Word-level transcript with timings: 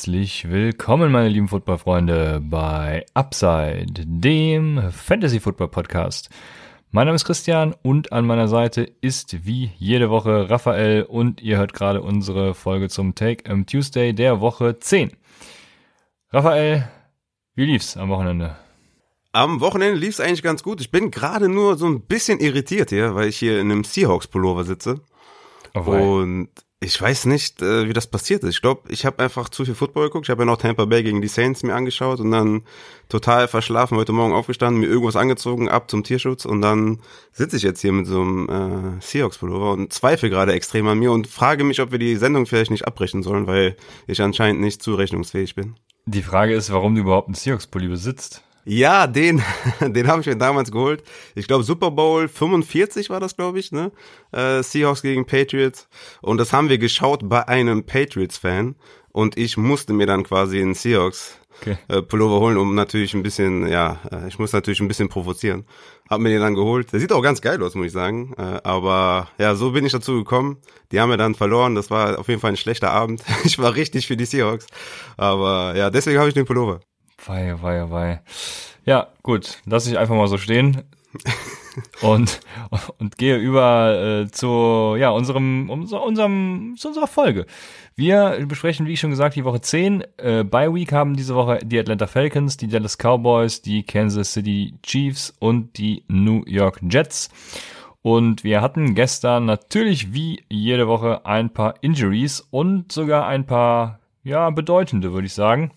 Herzlich 0.00 0.48
willkommen, 0.48 1.12
meine 1.12 1.28
lieben 1.28 1.48
Footballfreunde, 1.48 2.40
bei 2.42 3.04
Upside, 3.12 4.06
dem 4.06 4.90
Fantasy 4.90 5.40
Football 5.40 5.68
Podcast. 5.68 6.30
Mein 6.90 7.04
Name 7.04 7.16
ist 7.16 7.26
Christian 7.26 7.74
und 7.82 8.10
an 8.10 8.26
meiner 8.26 8.48
Seite 8.48 8.90
ist 9.02 9.44
wie 9.44 9.72
jede 9.76 10.08
Woche 10.08 10.48
Raphael 10.48 11.02
und 11.02 11.42
ihr 11.42 11.58
hört 11.58 11.74
gerade 11.74 12.00
unsere 12.00 12.54
Folge 12.54 12.88
zum 12.88 13.14
Take 13.14 13.50
am 13.50 13.66
Tuesday 13.66 14.14
der 14.14 14.40
Woche 14.40 14.78
10. 14.78 15.12
Raphael, 16.30 16.88
wie 17.54 17.66
lief's 17.66 17.98
am 17.98 18.08
Wochenende? 18.08 18.56
Am 19.32 19.60
Wochenende 19.60 20.00
lief's 20.00 20.18
eigentlich 20.18 20.42
ganz 20.42 20.62
gut. 20.62 20.80
Ich 20.80 20.90
bin 20.90 21.10
gerade 21.10 21.50
nur 21.50 21.76
so 21.76 21.84
ein 21.84 22.00
bisschen 22.00 22.40
irritiert 22.40 22.88
hier, 22.88 23.14
weil 23.14 23.28
ich 23.28 23.36
hier 23.36 23.60
in 23.60 23.70
einem 23.70 23.84
Seahawks 23.84 24.28
Pullover 24.28 24.64
sitze. 24.64 25.02
Oh, 25.74 25.80
und 25.80 26.48
ich 26.82 27.00
weiß 27.00 27.26
nicht, 27.26 27.60
äh, 27.60 27.88
wie 27.88 27.92
das 27.92 28.06
passiert 28.06 28.42
ist. 28.42 28.54
Ich 28.54 28.62
glaube, 28.62 28.90
ich 28.90 29.04
habe 29.04 29.22
einfach 29.22 29.50
zu 29.50 29.66
viel 29.66 29.74
Football 29.74 30.06
geguckt. 30.06 30.26
Ich 30.26 30.30
habe 30.30 30.42
ja 30.42 30.46
noch 30.46 30.56
Tampa 30.56 30.86
Bay 30.86 31.02
gegen 31.02 31.20
die 31.20 31.28
Saints 31.28 31.62
mir 31.62 31.74
angeschaut 31.74 32.20
und 32.20 32.30
dann 32.30 32.62
total 33.10 33.48
verschlafen, 33.48 33.98
heute 33.98 34.12
Morgen 34.12 34.32
aufgestanden, 34.32 34.80
mir 34.80 34.86
irgendwas 34.86 35.16
angezogen, 35.16 35.68
ab 35.68 35.90
zum 35.90 36.04
Tierschutz 36.04 36.46
und 36.46 36.62
dann 36.62 37.00
sitze 37.32 37.58
ich 37.58 37.64
jetzt 37.64 37.82
hier 37.82 37.92
mit 37.92 38.06
so 38.06 38.22
einem 38.22 38.48
äh, 38.48 39.02
Seahawks-Pullover 39.02 39.72
und 39.72 39.92
zweifle 39.92 40.30
gerade 40.30 40.54
extrem 40.54 40.88
an 40.88 40.98
mir 40.98 41.12
und 41.12 41.26
frage 41.26 41.64
mich, 41.64 41.82
ob 41.82 41.92
wir 41.92 41.98
die 41.98 42.16
Sendung 42.16 42.46
vielleicht 42.46 42.70
nicht 42.70 42.86
abbrechen 42.86 43.22
sollen, 43.22 43.46
weil 43.46 43.76
ich 44.06 44.22
anscheinend 44.22 44.62
nicht 44.62 44.82
zurechnungsfähig 44.82 45.54
bin. 45.54 45.74
Die 46.06 46.22
Frage 46.22 46.54
ist, 46.54 46.72
warum 46.72 46.94
du 46.94 47.02
überhaupt 47.02 47.28
einen 47.28 47.34
Seahawks-Pulli 47.34 47.88
besitzt. 47.88 48.42
Ja, 48.64 49.06
den, 49.06 49.42
den 49.80 50.06
habe 50.06 50.20
ich 50.20 50.26
mir 50.26 50.36
damals 50.36 50.70
geholt. 50.70 51.02
Ich 51.34 51.46
glaube 51.46 51.64
Super 51.64 51.90
Bowl 51.90 52.28
45 52.28 53.10
war 53.10 53.20
das, 53.20 53.36
glaube 53.36 53.58
ich, 53.58 53.72
ne? 53.72 53.90
Äh, 54.32 54.62
Seahawks 54.62 55.02
gegen 55.02 55.26
Patriots. 55.26 55.88
Und 56.20 56.38
das 56.38 56.52
haben 56.52 56.68
wir 56.68 56.78
geschaut 56.78 57.28
bei 57.28 57.46
einem 57.48 57.84
Patriots-Fan. 57.84 58.76
Und 59.12 59.36
ich 59.36 59.56
musste 59.56 59.92
mir 59.92 60.06
dann 60.06 60.22
quasi 60.22 60.60
einen 60.60 60.74
Seahawks 60.74 61.40
okay. 61.60 61.78
äh, 61.88 62.02
Pullover 62.02 62.40
holen, 62.40 62.56
um 62.56 62.74
natürlich 62.74 63.14
ein 63.14 63.22
bisschen, 63.22 63.66
ja, 63.66 63.98
äh, 64.10 64.28
ich 64.28 64.38
muss 64.38 64.52
natürlich 64.52 64.80
ein 64.80 64.88
bisschen 64.88 65.08
provozieren. 65.08 65.64
Hab 66.08 66.20
mir 66.20 66.28
den 66.28 66.40
dann 66.40 66.54
geholt. 66.54 66.92
Der 66.92 67.00
sieht 67.00 67.12
auch 67.12 67.22
ganz 67.22 67.40
geil 67.40 67.62
aus, 67.62 67.74
muss 67.74 67.86
ich 67.86 67.92
sagen. 67.92 68.34
Äh, 68.36 68.60
aber 68.64 69.28
ja, 69.38 69.54
so 69.54 69.72
bin 69.72 69.84
ich 69.84 69.92
dazu 69.92 70.14
gekommen. 70.14 70.58
Die 70.92 71.00
haben 71.00 71.10
wir 71.10 71.16
dann 71.16 71.34
verloren. 71.34 71.74
Das 71.74 71.90
war 71.90 72.18
auf 72.18 72.28
jeden 72.28 72.40
Fall 72.40 72.50
ein 72.50 72.56
schlechter 72.56 72.90
Abend. 72.90 73.22
Ich 73.44 73.58
war 73.58 73.74
richtig 73.74 74.06
für 74.06 74.16
die 74.16 74.26
Seahawks. 74.26 74.66
Aber 75.16 75.74
ja, 75.76 75.90
deswegen 75.90 76.18
habe 76.18 76.28
ich 76.28 76.34
den 76.34 76.46
Pullover. 76.46 76.80
Wei, 77.26 77.54
wei, 77.60 77.90
wei. 77.90 78.20
Ja, 78.84 79.08
gut, 79.22 79.58
lass 79.66 79.86
ich 79.86 79.98
einfach 79.98 80.14
mal 80.14 80.28
so 80.28 80.38
stehen 80.38 80.82
und, 82.02 82.40
und 82.98 83.18
gehe 83.18 83.36
über 83.36 84.22
äh, 84.22 84.30
zu 84.30 84.96
ja, 84.98 85.10
unserem, 85.10 85.68
unserem, 85.68 86.74
zu 86.78 86.88
unserer 86.88 87.06
Folge. 87.06 87.46
Wir 87.94 88.44
besprechen, 88.46 88.86
wie 88.86 88.94
ich 88.94 89.00
schon 89.00 89.10
gesagt, 89.10 89.36
die 89.36 89.44
Woche 89.44 89.60
10. 89.60 90.04
Äh, 90.16 90.44
Bye 90.44 90.72
Week 90.72 90.92
haben 90.92 91.16
diese 91.16 91.34
Woche 91.34 91.58
die 91.62 91.78
Atlanta 91.78 92.06
Falcons, 92.06 92.56
die 92.56 92.68
Dallas 92.68 92.96
Cowboys, 92.96 93.60
die 93.60 93.82
Kansas 93.82 94.32
City 94.32 94.74
Chiefs 94.82 95.34
und 95.38 95.76
die 95.76 96.04
New 96.08 96.42
York 96.46 96.80
Jets. 96.88 97.28
Und 98.02 98.44
wir 98.44 98.62
hatten 98.62 98.94
gestern 98.94 99.44
natürlich 99.44 100.14
wie 100.14 100.42
jede 100.48 100.88
Woche 100.88 101.26
ein 101.26 101.52
paar 101.52 101.74
Injuries 101.82 102.40
und 102.50 102.90
sogar 102.90 103.26
ein 103.26 103.44
paar, 103.44 103.98
ja, 104.24 104.48
bedeutende, 104.48 105.12
würde 105.12 105.26
ich 105.26 105.34
sagen. 105.34 105.72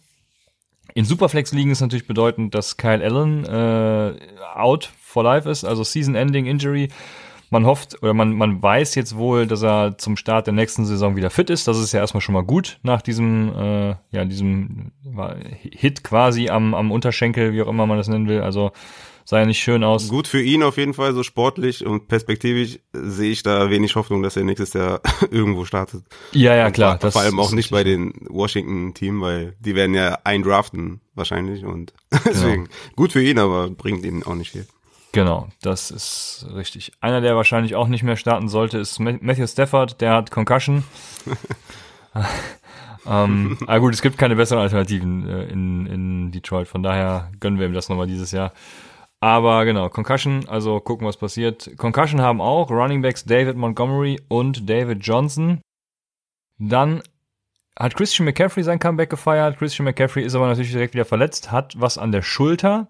In 0.95 1.05
Superflex-Ligen 1.05 1.71
ist 1.71 1.81
natürlich 1.81 2.07
bedeutend, 2.07 2.53
dass 2.53 2.77
Kyle 2.77 3.03
Allen 3.03 3.45
äh, 3.45 4.13
out 4.55 4.91
for 5.01 5.23
life 5.23 5.49
ist, 5.49 5.63
also 5.63 5.83
Season-Ending 5.83 6.45
Injury. 6.45 6.89
Man 7.49 7.65
hofft 7.65 8.01
oder 8.01 8.13
man, 8.13 8.33
man 8.33 8.63
weiß 8.63 8.95
jetzt 8.95 9.15
wohl, 9.15 9.45
dass 9.45 9.61
er 9.61 9.97
zum 9.97 10.17
Start 10.17 10.47
der 10.47 10.53
nächsten 10.55 10.85
Saison 10.85 11.15
wieder 11.15 11.29
fit 11.29 11.51
ist. 11.51 11.67
Das 11.67 11.77
ist 11.77 11.91
ja 11.91 11.99
erstmal 11.99 12.21
schon 12.21 12.33
mal 12.33 12.43
gut 12.43 12.79
nach 12.81 13.01
diesem, 13.01 13.53
äh, 13.55 13.95
ja, 14.11 14.25
diesem 14.25 14.91
Hit 15.61 16.03
quasi 16.03 16.49
am, 16.49 16.73
am 16.73 16.91
Unterschenkel, 16.91 17.53
wie 17.53 17.61
auch 17.61 17.67
immer 17.67 17.85
man 17.85 17.97
das 17.97 18.07
nennen 18.07 18.27
will. 18.27 18.41
Also 18.41 18.71
sah 19.25 19.39
ja 19.39 19.45
nicht 19.45 19.61
schön 19.61 19.83
aus. 19.83 20.09
Gut 20.09 20.27
für 20.27 20.41
ihn 20.41 20.63
auf 20.63 20.77
jeden 20.77 20.93
Fall, 20.93 21.13
so 21.13 21.23
sportlich 21.23 21.85
und 21.85 22.07
perspektivisch 22.07 22.79
sehe 22.93 23.31
ich 23.31 23.43
da 23.43 23.69
wenig 23.69 23.95
Hoffnung, 23.95 24.23
dass 24.23 24.37
er 24.37 24.43
nächstes 24.43 24.73
Jahr 24.73 25.01
irgendwo 25.31 25.65
startet. 25.65 26.03
Ja, 26.31 26.55
ja, 26.55 26.71
klar. 26.71 26.99
Vor, 26.99 27.11
vor 27.11 27.21
allem 27.21 27.39
auch 27.39 27.51
nicht 27.51 27.71
bei 27.71 27.83
den 27.83 28.13
Washington-Team, 28.29 29.21
weil 29.21 29.55
die 29.59 29.75
werden 29.75 29.95
ja 29.95 30.19
eindraften 30.23 31.01
wahrscheinlich 31.15 31.65
und 31.65 31.93
deswegen 32.25 32.65
genau. 32.65 32.75
gut 32.95 33.11
für 33.11 33.23
ihn, 33.23 33.39
aber 33.39 33.69
bringt 33.69 34.05
ihn 34.05 34.23
auch 34.23 34.35
nicht 34.35 34.51
viel. 34.51 34.67
Genau, 35.13 35.47
das 35.61 35.91
ist 35.91 36.47
richtig. 36.55 36.91
Einer, 36.99 37.21
der 37.21 37.35
wahrscheinlich 37.35 37.75
auch 37.75 37.87
nicht 37.87 38.01
mehr 38.01 38.17
starten 38.17 38.49
sollte, 38.49 38.79
ist 38.79 38.99
Matthew 38.99 39.45
Stafford, 39.45 40.01
der 40.01 40.13
hat 40.13 40.31
Concussion. 40.31 40.83
ähm, 43.05 43.57
aber 43.67 43.79
gut, 43.79 43.93
es 43.93 44.01
gibt 44.01 44.17
keine 44.17 44.35
besseren 44.35 44.63
Alternativen 44.63 45.29
äh, 45.29 45.43
in, 45.45 45.85
in 45.85 46.31
Detroit, 46.31 46.67
von 46.67 46.81
daher 46.81 47.29
gönnen 47.39 47.59
wir 47.59 47.67
ihm 47.67 47.73
das 47.73 47.89
nochmal 47.89 48.07
dieses 48.07 48.31
Jahr. 48.31 48.53
Aber 49.23 49.63
genau, 49.63 49.87
Concussion, 49.87 50.49
also 50.49 50.81
gucken, 50.81 51.07
was 51.07 51.15
passiert. 51.15 51.77
Concussion 51.77 52.19
haben 52.19 52.41
auch 52.41 52.69
Running 52.69 53.01
Backs 53.01 53.23
David 53.23 53.55
Montgomery 53.55 54.19
und 54.27 54.69
David 54.69 54.97
Johnson. 55.01 55.61
Dann 56.59 57.01
hat 57.79 57.95
Christian 57.95 58.25
McCaffrey 58.25 58.63
sein 58.63 58.79
Comeback 58.79 59.09
gefeiert. 59.09 59.57
Christian 59.57 59.85
McCaffrey 59.85 60.25
ist 60.25 60.35
aber 60.35 60.47
natürlich 60.47 60.73
direkt 60.73 60.93
wieder 60.93 61.05
verletzt, 61.05 61.53
hat 61.53 61.73
was 61.79 61.97
an 61.97 62.11
der 62.11 62.21
Schulter. 62.21 62.89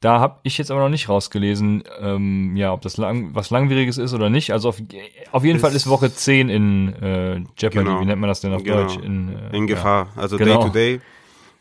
Da 0.00 0.18
habe 0.18 0.40
ich 0.42 0.58
jetzt 0.58 0.72
aber 0.72 0.80
noch 0.80 0.88
nicht 0.88 1.08
rausgelesen, 1.08 1.84
ähm, 2.00 2.56
ja, 2.56 2.72
ob 2.72 2.80
das 2.80 2.96
lang, 2.96 3.32
was 3.36 3.50
Langwieriges 3.50 3.96
ist 3.96 4.12
oder 4.12 4.30
nicht. 4.30 4.52
Also 4.52 4.70
auf, 4.70 4.82
auf 5.30 5.44
jeden 5.44 5.58
ist, 5.58 5.62
Fall 5.62 5.72
ist 5.72 5.88
Woche 5.88 6.12
10 6.12 6.48
in 6.48 6.92
äh, 6.94 7.36
Jeopardy, 7.56 7.84
genau, 7.84 8.00
wie 8.00 8.06
nennt 8.06 8.20
man 8.20 8.26
das 8.26 8.40
denn 8.40 8.52
auf 8.52 8.64
genau, 8.64 8.82
Deutsch? 8.82 8.96
In, 8.96 9.36
äh, 9.52 9.56
in 9.56 9.68
Gefahr, 9.68 10.08
ja. 10.16 10.20
also 10.20 10.36
genau. 10.36 10.56
Day 10.56 10.66
to 10.66 10.72
Day. 10.72 11.00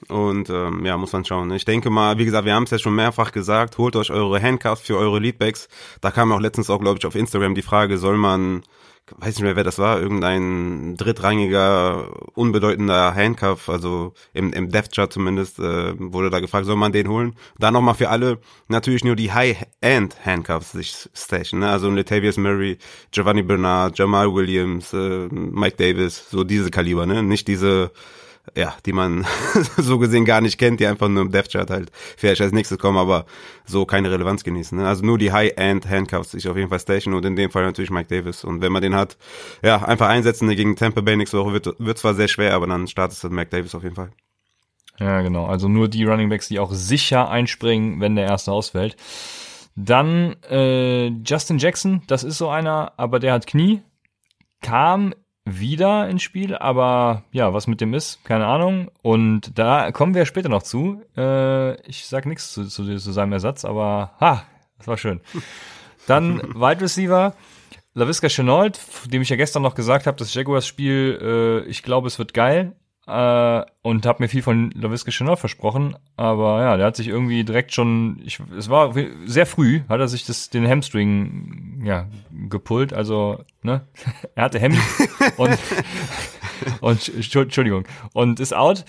Und 0.10 0.50
ähm, 0.50 0.86
ja, 0.86 0.98
muss 0.98 1.14
man 1.14 1.26
schauen. 1.26 1.52
Ich 1.52 1.66
denke 1.66 1.90
mal, 1.90 2.18
wie 2.18 2.26
gesagt, 2.26 2.46
wir 2.46 2.54
haben 2.54 2.64
es 2.64 2.72
ja 2.72 2.80
schon 2.80 2.96
mehrfach 2.96 3.32
gesagt, 3.32 3.78
holt 3.78 3.96
euch 3.96 4.12
eure 4.12 4.42
Handcuffs 4.42 4.82
für 4.82 4.98
eure 4.98 5.20
Leadbacks. 5.20 5.68
Da 6.02 6.12
kam 6.12 6.32
auch 6.32 6.40
letztens 6.40 6.70
auch, 6.70 6.80
glaube 6.80 7.00
ich, 7.00 7.06
auf 7.06 7.16
Instagram 7.16 7.56
die 7.56 7.62
Frage, 7.62 7.98
soll 7.98 8.18
man, 8.18 8.64
weiß 9.18 9.36
nicht 9.36 9.44
mehr, 9.44 9.56
wer 9.56 9.64
das 9.64 9.80
war, 9.80 10.02
irgendein 10.02 10.96
drittrangiger, 10.98 12.10
unbedeutender 12.36 13.14
Handcuff, 13.16 13.70
also 13.70 14.14
im, 14.34 14.52
im 14.54 14.70
Death 14.70 14.92
Chart 14.94 15.12
zumindest, 15.12 15.60
äh, 15.60 15.94
wurde 15.98 16.30
da 16.30 16.40
gefragt, 16.40 16.66
soll 16.66 16.76
man 16.76 16.92
den 16.92 17.08
holen? 17.08 17.36
Da 17.58 17.72
nochmal 17.72 17.96
für 17.96 18.10
alle 18.10 18.40
natürlich 18.68 19.04
nur 19.04 19.16
die 19.16 19.32
High-End 19.32 20.26
Handcuffs 20.26 20.72
sich 20.72 21.10
stashen, 21.14 21.60
ne? 21.60 21.70
also 21.70 21.90
Latavius 21.90 22.38
Murray, 22.38 22.78
Giovanni 23.12 23.44
Bernard, 23.44 23.98
Jamal 23.98 24.34
Williams, 24.34 24.94
äh, 24.94 25.28
Mike 25.30 25.78
Davis, 25.78 26.30
so 26.30 26.44
diese 26.44 26.72
Kaliber, 26.72 27.06
ne? 27.06 27.24
Nicht 27.24 27.48
diese 27.48 27.92
ja, 28.56 28.76
die 28.86 28.94
man 28.94 29.26
so 29.78 30.00
gesehen 30.00 30.26
gar 30.26 30.42
nicht 30.42 30.58
kennt, 30.58 30.80
die 30.80 30.88
einfach 30.88 31.08
nur 31.08 31.22
im 31.22 31.32
Death 31.32 31.52
Chart 31.52 31.70
halt 31.70 31.92
vielleicht 32.18 32.42
als 32.42 32.52
nächstes 32.52 32.78
kommen, 32.78 32.98
aber 32.98 33.26
so 33.66 33.86
keine 33.86 34.12
Relevanz 34.12 34.44
genießen. 34.44 34.78
Ne? 34.78 34.88
Also 34.88 35.06
nur 35.06 35.18
die 35.18 35.32
High-End 35.32 35.90
Handcuffs 35.90 36.32
sich 36.32 36.48
auf 36.48 36.58
jeden 36.58 36.70
Fall 36.70 36.80
station 36.80 37.14
und 37.14 37.26
in 37.26 37.36
dem 37.36 37.52
Fall 37.52 37.64
natürlich 37.64 37.92
Mike 37.92 38.10
Davis. 38.10 38.44
Und 38.44 38.62
wenn 38.62 38.72
man 38.72 38.82
den 38.82 38.96
hat, 38.96 39.18
ja, 39.64 39.84
einfach 39.84 40.10
einsetzen 40.10 40.50
gegen 40.50 40.76
Tampa 40.76 41.02
Bay 41.02 41.16
nächste 41.16 41.40
Woche 41.40 41.54
wird, 41.54 41.76
wird 41.80 41.98
zwar 41.98 42.14
sehr 42.14 42.28
schwer, 42.28 42.54
aber 42.54 42.68
dann 42.68 42.88
startet 42.88 43.18
es 43.18 43.30
Mike 43.30 43.50
Davis 43.50 43.76
auf 43.76 43.84
jeden 43.84 43.96
Fall. 43.96 44.12
Ja, 45.00 45.22
genau. 45.22 45.46
Also 45.46 45.68
nur 45.68 45.88
die 45.88 46.04
Running 46.04 46.30
Backs, 46.30 46.50
die 46.50 46.60
auch 46.60 46.72
sicher 46.72 47.30
einspringen, 47.30 48.00
wenn 48.00 48.16
der 48.16 48.26
erste 48.26 48.52
ausfällt. 48.52 48.96
Dann 49.76 50.36
äh, 50.50 51.08
Justin 51.08 51.58
Jackson, 51.58 52.04
das 52.08 52.24
ist 52.24 52.38
so 52.38 52.50
einer, 52.50 52.94
aber 52.98 53.20
der 53.20 53.34
hat 53.34 53.48
Knie, 53.48 53.82
kam 54.62 55.14
wieder 55.46 56.08
ins 56.08 56.24
Spiel, 56.24 56.56
aber 56.56 57.24
ja, 57.32 57.54
was 57.54 57.68
mit 57.68 57.82
dem 57.82 57.94
ist, 57.94 58.24
keine 58.24 58.46
Ahnung. 58.46 58.90
Und 59.02 59.58
da 59.58 59.92
kommen 59.92 60.16
wir 60.16 60.26
später 60.26 60.50
noch 60.50 60.64
zu. 60.64 61.02
Äh, 61.18 61.82
ich 61.88 62.06
sag 62.08 62.26
nichts 62.26 62.54
zu, 62.54 62.66
zu, 62.66 62.84
zu, 62.98 63.12
seinem 63.12 63.34
Ersatz, 63.34 63.66
aber 63.66 64.14
ha, 64.20 64.44
das 64.78 64.88
war 64.88 64.98
schön. 64.98 65.22
Dann 66.08 66.42
Wide 66.56 66.82
Receiver. 66.82 67.36
LaVisca 67.96 68.28
Chenault, 68.28 68.80
dem 69.06 69.22
ich 69.22 69.30
ja 69.30 69.36
gestern 69.36 69.62
noch 69.62 69.76
gesagt 69.76 70.08
habe, 70.08 70.18
das 70.18 70.34
Jaguars-Spiel, 70.34 71.64
äh, 71.66 71.70
ich 71.70 71.84
glaube, 71.84 72.08
es 72.08 72.18
wird 72.18 72.34
geil 72.34 72.76
äh, 73.08 73.62
und 73.82 74.06
habe 74.06 74.24
mir 74.24 74.30
viel 74.30 74.42
von 74.42 74.72
LaVisca 74.72 75.12
Chanel 75.12 75.36
versprochen, 75.36 75.96
aber 76.16 76.62
ja, 76.62 76.78
der 76.78 76.86
hat 76.86 76.96
sich 76.96 77.08
irgendwie 77.08 77.44
direkt 77.44 77.74
schon, 77.74 78.22
ich, 78.24 78.40
es 78.58 78.70
war 78.70 78.94
sehr 79.26 79.46
früh, 79.46 79.82
hat 79.90 80.00
er 80.00 80.08
sich 80.08 80.26
das, 80.26 80.50
den 80.50 80.68
Hamstring 80.68 81.82
ja, 81.84 82.08
gepult, 82.50 82.94
also 82.94 83.44
ne, 83.62 83.82
er 84.36 84.44
hatte 84.44 84.60
Hemd 84.60 84.78
und, 85.38 85.58
und 86.82 87.36
Entschuldigung 87.36 87.86
und 88.14 88.40
ist 88.40 88.54
out. 88.54 88.86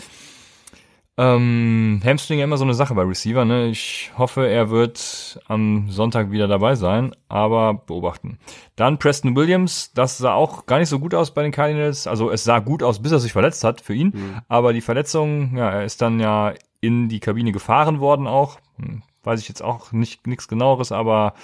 Ähm, 1.17 2.01
Hamstring 2.05 2.41
immer 2.41 2.57
so 2.57 2.65
eine 2.65 2.75
Sache 2.75 2.95
bei 2.95 3.03
Receiver, 3.03 3.45
ne? 3.45 3.69
Ich 3.69 4.11
hoffe, 4.19 4.49
er 4.49 4.71
wird 4.71 5.41
am 5.47 5.89
Sonntag 5.89 6.33
wieder 6.33 6.49
dabei 6.49 6.75
sein, 6.75 7.15
aber 7.29 7.75
beobachten. 7.75 8.39
Dann 8.75 8.99
Preston 8.99 9.37
Williams, 9.37 9.93
das 9.95 10.19
sah 10.19 10.35
auch 10.35 10.67
gar 10.67 10.81
nicht 10.81 10.89
so 10.89 10.99
gut 10.99 11.15
aus 11.15 11.33
bei 11.33 11.43
den 11.45 11.53
Cardinals. 11.53 12.09
Also 12.09 12.33
es 12.33 12.43
sah 12.43 12.59
gut 12.59 12.83
aus, 12.83 13.01
bis 13.01 13.13
er 13.13 13.21
sich 13.21 13.33
verletzt 13.33 13.63
hat 13.63 13.81
für 13.81 13.95
ihn. 13.95 14.13
Mhm. 14.13 14.41
Aber 14.49 14.73
die 14.73 14.81
Verletzung, 14.81 15.57
ja, 15.57 15.71
er 15.71 15.85
ist 15.85 16.03
dann 16.03 16.19
ja 16.19 16.53
in 16.81 17.09
die 17.09 17.21
Kabine 17.21 17.53
gefahren 17.53 18.01
worden 18.01 18.27
auch. 18.27 18.59
Hm, 18.79 19.03
weiß 19.23 19.41
ich 19.41 19.49
jetzt 19.49 19.63
auch 19.63 19.93
nicht 19.93 20.27
nichts 20.27 20.49
genaueres, 20.49 20.91
aber 20.91 21.35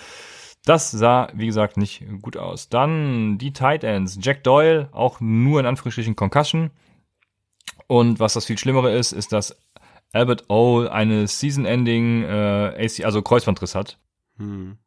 das 0.65 0.91
sah, 0.91 1.29
wie 1.33 1.47
gesagt, 1.47 1.77
nicht 1.77 2.05
gut 2.21 2.37
aus. 2.37 2.69
Dann 2.69 3.39
die 3.39 3.53
Tight 3.53 3.85
Ends. 3.85 4.19
Jack 4.21 4.43
Doyle, 4.43 4.89
auch 4.91 5.21
nur 5.21 5.61
in 5.61 5.67
Anführungsstrichen 5.67 6.17
Concussion. 6.17 6.71
Und 7.91 8.21
was 8.21 8.35
das 8.35 8.47
viel 8.47 8.57
Schlimmere 8.57 8.93
ist, 8.93 9.11
ist, 9.11 9.33
dass 9.33 9.57
Albert 10.13 10.49
O 10.49 10.87
eine 10.87 11.27
Season-Ending 11.27 12.23
äh, 12.23 12.87
AC, 12.87 13.05
also 13.05 13.21
Kreuzbandriss 13.21 13.75
hat. 13.75 13.99
Hm. 14.37 14.79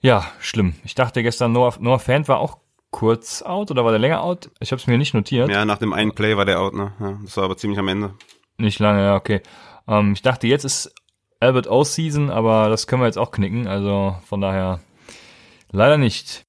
Ja, 0.00 0.24
schlimm. 0.38 0.74
Ich 0.84 0.94
dachte 0.94 1.24
gestern, 1.24 1.50
Noah, 1.50 1.74
Noah 1.80 1.98
Fan 1.98 2.28
war 2.28 2.38
auch 2.38 2.58
kurz 2.92 3.42
out 3.42 3.72
oder 3.72 3.84
war 3.84 3.90
der 3.90 3.98
länger 3.98 4.22
out? 4.22 4.48
Ich 4.60 4.70
habe 4.70 4.78
es 4.80 4.86
mir 4.86 4.96
nicht 4.96 5.12
notiert. 5.12 5.50
Ja, 5.50 5.64
nach 5.64 5.78
dem 5.78 5.92
einen 5.92 6.12
Play 6.12 6.36
war 6.36 6.44
der 6.44 6.60
out, 6.60 6.74
ne? 6.74 6.92
Ja, 7.00 7.18
das 7.20 7.36
war 7.36 7.42
aber 7.42 7.56
ziemlich 7.56 7.80
am 7.80 7.88
Ende. 7.88 8.14
Nicht 8.58 8.78
lange, 8.78 9.02
ja, 9.02 9.16
okay. 9.16 9.40
Ähm, 9.88 10.12
ich 10.12 10.22
dachte, 10.22 10.46
jetzt 10.46 10.64
ist 10.64 10.94
Albert 11.40 11.66
O 11.66 11.82
Season, 11.82 12.30
aber 12.30 12.68
das 12.68 12.86
können 12.86 13.02
wir 13.02 13.06
jetzt 13.06 13.18
auch 13.18 13.32
knicken. 13.32 13.66
Also 13.66 14.14
von 14.24 14.40
daher 14.40 14.78
leider 15.72 15.98
nicht. 15.98 16.45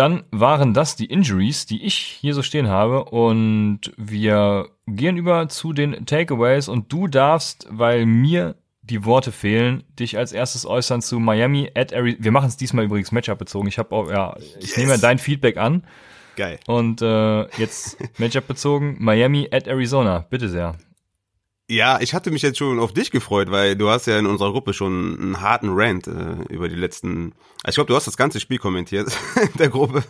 Dann 0.00 0.24
waren 0.30 0.72
das 0.72 0.96
die 0.96 1.04
Injuries, 1.04 1.66
die 1.66 1.84
ich 1.84 1.94
hier 1.94 2.32
so 2.32 2.40
stehen 2.40 2.68
habe. 2.68 3.04
Und 3.04 3.92
wir 3.98 4.70
gehen 4.86 5.18
über 5.18 5.50
zu 5.50 5.74
den 5.74 6.06
Takeaways. 6.06 6.68
Und 6.68 6.90
du 6.90 7.06
darfst, 7.06 7.66
weil 7.68 8.06
mir 8.06 8.54
die 8.80 9.04
Worte 9.04 9.30
fehlen, 9.30 9.84
dich 9.98 10.16
als 10.16 10.32
erstes 10.32 10.64
äußern 10.64 11.02
zu 11.02 11.20
Miami 11.20 11.70
at 11.74 11.92
Arizona. 11.92 12.24
Wir 12.24 12.32
machen 12.32 12.48
es 12.48 12.56
diesmal 12.56 12.86
übrigens 12.86 13.12
Matchup 13.12 13.38
bezogen. 13.38 13.68
Ich 13.68 13.76
habe 13.78 13.94
auch, 13.94 14.10
ja, 14.10 14.34
ich 14.38 14.68
yes. 14.68 14.78
nehme 14.78 14.98
dein 14.98 15.18
Feedback 15.18 15.58
an. 15.58 15.84
Geil. 16.34 16.58
Und 16.66 17.02
äh, 17.02 17.42
jetzt 17.58 17.98
Matchup 18.18 18.46
bezogen. 18.46 18.96
Miami 19.00 19.50
at 19.52 19.68
Arizona. 19.68 20.24
Bitte 20.30 20.48
sehr. 20.48 20.76
Ja, 21.70 22.00
ich 22.00 22.14
hatte 22.14 22.32
mich 22.32 22.42
jetzt 22.42 22.58
schon 22.58 22.80
auf 22.80 22.92
dich 22.92 23.12
gefreut, 23.12 23.52
weil 23.52 23.76
du 23.76 23.88
hast 23.90 24.06
ja 24.06 24.18
in 24.18 24.26
unserer 24.26 24.50
Gruppe 24.50 24.74
schon 24.74 25.16
einen 25.20 25.40
harten 25.40 25.68
Rant 25.70 26.08
äh, 26.08 26.52
über 26.52 26.68
die 26.68 26.74
letzten. 26.74 27.32
Ich 27.64 27.76
glaube, 27.76 27.86
du 27.86 27.94
hast 27.94 28.08
das 28.08 28.16
ganze 28.16 28.40
Spiel 28.40 28.58
kommentiert 28.58 29.06
in 29.40 29.56
der 29.56 29.68
Gruppe. 29.68 30.02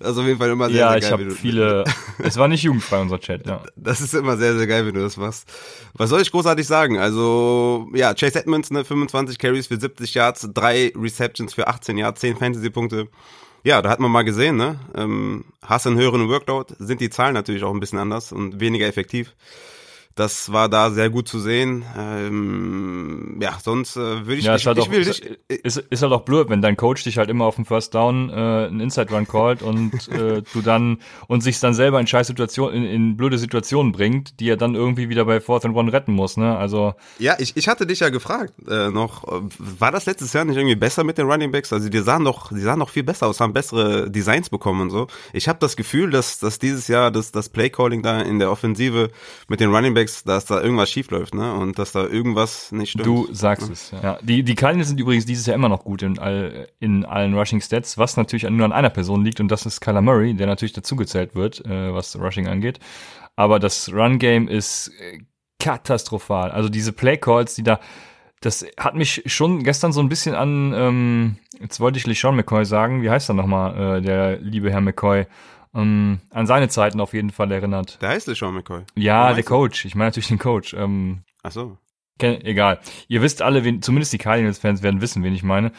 Das 0.00 0.12
ist 0.12 0.18
auf 0.18 0.24
jeden 0.24 0.38
Fall 0.38 0.48
immer 0.48 0.70
sehr, 0.70 0.78
ja, 0.78 0.92
sehr 0.92 1.00
geil. 1.00 1.10
Ja, 1.10 1.16
ich 1.16 1.26
habe 1.26 1.30
viele. 1.32 1.84
es 2.18 2.38
war 2.38 2.48
nicht 2.48 2.62
jugendfrei 2.62 3.02
unser 3.02 3.20
Chat. 3.20 3.46
Ja. 3.46 3.62
Das 3.76 4.00
ist 4.00 4.14
immer 4.14 4.38
sehr, 4.38 4.56
sehr 4.56 4.66
geil, 4.66 4.86
wenn 4.86 4.94
du 4.94 5.02
das 5.02 5.18
machst. 5.18 5.46
Was 5.92 6.08
soll 6.08 6.22
ich 6.22 6.30
großartig 6.30 6.66
sagen? 6.66 6.96
Also 6.96 7.90
ja, 7.92 8.14
Chase 8.14 8.38
Edmonds, 8.38 8.70
ne, 8.70 8.82
25 8.82 9.38
Carries 9.38 9.66
für 9.66 9.78
70 9.78 10.14
Yards, 10.14 10.48
drei 10.54 10.94
Receptions 10.96 11.52
für 11.52 11.68
18 11.68 11.98
Yards, 11.98 12.22
10 12.22 12.38
Fantasy-Punkte. 12.38 13.08
Ja, 13.64 13.82
da 13.82 13.90
hat 13.90 14.00
man 14.00 14.10
mal 14.10 14.22
gesehen, 14.22 14.56
ne? 14.56 14.80
Ähm, 14.94 15.44
hast 15.60 15.86
einen 15.86 15.98
höheren 15.98 16.26
Workload, 16.30 16.72
sind 16.78 17.02
die 17.02 17.10
Zahlen 17.10 17.34
natürlich 17.34 17.64
auch 17.64 17.74
ein 17.74 17.80
bisschen 17.80 17.98
anders 17.98 18.32
und 18.32 18.60
weniger 18.60 18.86
effektiv. 18.86 19.34
Das 20.14 20.52
war 20.52 20.68
da 20.68 20.90
sehr 20.90 21.08
gut 21.10 21.26
zu 21.26 21.40
sehen. 21.40 21.84
Ähm, 21.96 23.38
ja, 23.40 23.58
sonst 23.62 23.96
äh, 23.96 24.26
würde 24.26 24.34
ich, 24.34 24.44
ja, 24.44 24.56
ich, 24.56 24.66
halt 24.66 24.78
ich 24.78 24.84
auch, 24.84 24.90
will 24.90 25.00
ist, 25.00 25.22
ist, 25.48 25.78
ist 25.78 26.02
halt 26.02 26.12
auch 26.12 26.22
blöd, 26.22 26.50
wenn 26.50 26.60
dein 26.60 26.76
Coach 26.76 27.04
dich 27.04 27.16
halt 27.16 27.30
immer 27.30 27.46
auf 27.46 27.56
dem 27.56 27.64
First 27.64 27.94
Down 27.94 28.28
äh, 28.28 28.32
einen 28.32 28.80
Inside 28.80 29.12
Run 29.14 29.26
callt 29.26 29.62
und 29.62 30.08
äh, 30.08 30.42
du 30.52 30.60
dann 30.60 30.98
und 31.28 31.42
sich 31.42 31.58
dann 31.60 31.72
selber 31.72 31.98
in 31.98 32.06
scheiß 32.06 32.26
Situationen, 32.26 32.74
in, 32.74 32.84
in 32.84 33.16
blöde 33.16 33.38
Situationen 33.38 33.92
bringt, 33.92 34.38
die 34.40 34.50
er 34.50 34.56
dann 34.56 34.74
irgendwie 34.74 35.08
wieder 35.08 35.24
bei 35.24 35.40
Fourth 35.40 35.64
and 35.64 35.74
One 35.74 35.92
retten 35.92 36.12
muss, 36.12 36.36
ne? 36.36 36.56
Also 36.56 36.94
ja, 37.18 37.36
ich, 37.38 37.56
ich 37.56 37.68
hatte 37.68 37.86
dich 37.86 38.00
ja 38.00 38.10
gefragt 38.10 38.52
äh, 38.68 38.90
noch, 38.90 39.24
war 39.58 39.92
das 39.92 40.06
letztes 40.06 40.32
Jahr 40.34 40.44
nicht 40.44 40.56
irgendwie 40.56 40.76
besser 40.76 41.04
mit 41.04 41.16
den 41.16 41.26
Running 41.26 41.52
Backs? 41.52 41.72
Also 41.72 41.88
die 41.88 41.98
sahen 42.00 42.24
doch, 42.24 42.50
die 42.50 42.60
sahen 42.60 42.80
doch 42.80 42.90
viel 42.90 43.02
besser 43.02 43.28
aus, 43.28 43.40
haben 43.40 43.52
bessere 43.54 44.10
Designs 44.10 44.50
bekommen 44.50 44.82
und 44.82 44.90
so. 44.90 45.06
Ich 45.32 45.48
habe 45.48 45.58
das 45.58 45.76
Gefühl, 45.76 46.10
dass 46.10 46.38
dass 46.38 46.58
dieses 46.58 46.88
Jahr 46.88 47.10
das 47.10 47.32
das 47.32 47.48
Play 47.48 47.70
Calling 47.70 48.02
da 48.02 48.20
in 48.20 48.38
der 48.38 48.50
Offensive 48.50 49.10
mit 49.48 49.60
den 49.60 49.74
Running 49.74 49.94
Backs 49.94 50.01
Quarterbacks, 50.02 50.24
dass 50.24 50.44
da 50.46 50.60
irgendwas 50.60 50.90
schief 50.90 51.10
läuft, 51.10 51.34
ne? 51.34 51.54
Und 51.54 51.78
dass 51.78 51.92
da 51.92 52.06
irgendwas 52.06 52.72
nicht 52.72 52.90
stimmt. 52.90 53.06
Du 53.06 53.28
sagst 53.32 53.66
ja. 53.66 53.72
es, 53.72 53.90
ja. 53.90 54.02
ja. 54.02 54.18
Die, 54.22 54.42
die 54.42 54.54
Cardinals 54.54 54.88
sind 54.88 55.00
übrigens 55.00 55.26
dieses 55.26 55.46
Jahr 55.46 55.54
immer 55.54 55.68
noch 55.68 55.84
gut 55.84 56.02
in, 56.02 56.18
all, 56.18 56.68
in 56.80 57.04
allen 57.04 57.34
Rushing 57.34 57.60
Stats, 57.60 57.98
was 57.98 58.16
natürlich 58.16 58.48
nur 58.48 58.64
an 58.64 58.72
einer 58.72 58.90
Person 58.90 59.24
liegt 59.24 59.40
und 59.40 59.48
das 59.48 59.66
ist 59.66 59.80
Kyler 59.80 60.02
Murray, 60.02 60.34
der 60.34 60.46
natürlich 60.46 60.72
dazugezählt 60.72 61.34
wird, 61.34 61.64
äh, 61.64 61.92
was 61.92 62.18
Rushing 62.18 62.46
angeht. 62.46 62.78
Aber 63.36 63.58
das 63.58 63.92
Run 63.92 64.18
Game 64.18 64.48
ist 64.48 64.88
äh, 65.00 65.18
katastrophal. 65.58 66.50
Also 66.50 66.68
diese 66.68 66.92
Play 66.92 67.16
Calls, 67.16 67.54
die 67.54 67.62
da, 67.62 67.80
das 68.40 68.66
hat 68.78 68.94
mich 68.94 69.22
schon 69.26 69.62
gestern 69.62 69.92
so 69.92 70.00
ein 70.00 70.08
bisschen 70.08 70.34
an, 70.34 70.72
ähm, 70.74 71.36
jetzt 71.60 71.80
wollte 71.80 71.98
ich 71.98 72.06
LeSean 72.06 72.36
McCoy 72.36 72.64
sagen, 72.64 73.02
wie 73.02 73.10
heißt 73.10 73.30
er 73.30 73.34
nochmal, 73.34 73.98
äh, 73.98 74.02
der 74.02 74.38
liebe 74.38 74.70
Herr 74.70 74.80
McCoy? 74.80 75.26
Ähm, 75.74 76.20
an 76.30 76.46
seine 76.46 76.68
Zeiten 76.68 77.00
auf 77.00 77.14
jeden 77.14 77.30
Fall 77.30 77.50
erinnert. 77.52 78.00
Der 78.02 78.10
heißt 78.10 78.26
Sean 78.34 78.54
McCoy. 78.54 78.82
Ja, 78.94 79.32
der 79.32 79.44
Coach. 79.44 79.84
Ich 79.84 79.94
meine 79.94 80.08
natürlich 80.08 80.28
den 80.28 80.38
Coach. 80.38 80.74
Ähm, 80.74 81.22
Ach 81.42 81.52
so. 81.52 81.78
Egal. 82.20 82.78
Ihr 83.08 83.22
wisst 83.22 83.42
alle, 83.42 83.64
wen, 83.64 83.82
zumindest 83.82 84.12
die 84.12 84.18
Cardinals-Fans 84.18 84.82
werden 84.82 85.00
wissen, 85.00 85.24
wen 85.24 85.34
ich 85.34 85.42
meine. 85.42 85.72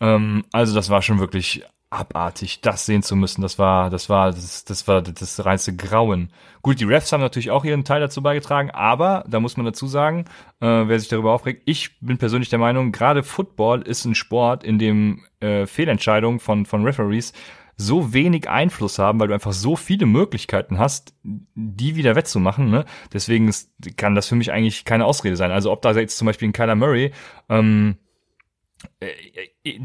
Ähm, 0.00 0.44
also 0.52 0.74
das 0.74 0.90
war 0.90 1.00
schon 1.00 1.18
wirklich 1.20 1.64
abartig, 1.88 2.60
das 2.60 2.84
sehen 2.84 3.02
zu 3.02 3.16
müssen. 3.16 3.42
Das 3.42 3.58
war, 3.58 3.90
das 3.90 4.08
war, 4.08 4.30
das, 4.30 4.64
das 4.64 4.88
war 4.88 5.02
das 5.02 5.44
reinste 5.44 5.74
Grauen. 5.74 6.30
Gut, 6.62 6.80
die 6.80 6.84
Refs 6.84 7.12
haben 7.12 7.20
natürlich 7.20 7.50
auch 7.50 7.64
ihren 7.64 7.84
Teil 7.84 8.00
dazu 8.00 8.22
beigetragen, 8.22 8.70
aber 8.72 9.24
da 9.28 9.40
muss 9.40 9.56
man 9.56 9.66
dazu 9.66 9.86
sagen, 9.86 10.24
äh, 10.60 10.66
wer 10.66 10.98
sich 10.98 11.08
darüber 11.08 11.32
aufregt, 11.32 11.62
ich 11.64 11.98
bin 12.00 12.18
persönlich 12.18 12.50
der 12.50 12.58
Meinung, 12.58 12.92
gerade 12.92 13.22
Football 13.22 13.82
ist 13.82 14.04
ein 14.04 14.14
Sport, 14.14 14.64
in 14.64 14.78
dem 14.78 15.24
äh, 15.40 15.66
Fehlentscheidungen 15.66 16.40
von, 16.40 16.66
von 16.66 16.84
Referees 16.84 17.32
so 17.76 18.12
wenig 18.12 18.48
Einfluss 18.48 18.98
haben, 18.98 19.20
weil 19.20 19.28
du 19.28 19.34
einfach 19.34 19.52
so 19.52 19.76
viele 19.76 20.06
Möglichkeiten 20.06 20.78
hast, 20.78 21.14
die 21.22 21.96
wieder 21.96 22.16
wettzumachen. 22.16 22.70
Ne? 22.70 22.84
Deswegen 23.12 23.48
ist, 23.48 23.70
kann 23.96 24.14
das 24.14 24.28
für 24.28 24.34
mich 24.36 24.50
eigentlich 24.50 24.84
keine 24.84 25.04
Ausrede 25.04 25.36
sein. 25.36 25.50
Also 25.50 25.70
ob 25.70 25.82
da 25.82 25.92
jetzt 25.92 26.16
zum 26.16 26.26
Beispiel 26.26 26.48
ein 26.48 26.52
Kyler 26.52 26.74
Murray 26.74 27.12
ähm, 27.50 27.96
äh, 29.00 29.10
äh, 29.64 29.78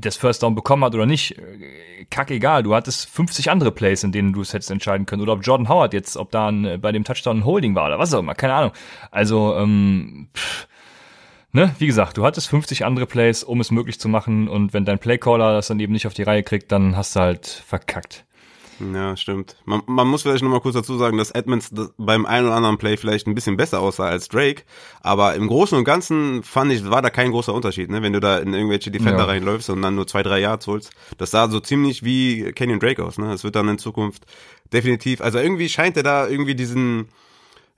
das 0.00 0.16
First 0.16 0.42
Down 0.42 0.54
bekommen 0.54 0.84
hat 0.84 0.94
oder 0.94 1.06
nicht, 1.06 1.38
äh, 1.38 2.04
kack 2.10 2.30
egal. 2.30 2.62
Du 2.62 2.74
hattest 2.74 3.08
50 3.08 3.50
andere 3.50 3.72
Plays, 3.72 4.04
in 4.04 4.12
denen 4.12 4.32
du 4.32 4.42
es 4.42 4.52
hättest 4.52 4.70
entscheiden 4.70 5.06
können. 5.06 5.22
Oder 5.22 5.34
ob 5.34 5.44
Jordan 5.44 5.68
Howard 5.68 5.94
jetzt, 5.94 6.16
ob 6.16 6.30
da 6.30 6.48
ein, 6.48 6.80
bei 6.80 6.92
dem 6.92 7.04
Touchdown 7.04 7.38
ein 7.38 7.44
Holding 7.44 7.74
war 7.74 7.86
oder 7.86 7.98
was 7.98 8.14
auch 8.14 8.20
immer, 8.20 8.34
keine 8.34 8.54
Ahnung. 8.54 8.72
Also, 9.10 9.56
ähm, 9.56 10.28
pff, 10.34 10.68
ne, 11.52 11.74
wie 11.78 11.86
gesagt, 11.86 12.16
du 12.16 12.24
hattest 12.24 12.48
50 12.48 12.84
andere 12.84 13.06
Plays, 13.06 13.44
um 13.44 13.60
es 13.60 13.70
möglich 13.70 13.98
zu 13.98 14.08
machen 14.08 14.48
und 14.48 14.72
wenn 14.72 14.84
dein 14.84 14.98
Playcaller 14.98 15.52
das 15.54 15.68
dann 15.68 15.80
eben 15.80 15.92
nicht 15.92 16.06
auf 16.06 16.14
die 16.14 16.22
Reihe 16.22 16.42
kriegt, 16.42 16.72
dann 16.72 16.96
hast 16.96 17.16
du 17.16 17.20
halt 17.20 17.46
verkackt. 17.46 18.24
Ja, 18.94 19.16
stimmt. 19.16 19.56
Man, 19.64 19.82
man 19.86 20.06
muss 20.06 20.22
vielleicht 20.22 20.42
nochmal 20.42 20.60
kurz 20.60 20.74
dazu 20.74 20.96
sagen, 20.98 21.18
dass 21.18 21.32
Edmonds 21.32 21.70
beim 21.96 22.26
einen 22.26 22.46
oder 22.46 22.54
anderen 22.54 22.78
Play 22.78 22.96
vielleicht 22.96 23.26
ein 23.26 23.34
bisschen 23.34 23.56
besser 23.56 23.80
aussah 23.80 24.06
als 24.06 24.28
Drake, 24.28 24.62
aber 25.00 25.34
im 25.34 25.48
Großen 25.48 25.76
und 25.76 25.84
Ganzen 25.84 26.42
fand 26.44 26.72
ich, 26.72 26.88
war 26.88 27.02
da 27.02 27.10
kein 27.10 27.32
großer 27.32 27.52
Unterschied, 27.52 27.90
ne? 27.90 28.02
wenn 28.02 28.12
du 28.12 28.20
da 28.20 28.38
in 28.38 28.54
irgendwelche 28.54 28.90
Defender 28.90 29.20
ja. 29.20 29.24
reinläufst 29.24 29.70
und 29.70 29.82
dann 29.82 29.96
nur 29.96 30.06
zwei, 30.06 30.22
drei 30.22 30.38
Yards 30.38 30.66
holst. 30.68 30.92
Das 31.16 31.32
sah 31.32 31.48
so 31.48 31.60
ziemlich 31.60 32.04
wie 32.04 32.52
Kenyon 32.52 32.78
Drake 32.78 33.04
aus. 33.04 33.18
Ne? 33.18 33.32
Es 33.32 33.42
wird 33.42 33.56
dann 33.56 33.68
in 33.68 33.78
Zukunft 33.78 34.26
definitiv, 34.72 35.20
also 35.20 35.38
irgendwie 35.38 35.68
scheint 35.68 35.96
er 35.96 36.04
da 36.04 36.28
irgendwie 36.28 36.54
diesen 36.54 37.08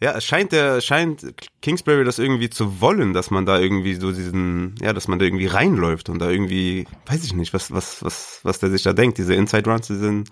ja, 0.03 0.13
es 0.13 0.25
scheint 0.25 0.53
der, 0.53 0.81
scheint 0.81 1.35
Kingsbury 1.61 2.05
das 2.05 2.19
irgendwie 2.19 2.49
zu 2.49 2.81
wollen, 2.81 3.13
dass 3.13 3.31
man 3.31 3.45
da 3.45 3.59
irgendwie 3.59 3.95
so 3.95 4.13
diesen, 4.13 4.75
ja, 4.81 4.95
dass 4.95 5.09
man 5.09 5.19
da 5.19 5.27
irgendwie 5.27 5.47
reinläuft 5.47 6.09
und 6.09 6.21
da 6.21 6.31
irgendwie, 6.31 6.87
weiß 7.05 7.23
ich 7.23 7.35
nicht, 7.35 7.53
was, 7.53 7.71
was, 7.71 8.03
was, 8.03 8.41
was 8.43 8.59
der 8.61 8.71
sich 8.71 8.83
da 8.83 8.95
denkt. 8.95 9.19
Diese 9.19 9.35
Inside 9.35 9.71
Runs, 9.71 9.89
die 9.89 9.97
sind, 9.97 10.31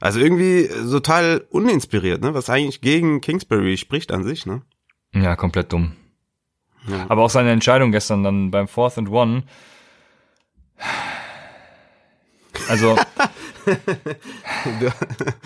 also 0.00 0.20
irgendwie 0.20 0.70
total 0.90 1.46
uninspiriert, 1.50 2.22
ne, 2.22 2.32
was 2.32 2.48
eigentlich 2.48 2.80
gegen 2.80 3.20
Kingsbury 3.20 3.76
spricht 3.76 4.10
an 4.10 4.24
sich, 4.24 4.46
ne. 4.46 4.62
Ja, 5.12 5.36
komplett 5.36 5.70
dumm. 5.70 5.96
Ja. 6.88 7.04
Aber 7.10 7.22
auch 7.22 7.30
seine 7.30 7.50
Entscheidung 7.50 7.92
gestern 7.92 8.24
dann 8.24 8.50
beim 8.50 8.68
Fourth 8.68 8.96
and 8.96 9.10
One. 9.10 9.42
Also. 12.68 12.96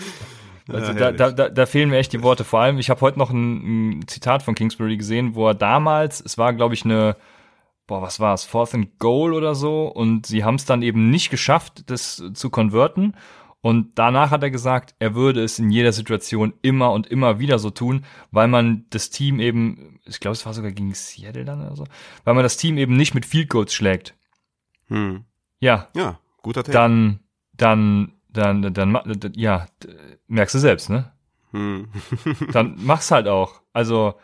Also 0.67 0.93
ja, 0.93 1.11
da, 1.11 1.31
da, 1.31 1.49
da 1.49 1.65
fehlen 1.65 1.89
mir 1.89 1.97
echt 1.97 2.13
die 2.13 2.23
Worte. 2.23 2.43
Vor 2.43 2.59
allem, 2.59 2.79
ich 2.79 2.89
habe 2.89 3.01
heute 3.01 3.19
noch 3.19 3.29
ein, 3.29 3.99
ein, 3.99 4.07
Zitat 4.07 4.41
von 4.41 4.55
Kingsbury 4.55 4.97
gesehen, 4.97 5.35
wo 5.35 5.47
er 5.47 5.53
damals, 5.53 6.21
es 6.21 6.37
war, 6.37 6.53
glaube 6.53 6.73
ich, 6.73 6.85
eine, 6.85 7.15
boah, 7.85 8.01
was 8.01 8.19
war 8.19 8.33
es, 8.33 8.45
Fourth 8.45 8.73
and 8.73 8.97
Goal 8.97 9.33
oder 9.33 9.53
so, 9.53 9.87
und 9.87 10.25
sie 10.25 10.43
haben 10.43 10.55
es 10.55 10.65
dann 10.65 10.81
eben 10.81 11.11
nicht 11.11 11.29
geschafft, 11.29 11.89
das 11.89 12.23
zu 12.33 12.49
konverten. 12.49 13.13
Und 13.61 13.93
danach 13.95 14.29
hat 14.29 14.43
er 14.43 14.51
gesagt, 14.51 14.93
er 14.99 15.15
würde 15.15 15.43
es 15.43 15.57
in 15.57 15.71
jeder 15.71 15.91
Situation 15.91 16.53
immer 16.61 16.91
und 16.91 17.07
immer 17.07 17.39
wieder 17.39 17.57
so 17.57 17.71
tun, 17.71 18.05
weil 18.31 18.47
man 18.47 18.85
das 18.91 19.09
Team 19.09 19.39
eben, 19.39 19.99
ich 20.05 20.19
glaube, 20.19 20.33
es 20.33 20.45
war 20.45 20.53
sogar 20.53 20.71
gegen 20.71 20.93
Seattle 20.93 21.45
dann 21.45 21.65
oder 21.65 21.75
so, 21.75 21.83
weil 22.25 22.35
man 22.35 22.43
das 22.43 22.57
Team 22.57 22.77
eben 22.77 22.95
nicht 22.95 23.15
mit 23.15 23.25
Field 23.25 23.49
Goals 23.49 23.73
schlägt. 23.73 24.13
Hm. 24.87 25.25
Ja. 25.59 25.87
Ja, 25.95 26.19
guter 26.43 26.63
Take. 26.63 26.73
Dann, 26.73 27.21
dann 27.53 28.14
dann, 28.37 28.73
dann, 28.73 28.99
ja, 29.35 29.67
merkst 30.27 30.55
du 30.55 30.59
selbst, 30.59 30.89
ne? 30.89 31.11
Hm. 31.51 31.87
dann 32.51 32.75
mach's 32.77 33.11
halt 33.11 33.27
auch. 33.27 33.61
Also 33.73 34.15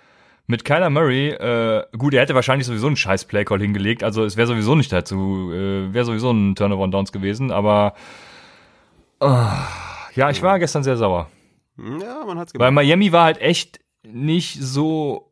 mit 0.47 0.65
Kyler 0.65 0.89
Murray, 0.89 1.29
äh, 1.29 1.85
gut, 1.97 2.13
er 2.13 2.21
hätte 2.21 2.35
wahrscheinlich 2.35 2.67
sowieso 2.67 2.87
einen 2.87 2.97
scheiß 2.97 3.25
Playcall 3.25 3.59
hingelegt, 3.59 4.03
also 4.03 4.25
es 4.25 4.37
wäre 4.37 4.47
sowieso 4.47 4.75
nicht 4.75 4.91
dazu, 4.91 5.51
äh, 5.53 5.93
wäre 5.93 6.05
sowieso 6.05 6.31
ein 6.31 6.55
Turnover 6.55 6.83
on 6.83 6.91
Downs 6.91 7.11
gewesen, 7.11 7.51
aber 7.51 7.93
uh, 9.23 9.47
ja, 10.13 10.29
ich 10.29 10.41
war 10.41 10.59
gestern 10.59 10.83
sehr 10.83 10.97
sauer. 10.97 11.29
Ja, 11.77 12.25
man 12.25 12.37
hat's 12.37 12.51
gemacht. 12.51 12.65
Weil 12.65 12.71
Miami 12.71 13.11
war 13.11 13.25
halt 13.25 13.39
echt 13.39 13.79
nicht 14.03 14.61
so, 14.61 15.31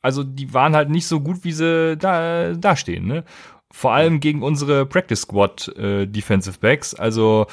also 0.00 0.24
die 0.24 0.52
waren 0.52 0.74
halt 0.74 0.90
nicht 0.90 1.06
so 1.06 1.20
gut, 1.20 1.44
wie 1.44 1.52
sie 1.52 1.96
da, 1.96 2.52
da 2.54 2.74
stehen, 2.74 3.06
ne? 3.06 3.24
Vor 3.72 3.92
allem 3.92 4.20
gegen 4.20 4.42
unsere 4.42 4.86
Practice 4.86 5.22
Squad 5.22 5.68
äh, 5.76 6.06
Defensive 6.06 6.58
Backs, 6.60 6.94
also 6.94 7.46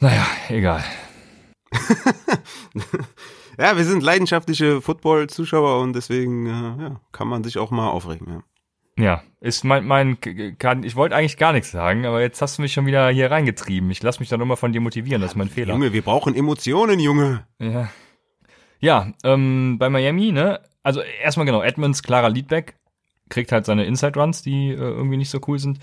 naja, 0.00 0.26
egal. 0.48 0.82
ja, 3.58 3.76
wir 3.76 3.84
sind 3.84 4.02
leidenschaftliche 4.02 4.80
Football-Zuschauer 4.80 5.80
und 5.82 5.92
deswegen 5.94 6.46
äh, 6.46 6.82
ja, 6.82 7.00
kann 7.12 7.28
man 7.28 7.44
sich 7.44 7.58
auch 7.58 7.70
mal 7.70 7.88
aufregen. 7.88 8.26
Ja. 8.28 8.42
Ja, 8.98 9.22
ist 9.40 9.64
mein, 9.64 9.86
mein, 9.86 10.18
kann, 10.58 10.82
ich 10.82 10.96
wollte 10.96 11.16
eigentlich 11.16 11.38
gar 11.38 11.52
nichts 11.52 11.70
sagen, 11.70 12.04
aber 12.04 12.20
jetzt 12.20 12.42
hast 12.42 12.58
du 12.58 12.62
mich 12.62 12.72
schon 12.72 12.86
wieder 12.86 13.08
hier 13.08 13.30
reingetrieben. 13.30 13.90
Ich 13.90 14.02
lasse 14.02 14.20
mich 14.20 14.28
dann 14.28 14.40
immer 14.40 14.56
von 14.56 14.72
dir 14.72 14.80
motivieren, 14.80 15.22
das 15.22 15.32
ist 15.32 15.36
mein 15.36 15.48
Fehler. 15.48 15.72
Junge, 15.74 15.92
wir 15.92 16.02
brauchen 16.02 16.34
Emotionen, 16.34 16.98
Junge. 16.98 17.46
Ja. 17.58 17.88
Ja, 18.80 19.12
ähm, 19.24 19.76
bei 19.78 19.88
Miami, 19.90 20.32
ne, 20.32 20.60
also 20.82 21.00
erstmal 21.00 21.46
genau, 21.46 21.62
Edmonds, 21.62 22.02
klarer 22.02 22.30
Leadback, 22.30 22.76
kriegt 23.30 23.52
halt 23.52 23.64
seine 23.64 23.84
Inside 23.84 24.18
Runs, 24.18 24.42
die 24.42 24.70
äh, 24.70 24.74
irgendwie 24.74 25.16
nicht 25.16 25.30
so 25.30 25.40
cool 25.48 25.58
sind. 25.58 25.78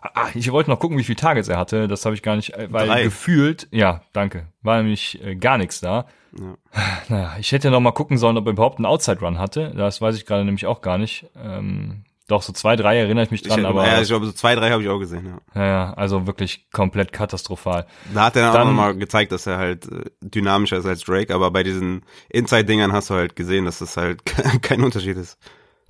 Ah, 0.00 0.28
ich 0.34 0.50
wollte 0.52 0.70
noch 0.70 0.78
gucken, 0.78 0.96
wie 0.96 1.04
viele 1.04 1.16
Targets 1.16 1.48
er 1.48 1.58
hatte. 1.58 1.88
Das 1.88 2.04
habe 2.04 2.14
ich 2.14 2.22
gar 2.22 2.36
nicht, 2.36 2.54
äh, 2.54 2.68
weil 2.70 2.86
Drei. 2.86 3.04
gefühlt, 3.04 3.68
ja, 3.70 4.02
danke, 4.12 4.46
war 4.62 4.78
nämlich 4.78 5.22
äh, 5.24 5.36
gar 5.36 5.58
nichts 5.58 5.80
da. 5.80 6.06
Ja. 6.38 6.56
Naja, 7.08 7.36
ich 7.38 7.52
hätte 7.52 7.70
noch 7.70 7.80
mal 7.80 7.92
gucken 7.92 8.18
sollen, 8.18 8.36
ob 8.36 8.46
er 8.46 8.52
überhaupt 8.52 8.78
einen 8.78 8.86
Outside 8.86 9.20
Run 9.20 9.38
hatte. 9.38 9.72
Das 9.76 10.00
weiß 10.00 10.16
ich 10.16 10.26
gerade 10.26 10.44
nämlich 10.44 10.66
auch 10.66 10.82
gar 10.82 10.98
nicht. 10.98 11.26
Ähm, 11.36 12.04
doch, 12.28 12.42
so 12.42 12.52
zwei, 12.52 12.76
drei 12.76 12.98
erinnere 12.98 13.24
ich 13.24 13.30
mich 13.30 13.42
dran, 13.42 13.60
ich, 13.60 13.66
aber. 13.66 13.86
Ja, 13.86 14.02
ich 14.02 14.08
glaube, 14.08 14.26
so 14.26 14.32
zwei, 14.32 14.54
drei 14.54 14.70
habe 14.70 14.82
ich 14.82 14.88
auch 14.90 14.98
gesehen, 14.98 15.40
ja. 15.54 15.66
Ja, 15.66 15.94
also 15.94 16.26
wirklich 16.26 16.70
komplett 16.70 17.10
katastrophal. 17.10 17.86
Da 18.12 18.26
hat 18.26 18.36
er 18.36 18.42
dann, 18.42 18.52
dann 18.52 18.62
auch 18.62 18.66
nochmal 18.66 18.96
gezeigt, 18.96 19.32
dass 19.32 19.46
er 19.46 19.56
halt 19.56 19.90
äh, 19.90 20.04
dynamischer 20.20 20.76
ist 20.76 20.84
als 20.84 21.00
Drake, 21.00 21.34
aber 21.34 21.50
bei 21.50 21.62
diesen 21.62 22.02
Inside-Dingern 22.28 22.92
hast 22.92 23.08
du 23.08 23.14
halt 23.14 23.34
gesehen, 23.34 23.64
dass 23.64 23.78
das 23.78 23.96
halt 23.96 24.20
kein 24.62 24.84
Unterschied 24.84 25.16
ist. 25.16 25.38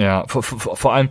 Ja, 0.01 0.27
vor, 0.29 0.43
vor, 0.43 0.77
vor 0.77 0.95
allem 0.95 1.11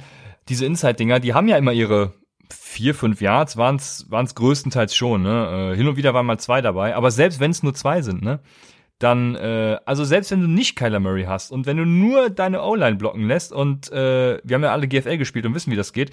diese 0.49 0.65
Inside-Dinger, 0.65 1.19
die 1.19 1.33
haben 1.33 1.47
ja 1.47 1.57
immer 1.57 1.73
ihre 1.73 2.13
vier, 2.49 2.95
fünf 2.95 3.21
Yards, 3.21 3.57
waren 3.57 3.75
es 3.75 4.35
größtenteils 4.35 4.95
schon, 4.95 5.23
ne? 5.23 5.71
Äh, 5.73 5.75
hin 5.75 5.87
und 5.87 5.97
wieder 5.97 6.13
waren 6.13 6.25
mal 6.25 6.39
zwei 6.39 6.61
dabei, 6.61 6.95
aber 6.95 7.11
selbst 7.11 7.39
wenn 7.39 7.51
es 7.51 7.63
nur 7.63 7.73
zwei 7.73 8.01
sind, 8.01 8.21
ne? 8.21 8.39
dann, 8.99 9.35
äh, 9.35 9.77
also 9.85 10.03
selbst 10.03 10.31
wenn 10.31 10.41
du 10.41 10.47
nicht 10.47 10.75
Kyler 10.75 10.99
Murray 10.99 11.25
hast 11.25 11.51
und 11.51 11.65
wenn 11.65 11.77
du 11.77 11.85
nur 11.85 12.29
deine 12.29 12.63
O-Line 12.63 12.95
blocken 12.95 13.27
lässt 13.27 13.51
und 13.51 13.91
äh, 13.91 14.39
wir 14.43 14.55
haben 14.55 14.63
ja 14.63 14.71
alle 14.71 14.87
GFL 14.87 15.17
gespielt 15.17 15.45
und 15.45 15.53
wissen, 15.53 15.71
wie 15.71 15.75
das 15.75 15.93
geht, 15.93 16.11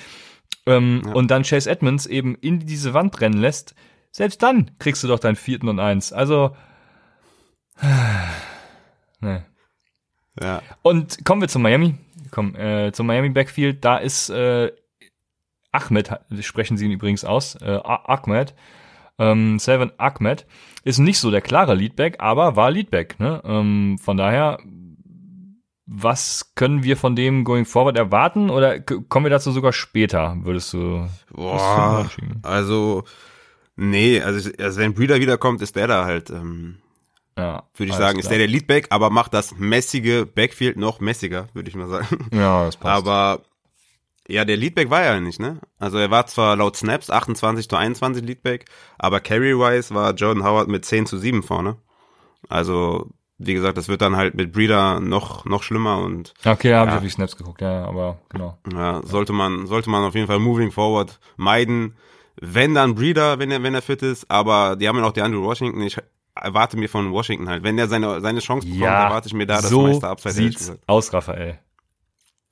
ähm, 0.66 1.02
ja. 1.04 1.12
und 1.12 1.31
dann 1.31 1.45
Chase 1.45 1.71
Edmonds 1.71 2.07
eben 2.07 2.35
in 2.35 2.61
diese 2.61 2.93
Wand 2.93 3.21
rennen 3.21 3.38
lässt, 3.38 3.75
selbst 4.11 4.43
dann 4.43 4.73
kriegst 4.78 5.02
du 5.02 5.09
doch 5.09 5.19
deinen 5.19 5.37
vierten 5.37 5.69
und 5.69 5.81
eins. 5.81 6.12
Also, 6.12 6.54
ne. 9.21 9.45
Ja. 10.40 10.62
Und 10.83 11.25
kommen 11.25 11.40
wir 11.40 11.49
zu 11.49 11.59
Miami. 11.59 11.95
Komm, 12.35 12.57
äh, 12.57 12.91
zum 12.91 13.07
Miami 13.07 13.29
Backfield. 13.29 13.85
Da 13.85 13.99
ist 13.99 14.29
äh, 14.29 14.73
Ahmed, 15.71 16.11
sprechen 16.41 16.76
sie 16.76 16.87
ihn 16.87 16.91
übrigens 16.91 17.25
aus, 17.25 17.55
äh, 17.62 17.79
Ahmed, 17.85 18.55
ähm, 19.21 19.61
Seven 19.61 19.93
Ahmed 19.99 20.45
ist 20.83 20.99
nicht 20.99 21.21
so 21.21 21.31
der 21.31 21.43
klare 21.43 21.76
Leadback, 21.76 22.17
aber 22.19 22.57
war 22.57 22.73
Leadback. 22.73 23.21
Ne? 23.21 23.41
Ähm, 23.45 23.99
von 24.03 24.17
daher, 24.17 24.59
was 25.87 26.55
können 26.57 26.83
wir 26.83 26.97
von 26.97 27.14
dem 27.14 27.45
going 27.45 27.67
forward 27.67 27.97
erwarten 27.97 28.50
oder 28.50 28.81
kommen 28.81 29.26
wir 29.26 29.31
dazu 29.31 29.53
sogar 29.53 29.73
später, 29.73 30.37
würdest 30.41 30.73
du? 30.73 31.09
Boah, 31.31 32.11
also 32.43 33.05
nee, 33.76 34.21
also, 34.21 34.50
also 34.59 34.81
wenn 34.81 34.95
Breeder 34.95 35.21
wiederkommt, 35.21 35.62
ist 35.62 35.76
der 35.76 35.87
da 35.87 36.05
halt. 36.05 36.31
Ähm, 36.31 36.79
ja, 37.37 37.64
würde 37.75 37.91
ich 37.91 37.97
sagen, 37.97 38.19
klar. 38.19 38.21
ist 38.21 38.31
der 38.31 38.38
der 38.38 38.47
Leadback, 38.47 38.87
aber 38.91 39.11
macht 39.11 39.35
das 39.35 39.57
messige 39.57 40.26
Backfield 40.26 40.76
noch 40.76 41.00
messiger, 41.00 41.49
würde 41.53 41.69
ich 41.69 41.75
mal 41.75 41.88
sagen. 41.88 42.29
Ja, 42.33 42.64
das 42.64 42.76
passt. 42.76 42.97
Aber 42.97 43.41
ja, 44.29 44.45
der 44.45 44.57
Leadback 44.57 44.91
war 44.91 45.05
ja 45.05 45.21
nicht, 45.21 45.41
ne? 45.41 45.61
Also 45.79 45.99
er 45.99 46.11
war 46.11 46.26
zwar 46.26 46.57
laut 46.57 46.76
Snaps 46.76 47.11
28 47.11 47.69
zu 47.69 47.76
21 47.76 48.25
Leadback, 48.25 48.67
aber 48.99 49.21
Carry-wise 49.21 49.95
war 49.95 50.14
Jordan 50.14 50.45
Howard 50.45 50.69
mit 50.69 50.85
10 50.85 51.07
zu 51.07 51.19
7 51.19 51.43
vorne. 51.43 51.76
Also, 52.49 53.11
wie 53.38 53.55
gesagt, 53.55 53.76
das 53.76 53.88
wird 53.88 54.00
dann 54.00 54.17
halt 54.17 54.35
mit 54.35 54.53
Breeder 54.53 55.00
noch, 55.00 55.45
noch 55.45 55.62
schlimmer 55.62 55.99
und. 55.99 56.35
Okay, 56.45 56.71
ja, 56.71 56.79
habe 56.79 56.91
ich 56.91 56.97
auf 56.97 57.03
die 57.03 57.11
Snaps 57.11 57.37
geguckt, 57.37 57.61
ja, 57.61 57.85
aber 57.85 58.19
genau. 58.31 58.59
Ja, 58.73 59.03
sollte 59.05 59.33
man, 59.33 59.67
sollte 59.67 59.91
man 59.91 60.05
auf 60.05 60.14
jeden 60.14 60.26
Fall 60.26 60.38
moving 60.38 60.71
forward 60.71 61.19
meiden. 61.37 61.97
Wenn 62.41 62.75
dann 62.75 62.95
Breeder, 62.95 63.38
wenn 63.38 63.50
er, 63.50 63.62
wenn 63.62 63.75
er 63.75 63.83
fit 63.83 64.03
ist, 64.03 64.31
aber 64.31 64.76
die 64.76 64.88
haben 64.88 64.97
ja 64.97 65.03
noch 65.03 65.12
die 65.12 65.23
Andrew 65.23 65.43
Washington. 65.43 65.81
Ich 65.83 65.97
erwarte 66.35 66.76
mir 66.76 66.88
von 66.88 67.12
Washington 67.12 67.49
halt. 67.49 67.62
Wenn 67.62 67.79
er 67.79 67.88
seine, 67.88 68.21
seine 68.21 68.41
Chance 68.41 68.67
bekommt, 68.67 68.83
ja, 68.83 69.05
erwarte 69.05 69.29
ich 69.29 69.35
mir 69.35 69.47
da 69.47 69.57
das 69.57 69.71
so 69.71 69.83
meiste 69.83 70.09
Upside. 70.09 70.35
Sieht's 70.35 70.73
aus, 70.87 71.12
Raphael. 71.12 71.59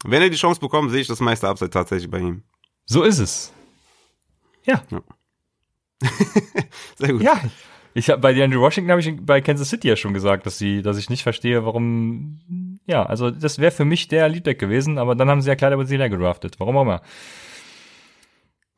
Wenn 0.04 0.22
er 0.22 0.30
die 0.30 0.36
Chance 0.36 0.60
bekommt, 0.60 0.90
sehe 0.90 1.00
ich 1.00 1.06
das 1.06 1.20
meiste 1.20 1.48
Upside 1.48 1.70
tatsächlich 1.70 2.10
bei 2.10 2.18
ihm. 2.18 2.42
So 2.84 3.02
ist 3.02 3.18
es. 3.18 3.52
Ja. 4.64 4.82
ja. 4.90 5.00
Sehr 6.98 7.12
gut. 7.12 7.22
Ja. 7.22 7.40
Ich 7.94 8.08
habe 8.08 8.20
bei 8.20 8.42
Andrew 8.42 8.60
Washington 8.60 8.90
habe 8.90 9.00
ich 9.02 9.14
bei 9.20 9.40
Kansas 9.40 9.68
City 9.68 9.88
ja 9.88 9.96
schon 9.96 10.14
gesagt, 10.14 10.46
dass 10.46 10.56
sie, 10.56 10.82
dass 10.82 10.96
ich 10.96 11.10
nicht 11.10 11.22
verstehe, 11.22 11.66
warum. 11.66 12.80
Ja, 12.86 13.04
also 13.04 13.30
das 13.30 13.58
wäre 13.58 13.70
für 13.70 13.84
mich 13.84 14.08
der 14.08 14.28
Leadback 14.28 14.58
gewesen, 14.58 14.98
aber 14.98 15.14
dann 15.14 15.28
haben 15.28 15.42
sie 15.42 15.48
ja 15.48 15.56
Kleider 15.56 15.74
über 15.74 15.84
sie 15.84 15.98
gedraftet. 15.98 16.58
Warum 16.58 16.76
auch 16.78 16.82
immer. 16.82 17.02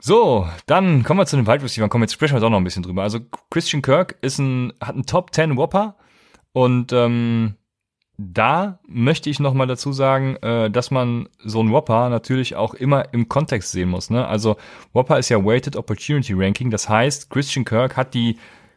So, 0.07 0.47
dann 0.67 1.03
kommen 1.03 1.21
wir 1.21 1.25
zu 1.25 1.37
den 1.37 1.47
Wide 1.47 1.65
Receivers. 1.65 1.89
Komm, 1.89 2.03
jetzt 2.03 2.13
sprechen 2.13 2.39
wir 2.39 2.47
auch 2.47 2.51
noch 2.51 2.59
ein 2.59 2.65
bisschen 2.65 2.83
drüber. 2.83 3.03
Also 3.03 3.21
Christian 3.49 3.81
Kirk 3.81 4.19
ist 4.21 4.39
ein, 4.39 4.75
hat 4.79 4.97
einen 4.97 5.07
Top 5.07 5.33
10 5.33 5.57
Whopper 5.57 5.97
und 6.53 6.93
ähm, 6.93 7.55
da 8.19 8.81
möchte 8.87 9.31
ich 9.31 9.41
noch 9.41 9.55
mal 9.55 9.67
dazu 9.67 9.95
sagen, 9.95 10.37
äh, 10.43 10.71
dass 10.71 10.91
man 10.91 11.31
so 11.39 11.63
ein 11.63 11.73
Whopper 11.73 12.11
natürlich 12.11 12.55
auch 12.55 12.75
immer 12.75 13.15
im 13.15 13.31
Kontext 13.31 13.73
sehen 13.73 13.89
muss. 13.89 14.11
Ne? 14.11 14.29
Also 14.29 14.59
Whopper 14.93 15.19
ist 15.19 15.31
ja 15.31 15.43
Weighted 15.43 15.75
Opportunity 15.75 16.35
Ranking. 16.35 16.71
Das 16.71 16.87
heißt, 16.87 17.31
Christian 17.31 17.65
Kirk 17.65 17.97
hat 17.97 18.13
die 18.13 18.37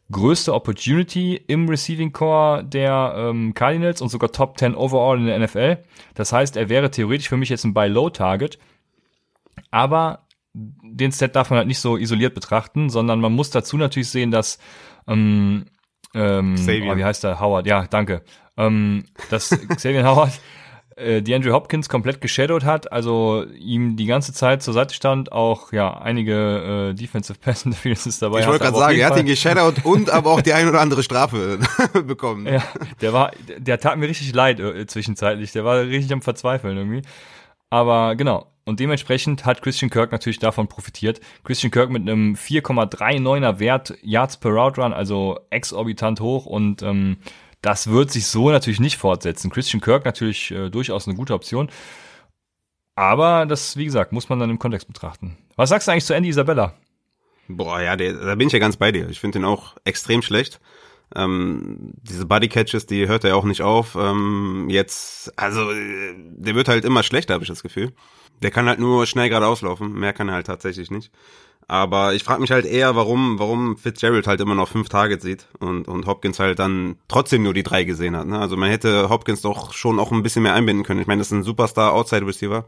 größte 0.09 0.53
Opportunity 0.53 1.35
im 1.35 1.67
Receiving 1.67 2.13
Core 2.13 2.63
der 2.63 3.15
ähm, 3.17 3.53
Cardinals 3.53 4.01
und 4.01 4.07
sogar 4.07 4.31
Top 4.31 4.57
10 4.57 4.75
overall 4.75 5.19
in 5.19 5.25
der 5.25 5.39
NFL. 5.39 5.79
Das 6.15 6.31
heißt, 6.31 6.55
er 6.55 6.69
wäre 6.69 6.89
theoretisch 6.89 7.27
für 7.27 7.35
mich 7.35 7.49
jetzt 7.49 7.65
ein 7.65 7.73
Buy-Low-Target. 7.73 8.57
Aber 9.71 10.26
den 10.53 11.11
Set 11.11 11.35
darf 11.35 11.49
man 11.49 11.57
halt 11.57 11.67
nicht 11.67 11.79
so 11.79 11.97
isoliert 11.97 12.33
betrachten, 12.33 12.89
sondern 12.89 13.19
man 13.19 13.33
muss 13.33 13.49
dazu 13.49 13.77
natürlich 13.77 14.09
sehen, 14.09 14.31
dass 14.31 14.57
ähm, 15.07 15.65
ähm, 16.13 16.55
oh, 16.57 16.95
wie 16.95 17.03
heißt 17.03 17.23
der? 17.23 17.39
Howard, 17.39 17.67
ja, 17.67 17.85
danke 17.87 18.23
ähm, 18.57 19.05
dass 19.29 19.49
Xavier 19.75 20.03
Howard 20.03 20.31
äh, 20.95 21.21
die 21.21 21.33
Andrew 21.33 21.53
Hopkins 21.53 21.89
komplett 21.89 22.21
geshadowed 22.21 22.65
hat, 22.65 22.91
also 22.91 23.45
ihm 23.55 23.95
die 23.95 24.07
ganze 24.07 24.33
Zeit 24.33 24.63
zur 24.63 24.73
Seite 24.73 24.93
stand, 24.93 25.31
auch 25.31 25.71
ja 25.71 25.95
einige 25.99 26.89
äh, 26.91 26.93
Defensive 26.95 27.37
Pass 27.39 27.65
Interferences 27.65 28.19
dabei. 28.19 28.39
Ich 28.41 28.47
wollte 28.47 28.65
gerade 28.65 28.77
sagen, 28.77 28.97
er 28.97 29.09
hat 29.09 29.19
ihn 29.19 29.27
geshadowed 29.27 29.85
und 29.85 30.09
aber 30.13 30.31
auch 30.31 30.41
die 30.41 30.53
ein 30.53 30.67
oder 30.67 30.81
andere 30.81 31.03
Strafe 31.03 31.59
bekommen. 32.05 32.47
Ja, 32.47 32.63
der 33.01 33.13
war, 33.13 33.31
der 33.57 33.79
tat 33.79 33.97
mir 33.97 34.07
richtig 34.07 34.33
leid 34.33 34.59
äh, 34.59 34.85
zwischenzeitlich. 34.87 35.51
Der 35.51 35.63
war 35.63 35.81
richtig 35.81 36.11
am 36.11 36.21
Verzweifeln 36.21 36.77
irgendwie. 36.77 37.03
Aber 37.69 38.15
genau. 38.15 38.47
Und 38.67 38.81
dementsprechend 38.81 39.45
hat 39.45 39.61
Christian 39.61 39.89
Kirk 39.89 40.11
natürlich 40.11 40.39
davon 40.39 40.67
profitiert. 40.67 41.21
Christian 41.45 41.71
Kirk 41.71 41.89
mit 41.89 42.01
einem 42.01 42.33
4,39er 42.35 43.59
Wert 43.59 43.93
Yards 44.01 44.35
per 44.35 44.51
Route 44.51 44.81
Run, 44.81 44.91
also 44.91 45.39
exorbitant 45.51 46.19
hoch 46.19 46.45
und 46.45 46.83
ähm, 46.83 47.15
das 47.61 47.87
wird 47.87 48.11
sich 48.11 48.27
so 48.27 48.49
natürlich 48.49 48.81
nicht 48.81 48.97
fortsetzen. 48.97 49.51
Christian 49.51 49.79
Kirk 49.79 50.03
natürlich 50.03 50.51
äh, 50.51 50.69
durchaus 50.69 51.07
eine 51.07 51.15
gute 51.15 51.33
Option. 51.33 51.69
Aber 52.93 53.45
das, 53.45 53.77
wie 53.77 53.85
gesagt, 53.85 54.11
muss 54.11 54.27
man 54.27 54.37
dann 54.37 54.49
im 54.49 54.59
Kontext 54.59 54.85
betrachten. 54.85 55.37
Was 55.55 55.69
sagst 55.69 55.87
du 55.87 55.93
eigentlich 55.93 56.03
zu 56.03 56.13
Andy 56.13 56.27
Isabella? 56.27 56.73
Boah, 57.47 57.79
ja, 57.79 57.95
der, 57.95 58.15
da 58.15 58.35
bin 58.35 58.47
ich 58.47 58.53
ja 58.53 58.59
ganz 58.59 58.75
bei 58.75 58.91
dir. 58.91 59.07
Ich 59.07 59.21
finde 59.21 59.39
den 59.39 59.45
auch 59.45 59.77
extrem 59.85 60.21
schlecht. 60.21 60.59
Ähm, 61.15 61.93
diese 62.01 62.25
Bodycatches, 62.25 62.85
die 62.85 63.07
hört 63.07 63.23
er 63.23 63.31
ja 63.31 63.35
auch 63.35 63.45
nicht 63.45 63.61
auf. 63.61 63.95
Ähm, 63.99 64.67
jetzt, 64.69 65.31
also, 65.39 65.71
äh, 65.71 66.13
der 66.17 66.55
wird 66.55 66.67
halt 66.67 66.85
immer 66.85 67.03
schlechter, 67.03 67.33
habe 67.33 67.43
ich 67.43 67.49
das 67.49 67.63
Gefühl. 67.63 67.93
Der 68.41 68.51
kann 68.51 68.67
halt 68.67 68.79
nur 68.79 69.05
schnell 69.05 69.29
geradeaus 69.29 69.61
laufen. 69.61 69.93
Mehr 69.93 70.13
kann 70.13 70.29
er 70.29 70.35
halt 70.35 70.47
tatsächlich 70.47 70.91
nicht. 70.91 71.11
Aber 71.69 72.13
ich 72.13 72.23
frage 72.23 72.39
mich 72.39 72.51
halt 72.51 72.65
eher, 72.65 72.95
warum, 72.95 73.39
warum 73.39 73.75
Fitzgerald 73.77 74.25
halt 74.25 74.39
immer 74.39 74.55
noch 74.55 74.69
fünf 74.69 74.87
Targets 74.87 75.23
sieht 75.23 75.47
und, 75.59 75.87
und 75.89 76.05
Hopkins 76.05 76.39
halt 76.39 76.59
dann 76.59 76.95
trotzdem 77.09 77.43
nur 77.43 77.53
die 77.53 77.63
drei 77.63 77.83
gesehen 77.83 78.15
hat. 78.15 78.25
Ne? 78.25 78.39
Also 78.39 78.55
man 78.55 78.69
hätte 78.69 79.09
Hopkins 79.09 79.41
doch 79.41 79.73
schon 79.73 79.99
auch 79.99 80.13
ein 80.13 80.23
bisschen 80.23 80.43
mehr 80.43 80.53
einbinden 80.53 80.85
können. 80.85 81.01
Ich 81.01 81.07
meine, 81.07 81.19
das 81.19 81.27
ist 81.27 81.33
ein 81.33 81.43
Superstar 81.43 81.91
Outside 81.93 82.25
Receiver. 82.25 82.65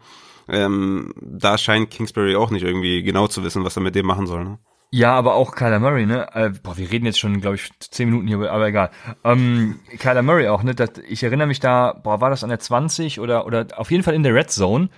Ähm, 0.49 1.13
da 1.21 1.57
scheint 1.57 1.91
Kingsbury 1.91 2.35
auch 2.35 2.51
nicht 2.51 2.63
irgendwie 2.63 3.01
genau 3.01 3.27
zu 3.27 3.43
wissen, 3.43 3.63
was 3.63 3.77
er 3.77 3.83
mit 3.83 3.95
dem 3.95 4.05
machen 4.05 4.27
soll. 4.27 4.43
Ne? 4.43 4.59
Ja, 4.91 5.13
aber 5.13 5.35
auch 5.35 5.55
Kyler 5.55 5.79
Murray, 5.79 6.07
ne? 6.07 6.27
Äh, 6.33 6.49
boah, 6.49 6.75
wir 6.77 6.89
reden 6.89 7.05
jetzt 7.05 7.19
schon, 7.19 7.41
glaube 7.41 7.55
ich, 7.57 7.69
zehn 7.79 8.09
Minuten 8.09 8.27
hier, 8.27 8.51
aber 8.51 8.67
egal. 8.67 8.89
Ähm, 9.23 9.79
Kyler 9.99 10.23
Murray 10.23 10.47
auch, 10.47 10.63
ne? 10.63 10.73
Das, 10.73 10.91
ich 11.07 11.21
erinnere 11.21 11.47
mich 11.47 11.59
da, 11.59 11.93
boah, 11.93 12.21
war 12.21 12.31
das 12.31 12.43
an 12.43 12.49
der 12.49 12.59
20 12.59 13.19
oder, 13.19 13.45
oder 13.45 13.67
auf 13.75 13.91
jeden 13.91 14.03
Fall 14.03 14.15
in 14.15 14.23
der 14.23 14.33
Red 14.33 14.49
Zone. 14.49 14.89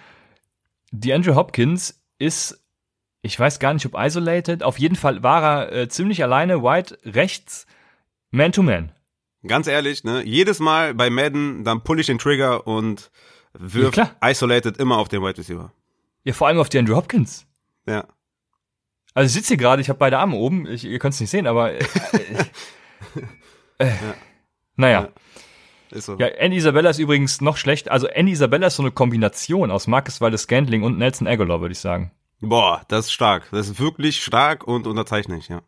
Die 0.92 1.14
Andrew 1.14 1.36
Hopkins 1.36 2.02
ist, 2.20 2.64
ich 3.22 3.38
weiß 3.38 3.60
gar 3.60 3.74
nicht, 3.74 3.86
ob 3.86 3.96
isolated, 3.98 4.64
auf 4.64 4.80
jeden 4.80 4.96
Fall 4.96 5.24
war 5.24 5.44
er 5.44 5.74
äh, 5.74 5.90
ziemlich 5.90 6.24
alleine, 6.24 6.64
wide 6.64 6.98
rechts, 7.04 7.68
man 8.30 8.54
to 8.54 8.64
man. 8.64 8.94
Ganz 9.46 9.68
ehrlich, 9.68 10.06
ne? 10.06 10.24
Jedes 10.24 10.60
Mal 10.60 10.94
bei 10.94 11.10
Madden, 11.10 11.66
dann 11.66 11.84
pull 11.84 12.00
ich 12.00 12.06
den 12.06 12.18
Trigger 12.18 12.66
und 12.66 13.12
wirf 13.54 13.96
ja, 13.98 14.12
isolated 14.22 14.78
immer 14.78 14.98
auf 14.98 15.10
den 15.10 15.22
Wide 15.22 15.38
Receiver. 15.38 15.74
Ja, 16.24 16.34
vor 16.34 16.48
allem 16.48 16.60
auf 16.60 16.70
die 16.70 16.80
Andrew 16.80 16.96
Hopkins. 16.96 17.46
Ja. 17.86 18.06
Also 19.14 19.28
ich 19.28 19.34
sitze 19.34 19.50
hier 19.50 19.58
gerade, 19.58 19.82
ich 19.82 19.90
habe 19.90 20.00
beide 20.00 20.20
Arme 20.20 20.36
oben, 20.36 20.66
ich, 20.68 20.86
ihr 20.86 21.00
könnt 21.00 21.14
es 21.14 21.20
nicht 21.20 21.30
sehen, 21.30 21.48
aber 21.48 21.74
äh, 21.74 21.80
äh, 23.80 23.88
ja. 23.88 24.14
naja. 24.76 25.02
Ja. 25.02 25.10
Ist 25.98 26.06
so. 26.06 26.18
Ja, 26.18 26.28
Andy 26.28 26.58
Isabella 26.58 26.90
ist 26.90 27.00
übrigens 27.00 27.42
noch 27.42 27.58
schlecht. 27.58 27.92
Also 27.92 28.08
Andy 28.08 28.32
Isabella 28.32 28.68
ist 28.68 28.78
so 28.78 28.84
eine 28.84 28.92
Kombination 28.92 29.72
aus 29.72 29.88
Marcus 29.88 30.22
Waldes 30.22 30.44
Scantling 30.44 30.84
und 30.84 30.98
Nelson 30.98 31.28
Aguilar, 31.28 31.60
würde 31.60 31.74
ich 31.74 31.80
sagen. 31.80 32.12
Boah, 32.40 32.84
das 32.88 33.06
ist 33.06 33.12
stark. 33.12 33.50
Das 33.52 33.68
ist 33.68 33.80
wirklich 33.80 34.24
stark 34.24 34.66
und 34.66 34.88
unterzeichnet, 34.88 35.48
ja. 35.50 35.62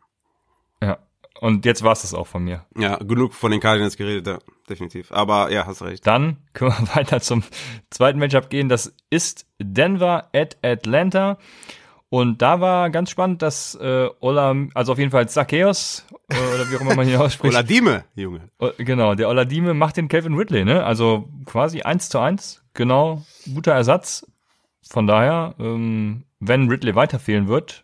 Ja. 0.81 0.99
Und 1.39 1.65
jetzt 1.65 1.83
war 1.83 1.91
es 1.91 2.03
das 2.03 2.13
auch 2.13 2.27
von 2.27 2.45
mir. 2.45 2.65
Ja, 2.77 2.95
genug 2.97 3.33
von 3.33 3.51
den 3.51 3.59
Cardinals 3.59 3.97
geredet, 3.97 4.25
ja, 4.27 4.39
definitiv. 4.69 5.11
Aber 5.11 5.51
ja, 5.51 5.65
hast 5.65 5.81
recht. 5.81 6.07
Dann 6.07 6.37
können 6.53 6.71
wir 6.71 6.95
weiter 6.95 7.19
zum 7.19 7.43
zweiten 7.89 8.19
Matchup 8.19 8.49
gehen. 8.49 8.69
Das 8.69 8.95
ist 9.09 9.45
Denver 9.59 10.29
at 10.33 10.57
Atlanta. 10.63 11.37
Und 12.13 12.43
da 12.43 12.61
war 12.61 12.91
ganz 12.91 13.09
spannend, 13.09 13.41
dass 13.41 13.73
äh, 13.73 14.07
Ola, 14.19 14.55
also 14.75 14.91
auf 14.91 14.99
jeden 14.99 15.09
Fall 15.09 15.27
Zacchaeus, 15.27 16.05
äh, 16.29 16.35
oder 16.35 16.69
wie 16.69 16.75
auch 16.75 16.81
immer 16.81 16.93
man 16.93 17.07
hier 17.07 17.19
ausspricht. 17.23 17.55
Oladime, 17.55 18.03
Junge. 18.13 18.51
Genau, 18.77 19.15
der 19.15 19.29
Oladime 19.29 19.73
macht 19.73 19.97
den 19.97 20.09
Kevin 20.09 20.35
Ridley, 20.35 20.63
ne? 20.63 20.83
Also 20.83 21.27
quasi 21.45 21.81
eins 21.81 22.09
zu 22.09 22.19
eins, 22.19 22.63
genau, 22.75 23.23
guter 23.51 23.71
Ersatz. 23.71 24.31
Von 24.87 25.07
daher, 25.07 25.55
ähm, 25.57 26.25
wenn 26.39 26.69
Ridley 26.69 26.93
weiter 26.93 27.17
fehlen 27.17 27.47
wird, 27.47 27.83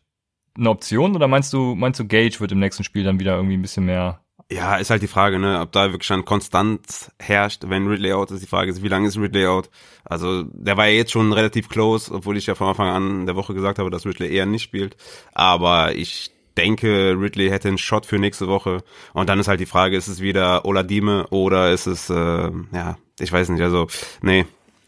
eine 0.55 0.69
Option 0.69 1.15
oder 1.15 1.27
meinst 1.27 1.51
du, 1.51 1.73
meinst 1.73 1.99
du 1.99 2.05
Gage 2.05 2.39
wird 2.39 2.51
im 2.51 2.59
nächsten 2.59 2.83
Spiel 2.83 3.03
dann 3.03 3.19
wieder 3.19 3.33
irgendwie 3.35 3.57
ein 3.57 3.63
bisschen 3.63 3.85
mehr 3.85 4.19
ja, 4.51 4.77
ist 4.77 4.89
halt 4.89 5.03
die 5.03 5.07
Frage, 5.07 5.37
ne, 5.37 5.59
ob 5.61 5.71
da 5.71 5.91
wirklich 5.91 6.07
schon 6.07 6.25
Konstanz 6.25 7.11
herrscht, 7.19 7.63
wenn 7.67 7.87
Ridley 7.87 8.13
out 8.13 8.31
ist. 8.31 8.41
Die 8.41 8.47
Frage 8.47 8.71
ist, 8.71 8.81
wie 8.81 8.87
lange 8.87 9.07
ist 9.07 9.17
Ridley 9.17 9.45
out? 9.45 9.69
Also, 10.03 10.43
der 10.43 10.75
war 10.75 10.87
ja 10.87 10.93
jetzt 10.95 11.11
schon 11.11 11.31
relativ 11.33 11.69
close, 11.69 12.11
obwohl 12.11 12.35
ich 12.35 12.47
ja 12.47 12.55
von 12.55 12.67
Anfang 12.67 12.89
an 12.89 13.25
der 13.27 13.35
Woche 13.35 13.53
gesagt 13.53 13.77
habe, 13.77 13.91
dass 13.91 14.05
Ridley 14.05 14.33
eher 14.33 14.47
nicht 14.47 14.63
spielt. 14.63 14.97
Aber 15.33 15.95
ich 15.95 16.31
denke, 16.57 17.15
Ridley 17.19 17.49
hätte 17.49 17.67
einen 17.67 17.77
Shot 17.77 18.07
für 18.07 18.17
nächste 18.17 18.47
Woche. 18.47 18.83
Und 19.13 19.29
dann 19.29 19.39
ist 19.39 19.47
halt 19.47 19.59
die 19.59 19.67
Frage, 19.67 19.95
ist 19.95 20.07
es 20.07 20.19
wieder 20.19 20.65
Oladime 20.65 21.27
oder 21.27 21.71
ist 21.71 21.85
es, 21.85 22.09
äh, 22.09 22.51
ja, 22.71 22.97
ich 23.19 23.31
weiß 23.31 23.49
nicht, 23.49 23.61
also, 23.61 23.87
nee, 24.21 24.45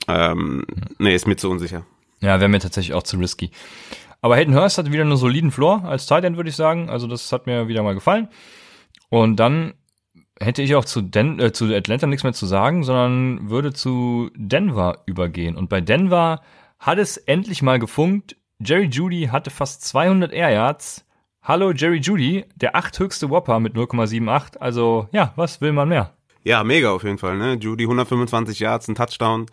ähm, 0.08 0.66
nee, 0.98 1.14
ist 1.14 1.28
mir 1.28 1.36
zu 1.36 1.52
unsicher. 1.52 1.86
Ja, 2.20 2.40
wäre 2.40 2.50
mir 2.50 2.60
tatsächlich 2.60 2.96
auch 2.96 3.04
zu 3.04 3.18
risky. 3.18 3.52
Aber 4.22 4.36
Hayden 4.36 4.56
Hurst 4.56 4.78
hat 4.78 4.92
wieder 4.92 5.04
einen 5.04 5.18
soliden 5.18 5.52
Floor 5.52 5.84
als 5.86 6.06
Tight 6.06 6.24
End, 6.24 6.38
würde 6.38 6.50
ich 6.50 6.56
sagen. 6.56 6.90
Also 6.90 7.08
das 7.08 7.32
hat 7.32 7.48
mir 7.48 7.68
wieder 7.68 7.82
mal 7.82 7.96
gefallen. 7.96 8.28
Und 9.12 9.36
dann 9.36 9.74
hätte 10.40 10.62
ich 10.62 10.74
auch 10.74 10.86
zu, 10.86 11.02
Den 11.02 11.38
äh, 11.40 11.52
zu 11.52 11.66
Atlanta 11.66 12.08
nichts 12.08 12.24
mehr 12.24 12.32
zu 12.32 12.46
sagen, 12.46 12.84
sondern 12.84 13.50
würde 13.50 13.74
zu 13.74 14.32
Denver 14.36 15.04
übergehen. 15.06 15.58
Und 15.58 15.70
bei 15.70 15.82
Denver 15.82 16.42
hat 16.80 16.98
es 16.98 17.18
endlich 17.18 17.62
mal 17.62 17.78
gefunkt. 17.78 18.38
Jerry 18.60 18.86
Judy 18.86 19.28
hatte 19.30 19.50
fast 19.50 19.84
200 19.86 20.32
Air 20.32 20.52
Yards. 20.52 21.06
Hallo 21.44 21.74
Jerry 21.74 21.98
Judy, 21.98 22.46
der 22.56 22.78
achthöchste 22.78 23.30
Whopper 23.30 23.60
mit 23.60 23.76
0,78. 23.76 24.58
Also 24.60 25.10
ja, 25.12 25.34
was 25.36 25.60
will 25.60 25.74
man 25.74 25.90
mehr? 25.90 26.14
Ja, 26.44 26.64
mega 26.64 26.92
auf 26.92 27.04
jeden 27.04 27.18
Fall. 27.18 27.38
Ne? 27.38 27.56
Judy 27.56 27.84
125 27.84 28.60
Yards, 28.62 28.88
ein 28.88 28.96
Touchdown. 28.96 29.46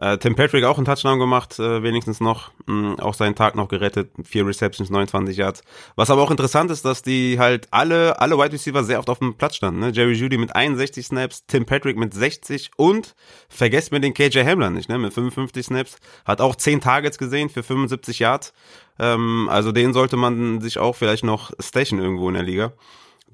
Äh, 0.00 0.18
Tim 0.18 0.36
Patrick 0.36 0.64
auch 0.64 0.76
einen 0.76 0.84
Touchdown 0.84 1.18
gemacht, 1.18 1.58
äh, 1.58 1.82
wenigstens 1.82 2.20
noch. 2.20 2.52
Mh, 2.66 2.74
mm, 2.74 3.00
auch 3.00 3.14
seinen 3.14 3.34
Tag 3.34 3.56
noch 3.56 3.68
gerettet. 3.68 4.10
Vier 4.22 4.46
Receptions, 4.46 4.90
29 4.90 5.36
Yards. 5.36 5.62
Was 5.96 6.10
aber 6.10 6.22
auch 6.22 6.30
interessant 6.30 6.70
ist, 6.70 6.84
dass 6.84 7.02
die 7.02 7.38
halt 7.38 7.66
alle, 7.72 8.20
alle 8.20 8.38
Wide 8.38 8.52
Receiver 8.52 8.84
sehr 8.84 9.00
oft 9.00 9.10
auf 9.10 9.18
dem 9.18 9.34
Platz 9.34 9.56
standen. 9.56 9.80
Ne? 9.80 9.90
Jerry 9.90 10.12
Judy 10.12 10.38
mit 10.38 10.54
61 10.54 11.06
Snaps, 11.06 11.46
Tim 11.46 11.66
Patrick 11.66 11.96
mit 11.96 12.14
60 12.14 12.70
und 12.76 13.16
vergesst 13.48 13.90
mir 13.90 14.00
den 14.00 14.14
KJ 14.14 14.44
Hamler 14.44 14.70
nicht, 14.70 14.88
ne? 14.88 14.98
mit 14.98 15.12
55 15.12 15.66
Snaps. 15.66 15.96
Hat 16.24 16.40
auch 16.40 16.54
10 16.54 16.80
Targets 16.80 17.18
gesehen 17.18 17.48
für 17.48 17.64
75 17.64 18.20
Yards. 18.20 18.52
Ähm, 19.00 19.48
also 19.50 19.72
den 19.72 19.92
sollte 19.92 20.16
man 20.16 20.60
sich 20.60 20.78
auch 20.78 20.94
vielleicht 20.94 21.24
noch 21.24 21.50
stachen 21.58 21.98
irgendwo 21.98 22.28
in 22.28 22.34
der 22.34 22.44
Liga. 22.44 22.72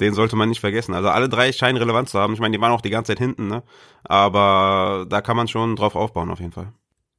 Den 0.00 0.14
sollte 0.14 0.36
man 0.36 0.48
nicht 0.48 0.60
vergessen. 0.60 0.94
Also 0.94 1.08
alle 1.08 1.28
drei 1.28 1.52
scheinen 1.52 1.78
relevant 1.78 2.08
zu 2.08 2.18
haben. 2.18 2.34
Ich 2.34 2.40
meine, 2.40 2.56
die 2.56 2.60
waren 2.60 2.72
auch 2.72 2.80
die 2.80 2.90
ganze 2.90 3.12
Zeit 3.12 3.18
hinten, 3.18 3.46
ne? 3.46 3.62
Aber 4.02 5.06
da 5.08 5.20
kann 5.20 5.36
man 5.36 5.48
schon 5.48 5.76
drauf 5.76 5.94
aufbauen, 5.94 6.30
auf 6.30 6.40
jeden 6.40 6.52
Fall. 6.52 6.72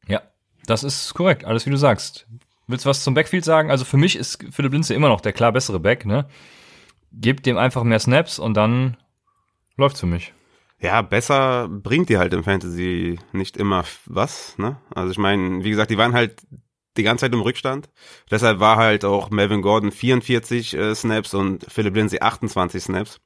Ja, 0.07 0.21
das 0.65 0.83
ist 0.83 1.13
korrekt. 1.13 1.45
Alles 1.45 1.65
wie 1.65 1.69
du 1.69 1.77
sagst. 1.77 2.27
Willst 2.67 2.85
du 2.85 2.89
was 2.89 3.03
zum 3.03 3.13
Backfield 3.13 3.45
sagen? 3.45 3.71
Also 3.71 3.85
für 3.85 3.97
mich 3.97 4.15
ist 4.15 4.43
Philipp 4.51 4.73
Linze 4.73 4.93
immer 4.93 5.07
noch 5.07 5.21
der 5.21 5.33
klar 5.33 5.51
bessere 5.51 5.79
Back, 5.79 6.05
ne? 6.05 6.27
Gebt 7.13 7.45
dem 7.45 7.57
einfach 7.57 7.83
mehr 7.83 7.99
Snaps 7.99 8.39
und 8.39 8.55
dann 8.55 8.97
läuft's 9.77 10.01
für 10.01 10.05
mich. 10.05 10.33
Ja, 10.79 11.01
besser 11.01 11.69
bringt 11.69 12.09
die 12.09 12.17
halt 12.17 12.33
im 12.33 12.43
Fantasy 12.43 13.19
nicht 13.31 13.55
immer 13.55 13.85
was, 14.05 14.57
ne? 14.57 14.77
Also 14.93 15.11
ich 15.11 15.17
meine, 15.17 15.63
wie 15.63 15.69
gesagt, 15.69 15.91
die 15.91 15.97
waren 15.97 16.13
halt 16.13 16.45
die 16.97 17.03
ganze 17.03 17.25
Zeit 17.25 17.33
im 17.33 17.41
Rückstand. 17.41 17.89
Deshalb 18.31 18.59
war 18.59 18.77
halt 18.77 19.05
auch 19.05 19.29
Melvin 19.29 19.61
Gordon 19.61 19.91
44 19.91 20.73
äh, 20.73 20.95
Snaps 20.95 21.33
und 21.33 21.65
Philip 21.71 21.95
Lindsay 21.95 22.19
28 22.19 22.83
Snaps. 22.83 23.19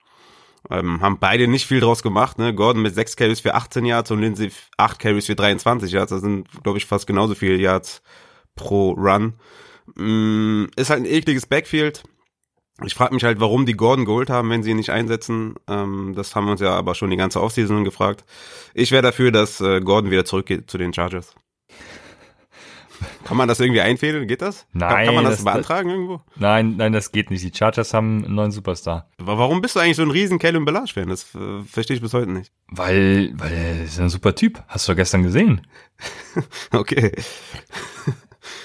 Ähm, 0.70 1.02
haben 1.02 1.20
beide 1.20 1.48
nicht 1.48 1.66
viel 1.66 1.80
draus 1.80 2.04
gemacht, 2.04 2.38
ne? 2.38 2.54
Gordon 2.54 2.82
mit 2.82 2.94
6 2.94 3.16
Carries 3.16 3.40
für 3.40 3.56
18 3.56 3.86
Yards 3.86 4.12
und 4.12 4.20
Lindsay 4.20 4.52
8 4.78 5.00
Carries 5.00 5.28
für 5.28 5.36
23 5.36 5.92
Yards. 5.92 6.12
Das 6.12 6.22
sind, 6.22 6.48
glaube 6.64 6.78
ich, 6.78 6.86
fast 6.86 7.08
genauso 7.08 7.34
viele 7.34 7.56
Yards 7.56 8.02
pro 8.56 8.92
Run. 8.92 9.36
Mm, 9.96 10.66
ist 10.76 10.90
halt 10.90 11.02
ein 11.02 11.06
ekliges 11.06 11.46
Backfield. 11.46 12.04
Ich 12.86 12.94
frage 12.94 13.14
mich 13.14 13.24
halt, 13.24 13.40
warum 13.40 13.66
die 13.66 13.74
Gordon 13.74 14.06
geholt 14.06 14.30
haben, 14.30 14.50
wenn 14.50 14.64
sie 14.64 14.72
ihn 14.72 14.78
nicht 14.78 14.92
einsetzen. 14.92 15.56
Ähm, 15.68 16.14
das 16.16 16.36
haben 16.36 16.46
wir 16.46 16.52
uns 16.52 16.62
ja 16.62 16.72
aber 16.72 16.96
schon 16.96 17.10
die 17.10 17.18
ganze 17.18 17.42
Offseason 17.42 17.84
gefragt. 17.84 18.26
Ich 18.74 18.92
wäre 18.92 19.04
dafür, 19.04 19.32
dass 19.32 19.62
äh, 19.62 19.82
Gordon 19.82 20.12
wieder 20.12 20.26
zurückgeht 20.26 20.70
zu 20.70 20.78
den 20.78 20.94
Chargers. 20.94 21.36
Kann 23.24 23.38
man 23.38 23.48
das 23.48 23.60
irgendwie 23.60 23.82
einfädeln? 23.82 24.28
Geht 24.28 24.42
das? 24.42 24.66
Nein. 24.74 24.90
Kann, 24.90 25.06
kann 25.06 25.16
man 25.16 25.24
das, 25.26 25.36
das 25.36 25.46
beantragen 25.46 25.90
irgendwo? 25.90 26.22
Nein, 26.36 26.76
nein, 26.78 26.94
das 26.94 27.12
geht 27.12 27.32
nicht. 27.32 27.44
Die 27.44 27.58
Chargers 27.58 27.94
haben 27.94 28.26
einen 28.26 28.36
neuen 28.36 28.52
Superstar. 28.52 29.10
Warum 29.18 29.62
bist 29.62 29.76
du 29.76 29.80
eigentlich 29.80 29.98
so 29.98 30.04
ein 30.04 30.12
riesen 30.12 30.40
Callum 30.40 30.66
Belage-Fan? 30.66 31.10
Das 31.10 31.34
äh, 31.36 31.64
verstehe 31.64 31.96
ich 31.96 32.02
bis 32.02 32.14
heute 32.14 32.32
nicht. 32.32 32.52
Weil, 32.68 33.32
weil 33.36 33.52
er 33.52 33.84
ist 33.84 34.00
ein 34.00 34.10
super 34.10 34.36
Typ. 34.36 34.64
Hast 34.68 34.88
du 34.88 34.96
gestern 34.96 35.24
gesehen. 35.24 35.62
okay. 36.72 37.12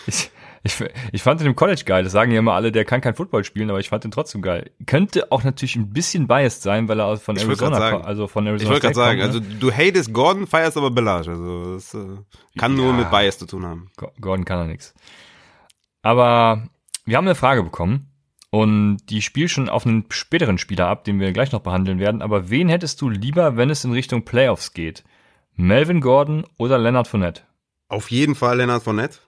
Ich, 0.06 0.30
ich, 0.64 0.82
ich 1.12 1.22
fand 1.22 1.42
ihn 1.42 1.46
im 1.46 1.56
College 1.56 1.82
geil. 1.84 2.04
Das 2.04 2.12
sagen 2.12 2.32
ja 2.32 2.38
immer 2.38 2.54
alle, 2.54 2.72
der 2.72 2.86
kann 2.86 3.02
kein 3.02 3.14
Football 3.14 3.44
spielen, 3.44 3.68
aber 3.68 3.80
ich 3.80 3.90
fand 3.90 4.06
ihn 4.06 4.10
trotzdem 4.10 4.40
geil. 4.40 4.70
Könnte 4.86 5.30
auch 5.30 5.44
natürlich 5.44 5.76
ein 5.76 5.90
bisschen 5.90 6.26
biased 6.26 6.62
sein, 6.62 6.88
weil 6.88 7.00
er 7.00 7.18
von 7.18 7.36
Arizona, 7.36 7.76
sagen, 7.76 8.02
also 8.02 8.26
von 8.28 8.46
Arizona 8.46 8.64
Ich 8.64 8.70
wollte 8.70 8.86
gerade 8.86 8.94
sagen, 8.94 9.20
kommt, 9.20 9.34
ne? 9.34 9.40
also 9.40 9.58
du 9.60 9.70
hatest 9.70 10.14
Gordon, 10.14 10.46
feierst 10.46 10.78
aber 10.78 10.90
Belage. 10.90 11.30
Also 11.30 11.74
das 11.74 11.92
äh, 11.92 11.98
kann 12.58 12.78
ja, 12.78 12.82
nur 12.82 12.94
mit 12.94 13.10
Bias 13.10 13.36
zu 13.36 13.46
tun 13.46 13.66
haben. 13.66 13.90
Gordon 14.20 14.46
kann 14.46 14.58
er 14.58 14.66
nichts. 14.66 14.94
Aber 16.00 16.66
wir 17.04 17.18
haben 17.18 17.26
eine 17.26 17.34
Frage 17.34 17.62
bekommen 17.62 18.08
und 18.48 18.98
die 19.10 19.20
spielt 19.20 19.50
schon 19.50 19.68
auf 19.68 19.84
einen 19.84 20.06
späteren 20.08 20.56
Spieler 20.56 20.88
ab, 20.88 21.04
den 21.04 21.20
wir 21.20 21.32
gleich 21.32 21.52
noch 21.52 21.60
behandeln 21.60 21.98
werden. 21.98 22.22
Aber 22.22 22.48
wen 22.48 22.70
hättest 22.70 23.02
du 23.02 23.10
lieber, 23.10 23.58
wenn 23.58 23.68
es 23.68 23.84
in 23.84 23.92
Richtung 23.92 24.24
Playoffs 24.24 24.72
geht? 24.72 25.04
Melvin 25.56 26.00
Gordon 26.00 26.46
oder 26.56 26.78
Leonard 26.78 27.06
Fournette? 27.06 27.42
Auf 27.88 28.10
jeden 28.10 28.34
Fall 28.34 28.56
Leonard 28.56 28.82
Fournette 28.82 29.18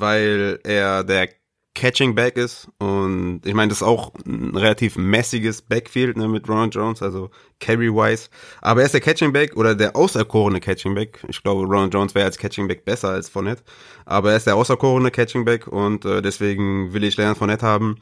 weil 0.00 0.60
er 0.64 1.04
der 1.04 1.28
Catching 1.76 2.14
Back 2.14 2.38
ist 2.38 2.68
und 2.78 3.42
ich 3.44 3.52
meine, 3.52 3.68
das 3.68 3.78
ist 3.78 3.86
auch 3.86 4.10
ein 4.24 4.56
relativ 4.56 4.96
mäßiges 4.96 5.60
Backfield 5.60 6.16
ne, 6.16 6.26
mit 6.26 6.48
Ronald 6.48 6.74
Jones, 6.74 7.02
also 7.02 7.30
Carry-wise. 7.60 8.30
Aber 8.62 8.80
er 8.80 8.86
ist 8.86 8.94
der 8.94 9.02
Catching 9.02 9.30
Back 9.30 9.56
oder 9.56 9.74
der 9.74 9.94
auserkorene 9.94 10.58
Catching 10.58 10.94
Back. 10.94 11.22
Ich 11.28 11.42
glaube, 11.42 11.66
Ronald 11.66 11.92
Jones 11.92 12.14
wäre 12.14 12.24
als 12.24 12.38
Catching 12.38 12.66
Back 12.66 12.86
besser 12.86 13.10
als 13.10 13.28
Fournette. 13.28 13.62
Aber 14.06 14.30
er 14.30 14.38
ist 14.38 14.46
der 14.46 14.56
auserkorene 14.56 15.10
Catching 15.10 15.44
Back 15.44 15.66
und 15.66 16.06
äh, 16.06 16.22
deswegen 16.22 16.94
will 16.94 17.04
ich 17.04 17.18
Leonard 17.18 17.36
Fournette 17.36 17.66
haben. 17.66 17.96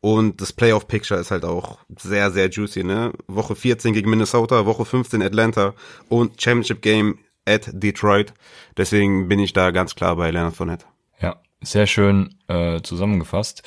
Und 0.00 0.40
das 0.40 0.52
Playoff-Picture 0.52 1.20
ist 1.20 1.30
halt 1.30 1.44
auch 1.44 1.78
sehr, 2.00 2.32
sehr 2.32 2.50
juicy. 2.50 2.82
Ne? 2.82 3.12
Woche 3.28 3.54
14 3.54 3.92
gegen 3.92 4.10
Minnesota, 4.10 4.66
Woche 4.66 4.84
15 4.84 5.22
Atlanta 5.22 5.74
und 6.08 6.42
Championship 6.42 6.82
Game 6.82 7.20
at 7.46 7.70
Detroit. 7.72 8.34
Deswegen 8.76 9.28
bin 9.28 9.38
ich 9.38 9.52
da 9.52 9.70
ganz 9.70 9.94
klar 9.94 10.16
bei 10.16 10.32
Leonard 10.32 10.56
Fournette. 10.56 10.86
Ja, 11.20 11.36
sehr 11.60 11.86
schön 11.86 12.34
äh, 12.48 12.80
zusammengefasst. 12.82 13.62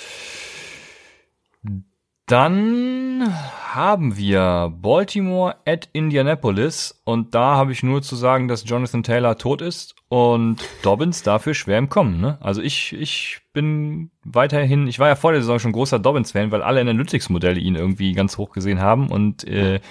Dann 2.26 3.34
haben 3.74 4.16
wir 4.16 4.72
Baltimore 4.82 5.58
at 5.66 5.90
Indianapolis 5.92 7.02
und 7.04 7.36
da 7.36 7.56
habe 7.56 7.74
ich 7.74 7.84
nur 7.84 8.02
zu 8.02 8.16
sagen, 8.16 8.48
dass 8.48 8.64
Jonathan 8.66 9.04
Taylor 9.04 9.38
tot 9.38 9.62
ist 9.62 9.96
und 10.08 10.58
Dobbins 10.84 11.22
dafür 11.22 11.54
schwer 11.54 11.80
im 11.80 11.90
Kommen. 11.90 12.22
Ne? 12.22 12.38
Also 12.40 12.62
ich, 12.62 12.94
ich 12.94 13.42
bin 13.52 14.10
weiterhin, 14.24 14.88
ich 14.88 15.00
war 15.00 15.10
ja 15.10 15.16
vor 15.16 15.34
der 15.34 15.42
Saison 15.42 15.60
schon 15.60 15.74
großer 15.74 16.00
Dobbins-Fan, 16.00 16.52
weil 16.52 16.62
alle 16.62 16.80
Analytics-Modelle 16.80 17.60
ihn 17.60 17.76
irgendwie 17.76 18.14
ganz 18.14 18.38
hoch 18.38 18.52
gesehen 18.52 18.80
haben 18.80 19.10
und 19.10 19.44
äh, 19.46 19.82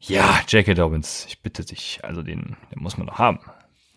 ja, 0.00 0.40
J.K. 0.48 0.74
Dobbins, 0.74 1.26
ich 1.28 1.40
bitte 1.40 1.64
dich, 1.64 2.00
also 2.02 2.22
den, 2.22 2.56
den 2.74 2.82
muss 2.82 2.96
man 2.98 3.06
doch 3.06 3.18
haben. 3.18 3.38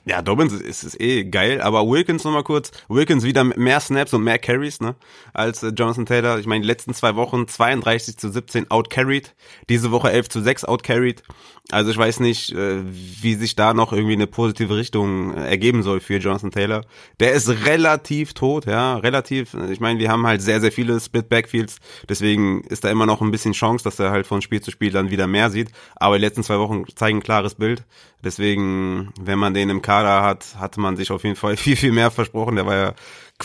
Ja, 0.06 0.22
Dobbins 0.22 0.52
ist, 0.52 0.84
ist 0.84 1.00
eh 1.00 1.24
geil, 1.24 1.62
aber 1.62 1.88
Wilkins 1.88 2.26
nochmal 2.26 2.44
kurz. 2.44 2.72
Wilkins 2.89 3.24
wieder 3.24 3.46
mehr 3.46 3.80
Snaps 3.80 4.13
und 4.13 4.24
mehr 4.24 4.38
Carries, 4.38 4.82
ne, 4.82 4.96
als 5.34 5.63
äh, 5.63 5.70
Jonathan 5.70 6.06
Taylor. 6.06 6.39
Ich 6.39 6.46
meine, 6.46 6.62
die 6.62 6.68
letzten 6.68 6.94
zwei 6.94 7.16
Wochen 7.16 7.48
32 7.48 8.18
zu 8.18 8.30
17 8.30 8.70
outcarried. 8.70 9.34
Diese 9.70 9.92
Woche 9.92 10.12
11 10.12 10.30
zu 10.30 10.42
6 10.42 10.66
outcarried. 10.66 11.24
Also 11.73 11.91
ich 11.91 11.97
weiß 11.97 12.19
nicht, 12.19 12.51
äh, 12.53 12.81
wie 12.86 13.33
sich 13.36 13.55
da 13.55 13.73
noch 13.73 13.91
irgendwie 13.93 14.13
eine 14.13 14.27
positive 14.27 14.75
Richtung 14.75 15.36
äh, 15.36 15.49
ergeben 15.49 15.83
soll 15.83 15.99
für 15.99 16.17
Jonathan 16.17 16.51
Taylor. 16.51 16.86
Der 17.19 17.33
ist 17.33 17.49
relativ 17.65 18.33
tot, 18.33 18.65
ja, 18.65 18.97
relativ. 18.97 19.55
Ich 19.71 19.79
meine, 19.79 19.99
wir 19.99 20.09
haben 20.09 20.25
halt 20.25 20.41
sehr, 20.41 20.62
sehr 20.62 20.71
viele 20.71 20.99
Split 20.99 21.29
Backfields, 21.29 21.77
deswegen 22.07 22.62
ist 22.65 22.83
da 22.83 22.89
immer 22.89 23.05
noch 23.05 23.21
ein 23.21 23.31
bisschen 23.31 23.53
Chance, 23.53 23.83
dass 23.83 23.99
er 23.99 24.12
halt 24.12 24.27
von 24.27 24.41
Spiel 24.41 24.62
zu 24.62 24.71
Spiel 24.71 24.91
dann 24.91 25.12
wieder 25.12 25.27
mehr 25.27 25.49
sieht. 25.49 25.69
Aber 25.95 26.17
die 26.17 26.21
letzten 26.23 26.43
zwei 26.43 26.59
Wochen 26.59 26.86
zeigen 26.95 27.17
ein 27.17 27.23
klares 27.23 27.55
Bild. 27.55 27.83
Deswegen, 28.23 29.12
wenn 29.19 29.38
man 29.38 29.53
den 29.53 29.69
im 29.69 29.81
Kader 29.81 30.21
hat, 30.21 30.55
hatte 30.57 30.79
man 30.79 30.95
sich 30.95 31.12
auf 31.12 31.23
jeden 31.23 31.36
Fall 31.36 31.57
viel, 31.57 31.75
viel 31.75 31.91
mehr 31.91 32.12
versprochen. 32.12 32.55
Der 32.55 32.65
war 32.65 32.75
ja 32.75 32.93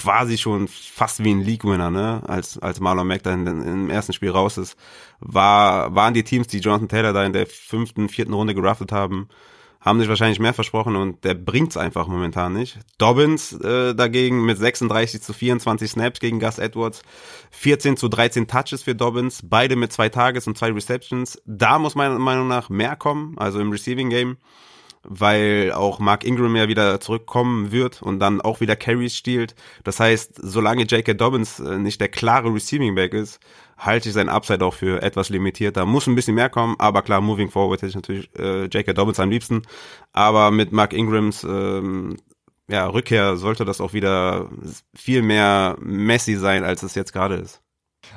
quasi 0.00 0.38
schon 0.38 0.68
fast 0.68 1.24
wie 1.24 1.30
ein 1.30 1.40
League-Winner, 1.40 1.90
ne? 1.90 2.22
Als, 2.26 2.58
als 2.58 2.78
Marlon 2.78 3.06
Mack 3.06 3.24
dann 3.24 3.46
im 3.46 3.90
ersten 3.90 4.12
Spiel 4.12 4.30
raus 4.30 4.56
ist. 4.56 4.76
War, 5.18 5.94
waren 5.94 6.14
die 6.14 6.22
Teams, 6.22 6.46
die 6.46 6.60
Jonathan 6.60 6.88
Taylor 6.88 7.12
da 7.12 7.24
in 7.24 7.32
der 7.32 7.46
fünften, 7.46 8.08
vierten 8.08 8.32
Runde 8.32 8.54
geraftet 8.54 8.92
haben, 8.92 9.28
haben 9.80 9.98
sich 9.98 10.08
wahrscheinlich 10.08 10.38
mehr 10.38 10.54
versprochen 10.54 10.94
und 10.94 11.24
der 11.24 11.34
bringt's 11.34 11.76
einfach 11.76 12.06
momentan 12.06 12.52
nicht. 12.52 12.78
Dobbins 12.98 13.52
äh, 13.52 13.94
dagegen 13.94 14.44
mit 14.44 14.58
36 14.58 15.20
zu 15.20 15.32
24 15.32 15.90
Snaps 15.90 16.20
gegen 16.20 16.38
Gus 16.38 16.58
Edwards, 16.58 17.02
14 17.50 17.96
zu 17.96 18.08
13 18.08 18.46
Touches 18.46 18.84
für 18.84 18.94
Dobbins, 18.94 19.40
beide 19.42 19.74
mit 19.74 19.92
zwei 19.92 20.08
Tages 20.08 20.46
und 20.46 20.56
zwei 20.56 20.70
Receptions. 20.70 21.40
Da 21.44 21.78
muss 21.78 21.96
meiner 21.96 22.18
Meinung 22.18 22.46
nach 22.46 22.68
mehr 22.70 22.94
kommen, 22.94 23.36
also 23.38 23.58
im 23.58 23.70
Receiving 23.70 24.10
Game 24.10 24.36
weil 25.08 25.72
auch 25.72 25.98
Mark 25.98 26.24
Ingram 26.24 26.54
ja 26.54 26.68
wieder 26.68 27.00
zurückkommen 27.00 27.72
wird 27.72 28.02
und 28.02 28.20
dann 28.20 28.40
auch 28.40 28.60
wieder 28.60 28.76
Carries 28.76 29.16
stiehlt. 29.16 29.54
Das 29.82 30.00
heißt, 30.00 30.34
solange 30.36 30.82
J.K. 30.84 31.14
Dobbins 31.14 31.60
äh, 31.60 31.78
nicht 31.78 32.00
der 32.00 32.08
klare 32.08 32.52
Receiving 32.52 32.94
Back 32.94 33.14
ist, 33.14 33.40
halte 33.78 34.10
ich 34.10 34.14
sein 34.14 34.28
Upside 34.28 34.64
auch 34.64 34.74
für 34.74 35.02
etwas 35.02 35.30
limitiert. 35.30 35.76
Da 35.76 35.86
muss 35.86 36.06
ein 36.06 36.14
bisschen 36.14 36.34
mehr 36.34 36.50
kommen, 36.50 36.76
aber 36.78 37.02
klar, 37.02 37.20
moving 37.20 37.50
forward 37.50 37.80
hätte 37.80 37.90
ich 37.90 37.94
natürlich 37.94 38.30
äh, 38.38 38.64
J.K. 38.66 38.92
Dobbins 38.92 39.20
am 39.20 39.30
liebsten. 39.30 39.62
Aber 40.12 40.50
mit 40.50 40.72
Mark 40.72 40.92
Ingrams 40.92 41.42
ähm, 41.44 42.16
ja, 42.68 42.86
Rückkehr 42.86 43.36
sollte 43.36 43.64
das 43.64 43.80
auch 43.80 43.94
wieder 43.94 44.50
viel 44.94 45.22
mehr 45.22 45.76
messy 45.80 46.36
sein, 46.36 46.64
als 46.64 46.82
es 46.82 46.94
jetzt 46.94 47.12
gerade 47.12 47.36
ist. 47.36 47.62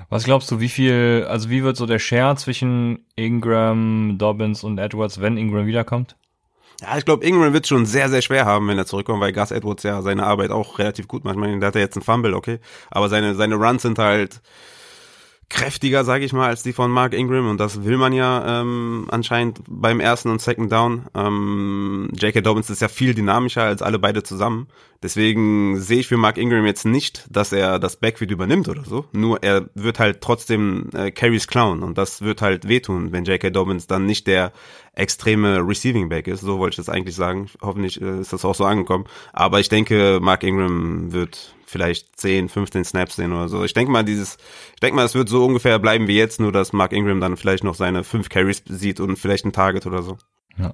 Was 0.09 0.25
glaubst 0.25 0.51
du, 0.51 0.59
wie 0.59 0.69
viel, 0.69 1.25
also 1.29 1.49
wie 1.49 1.63
wird 1.63 1.77
so 1.77 1.85
der 1.85 1.99
Share 1.99 2.35
zwischen 2.35 3.05
Ingram, 3.15 4.17
Dobbins 4.17 4.63
und 4.63 4.77
Edwards, 4.77 5.21
wenn 5.21 5.37
Ingram 5.37 5.65
wiederkommt? 5.65 6.17
Ja, 6.81 6.97
ich 6.97 7.05
glaube, 7.05 7.23
Ingram 7.23 7.53
wird 7.53 7.67
schon 7.67 7.85
sehr, 7.85 8.09
sehr 8.09 8.23
schwer 8.23 8.45
haben, 8.45 8.67
wenn 8.67 8.77
er 8.77 8.87
zurückkommt, 8.87 9.21
weil 9.21 9.33
Gus 9.33 9.51
Edwards 9.51 9.83
ja 9.83 10.01
seine 10.01 10.23
Arbeit 10.25 10.49
auch 10.49 10.79
relativ 10.79 11.07
gut 11.07 11.23
macht. 11.23 11.35
Ich 11.35 11.39
meine, 11.39 11.59
der 11.59 11.67
hat 11.67 11.75
ja 11.75 11.81
jetzt 11.81 11.95
einen 11.95 12.03
Fumble, 12.03 12.33
okay. 12.33 12.59
Aber 12.89 13.07
seine, 13.07 13.35
seine 13.35 13.55
Runs 13.55 13.83
sind 13.83 13.99
halt 13.99 14.41
kräftiger, 15.51 16.03
sage 16.03 16.25
ich 16.25 16.33
mal, 16.33 16.47
als 16.47 16.63
die 16.63 16.73
von 16.73 16.89
Mark 16.89 17.13
Ingram 17.13 17.49
und 17.49 17.59
das 17.59 17.83
will 17.83 17.97
man 17.97 18.13
ja 18.13 18.61
ähm, 18.61 19.07
anscheinend 19.09 19.59
beim 19.67 19.99
ersten 19.99 20.29
und 20.29 20.41
Second 20.41 20.71
Down. 20.71 21.07
Ähm, 21.13 22.09
J.K. 22.13 22.41
Dobbins 22.41 22.69
ist 22.69 22.81
ja 22.81 22.87
viel 22.87 23.13
dynamischer 23.13 23.63
als 23.63 23.81
alle 23.81 23.99
beide 23.99 24.23
zusammen. 24.23 24.67
Deswegen 25.03 25.79
sehe 25.79 25.99
ich 25.99 26.07
für 26.07 26.17
Mark 26.17 26.37
Ingram 26.37 26.65
jetzt 26.65 26.85
nicht, 26.85 27.25
dass 27.29 27.51
er 27.51 27.79
das 27.79 27.97
Backfield 27.97 28.31
übernimmt 28.31 28.69
oder 28.69 28.85
so. 28.85 29.05
Nur 29.11 29.43
er 29.43 29.69
wird 29.73 29.99
halt 29.99 30.21
trotzdem 30.21 30.89
äh, 30.93 31.11
Carries 31.11 31.47
klauen 31.47 31.83
und 31.83 31.97
das 31.97 32.21
wird 32.21 32.41
halt 32.41 32.67
wehtun, 32.67 33.11
wenn 33.11 33.25
J.K. 33.25 33.49
Dobbins 33.49 33.87
dann 33.87 34.05
nicht 34.05 34.27
der 34.27 34.53
extreme 34.93 35.67
Receiving 35.67 36.09
Back 36.09 36.27
ist. 36.27 36.41
So 36.41 36.59
wollte 36.59 36.73
ich 36.73 36.85
das 36.85 36.89
eigentlich 36.89 37.15
sagen. 37.15 37.49
Hoffentlich 37.61 38.01
äh, 38.01 38.19
ist 38.19 38.31
das 38.31 38.45
auch 38.45 38.55
so 38.55 38.65
angekommen. 38.65 39.05
Aber 39.33 39.59
ich 39.59 39.69
denke, 39.69 40.19
Mark 40.21 40.43
Ingram 40.43 41.11
wird 41.11 41.55
vielleicht 41.71 42.19
10, 42.19 42.49
15 42.49 42.83
Snaps 42.83 43.15
sehen 43.15 43.31
oder 43.31 43.47
so. 43.47 43.63
Ich 43.63 43.73
denke 43.73 43.91
mal, 43.91 44.03
dieses, 44.03 44.37
ich 44.73 44.79
denke 44.81 44.95
mal, 44.95 45.05
es 45.05 45.15
wird 45.15 45.29
so 45.29 45.45
ungefähr 45.45 45.79
bleiben 45.79 46.07
wie 46.07 46.17
jetzt, 46.17 46.39
nur 46.39 46.51
dass 46.51 46.73
Mark 46.73 46.91
Ingram 46.91 47.21
dann 47.21 47.37
vielleicht 47.37 47.63
noch 47.63 47.75
seine 47.75 48.03
fünf 48.03 48.29
Carries 48.29 48.63
sieht 48.67 48.99
und 48.99 49.17
vielleicht 49.17 49.45
ein 49.45 49.53
Target 49.53 49.85
oder 49.85 50.03
so. 50.03 50.17
Ja, 50.57 50.73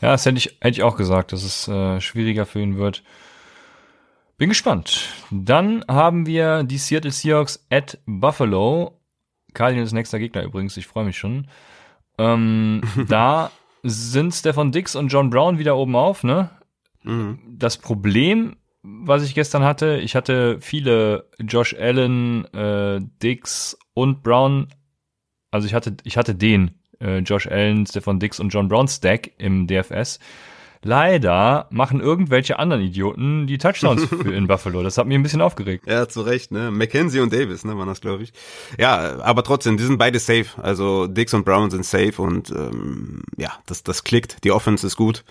ja 0.00 0.12
das 0.12 0.26
hätte 0.26 0.38
ich, 0.38 0.56
hätte 0.60 0.70
ich 0.70 0.82
auch 0.82 0.96
gesagt, 0.96 1.32
dass 1.32 1.42
es 1.42 1.66
äh, 1.66 2.00
schwieriger 2.00 2.46
für 2.46 2.60
ihn 2.60 2.76
wird. 2.76 3.02
Bin 4.36 4.48
gespannt. 4.48 5.14
Dann 5.30 5.84
haben 5.88 6.26
wir 6.26 6.64
die 6.64 6.78
Seattle 6.78 7.12
Seahawks 7.12 7.64
at 7.70 7.98
Buffalo. 8.04 9.00
Cardinals 9.54 9.92
nächster 9.92 10.18
Gegner 10.18 10.42
übrigens, 10.42 10.76
ich 10.76 10.86
freue 10.86 11.04
mich 11.04 11.16
schon. 11.16 11.48
Ähm, 12.18 12.82
da 13.08 13.50
sind 13.82 14.34
Stefan 14.34 14.72
Dix 14.72 14.96
und 14.96 15.08
John 15.08 15.30
Brown 15.30 15.58
wieder 15.58 15.76
oben 15.76 15.94
auf, 15.96 16.24
ne? 16.24 16.50
Mhm. 17.04 17.38
Das 17.46 17.78
Problem 17.78 18.56
was 18.84 19.24
ich 19.24 19.34
gestern 19.34 19.64
hatte. 19.64 19.96
Ich 19.96 20.14
hatte 20.14 20.58
viele 20.60 21.28
Josh 21.40 21.74
Allen, 21.74 22.44
äh, 22.52 23.00
Dix 23.22 23.78
und 23.94 24.22
Brown. 24.22 24.68
Also 25.50 25.66
ich 25.66 25.72
hatte, 25.72 25.96
ich 26.04 26.18
hatte 26.18 26.34
den 26.34 26.72
äh, 27.00 27.18
Josh 27.18 27.46
Allen, 27.46 27.86
Stefan 27.86 28.20
Dix 28.20 28.38
und 28.38 28.50
John 28.50 28.68
Brown 28.68 28.86
Stack 28.86 29.32
im 29.38 29.66
DFS. 29.66 30.18
Leider 30.82 31.66
machen 31.70 32.00
irgendwelche 32.00 32.58
anderen 32.58 32.82
Idioten 32.82 33.46
die 33.46 33.56
Touchdowns 33.56 34.04
für 34.08 34.34
in 34.34 34.46
Buffalo. 34.46 34.82
Das 34.82 34.98
hat 34.98 35.06
mich 35.06 35.16
ein 35.16 35.22
bisschen 35.22 35.40
aufgeregt. 35.40 35.86
Ja, 35.86 36.06
zu 36.06 36.20
Recht, 36.20 36.50
ne? 36.50 36.70
Mackenzie 36.70 37.20
und 37.20 37.32
Davis, 37.32 37.64
ne, 37.64 37.78
waren 37.78 37.88
das, 37.88 38.02
glaube 38.02 38.22
ich. 38.22 38.34
Ja, 38.78 39.18
aber 39.20 39.44
trotzdem, 39.44 39.78
die 39.78 39.82
sind 39.84 39.96
beide 39.96 40.18
safe. 40.18 40.62
Also 40.62 41.06
Dix 41.06 41.32
und 41.32 41.46
Brown 41.46 41.70
sind 41.70 41.86
safe 41.86 42.20
und 42.20 42.50
ähm, 42.50 43.22
ja, 43.38 43.52
das, 43.64 43.82
das 43.82 44.04
klickt. 44.04 44.44
Die 44.44 44.52
Offense 44.52 44.86
ist 44.86 44.96
gut. 44.96 45.24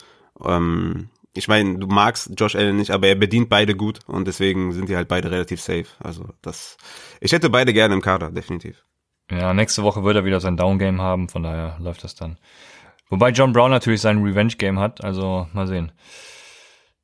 Ähm, 0.44 1.10
ich 1.36 1.48
meine, 1.48 1.80
du 1.80 1.88
magst 1.88 2.32
Josh 2.38 2.56
Allen 2.56 2.78
nicht, 2.78 2.92
aber 2.92 3.08
er 3.08 3.16
bedient 3.16 3.50
beide 3.50 3.76
gut 3.76 4.00
und 4.06 4.28
deswegen 4.28 4.72
sind 4.72 4.90
die 4.90 4.96
halt 4.96 5.08
beide 5.08 5.32
relativ 5.32 5.62
safe. 5.62 5.88
Also 6.00 6.26
das, 6.42 6.78
ich 7.20 7.32
hätte 7.32 7.50
beide 7.50 7.74
gerne 7.74 7.96
im 7.96 8.02
Kader, 8.02 8.32
definitiv. 8.32 8.86
Ja, 9.32 9.54
nächste 9.54 9.84
Woche 9.84 10.04
wird 10.04 10.16
er 10.16 10.26
wieder 10.26 10.40
sein 10.40 10.58
Down-Game 10.58 11.02
haben, 11.02 11.30
von 11.30 11.44
daher 11.44 11.78
läuft 11.80 12.04
das 12.04 12.16
dann. 12.16 12.38
Wobei 13.10 13.30
John 13.30 13.54
Brown 13.54 13.72
natürlich 13.72 14.02
sein 14.02 14.24
Revenge-Game 14.24 14.80
hat, 14.80 15.04
also 15.04 15.48
mal 15.54 15.68
sehen. 15.68 15.92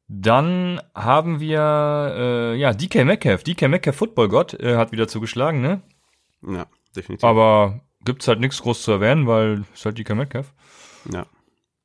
Dann 0.08 0.82
haben 0.96 1.40
wir, 1.40 2.14
äh, 2.18 2.56
ja, 2.56 2.74
DK 2.74 3.06
Metcalf. 3.06 3.44
DK 3.44 3.68
Metcalf, 3.68 3.96
Football-Gott, 3.96 4.56
äh, 4.56 4.76
hat 4.76 4.92
wieder 4.92 5.08
zugeschlagen, 5.08 5.62
ne? 5.62 5.82
Ja, 6.42 6.66
definitiv. 6.96 7.24
Aber 7.24 7.82
gibt's 8.06 8.28
halt 8.28 8.40
nichts 8.40 8.62
groß 8.62 8.82
zu 8.82 8.92
erwähnen, 8.92 9.28
weil 9.28 9.66
es 9.74 9.86
halt 9.86 9.98
DK 10.00 10.16
Metcalf. 10.16 10.54
Ja. 11.12 11.26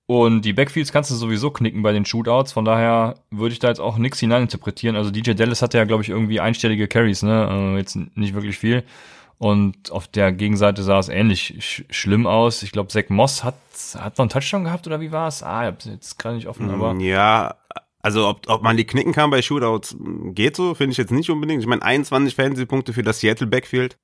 Und 0.06 0.42
die 0.42 0.52
Backfields 0.52 0.92
kannst 0.92 1.10
du 1.10 1.14
sowieso 1.14 1.50
knicken 1.50 1.82
bei 1.82 1.92
den 1.92 2.04
Shootouts, 2.04 2.52
von 2.52 2.66
daher 2.66 3.14
würde 3.30 3.54
ich 3.54 3.58
da 3.58 3.68
jetzt 3.68 3.80
auch 3.80 3.96
nichts 3.96 4.20
hineininterpretieren. 4.20 4.96
Also 4.96 5.10
DJ 5.10 5.32
Dallas 5.32 5.62
hatte 5.62 5.78
ja, 5.78 5.84
glaube 5.84 6.02
ich, 6.02 6.10
irgendwie 6.10 6.40
einstellige 6.40 6.88
Carries, 6.88 7.22
ne? 7.22 7.48
Also 7.48 7.76
jetzt 7.76 7.96
nicht 8.16 8.34
wirklich 8.34 8.58
viel. 8.58 8.84
Und 9.38 9.90
auf 9.90 10.06
der 10.06 10.32
Gegenseite 10.32 10.82
sah 10.82 10.98
es 10.98 11.08
ähnlich 11.08 11.56
sch 11.60 11.84
schlimm 11.90 12.26
aus. 12.26 12.62
Ich 12.62 12.70
glaube, 12.70 12.88
Zach 12.88 13.08
Moss 13.08 13.44
hat, 13.44 13.56
hat 13.98 14.18
noch 14.18 14.24
einen 14.24 14.30
Touchdown 14.30 14.64
gehabt 14.64 14.86
oder 14.86 15.00
wie 15.00 15.10
war 15.10 15.28
es? 15.28 15.42
Ah, 15.42 15.62
ich 15.62 15.66
hab's 15.68 15.84
jetzt 15.86 16.18
gerade 16.18 16.36
nicht 16.36 16.48
offen, 16.48 16.70
aber. 16.70 16.94
Ja, 17.00 17.56
also 18.02 18.28
ob, 18.28 18.48
ob 18.48 18.62
man 18.62 18.76
die 18.76 18.86
knicken 18.86 19.12
kann 19.12 19.30
bei 19.30 19.40
Shootouts, 19.40 19.96
geht 20.34 20.56
so, 20.56 20.74
finde 20.74 20.92
ich 20.92 20.98
jetzt 20.98 21.10
nicht 21.10 21.30
unbedingt. 21.30 21.62
Ich 21.62 21.66
meine, 21.66 21.82
21 21.82 22.34
Fantasy-Punkte 22.34 22.92
für 22.92 23.02
das 23.02 23.20
Seattle 23.20 23.46
Backfield. 23.46 23.96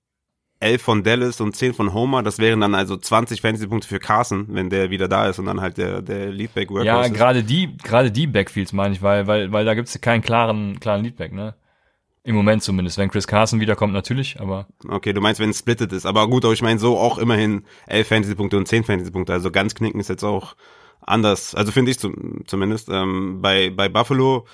11 0.60 0.82
von 0.82 1.02
Dallas 1.02 1.40
und 1.40 1.56
10 1.56 1.72
von 1.72 1.94
Homer. 1.94 2.22
Das 2.22 2.38
wären 2.38 2.60
dann 2.60 2.74
also 2.74 2.96
20 2.96 3.40
Fantasy-Punkte 3.40 3.88
für 3.88 3.98
Carson, 3.98 4.46
wenn 4.50 4.68
der 4.68 4.90
wieder 4.90 5.08
da 5.08 5.26
ist 5.26 5.38
und 5.38 5.46
dann 5.46 5.60
halt 5.60 5.78
der, 5.78 6.02
der 6.02 6.30
Leadback 6.30 6.70
Workhorse 6.70 6.86
Ja, 6.86 7.08
gerade 7.08 7.42
die, 7.42 7.76
gerade 7.78 8.10
die 8.10 8.26
Backfields 8.26 8.72
meine 8.74 8.94
ich, 8.94 9.02
weil, 9.02 9.26
weil, 9.26 9.50
weil 9.52 9.64
da 9.64 9.74
gibt's 9.74 9.98
keinen 10.00 10.20
klaren, 10.22 10.78
klaren 10.78 11.02
Leadback, 11.02 11.32
ne? 11.32 11.54
Im 12.22 12.34
Moment 12.34 12.62
zumindest. 12.62 12.98
Wenn 12.98 13.10
Chris 13.10 13.26
Carson 13.26 13.60
wiederkommt, 13.60 13.94
natürlich, 13.94 14.38
aber. 14.38 14.66
Okay, 14.86 15.14
du 15.14 15.22
meinst, 15.22 15.40
wenn 15.40 15.48
es 15.48 15.60
splittet 15.60 15.90
ist. 15.92 16.04
Aber 16.04 16.28
gut, 16.28 16.44
aber 16.44 16.52
ich 16.52 16.60
meine 16.60 16.78
so 16.78 16.98
auch 16.98 17.16
immerhin 17.16 17.64
11 17.86 18.08
Fantasy-Punkte 18.08 18.58
und 18.58 18.68
10 18.68 18.84
Fantasy-Punkte. 18.84 19.32
Also 19.32 19.50
ganz 19.50 19.74
knicken 19.74 20.00
ist 20.00 20.10
jetzt 20.10 20.24
auch 20.24 20.54
anders. 21.00 21.54
Also 21.54 21.72
finde 21.72 21.92
ich 21.92 21.98
zum, 21.98 22.46
zumindest. 22.46 22.90
Ähm, 22.90 23.40
bei, 23.40 23.70
bei 23.70 23.88
Buffalo 23.88 24.46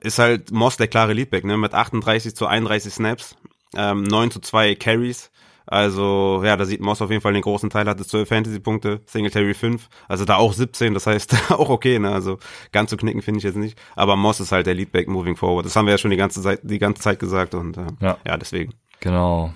ist 0.00 0.18
halt 0.18 0.50
Moss 0.50 0.76
der 0.76 0.88
klare 0.88 1.12
Leadback, 1.12 1.44
ne? 1.44 1.56
Mit 1.56 1.72
38 1.72 2.34
zu 2.34 2.48
31 2.48 2.92
Snaps, 2.92 3.36
ähm, 3.76 4.02
9 4.02 4.32
zu 4.32 4.40
2 4.40 4.74
Carries. 4.74 5.30
Also, 5.66 6.42
ja, 6.44 6.56
da 6.56 6.64
sieht 6.66 6.80
Moss 6.80 7.00
auf 7.00 7.10
jeden 7.10 7.22
Fall 7.22 7.32
den 7.32 7.42
großen 7.42 7.70
Teil, 7.70 7.86
hatte 7.86 8.04
12 8.04 8.28
Fantasy-Punkte, 8.28 9.00
Singletary 9.06 9.54
5, 9.54 9.88
also 10.08 10.24
da 10.24 10.36
auch 10.36 10.52
17, 10.52 10.92
das 10.92 11.06
heißt 11.06 11.34
auch 11.52 11.70
okay, 11.70 11.98
ne? 11.98 12.10
Also 12.10 12.38
ganz 12.72 12.90
zu 12.90 12.96
knicken 12.96 13.22
finde 13.22 13.38
ich 13.38 13.44
jetzt 13.44 13.56
nicht. 13.56 13.78
Aber 13.96 14.16
Moss 14.16 14.40
ist 14.40 14.52
halt 14.52 14.66
der 14.66 14.74
Leadback 14.74 15.08
moving 15.08 15.36
forward. 15.36 15.64
Das 15.64 15.74
haben 15.76 15.86
wir 15.86 15.92
ja 15.92 15.98
schon 15.98 16.10
die 16.10 16.16
ganze 16.16 16.42
Zeit, 16.42 16.60
die 16.62 16.78
ganze 16.78 17.02
Zeit 17.02 17.18
gesagt 17.18 17.54
und 17.54 17.76
äh, 17.78 17.86
ja. 18.00 18.18
ja, 18.26 18.36
deswegen. 18.36 18.74
Genau. 19.00 19.52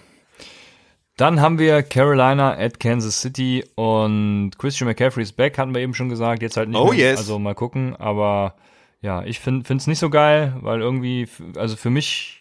Dann 1.18 1.40
haben 1.40 1.58
wir 1.58 1.82
Carolina 1.82 2.56
at 2.56 2.78
Kansas 2.78 3.20
City 3.20 3.64
und 3.74 4.52
Christian 4.56 4.86
McCaffrey 4.86 5.24
ist 5.24 5.32
back, 5.32 5.58
hatten 5.58 5.74
wir 5.74 5.82
eben 5.82 5.94
schon 5.94 6.08
gesagt, 6.08 6.42
jetzt 6.42 6.56
halt 6.56 6.68
nicht 6.68 6.78
oh, 6.78 6.92
mehr. 6.92 7.10
Yes. 7.10 7.18
Also 7.18 7.38
mal 7.40 7.56
gucken, 7.56 7.96
aber 7.96 8.54
ja, 9.00 9.24
ich 9.24 9.40
finde 9.40 9.74
es 9.74 9.86
nicht 9.88 9.98
so 9.98 10.10
geil, 10.10 10.56
weil 10.60 10.80
irgendwie, 10.80 11.28
also 11.56 11.76
für 11.76 11.90
mich 11.90 12.37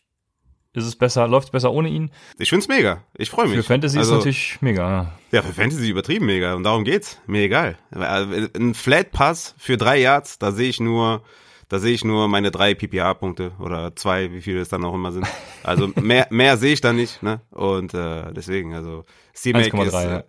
ist 0.77 0.85
es 0.85 0.95
besser, 0.95 1.27
läuft 1.27 1.47
es 1.47 1.51
besser 1.51 1.71
ohne 1.71 1.89
ihn. 1.89 2.11
Ich 2.37 2.49
find's 2.49 2.67
mega. 2.67 3.03
Ich 3.17 3.29
freue 3.29 3.47
mich. 3.47 3.57
Für 3.57 3.63
Fantasy 3.63 3.97
also, 3.97 4.13
ist 4.13 4.17
natürlich 4.19 4.57
mega. 4.61 4.89
Ja. 4.89 5.13
ja, 5.31 5.41
für 5.41 5.53
Fantasy 5.53 5.89
übertrieben 5.89 6.27
mega 6.27 6.53
und 6.53 6.63
darum 6.63 6.83
geht's. 6.83 7.19
Mir 7.25 7.41
egal. 7.41 7.77
Ein 7.91 8.73
Flat 8.73 9.11
Pass 9.11 9.55
für 9.57 9.77
drei 9.77 9.99
Yards, 9.99 10.37
da 10.39 10.51
sehe 10.51 10.69
ich 10.69 10.79
nur 10.79 11.23
da 11.69 11.79
sehe 11.79 11.93
ich 11.93 12.05
nur 12.05 12.29
meine 12.29 12.49
drei 12.49 12.73
PPA-Punkte 12.75 13.51
oder 13.59 13.93
zwei, 13.93 14.31
wie 14.31 14.41
viele 14.41 14.61
es 14.61 14.69
dann 14.69 14.85
auch 14.85 14.93
immer 14.93 15.11
sind. 15.11 15.27
Also 15.63 15.87
mehr, 16.01 16.27
mehr 16.29 16.55
sehe 16.55 16.71
ich 16.71 16.79
da 16.79 16.93
nicht, 16.93 17.21
ne? 17.23 17.41
Und 17.51 17.93
äh, 17.93 18.31
deswegen, 18.31 18.73
also 18.73 19.03
C-Mac 19.33 19.73
ist 19.73 19.93
äh, 19.93 20.23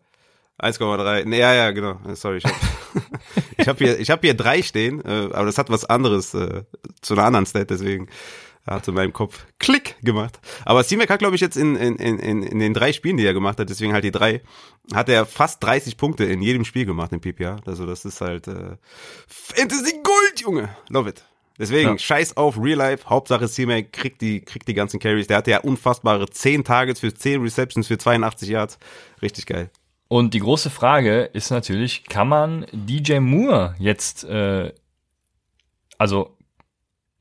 1,3. 0.60 1.26
Nee, 1.26 1.38
ja, 1.38 1.54
ja, 1.54 1.70
genau. 1.70 2.00
Sorry, 2.14 2.38
ich 2.38 2.44
habe 2.44 2.56
ich 3.56 3.68
hab 3.68 3.78
hier, 3.78 4.00
ich 4.00 4.10
hab 4.10 4.20
hier 4.22 4.34
drei 4.34 4.62
stehen, 4.62 5.00
äh, 5.04 5.28
aber 5.32 5.44
das 5.44 5.58
hat 5.58 5.70
was 5.70 5.84
anderes 5.84 6.34
äh, 6.34 6.64
zu 7.00 7.14
einer 7.14 7.24
anderen 7.24 7.46
Stat, 7.46 7.70
deswegen 7.70 8.08
hat 8.74 8.88
in 8.88 8.94
meinem 8.94 9.12
Kopf 9.12 9.46
Klick 9.58 9.96
gemacht. 10.02 10.40
Aber 10.64 10.84
C-Mac 10.84 11.10
hat, 11.10 11.18
glaube 11.18 11.34
ich, 11.34 11.40
jetzt 11.40 11.56
in, 11.56 11.76
in, 11.76 11.96
in, 11.96 12.42
in 12.42 12.58
den 12.58 12.74
drei 12.74 12.92
Spielen, 12.92 13.16
die 13.16 13.26
er 13.26 13.34
gemacht 13.34 13.58
hat, 13.58 13.70
deswegen 13.70 13.92
halt 13.92 14.04
die 14.04 14.10
drei, 14.10 14.42
hat 14.92 15.08
er 15.08 15.26
fast 15.26 15.62
30 15.62 15.96
Punkte 15.96 16.24
in 16.24 16.42
jedem 16.42 16.64
Spiel 16.64 16.86
gemacht 16.86 17.12
im 17.12 17.20
PPA. 17.20 17.56
Also 17.66 17.86
das 17.86 18.04
ist 18.04 18.20
halt 18.20 18.48
äh, 18.48 18.76
Fantasy 19.26 20.00
Gold, 20.02 20.40
Junge. 20.40 20.68
Love 20.88 21.10
it. 21.10 21.24
Deswegen, 21.58 21.90
ja. 21.90 21.98
scheiß 21.98 22.36
auf 22.36 22.56
Real 22.56 22.78
Life. 22.78 23.08
Hauptsache 23.08 23.48
C-Mac 23.48 23.92
kriegt 23.92 24.20
die, 24.20 24.40
kriegt 24.40 24.68
die 24.68 24.74
ganzen 24.74 25.00
Carries. 25.00 25.26
Der 25.26 25.38
hatte 25.38 25.50
ja 25.50 25.58
unfassbare 25.58 26.30
10 26.30 26.62
Targets 26.64 27.00
für 27.00 27.12
10 27.12 27.42
Receptions 27.42 27.88
für 27.88 27.98
82 27.98 28.48
Yards. 28.48 28.78
Richtig 29.20 29.46
geil. 29.46 29.70
Und 30.06 30.34
die 30.34 30.38
große 30.38 30.70
Frage 30.70 31.24
ist 31.24 31.50
natürlich, 31.50 32.04
kann 32.04 32.28
man 32.28 32.66
DJ 32.72 33.18
Moore 33.18 33.74
jetzt, 33.78 34.24
äh, 34.24 34.72
also 35.98 36.36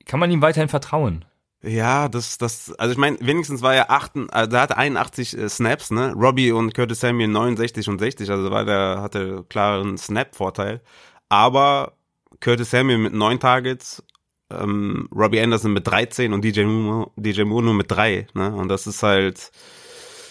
kann 0.06 0.20
man 0.22 0.32
ihm 0.32 0.42
weiterhin 0.42 0.70
vertrauen? 0.70 1.26
Ja, 1.68 2.08
das, 2.08 2.38
das, 2.38 2.72
also 2.74 2.94
ich 2.94 2.98
meine, 2.98 3.18
wenigstens 3.20 3.62
war 3.62 3.76
er 3.76 3.92
achten, 3.92 4.30
also 4.30 4.56
er 4.56 4.62
hatte 4.62 4.78
81 4.78 5.38
äh, 5.38 5.50
Snaps, 5.50 5.92
ne? 5.92 6.14
Robbie 6.14 6.52
und 6.52 6.74
Curtis 6.74 7.02
Samuel 7.02 7.28
69 7.28 7.90
und 7.90 8.00
60, 8.00 8.32
also 8.32 8.50
war 8.52 8.64
der, 8.64 9.02
hatte 9.02 9.44
klaren 9.50 9.98
Snap-Vorteil. 9.98 10.82
Aber 11.30 11.98
Curtis 12.40 12.72
Samuel 12.72 13.00
mit 13.00 13.14
neun 13.14 13.40
Targets 13.40 14.02
ähm, 14.50 15.10
Robbie 15.14 15.42
Anderson 15.42 15.74
mit 15.74 15.88
13 15.88 16.34
und 16.34 16.44
DJ 16.44 16.64
Moore, 16.64 17.12
DJ 17.18 17.44
Moore 17.44 17.64
nur 17.64 17.74
mit 17.74 17.92
drei. 17.92 18.28
Ne? 18.34 18.54
Und 18.54 18.70
das 18.70 18.88
ist 18.88 19.04
halt, 19.04 19.52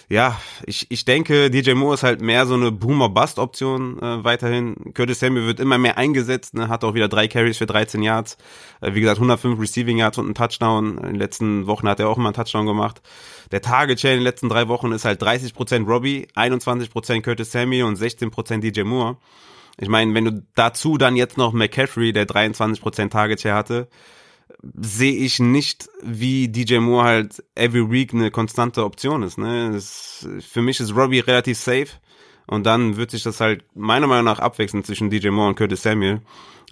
ja, 0.09 0.40
ich, 0.64 0.87
ich 0.90 1.05
denke, 1.05 1.51
DJ 1.51 1.73
Moore 1.73 1.95
ist 1.95 2.05
halt 2.05 2.21
mehr 2.21 2.47
so 2.47 2.55
eine 2.55 2.71
Boomer-Bust-Option 2.71 4.01
äh, 4.01 4.25
weiterhin. 4.25 4.95
Curtis 4.95 5.19
Samuel 5.19 5.47
wird 5.47 5.59
immer 5.59 5.79
mehr 5.79 5.99
eingesetzt, 5.99 6.55
ne? 6.55 6.69
hat 6.69 6.85
auch 6.85 6.95
wieder 6.95 7.09
drei 7.09 7.27
Carries 7.27 7.59
für 7.59 7.66
13 7.66 8.03
Yards. 8.03 8.37
Äh, 8.81 8.95
wie 8.95 9.01
gesagt, 9.01 9.19
105 9.19 9.59
Receiving 9.59 9.99
Yards 9.99 10.19
und 10.19 10.29
ein 10.29 10.35
Touchdown. 10.35 10.99
In 10.99 11.07
den 11.07 11.14
letzten 11.16 11.66
Wochen 11.66 11.88
hat 11.88 11.99
er 11.99 12.09
auch 12.09 12.19
immer 12.19 12.29
einen 12.29 12.35
Touchdown 12.35 12.66
gemacht. 12.66 13.03
Der 13.51 13.62
Target 13.62 14.01
Share 14.01 14.14
in 14.14 14.21
den 14.21 14.25
letzten 14.25 14.49
drei 14.49 14.69
Wochen 14.69 14.92
ist 14.92 15.05
halt 15.05 15.21
30% 15.21 15.87
Robbie, 15.87 16.29
21% 16.37 17.23
Curtis 17.23 17.51
Samuel 17.51 17.85
und 17.85 17.99
16% 17.99 18.61
DJ 18.61 18.83
Moore. 18.83 19.16
Ich 19.77 19.88
meine, 19.88 20.14
wenn 20.14 20.25
du 20.25 20.42
dazu 20.55 20.99
dann 20.99 21.16
jetzt 21.16 21.37
noch 21.37 21.53
McCaffrey, 21.53 22.12
der 22.12 22.29
23% 22.29 23.11
Target 23.11 23.40
Share 23.40 23.57
hatte, 23.57 23.88
sehe 24.62 25.14
ich 25.14 25.38
nicht, 25.38 25.88
wie 26.02 26.48
DJ 26.48 26.78
Moore 26.78 27.04
halt 27.04 27.44
every 27.54 27.90
week 27.90 28.14
eine 28.14 28.30
konstante 28.30 28.85
Option 28.85 29.22
ist. 29.22 29.38
Ne? 29.38 29.72
Das, 29.72 30.26
für 30.40 30.62
mich 30.62 30.80
ist 30.80 30.94
Robbie 30.94 31.20
relativ 31.20 31.59
safe 31.59 31.88
und 32.46 32.64
dann 32.64 32.96
wird 32.96 33.11
sich 33.11 33.22
das 33.22 33.40
halt 33.40 33.64
meiner 33.74 34.06
Meinung 34.06 34.24
nach 34.24 34.38
abwechseln 34.38 34.85
zwischen 34.85 35.11
DJ 35.11 35.30
Moore 35.30 35.48
und 35.48 35.56
Curtis 35.56 35.82
Samuel. 35.82 36.20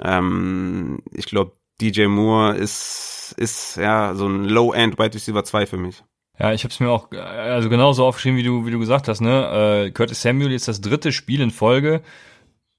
Ähm, 0.02 1.00
ich 1.12 1.26
glaube, 1.26 1.52
DJ 1.80 2.06
Moore 2.06 2.56
ist, 2.56 3.34
ist 3.36 3.76
ja 3.76 4.14
so 4.14 4.26
ein 4.26 4.44
Low-End 4.44 4.98
Wide 4.98 5.14
Receiver 5.14 5.44
2 5.44 5.66
für 5.66 5.76
mich. 5.76 6.02
Ja, 6.38 6.52
ich 6.52 6.64
habe 6.64 6.72
es 6.72 6.80
mir 6.80 6.90
auch 6.90 7.12
also 7.12 7.68
genauso 7.68 8.04
aufgeschrieben, 8.04 8.36
wie 8.36 8.42
du 8.42 8.66
wie 8.66 8.72
du 8.72 8.78
gesagt 8.80 9.06
hast. 9.06 9.20
Ne, 9.20 9.86
äh, 9.86 9.90
Curtis 9.92 10.22
Samuel 10.22 10.52
ist 10.52 10.66
das 10.66 10.80
dritte 10.80 11.12
Spiel 11.12 11.40
in 11.40 11.52
Folge, 11.52 12.02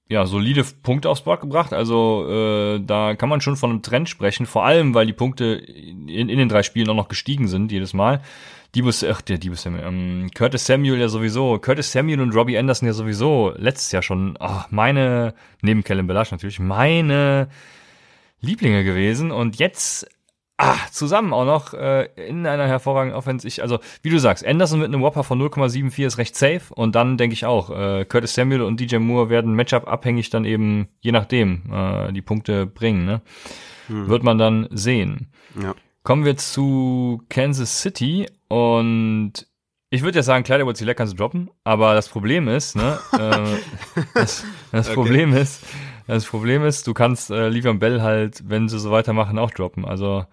ja, 0.07 0.25
solide 0.25 0.63
Punkte 0.83 1.09
aufs 1.09 1.21
Board 1.21 1.41
gebracht. 1.41 1.73
Also 1.73 2.27
äh, 2.29 2.79
da 2.79 3.15
kann 3.15 3.29
man 3.29 3.41
schon 3.41 3.55
von 3.55 3.71
einem 3.71 3.81
Trend 3.81 4.07
sprechen, 4.07 4.45
vor 4.45 4.65
allem, 4.65 4.93
weil 4.93 5.07
die 5.07 5.13
Punkte 5.13 5.45
in, 5.45 6.07
in 6.07 6.37
den 6.37 6.49
drei 6.49 6.63
Spielen 6.63 6.89
auch 6.89 6.95
noch 6.95 7.07
gestiegen 7.07 7.47
sind 7.47 7.71
jedes 7.71 7.93
Mal. 7.93 8.21
Dibus, 8.75 9.03
ach, 9.03 9.21
der 9.21 9.37
Dibus 9.37 9.61
Samuel, 9.63 9.85
ähm, 9.85 10.29
Curtis 10.35 10.65
Samuel 10.65 10.99
ja 10.99 11.07
sowieso, 11.07 11.57
Curtis 11.59 11.91
Samuel 11.91 12.19
und 12.19 12.35
Robbie 12.35 12.57
Anderson 12.57 12.87
ja 12.87 12.93
sowieso 12.93 13.53
letztes 13.55 13.93
Jahr 13.93 14.01
schon, 14.01 14.35
ach, 14.39 14.69
meine, 14.69 15.33
neben 15.61 15.83
Kellen 15.83 16.07
Belash 16.07 16.31
natürlich, 16.31 16.59
meine 16.59 17.47
Lieblinge 18.41 18.83
gewesen 18.83 19.31
und 19.31 19.57
jetzt 19.59 20.07
Ah, 20.57 20.77
zusammen 20.89 21.33
auch 21.33 21.43
noch 21.43 21.73
äh, 21.73 22.05
in 22.15 22.47
einer 22.47 22.65
hervorragenden 22.65 23.17
Offense. 23.17 23.45
Ich, 23.45 23.61
also, 23.61 23.79
wie 24.03 24.09
du 24.09 24.19
sagst, 24.19 24.45
Anderson 24.45 24.79
mit 24.79 24.87
einem 24.87 25.01
Whopper 25.01 25.25
von 25.25 25.41
0,74 25.41 26.05
ist 26.05 26.17
recht 26.17 26.35
safe. 26.35 26.73
Und 26.73 26.95
dann 26.95 27.17
denke 27.17 27.33
ich 27.33 27.45
auch, 27.45 27.69
äh, 27.69 28.05
Curtis 28.05 28.35
Samuel 28.35 28.61
und 28.61 28.79
DJ 28.79 28.97
Moore 28.97 29.29
werden 29.29 29.53
Matchup 29.53 29.85
abhängig 29.85 30.29
dann 30.29 30.45
eben, 30.45 30.87
je 31.01 31.11
nachdem, 31.11 31.63
äh, 31.73 32.13
die 32.13 32.21
Punkte 32.21 32.65
bringen. 32.65 33.05
Ne? 33.05 33.21
Hm. 33.87 34.07
Wird 34.07 34.23
man 34.23 34.37
dann 34.37 34.69
sehen. 34.71 35.27
Ja. 35.61 35.75
Kommen 36.03 36.23
wir 36.23 36.37
zu 36.37 37.21
Kansas 37.29 37.81
City 37.81 38.27
und 38.47 39.47
ich 39.89 40.03
würde 40.03 40.19
ja 40.19 40.23
sagen, 40.23 40.43
klar, 40.43 40.57
der 40.57 40.67
Wozilla 40.67 40.93
kannst 40.93 41.13
du 41.13 41.17
droppen, 41.17 41.49
aber 41.63 41.93
das 41.93 42.09
Problem 42.09 42.47
ist, 42.47 42.75
ne, 42.75 42.99
äh, 43.13 44.01
das, 44.13 44.45
das 44.71 44.87
okay. 44.87 44.95
Problem 44.95 45.33
ist, 45.33 45.63
das 46.07 46.25
Problem 46.25 46.63
ist, 46.63 46.87
du 46.87 46.93
kannst 46.93 47.31
äh, 47.31 47.49
Livian 47.49 47.79
Bell 47.79 48.01
halt, 48.01 48.43
wenn 48.47 48.69
sie 48.69 48.79
so 48.79 48.91
weitermachen, 48.91 49.39
auch 49.39 49.51
droppen. 49.51 49.85
Also 49.85 50.25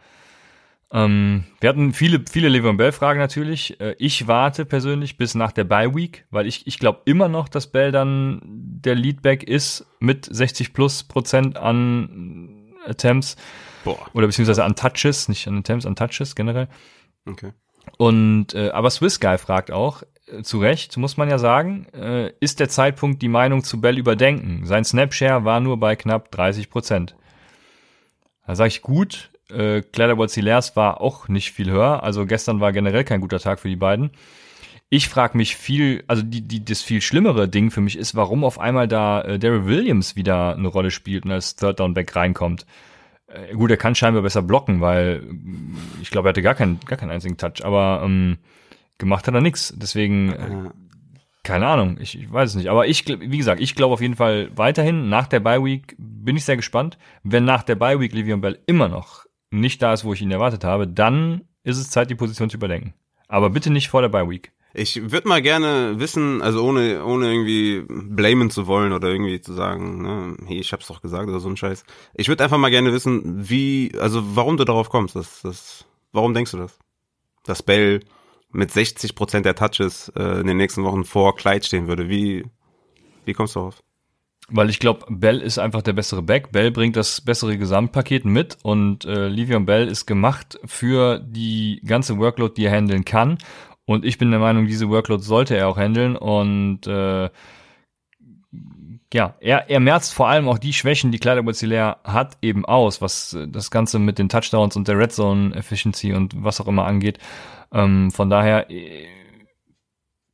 ähm, 0.92 1.44
wir 1.60 1.70
hatten 1.70 1.94
viele, 1.94 2.22
viele 2.30 2.48
Le'Veon 2.48 2.76
Bell-Fragen 2.76 3.18
natürlich. 3.18 3.80
Äh, 3.80 3.94
ich 3.98 4.28
warte 4.28 4.66
persönlich 4.66 5.16
bis 5.16 5.34
nach 5.34 5.52
der 5.52 5.64
Bye 5.64 5.94
Week, 5.94 6.26
weil 6.30 6.46
ich, 6.46 6.66
ich 6.66 6.78
glaube 6.78 7.00
immer 7.06 7.28
noch, 7.28 7.48
dass 7.48 7.66
Bell 7.66 7.92
dann 7.92 8.42
der 8.44 8.94
Leadback 8.94 9.42
ist 9.42 9.86
mit 10.00 10.26
60 10.30 10.74
plus 10.74 11.04
Prozent 11.04 11.56
an 11.56 12.74
Attempts. 12.86 13.36
Boah. 13.84 13.98
Oder 14.12 14.26
beziehungsweise 14.26 14.64
an 14.64 14.76
Touches, 14.76 15.28
nicht 15.28 15.48
an 15.48 15.58
Attempts, 15.58 15.86
an 15.86 15.96
Touches 15.96 16.34
generell. 16.34 16.68
Okay. 17.26 17.52
Und 17.96 18.54
äh, 18.54 18.70
aber 18.70 18.90
Swiss 18.90 19.18
Guy 19.18 19.38
fragt 19.38 19.70
auch, 19.70 20.02
zu 20.42 20.58
Recht, 20.58 20.96
muss 20.96 21.16
man 21.16 21.28
ja 21.28 21.38
sagen, 21.38 21.86
äh, 21.92 22.32
ist 22.40 22.60
der 22.60 22.68
Zeitpunkt, 22.68 23.20
die 23.20 23.28
Meinung 23.28 23.64
zu 23.64 23.80
Bell 23.80 23.98
überdenken. 23.98 24.64
Sein 24.64 24.84
Snapshare 24.84 25.44
war 25.44 25.60
nur 25.60 25.78
bei 25.78 25.96
knapp 25.96 26.30
30 26.30 26.70
Prozent. 26.70 27.14
Da 28.46 28.54
sage 28.54 28.68
ich 28.68 28.82
gut, 28.82 29.30
äh, 29.50 29.82
Claire 29.82 30.16
Botzilers 30.16 30.76
war 30.76 31.00
auch 31.00 31.28
nicht 31.28 31.52
viel 31.52 31.70
höher. 31.70 32.02
Also 32.02 32.26
gestern 32.26 32.60
war 32.60 32.72
generell 32.72 33.04
kein 33.04 33.20
guter 33.20 33.38
Tag 33.38 33.60
für 33.60 33.68
die 33.68 33.76
beiden. 33.76 34.10
Ich 34.88 35.08
frage 35.08 35.38
mich 35.38 35.56
viel, 35.56 36.04
also 36.06 36.22
die, 36.22 36.42
die, 36.42 36.64
das 36.64 36.82
viel 36.82 37.00
schlimmere 37.00 37.48
Ding 37.48 37.70
für 37.70 37.80
mich 37.80 37.96
ist, 37.96 38.14
warum 38.14 38.44
auf 38.44 38.58
einmal 38.58 38.88
da 38.88 39.22
äh, 39.22 39.38
Daryl 39.38 39.66
Williams 39.66 40.16
wieder 40.16 40.54
eine 40.54 40.68
Rolle 40.68 40.90
spielt 40.90 41.24
und 41.24 41.30
als 41.30 41.56
Third 41.56 41.80
Down 41.80 41.94
Back 41.94 42.14
reinkommt. 42.14 42.66
Äh, 43.26 43.54
gut, 43.54 43.70
er 43.70 43.78
kann 43.78 43.94
scheinbar 43.94 44.22
besser 44.22 44.42
blocken, 44.42 44.80
weil 44.80 45.22
ich 46.02 46.10
glaube, 46.10 46.28
er 46.28 46.30
hatte 46.30 46.42
gar 46.42 46.54
keinen, 46.54 46.78
gar 46.80 46.98
keinen 46.98 47.10
einzigen 47.10 47.38
Touch, 47.38 47.64
aber 47.64 48.02
ähm, 48.04 48.38
gemacht 48.98 49.26
hat 49.26 49.34
er 49.34 49.40
nichts. 49.40 49.74
Deswegen, 49.76 50.32
äh, 50.32 50.70
keine 51.42 51.66
Ahnung, 51.66 51.98
ich, 52.00 52.18
ich 52.18 52.32
weiß 52.32 52.50
es 52.50 52.56
nicht. 52.56 52.68
Aber 52.68 52.86
ich, 52.86 53.06
wie 53.06 53.38
gesagt, 53.38 53.60
ich 53.60 53.74
glaube 53.74 53.94
auf 53.94 54.00
jeden 54.00 54.16
Fall 54.16 54.50
weiterhin, 54.54 55.08
nach 55.08 55.26
der 55.26 55.40
Bye 55.40 55.64
Week 55.64 55.94
bin 55.98 56.36
ich 56.36 56.44
sehr 56.44 56.56
gespannt. 56.56 56.98
Wenn 57.22 57.44
nach 57.44 57.62
der 57.62 57.74
Bye 57.74 58.00
Week 58.00 58.12
Livion 58.12 58.40
Bell 58.40 58.58
immer 58.66 58.88
noch 58.88 59.26
nicht 59.50 59.82
da 59.82 59.92
ist, 59.92 60.04
wo 60.04 60.12
ich 60.12 60.22
ihn 60.22 60.30
erwartet 60.30 60.64
habe, 60.64 60.86
dann 60.86 61.42
ist 61.64 61.78
es 61.78 61.90
Zeit, 61.90 62.10
die 62.10 62.14
Position 62.14 62.50
zu 62.50 62.56
überdenken. 62.56 62.94
Aber 63.28 63.50
bitte 63.50 63.70
nicht 63.70 63.88
vor 63.88 64.02
der 64.02 64.08
Bye 64.08 64.28
Week. 64.28 64.52
Ich 64.74 65.10
würde 65.12 65.28
mal 65.28 65.42
gerne 65.42 65.98
wissen, 65.98 66.40
also 66.40 66.64
ohne 66.64 67.04
ohne 67.04 67.30
irgendwie 67.30 67.84
blamen 67.88 68.50
zu 68.50 68.66
wollen 68.66 68.92
oder 68.92 69.08
irgendwie 69.08 69.40
zu 69.40 69.52
sagen, 69.52 70.02
ne, 70.02 70.36
hey, 70.46 70.58
ich 70.58 70.72
hab's 70.72 70.86
doch 70.86 71.02
gesagt 71.02 71.28
oder 71.28 71.40
so 71.40 71.48
ein 71.48 71.58
Scheiß. 71.58 71.84
Ich 72.14 72.28
würde 72.28 72.42
einfach 72.42 72.56
mal 72.56 72.70
gerne 72.70 72.92
wissen, 72.92 73.48
wie, 73.50 73.92
also 74.00 74.34
warum 74.34 74.56
du 74.56 74.64
darauf 74.64 74.88
kommst. 74.88 75.14
Das, 75.14 75.42
das, 75.42 75.84
warum 76.12 76.32
denkst 76.32 76.52
du 76.52 76.56
das? 76.56 76.78
Dass 77.44 77.62
Bell 77.62 78.00
mit 78.52 78.70
60 78.70 79.14
Prozent 79.14 79.46
der 79.46 79.54
Touches 79.54 80.12
äh, 80.16 80.40
in 80.40 80.46
den 80.46 80.56
nächsten 80.56 80.84
Wochen 80.84 81.04
vor 81.04 81.36
Clyde 81.36 81.64
stehen 81.64 81.88
würde. 81.88 82.08
Wie 82.08 82.44
wie 83.24 83.32
kommst 83.32 83.54
du 83.54 83.60
darauf? 83.60 83.82
Weil 84.48 84.70
ich 84.70 84.80
glaube, 84.80 85.06
Bell 85.08 85.40
ist 85.40 85.58
einfach 85.58 85.82
der 85.82 85.92
bessere 85.92 86.22
Back. 86.22 86.52
Bell 86.52 86.70
bringt 86.70 86.96
das 86.96 87.20
bessere 87.20 87.56
Gesamtpaket 87.56 88.24
mit 88.24 88.58
und 88.62 89.04
äh, 89.04 89.28
Livion 89.28 89.66
Bell 89.66 89.88
ist 89.88 90.06
gemacht 90.06 90.58
für 90.64 91.20
die 91.20 91.80
ganze 91.86 92.18
Workload, 92.18 92.54
die 92.56 92.64
er 92.64 92.72
handeln 92.72 93.04
kann. 93.04 93.38
Und 93.84 94.04
ich 94.04 94.18
bin 94.18 94.30
der 94.30 94.40
Meinung, 94.40 94.66
diese 94.66 94.88
Workload 94.88 95.22
sollte 95.22 95.56
er 95.56 95.68
auch 95.68 95.76
handeln. 95.76 96.16
Und 96.16 96.86
äh, 96.86 97.30
ja, 99.14 99.34
er, 99.40 99.70
er 99.70 99.80
merzt 99.80 100.14
vor 100.14 100.28
allem 100.28 100.48
auch 100.48 100.58
die 100.58 100.72
Schwächen, 100.72 101.12
die 101.12 101.18
Kleider 101.18 101.42
Bozilär 101.42 101.98
hat, 102.04 102.38
eben 102.42 102.64
aus, 102.64 103.00
was 103.00 103.36
das 103.48 103.70
Ganze 103.70 103.98
mit 103.98 104.18
den 104.18 104.28
Touchdowns 104.28 104.76
und 104.76 104.88
der 104.88 104.98
Red 104.98 105.12
Zone 105.12 105.54
Efficiency 105.54 106.12
und 106.12 106.34
was 106.42 106.60
auch 106.60 106.68
immer 106.68 106.86
angeht. 106.86 107.18
Ähm, 107.72 108.10
von 108.10 108.30
daher, 108.30 108.66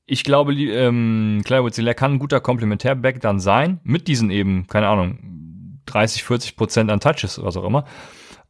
ich 0.06 0.24
glaube, 0.24 0.54
ähm, 0.54 1.42
Clyde 1.44 1.72
Ziller 1.72 1.94
kann 1.94 2.14
ein 2.14 2.18
guter 2.18 2.40
Komplementärback 2.40 3.20
dann 3.20 3.40
sein, 3.40 3.80
mit 3.84 4.08
diesen 4.08 4.30
eben, 4.30 4.66
keine 4.66 4.88
Ahnung, 4.88 5.80
30, 5.86 6.24
40 6.24 6.56
Prozent 6.56 6.90
an 6.90 7.00
Touches 7.00 7.38
oder 7.38 7.52
so 7.52 7.64
immer. 7.64 7.84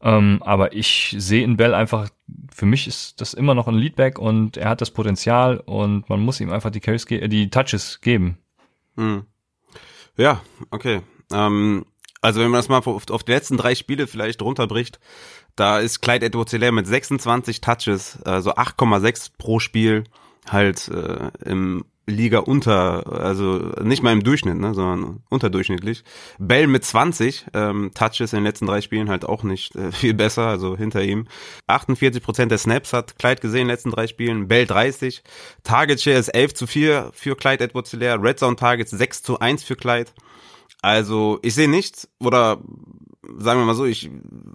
Ähm, 0.00 0.40
aber 0.44 0.74
ich 0.74 1.14
sehe 1.18 1.42
in 1.42 1.56
Bell 1.56 1.74
einfach, 1.74 2.08
für 2.54 2.66
mich 2.66 2.86
ist 2.86 3.20
das 3.20 3.34
immer 3.34 3.54
noch 3.54 3.66
ein 3.66 3.74
Leadback 3.74 4.18
und 4.18 4.56
er 4.56 4.68
hat 4.68 4.80
das 4.80 4.92
Potenzial 4.92 5.58
und 5.58 6.08
man 6.08 6.20
muss 6.20 6.40
ihm 6.40 6.52
einfach 6.52 6.70
die 6.70 6.80
Carries, 6.80 7.06
die 7.06 7.50
Touches 7.50 8.00
geben. 8.00 8.38
Hm. 8.96 9.24
Ja, 10.18 10.42
okay. 10.70 11.00
Ähm, 11.32 11.86
also 12.20 12.40
wenn 12.40 12.50
man 12.50 12.58
das 12.58 12.68
mal 12.68 12.78
auf, 12.78 13.10
auf 13.10 13.22
die 13.22 13.32
letzten 13.32 13.56
drei 13.56 13.74
Spiele 13.74 14.06
vielleicht 14.06 14.42
runterbricht, 14.42 14.98
da 15.56 15.78
ist 15.78 16.00
Clyde 16.00 16.26
Edwards 16.26 16.52
mit 16.52 16.86
26 16.86 17.60
Touches, 17.60 18.18
also 18.24 18.54
8,6 18.54 19.30
pro 19.38 19.60
Spiel, 19.60 20.04
halt 20.48 20.88
äh, 20.88 21.30
im 21.44 21.84
Liga 22.08 22.38
unter, 22.38 23.20
also 23.20 23.58
nicht 23.82 24.02
mal 24.02 24.12
im 24.12 24.24
Durchschnitt, 24.24 24.58
ne, 24.58 24.74
sondern 24.74 25.20
unterdurchschnittlich. 25.28 26.04
Bell 26.38 26.66
mit 26.66 26.84
20 26.84 27.46
ähm, 27.54 27.90
Touches 27.94 28.32
in 28.32 28.38
den 28.38 28.44
letzten 28.44 28.66
drei 28.66 28.80
Spielen 28.80 29.08
halt 29.08 29.24
auch 29.24 29.42
nicht 29.42 29.76
äh, 29.76 29.92
viel 29.92 30.14
besser, 30.14 30.46
also 30.46 30.76
hinter 30.76 31.02
ihm. 31.02 31.26
48 31.66 32.22
Prozent 32.22 32.50
der 32.50 32.58
Snaps 32.58 32.92
hat 32.92 33.18
Clyde 33.18 33.40
gesehen 33.40 33.62
in 33.62 33.66
den 33.68 33.74
letzten 33.74 33.90
drei 33.90 34.06
Spielen, 34.06 34.48
Bell 34.48 34.66
30. 34.66 35.22
Target 35.62 36.00
Share 36.00 36.18
ist 36.18 36.28
11 36.28 36.54
zu 36.54 36.66
4 36.66 37.10
für 37.12 37.36
Clyde 37.36 37.64
Edwards 37.64 37.94
Red 37.94 38.38
Zone 38.38 38.56
Targets 38.56 38.90
6 38.90 39.22
zu 39.22 39.38
1 39.38 39.62
für 39.62 39.76
Clyde. 39.76 40.10
Also 40.80 41.40
ich 41.42 41.54
sehe 41.54 41.68
nichts 41.68 42.08
oder 42.20 42.58
sagen 43.36 43.60
wir 43.60 43.66
mal 43.66 43.74
so, 43.74 43.84
ich 43.84 44.10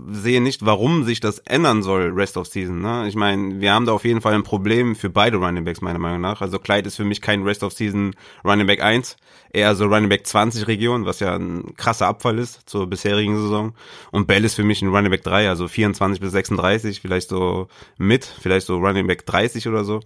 sehe 0.09 0.41
nicht, 0.41 0.65
warum 0.65 1.03
sich 1.03 1.19
das 1.19 1.39
ändern 1.39 1.83
soll, 1.83 2.12
Rest 2.13 2.38
of 2.38 2.47
Season. 2.47 2.81
Ne? 2.81 3.07
Ich 3.07 3.15
meine, 3.15 3.62
wir 3.62 3.73
haben 3.73 3.86
da 3.86 3.91
auf 3.91 4.05
jeden 4.05 4.21
Fall 4.21 4.33
ein 4.33 4.43
Problem 4.43 4.95
für 4.95 5.09
beide 5.09 5.38
Running 5.38 5.63
Backs, 5.63 5.81
meiner 5.81 5.99
Meinung 5.99 6.21
nach. 6.21 6.41
Also 6.41 6.59
Clyde 6.59 6.88
ist 6.88 6.95
für 6.95 7.03
mich 7.03 7.21
kein 7.21 7.43
Rest 7.43 7.63
of 7.63 7.73
Season 7.73 8.15
Running 8.43 8.67
Back 8.67 8.81
1, 8.81 9.17
eher 9.51 9.75
so 9.75 9.86
Running 9.86 10.09
Back 10.09 10.25
20 10.25 10.67
Region, 10.67 11.05
was 11.05 11.19
ja 11.19 11.36
ein 11.36 11.75
krasser 11.75 12.07
Abfall 12.07 12.39
ist 12.39 12.62
zur 12.67 12.88
bisherigen 12.88 13.38
Saison. 13.38 13.73
Und 14.12 14.27
Bell 14.27 14.43
ist 14.43 14.55
für 14.55 14.63
mich 14.63 14.81
ein 14.81 14.89
Running 14.89 15.12
Back 15.12 15.23
3, 15.23 15.49
also 15.49 15.67
24 15.67 16.19
bis 16.19 16.31
36, 16.31 17.01
vielleicht 17.01 17.29
so 17.29 17.67
mit, 17.97 18.25
vielleicht 18.25 18.67
so 18.67 18.77
Running 18.77 19.07
Back 19.07 19.25
30 19.25 19.67
oder 19.67 19.83
so. 19.83 19.99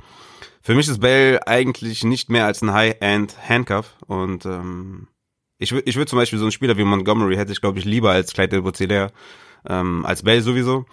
Für 0.61 0.75
mich 0.75 0.89
ist 0.89 0.99
Bell 0.99 1.39
eigentlich 1.45 2.03
nicht 2.03 2.29
mehr 2.29 2.45
als 2.45 2.61
ein 2.61 2.73
High-End 2.73 3.35
Handcuff 3.47 3.95
und 4.07 4.45
ähm, 4.45 5.07
ich 5.59 5.71
würde 5.71 5.89
ich 5.89 5.95
würd 5.95 6.09
zum 6.09 6.17
Beispiel 6.17 6.39
so 6.39 6.45
einen 6.45 6.51
Spieler 6.51 6.77
wie 6.77 6.83
Montgomery 6.83 7.35
hätte 7.35 7.51
ich, 7.51 7.61
glaube 7.61 7.79
ich, 7.79 7.85
lieber 7.85 8.11
als 8.11 8.33
Clyde 8.33 8.57
Edwards 8.57 8.79
ähm, 9.67 10.05
als 10.05 10.23
Bell 10.23 10.41
sowieso, 10.41 10.85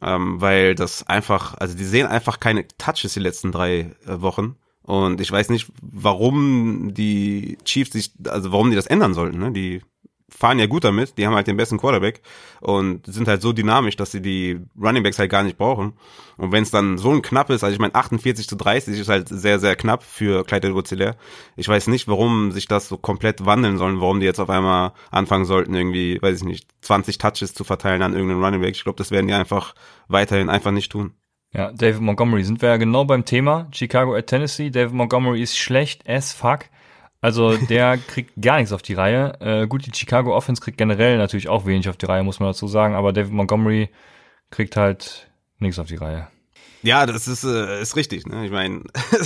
ähm, 0.00 0.40
weil 0.40 0.74
das 0.74 1.06
einfach, 1.06 1.54
also 1.54 1.76
die 1.76 1.84
sehen 1.84 2.06
einfach 2.06 2.40
keine 2.40 2.66
Touches 2.78 3.14
die 3.14 3.20
letzten 3.20 3.52
drei 3.52 3.94
äh, 4.06 4.20
Wochen. 4.20 4.56
Und 4.82 5.20
ich 5.20 5.30
weiß 5.30 5.50
nicht, 5.50 5.70
warum 5.80 6.92
die 6.92 7.56
Chiefs 7.64 7.92
sich, 7.92 8.12
also 8.26 8.50
warum 8.52 8.70
die 8.70 8.76
das 8.76 8.86
ändern 8.86 9.14
sollten. 9.14 9.38
Ne? 9.38 9.52
Die 9.52 9.80
fahren 10.36 10.58
ja 10.58 10.66
gut 10.66 10.84
damit, 10.84 11.18
die 11.18 11.26
haben 11.26 11.34
halt 11.34 11.46
den 11.46 11.56
besten 11.56 11.78
Quarterback 11.78 12.22
und 12.60 13.06
sind 13.06 13.28
halt 13.28 13.42
so 13.42 13.52
dynamisch, 13.52 13.96
dass 13.96 14.10
sie 14.10 14.22
die 14.22 14.60
Running 14.80 15.02
Backs 15.02 15.18
halt 15.18 15.30
gar 15.30 15.42
nicht 15.42 15.58
brauchen. 15.58 15.92
Und 16.36 16.52
wenn 16.52 16.62
es 16.62 16.70
dann 16.70 16.98
so 16.98 17.10
ein 17.10 17.22
knapp 17.22 17.50
ist, 17.50 17.62
also 17.62 17.74
ich 17.74 17.80
meine 17.80 17.94
48 17.94 18.48
zu 18.48 18.56
30 18.56 18.98
ist 18.98 19.08
halt 19.08 19.28
sehr, 19.28 19.58
sehr 19.58 19.76
knapp 19.76 20.02
für 20.02 20.44
Clyde 20.44 20.68
edwards 20.68 20.94
Ich 21.56 21.68
weiß 21.68 21.86
nicht, 21.88 22.08
warum 22.08 22.50
sich 22.50 22.66
das 22.66 22.88
so 22.88 22.96
komplett 22.96 23.44
wandeln 23.44 23.78
sollen, 23.78 24.00
warum 24.00 24.20
die 24.20 24.26
jetzt 24.26 24.40
auf 24.40 24.50
einmal 24.50 24.92
anfangen 25.10 25.44
sollten, 25.44 25.74
irgendwie, 25.74 26.20
weiß 26.20 26.38
ich 26.38 26.44
nicht, 26.44 26.68
20 26.80 27.18
Touches 27.18 27.54
zu 27.54 27.64
verteilen 27.64 28.02
an 28.02 28.14
irgendeinen 28.14 28.42
Running 28.42 28.62
Back. 28.62 28.74
Ich 28.74 28.84
glaube, 28.84 28.98
das 28.98 29.10
werden 29.10 29.28
die 29.28 29.34
einfach 29.34 29.74
weiterhin 30.08 30.48
einfach 30.48 30.72
nicht 30.72 30.90
tun. 30.90 31.12
Ja, 31.54 31.70
David 31.70 32.00
Montgomery 32.00 32.44
sind 32.44 32.62
wir 32.62 32.70
ja 32.70 32.76
genau 32.78 33.04
beim 33.04 33.26
Thema. 33.26 33.68
Chicago 33.72 34.16
at 34.16 34.26
Tennessee. 34.26 34.70
David 34.70 34.94
Montgomery 34.94 35.42
ist 35.42 35.58
schlecht 35.58 36.08
as 36.08 36.32
fuck. 36.32 36.60
Also 37.22 37.56
der 37.56 37.96
kriegt 38.08 38.32
gar 38.40 38.58
nichts 38.58 38.72
auf 38.72 38.82
die 38.82 38.94
Reihe. 38.94 39.40
Äh, 39.40 39.66
gut, 39.66 39.86
die 39.86 39.92
Chicago 39.94 40.36
Offense 40.36 40.60
kriegt 40.60 40.76
generell 40.76 41.16
natürlich 41.16 41.48
auch 41.48 41.64
wenig 41.64 41.88
auf 41.88 41.96
die 41.96 42.06
Reihe, 42.06 42.22
muss 42.22 42.40
man 42.40 42.50
dazu 42.50 42.68
sagen, 42.68 42.94
aber 42.94 43.14
David 43.14 43.32
Montgomery 43.32 43.88
kriegt 44.50 44.76
halt 44.76 45.30
nichts 45.58 45.78
auf 45.78 45.86
die 45.86 45.96
Reihe. 45.96 46.28
Ja, 46.84 47.06
das 47.06 47.28
ist, 47.28 47.44
äh, 47.44 47.80
ist 47.80 47.94
richtig. 47.94 48.26
Ne? 48.26 48.44
Ich 48.44 48.50
meine, 48.50 48.82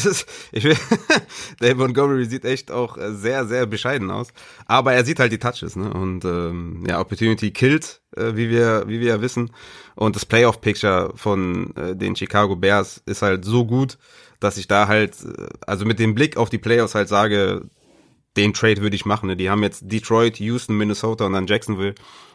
David 1.61 1.79
Montgomery 1.79 2.27
sieht 2.27 2.45
echt 2.45 2.71
auch 2.71 2.99
äh, 2.99 3.15
sehr, 3.15 3.47
sehr 3.47 3.65
bescheiden 3.67 4.11
aus. 4.11 4.29
Aber 4.67 4.93
er 4.93 5.05
sieht 5.07 5.19
halt 5.19 5.33
die 5.33 5.39
Touches, 5.39 5.75
ne? 5.75 5.93
Und 5.93 6.27
ähm, 6.27 6.85
ja, 6.87 7.01
Opportunity 7.01 7.53
killt, 7.53 8.03
äh, 8.15 8.37
wie 8.37 8.51
wir, 8.51 8.85
wie 8.89 9.01
wir 9.01 9.09
ja 9.09 9.21
wissen. 9.23 9.51
Und 9.95 10.17
das 10.17 10.27
Playoff-Picture 10.27 11.13
von 11.17 11.75
äh, 11.77 11.97
den 11.97 12.15
Chicago 12.15 12.57
Bears 12.57 13.03
ist 13.07 13.23
halt 13.23 13.47
so 13.47 13.65
gut, 13.65 13.97
dass 14.39 14.59
ich 14.59 14.69
da 14.69 14.87
halt, 14.87 15.17
äh, 15.25 15.47
also 15.67 15.87
mit 15.87 15.99
dem 15.99 16.15
Blick 16.15 16.37
auf 16.37 16.51
die 16.51 16.59
Playoffs 16.59 16.95
halt 16.95 17.09
sage, 17.09 17.63
den 18.37 18.53
Trade 18.53 18.83
würde 18.83 18.97
ich 18.97 19.05
machen. 19.05 19.29
Ne? 19.29 19.37
Die 19.37 19.51
haben 19.51 19.63
jetzt 19.63 19.91
Detroit, 19.91 20.39
Houston, 20.39 20.77
Minnesota 20.77 21.27
und 21.27 21.33
dann 21.33 21.47
Jacksonville. 21.47 21.95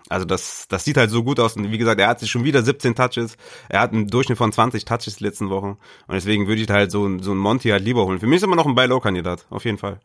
Also 0.10 0.26
das, 0.26 0.68
das 0.68 0.84
sieht 0.84 0.98
halt 0.98 1.10
so 1.10 1.24
gut 1.24 1.40
aus. 1.40 1.56
Und 1.56 1.72
wie 1.72 1.78
gesagt, 1.78 2.00
er 2.02 2.08
hat 2.08 2.20
sich 2.20 2.30
schon 2.30 2.44
wieder 2.44 2.62
17 2.64 2.96
Touches. 2.96 3.38
Er 3.70 3.80
hat 3.80 3.94
einen 3.94 4.08
Durchschnitt 4.08 4.38
von 4.38 4.52
20 4.52 4.84
Touches 4.84 5.16
die 5.18 5.24
letzten 5.24 5.50
Wochen. 5.50 5.78
Und 6.08 6.14
deswegen 6.14 6.48
würde 6.48 6.62
ich 6.62 6.70
halt 6.70 6.92
so, 6.92 7.20
so 7.20 7.32
einen 7.32 7.40
Monty 7.40 7.70
halt 7.70 7.84
lieber 7.84 8.06
holen. 8.06 8.20
Für 8.20 8.28
mich 8.28 8.38
ist 8.38 8.44
immer 8.44 8.56
noch 8.56 8.66
ein 8.66 8.76
Buy-Low-Kandidat. 8.76 9.46
Auf 9.50 9.64
jeden 9.64 9.78
Fall. 9.78 10.00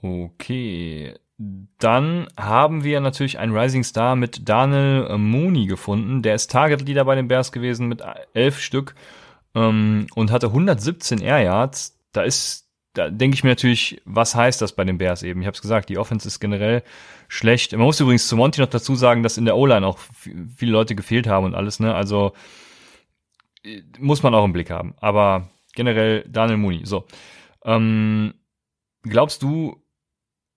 Okay. 0.00 1.14
Dann 1.36 2.28
haben 2.38 2.84
wir 2.84 3.00
natürlich 3.00 3.38
einen 3.38 3.56
Rising 3.56 3.82
Star 3.82 4.14
mit 4.16 4.48
Daniel 4.48 5.18
Mooney 5.18 5.66
gefunden. 5.66 6.22
Der 6.22 6.36
ist 6.36 6.50
Target 6.50 6.82
Leader 6.82 7.04
bei 7.04 7.16
den 7.16 7.28
Bears 7.28 7.50
gewesen 7.50 7.88
mit 7.88 8.02
elf 8.34 8.60
Stück 8.60 8.94
ähm, 9.54 10.06
und 10.14 10.30
hatte 10.30 10.46
117 10.46 11.20
Air 11.20 11.40
Yards. 11.40 11.98
Da 12.12 12.22
ist 12.22 12.63
da 12.94 13.10
denke 13.10 13.34
ich 13.34 13.44
mir 13.44 13.50
natürlich, 13.50 14.00
was 14.04 14.34
heißt 14.34 14.62
das 14.62 14.74
bei 14.74 14.84
den 14.84 14.98
Bears 14.98 15.22
eben? 15.22 15.40
Ich 15.40 15.46
habe 15.46 15.54
es 15.54 15.62
gesagt, 15.62 15.88
die 15.88 15.98
Offense 15.98 16.26
ist 16.28 16.40
generell 16.40 16.82
schlecht. 17.28 17.72
Man 17.72 17.82
muss 17.82 18.00
übrigens 18.00 18.28
zu 18.28 18.36
Monty 18.36 18.60
noch 18.60 18.68
dazu 18.68 18.94
sagen, 18.94 19.22
dass 19.22 19.36
in 19.36 19.44
der 19.44 19.56
O-Line 19.56 19.86
auch 19.86 19.98
viele 20.56 20.72
Leute 20.72 20.94
gefehlt 20.94 21.26
haben 21.26 21.44
und 21.44 21.54
alles, 21.54 21.80
ne? 21.80 21.94
Also 21.94 22.32
äh, 23.64 23.82
muss 23.98 24.22
man 24.22 24.34
auch 24.34 24.44
im 24.44 24.52
Blick 24.52 24.70
haben. 24.70 24.94
Aber 25.00 25.48
generell 25.74 26.24
Daniel 26.28 26.58
Mooney. 26.58 26.86
So. 26.86 27.06
Ähm, 27.64 28.34
glaubst 29.02 29.42
du, 29.42 29.82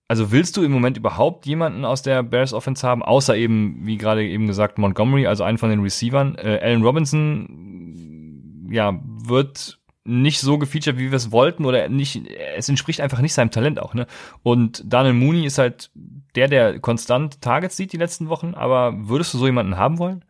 also 0.06 0.30
willst 0.30 0.56
du 0.56 0.62
im 0.62 0.70
Moment 0.70 0.96
überhaupt 0.96 1.44
jemanden 1.44 1.84
aus 1.84 2.02
der 2.02 2.22
Bears 2.22 2.52
Offense 2.52 2.86
haben, 2.86 3.02
außer 3.02 3.36
eben, 3.36 3.80
wie 3.82 3.98
gerade 3.98 4.24
eben 4.24 4.46
gesagt, 4.46 4.78
Montgomery, 4.78 5.26
also 5.26 5.42
einen 5.42 5.58
von 5.58 5.70
den 5.70 5.80
Receivern? 5.80 6.36
Äh, 6.36 6.60
Allen 6.62 6.82
Robinson, 6.82 8.68
ja, 8.70 9.00
wird 9.02 9.80
nicht 10.08 10.40
so 10.40 10.58
gefeatured, 10.58 10.96
wie 10.96 11.10
wir 11.10 11.16
es 11.16 11.30
wollten, 11.30 11.66
oder 11.66 11.88
nicht, 11.88 12.22
es 12.56 12.68
entspricht 12.68 13.00
einfach 13.00 13.20
nicht 13.20 13.34
seinem 13.34 13.50
Talent 13.50 13.78
auch, 13.78 13.92
ne? 13.94 14.06
Und 14.42 14.82
Daniel 14.86 15.14
Mooney 15.14 15.44
ist 15.44 15.58
halt 15.58 15.90
der, 16.34 16.48
der 16.48 16.80
konstant 16.80 17.40
Targets 17.42 17.76
sieht 17.76 17.92
die 17.92 17.98
letzten 17.98 18.28
Wochen, 18.28 18.54
aber 18.54 18.94
würdest 18.96 19.34
du 19.34 19.38
so 19.38 19.46
jemanden 19.46 19.76
haben 19.76 19.98
wollen? 19.98 20.24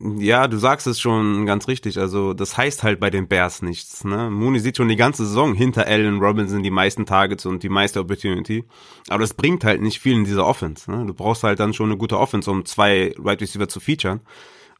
Ja, 0.00 0.48
du 0.48 0.58
sagst 0.58 0.86
es 0.86 1.00
schon 1.00 1.46
ganz 1.46 1.68
richtig. 1.68 1.98
Also 1.98 2.34
das 2.34 2.56
heißt 2.56 2.82
halt 2.82 2.98
bei 3.00 3.10
den 3.10 3.28
Bears 3.28 3.62
nichts. 3.62 4.04
Ne? 4.04 4.28
Mooney 4.28 4.58
sieht 4.58 4.76
schon 4.76 4.88
die 4.88 4.96
ganze 4.96 5.24
Saison 5.24 5.54
hinter 5.54 5.86
Allen 5.86 6.18
Robinson 6.18 6.62
die 6.62 6.70
meisten 6.70 7.06
Targets 7.06 7.46
und 7.46 7.62
die 7.62 7.68
meiste 7.68 8.00
Opportunity. 8.00 8.64
Aber 9.08 9.20
das 9.20 9.34
bringt 9.34 9.64
halt 9.64 9.80
nicht 9.80 10.00
viel 10.00 10.14
in 10.14 10.24
dieser 10.24 10.46
Offense. 10.46 10.90
Ne? 10.90 11.06
Du 11.06 11.14
brauchst 11.14 11.44
halt 11.44 11.60
dann 11.60 11.72
schon 11.72 11.90
eine 11.90 11.96
gute 11.96 12.18
Offense, 12.18 12.50
um 12.50 12.64
zwei 12.64 13.14
Right 13.18 13.40
Receiver 13.40 13.68
zu 13.68 13.78
featuren. 13.80 14.20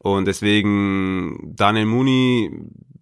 Und 0.05 0.25
deswegen 0.25 1.55
Daniel 1.55 1.87
Mooney 1.87 2.51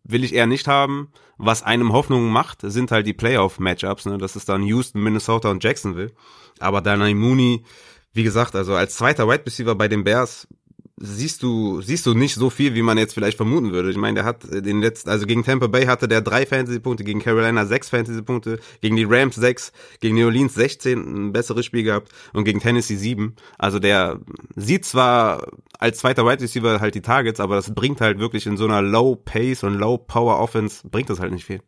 will 0.06 0.24
ich 0.24 0.34
eher 0.34 0.48
nicht 0.48 0.70
haben. 0.70 1.10
Was 1.38 1.62
einem 1.62 1.92
Hoffnung 1.92 2.30
macht, 2.30 2.60
sind 2.62 2.92
halt 2.92 3.06
die 3.06 3.14
Playoff-Matchups. 3.14 4.06
Ne? 4.06 4.18
Das 4.18 4.38
ist 4.38 4.48
dann 4.48 4.64
Houston, 4.64 5.04
Minnesota 5.04 5.52
und 5.52 5.62
Jacksonville. 5.62 6.14
Aber 6.60 6.80
Daniel 6.80 7.14
Mooney, 7.16 7.66
wie 8.14 8.24
gesagt, 8.24 8.56
also 8.56 8.74
als 8.76 8.96
zweiter 8.96 9.28
Wide 9.28 9.46
Receiver 9.46 9.76
bei 9.76 9.90
den 9.90 10.06
Bears 10.06 10.48
siehst 10.98 11.42
du, 11.42 11.82
siehst 11.82 12.06
du 12.06 12.14
nicht 12.14 12.36
so 12.36 12.50
viel, 12.50 12.76
wie 12.76 12.82
man 12.82 12.98
jetzt 12.98 13.14
vielleicht 13.14 13.38
vermuten 13.38 13.72
würde. 13.72 13.90
Ich 13.90 13.98
meine, 13.98 14.16
der 14.16 14.26
hat 14.26 14.44
den 14.44 14.82
letzten, 14.82 15.10
also 15.10 15.26
gegen 15.26 15.44
Tampa 15.44 15.68
Bay 15.68 15.86
hatte 15.86 16.08
der 16.08 16.22
drei 16.22 16.46
Fantasy-Punkte, 16.46 17.04
gegen 17.04 17.20
Carolina 17.20 17.66
sechs 17.66 17.90
Fantasy-Punkte, 17.90 18.60
gegen 18.82 18.96
die 18.96 19.06
Rams 19.06 19.36
sechs, 19.36 19.72
gegen 20.00 20.16
New 20.16 20.26
Orleans 20.26 20.54
16 20.54 21.00
ein 21.00 21.34
besseres 21.34 21.66
Spiel 21.66 21.84
gehabt 21.84 22.10
und 22.34 22.44
gegen 22.44 22.60
Tennessee 22.60 22.96
sieben. 22.96 23.36
Also 23.58 23.80
der 23.80 24.20
sieht 24.56 24.86
zwar 24.86 25.48
als 25.80 26.00
zweiter 26.00 26.26
Wide 26.26 26.42
Receiver 26.42 26.80
halt 26.80 26.96
die 26.96 27.02
Targets, 27.02 27.40
aber 27.40 27.56
das 27.56 27.74
bringt 27.74 28.00
halt 28.00 28.20
wirklich 28.20 28.46
in 28.46 28.58
so 28.58 28.66
einer 28.66 28.82
Low 28.82 29.16
Pace 29.16 29.64
und 29.64 29.74
Low 29.74 29.98
Power 29.98 30.40
Offense, 30.40 30.88
bringt 30.88 31.10
das 31.10 31.20
halt 31.20 31.34
nicht 31.34 31.46
viel. 31.46 31.62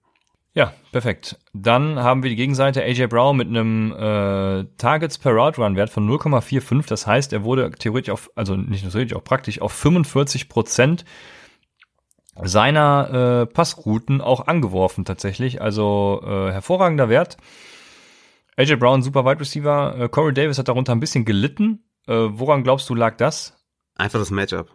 Ja, 0.55 0.73
perfekt. 0.93 1.37
Dann 1.53 1.99
haben 1.99 2.23
wir 2.23 2.29
die 2.29 2.37
Gegenseite 2.37 2.81
AJ 2.81 3.07
Brown 3.07 3.35
mit 3.35 3.49
einem 3.49 3.91
äh, 3.91 4.63
Targets 4.77 5.17
per 5.17 5.33
Route 5.33 5.61
Run 5.61 5.75
Wert 5.75 5.89
von 5.89 6.09
0,45. 6.09 6.87
Das 6.87 7.06
heißt, 7.06 7.33
er 7.33 7.43
wurde 7.43 7.69
theoretisch 7.71 8.10
auf, 8.10 8.31
also 8.35 8.56
nicht 8.56 8.83
nur 8.83 8.91
theoretisch, 8.91 9.17
auch 9.17 9.23
praktisch 9.23 9.62
auf 9.62 9.73
45 9.73 10.47
Prozent 10.47 11.03
seiner 12.41 13.43
äh, 13.43 13.53
Passrouten 13.53 14.21
auch 14.21 14.47
angeworfen 14.47 15.03
tatsächlich. 15.03 15.62
Also 15.62 16.23
äh, 16.25 16.51
hervorragender 16.53 17.10
Wert. 17.10 17.35
AJ 18.56 18.77
Brown, 18.77 19.01
super 19.01 19.25
Wide 19.25 19.41
Receiver. 19.41 19.97
Äh, 19.99 20.10
Corey 20.10 20.33
Davis 20.33 20.58
hat 20.58 20.69
darunter 20.69 20.93
ein 20.93 21.01
bisschen 21.01 21.25
gelitten. 21.25 21.83
Äh, 22.08 22.13
woran 22.13 22.63
glaubst 22.63 22.89
du 22.89 22.95
lag 22.95 23.17
das? 23.17 23.58
Einfach 23.95 24.19
das 24.19 24.31
Matchup. 24.31 24.75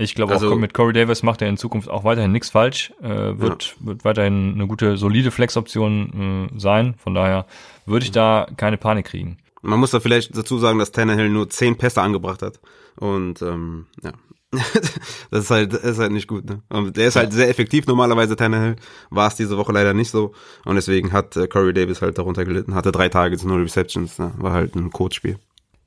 Ich 0.00 0.14
glaube 0.14 0.32
also, 0.32 0.52
auch 0.52 0.56
mit 0.56 0.72
Corey 0.72 0.92
Davis 0.92 1.22
macht 1.22 1.42
er 1.42 1.48
in 1.48 1.58
Zukunft 1.58 1.88
auch 1.88 2.04
weiterhin 2.04 2.32
nichts 2.32 2.50
falsch, 2.50 2.92
äh, 3.02 3.38
wird, 3.38 3.76
ja. 3.80 3.86
wird 3.86 4.04
weiterhin 4.04 4.54
eine 4.54 4.66
gute, 4.66 4.96
solide 4.96 5.30
Flex-Option 5.30 6.48
äh, 6.54 6.58
sein. 6.58 6.94
Von 6.98 7.14
daher 7.14 7.46
würde 7.86 8.04
ich 8.04 8.10
da 8.10 8.46
keine 8.56 8.78
Panik 8.78 9.06
kriegen. 9.06 9.36
Man 9.62 9.78
muss 9.78 9.90
da 9.90 10.00
vielleicht 10.00 10.36
dazu 10.36 10.58
sagen, 10.58 10.78
dass 10.78 10.92
Tannehill 10.92 11.28
nur 11.28 11.50
zehn 11.50 11.76
Pässe 11.76 12.00
angebracht 12.00 12.40
hat. 12.40 12.60
Und 12.96 13.42
ähm, 13.42 13.86
ja, 14.02 14.12
das 15.30 15.44
ist 15.44 15.50
halt, 15.50 15.74
das 15.74 15.84
ist 15.84 15.98
halt 15.98 16.12
nicht 16.12 16.28
gut. 16.28 16.44
Ne? 16.44 16.62
Und 16.70 16.96
der 16.96 17.08
ist 17.08 17.16
halt 17.16 17.32
sehr 17.32 17.48
effektiv 17.48 17.86
normalerweise, 17.86 18.36
Tannehill. 18.36 18.76
War 19.10 19.28
es 19.28 19.36
diese 19.36 19.58
Woche 19.58 19.72
leider 19.72 19.92
nicht 19.92 20.10
so. 20.10 20.32
Und 20.64 20.76
deswegen 20.76 21.12
hat 21.12 21.36
äh, 21.36 21.46
Corey 21.46 21.74
Davis 21.74 22.00
halt 22.00 22.16
darunter 22.16 22.46
gelitten. 22.46 22.74
Hatte 22.74 22.90
drei 22.90 23.10
Targets, 23.10 23.44
null 23.44 23.62
Receptions. 23.62 24.18
Ne? 24.18 24.32
War 24.38 24.52
halt 24.52 24.74
ein 24.74 24.90
Codespiel. 24.90 25.38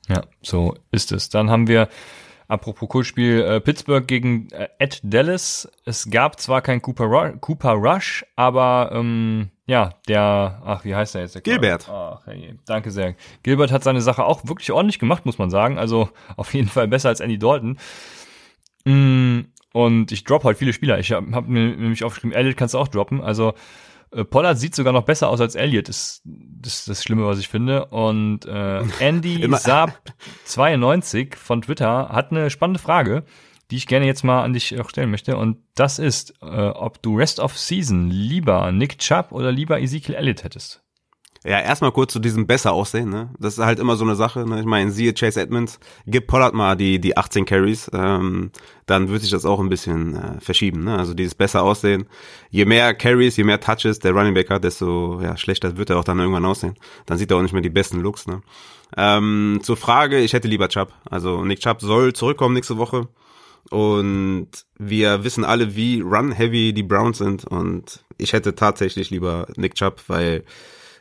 Ja, 0.07 0.24
so 0.41 0.76
ist 0.91 1.11
es. 1.11 1.30
Dann 1.30 1.49
haben 1.49 1.68
wir 1.68 1.89
Apropos 2.54 2.88
Coolspiel, 2.88 3.41
äh, 3.41 3.60
Pittsburgh 3.62 4.08
gegen 4.08 4.47
äh, 4.51 4.68
Ed 4.78 4.99
Dallas. 5.01 5.68
Es 5.86 6.12
gab 6.12 6.39
zwar 6.39 6.62
kein 6.62 6.84
Cooper, 6.84 7.06
Ru 7.06 7.36
Cooper 7.39 7.72
Rush, 7.72 8.24
aber 8.36 8.91
ähm, 8.93 9.49
ja, 9.66 9.95
der, 10.08 10.62
ach, 10.64 10.86
wie 10.86 10.93
heißt 10.93 11.16
der 11.16 11.24
jetzt? 11.24 11.34
Der 11.34 11.41
Gilbert. 11.41 11.89
Ach, 11.89 12.22
hey, 12.28 12.54
danke 12.68 12.91
sehr. 12.91 13.16
Gilbert 13.41 13.72
hat 13.72 13.84
seine 13.84 14.01
Sache 14.01 14.24
auch 14.24 14.47
wirklich 14.47 14.72
ordentlich 14.72 14.99
gemacht, 14.99 15.26
muss 15.26 15.39
man 15.39 15.49
sagen. 15.49 15.80
Also 15.80 16.12
auf 16.38 16.54
jeden 16.54 16.68
Fall 16.68 16.88
besser 16.88 17.10
als 17.10 17.22
Andy 17.22 17.39
Dalton. 17.39 17.80
Mm, 18.86 19.39
und 19.74 20.12
ich 20.12 20.24
drop 20.24 20.43
halt 20.43 20.60
viele 20.60 20.74
Spieler. 20.74 20.99
Ich 20.99 21.12
habe 21.12 21.32
hab 21.32 21.47
mir 21.47 21.76
nämlich 21.76 22.04
aufgeschrieben, 22.04 22.38
Elliot 22.38 22.56
kannst 22.56 22.76
du 22.76 22.78
auch 22.78 22.88
droppen. 22.88 23.20
Also 23.20 23.56
Pollard 24.24 24.57
sieht 24.57 24.76
sogar 24.76 24.93
noch 24.93 25.03
besser 25.03 25.30
aus 25.30 25.41
als 25.41 25.55
Elliot. 25.55 25.89
Das, 25.89 26.22
das 26.24 26.80
ist 26.80 26.89
das 26.89 27.03
Schlimme, 27.03 27.26
was 27.26 27.39
ich 27.39 27.47
finde. 27.47 27.86
Und 27.86 28.45
äh, 28.45 28.84
Andy 28.99 29.47
Saab 29.57 30.14
92 30.45 31.36
von 31.36 31.61
Twitter 31.61 32.09
hat 32.09 32.32
eine 32.32 32.49
spannende 32.49 32.80
Frage, 32.80 33.24
die 33.72 33.78
ich 33.78 33.88
gerne 33.88 34.05
jetzt 34.05 34.24
mal 34.24 34.43
an 34.43 34.53
dich 34.53 34.80
auch 34.80 34.89
stellen 34.89 35.11
möchte. 35.11 35.38
Und 35.38 35.57
das 35.76 35.99
ist, 35.99 36.36
äh, 36.41 36.45
ob 36.45 37.01
du 37.01 37.18
Rest 37.18 37.39
of 37.39 37.57
Season 37.57 38.09
lieber 38.09 38.72
Nick 38.72 38.99
Chubb 38.99 39.32
oder 39.32 39.51
lieber 39.51 39.82
Ezekiel 39.82 40.16
Elliott 40.16 40.43
hättest. 40.43 40.84
Ja, 41.45 41.59
erstmal 41.59 41.91
kurz 41.91 42.13
zu 42.13 42.19
diesem 42.19 42.47
besser 42.47 42.71
aussehen, 42.71 43.09
ne? 43.09 43.29
Das 43.37 43.57
ist 43.57 43.63
halt 43.63 43.79
immer 43.79 43.97
so 43.97 44.05
eine 44.05 44.15
Sache, 44.15 44.47
ne? 44.47 44.61
Ich 44.61 44.65
meine, 44.65 44.91
siehe 44.91 45.13
Chase 45.13 45.41
Edmonds, 45.41 45.77
gib 46.07 46.27
Pollard 46.27 46.53
mal 46.53 46.75
die, 46.75 46.99
die 46.99 47.17
18 47.17 47.45
Carries, 47.45 47.91
ähm, 47.93 48.51
dann 48.85 49.09
wird 49.09 49.21
sich 49.21 49.31
das 49.31 49.43
auch 49.43 49.59
ein 49.59 49.67
bisschen 49.67 50.15
äh, 50.15 50.39
verschieben, 50.39 50.85
ne? 50.85 50.97
Also 50.97 51.13
dieses 51.13 51.35
besser 51.35 51.63
aussehen. 51.63 52.05
Je 52.49 52.63
mehr 52.63 52.93
Carries, 52.93 53.35
je 53.35 53.43
mehr 53.43 53.59
Touches 53.59 53.99
der 53.99 54.13
Running 54.13 54.33
Back 54.33 54.49
hat, 54.49 54.63
desto 54.63 55.19
ja, 55.21 55.35
schlechter 55.35 55.75
wird 55.75 55.89
er 55.89 55.99
auch 55.99 56.05
dann 56.05 56.19
irgendwann 56.19 56.45
aussehen. 56.45 56.75
Dann 57.05 57.17
sieht 57.17 57.29
er 57.29 57.37
auch 57.37 57.41
nicht 57.41 57.53
mehr 57.53 57.61
die 57.61 57.69
besten 57.69 57.99
Looks, 57.99 58.25
ne? 58.25 58.41
Ähm, 58.95 59.59
zur 59.63 59.75
Frage, 59.75 60.19
ich 60.19 60.31
hätte 60.31 60.47
lieber 60.47 60.69
Chubb. 60.69 60.93
Also 61.09 61.43
Nick 61.43 61.59
Chubb 61.59 61.81
soll 61.81 62.13
zurückkommen 62.13 62.53
nächste 62.53 62.77
Woche. 62.77 63.09
Und 63.69 64.49
wir 64.77 65.23
wissen 65.23 65.43
alle, 65.43 65.75
wie 65.75 66.01
run-heavy 66.01 66.73
die 66.73 66.83
Browns 66.83 67.17
sind. 67.17 67.45
Und 67.45 68.03
ich 68.17 68.33
hätte 68.33 68.55
tatsächlich 68.55 69.09
lieber 69.09 69.47
Nick 69.55 69.75
Chubb, 69.75 70.03
weil 70.07 70.43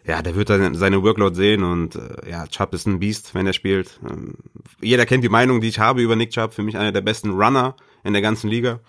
ja, 0.05 0.23
der 0.23 0.35
wird 0.35 0.51
dann 0.51 0.75
seine 0.75 1.03
Workload 1.03 1.35
sehen 1.37 1.63
und 1.63 1.97
äh, 1.97 2.31
ja, 2.31 2.47
Chubb 2.47 2.75
ist 2.75 2.87
ein 2.87 2.99
Beast, 2.99 3.35
wenn 3.35 3.47
er 3.47 3.53
spielt. 3.53 4.01
Ähm, 4.09 4.35
jeder 4.81 5.07
kennt 5.07 5.23
die 5.23 5.29
Meinung, 5.29 5.61
die 5.61 5.69
ich 5.69 5.79
habe 5.79 6.03
über 6.03 6.17
Nick 6.17 6.31
Chubb, 6.31 6.55
für 6.55 6.63
mich 6.63 6.77
einer 6.77 6.93
der 6.93 7.03
besten 7.03 7.31
Runner 7.31 7.77
in 8.03 8.13
der 8.13 8.23
ganzen 8.23 8.49
Liga. 8.49 8.81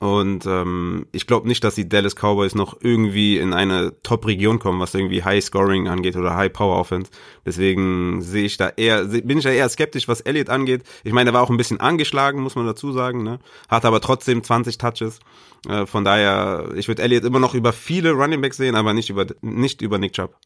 Und 0.00 0.46
ähm, 0.46 1.06
ich 1.12 1.26
glaube 1.26 1.46
nicht, 1.46 1.62
dass 1.62 1.76
die 1.76 1.88
Dallas 1.88 2.16
Cowboys 2.16 2.56
noch 2.56 2.76
irgendwie 2.80 3.38
in 3.38 3.52
eine 3.52 3.92
Top-Region 4.02 4.58
kommen, 4.58 4.80
was 4.80 4.94
irgendwie 4.94 5.22
High-Scoring 5.22 5.86
angeht 5.86 6.16
oder 6.16 6.34
High-Power-Offense. 6.34 7.10
Deswegen 7.46 8.20
sehe 8.20 8.46
ich 8.46 8.56
da 8.56 8.70
eher, 8.70 9.04
bin 9.04 9.38
ich 9.38 9.44
da 9.44 9.50
eher 9.50 9.68
skeptisch, 9.68 10.08
was 10.08 10.20
Elliott 10.20 10.48
angeht. 10.48 10.82
Ich 11.04 11.12
meine, 11.12 11.30
er 11.30 11.34
war 11.34 11.42
auch 11.42 11.50
ein 11.50 11.56
bisschen 11.56 11.78
angeschlagen, 11.78 12.42
muss 12.42 12.56
man 12.56 12.66
dazu 12.66 12.90
sagen, 12.90 13.22
ne? 13.22 13.38
Hat 13.68 13.84
aber 13.84 14.00
trotzdem 14.00 14.42
20 14.42 14.78
Touches. 14.78 15.20
Äh, 15.68 15.86
von 15.86 16.04
daher, 16.04 16.70
ich 16.74 16.88
würde 16.88 17.02
Elliott 17.02 17.24
immer 17.24 17.38
noch 17.38 17.54
über 17.54 17.72
viele 17.72 18.10
Running 18.10 18.40
Backs 18.40 18.56
sehen, 18.56 18.74
aber 18.74 18.94
nicht 18.94 19.10
über 19.10 19.26
nicht 19.40 19.82
über 19.82 19.98
Nick 19.98 20.14
Chubb. 20.14 20.36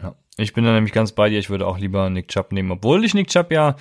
Ja, 0.00 0.14
ich 0.36 0.52
bin 0.52 0.64
da 0.64 0.72
nämlich 0.72 0.92
ganz 0.92 1.12
bei 1.12 1.28
dir. 1.28 1.38
Ich 1.38 1.50
würde 1.50 1.66
auch 1.66 1.78
lieber 1.78 2.08
Nick 2.10 2.28
Chubb 2.28 2.52
nehmen, 2.52 2.70
obwohl 2.70 3.04
ich 3.04 3.14
Nick 3.14 3.28
Chubb 3.28 3.52
ja 3.52 3.76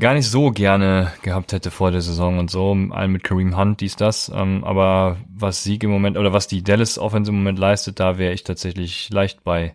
gar 0.00 0.14
nicht 0.14 0.30
so 0.30 0.50
gerne 0.50 1.12
gehabt 1.22 1.52
hätte 1.52 1.70
vor 1.70 1.90
der 1.90 2.00
Saison 2.00 2.38
und 2.38 2.50
so, 2.50 2.76
allen 2.90 3.12
mit 3.12 3.24
Kareem 3.24 3.56
Hunt, 3.56 3.80
dies, 3.80 3.96
das. 3.96 4.30
Ähm, 4.34 4.62
aber 4.64 5.16
was 5.28 5.64
Sieg 5.64 5.82
im 5.82 5.90
Moment 5.90 6.16
oder 6.16 6.32
was 6.32 6.46
die 6.46 6.62
Dallas 6.62 6.98
Offense 6.98 7.30
im 7.30 7.38
Moment 7.38 7.58
leistet, 7.58 7.98
da 8.00 8.18
wäre 8.18 8.32
ich 8.32 8.44
tatsächlich 8.44 9.10
leicht 9.10 9.42
bei 9.42 9.74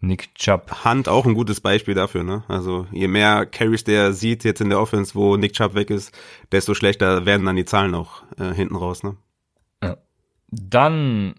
Nick 0.00 0.34
Chubb. 0.34 0.84
Hunt 0.84 1.08
auch 1.08 1.26
ein 1.26 1.34
gutes 1.34 1.60
Beispiel 1.60 1.94
dafür, 1.94 2.24
ne? 2.24 2.42
Also 2.48 2.86
je 2.90 3.06
mehr 3.06 3.46
Carries 3.46 3.84
der 3.84 4.12
sieht 4.12 4.44
jetzt 4.44 4.60
in 4.60 4.70
der 4.70 4.80
Offense, 4.80 5.14
wo 5.14 5.36
Nick 5.36 5.52
Chubb 5.52 5.74
weg 5.74 5.90
ist, 5.90 6.16
desto 6.52 6.74
schlechter 6.74 7.26
werden 7.26 7.46
dann 7.46 7.56
die 7.56 7.64
Zahlen 7.64 7.94
auch 7.94 8.22
äh, 8.38 8.52
hinten 8.54 8.76
raus, 8.76 9.02
ne? 9.02 9.16
Ja. 9.82 9.98
Dann 10.48 11.34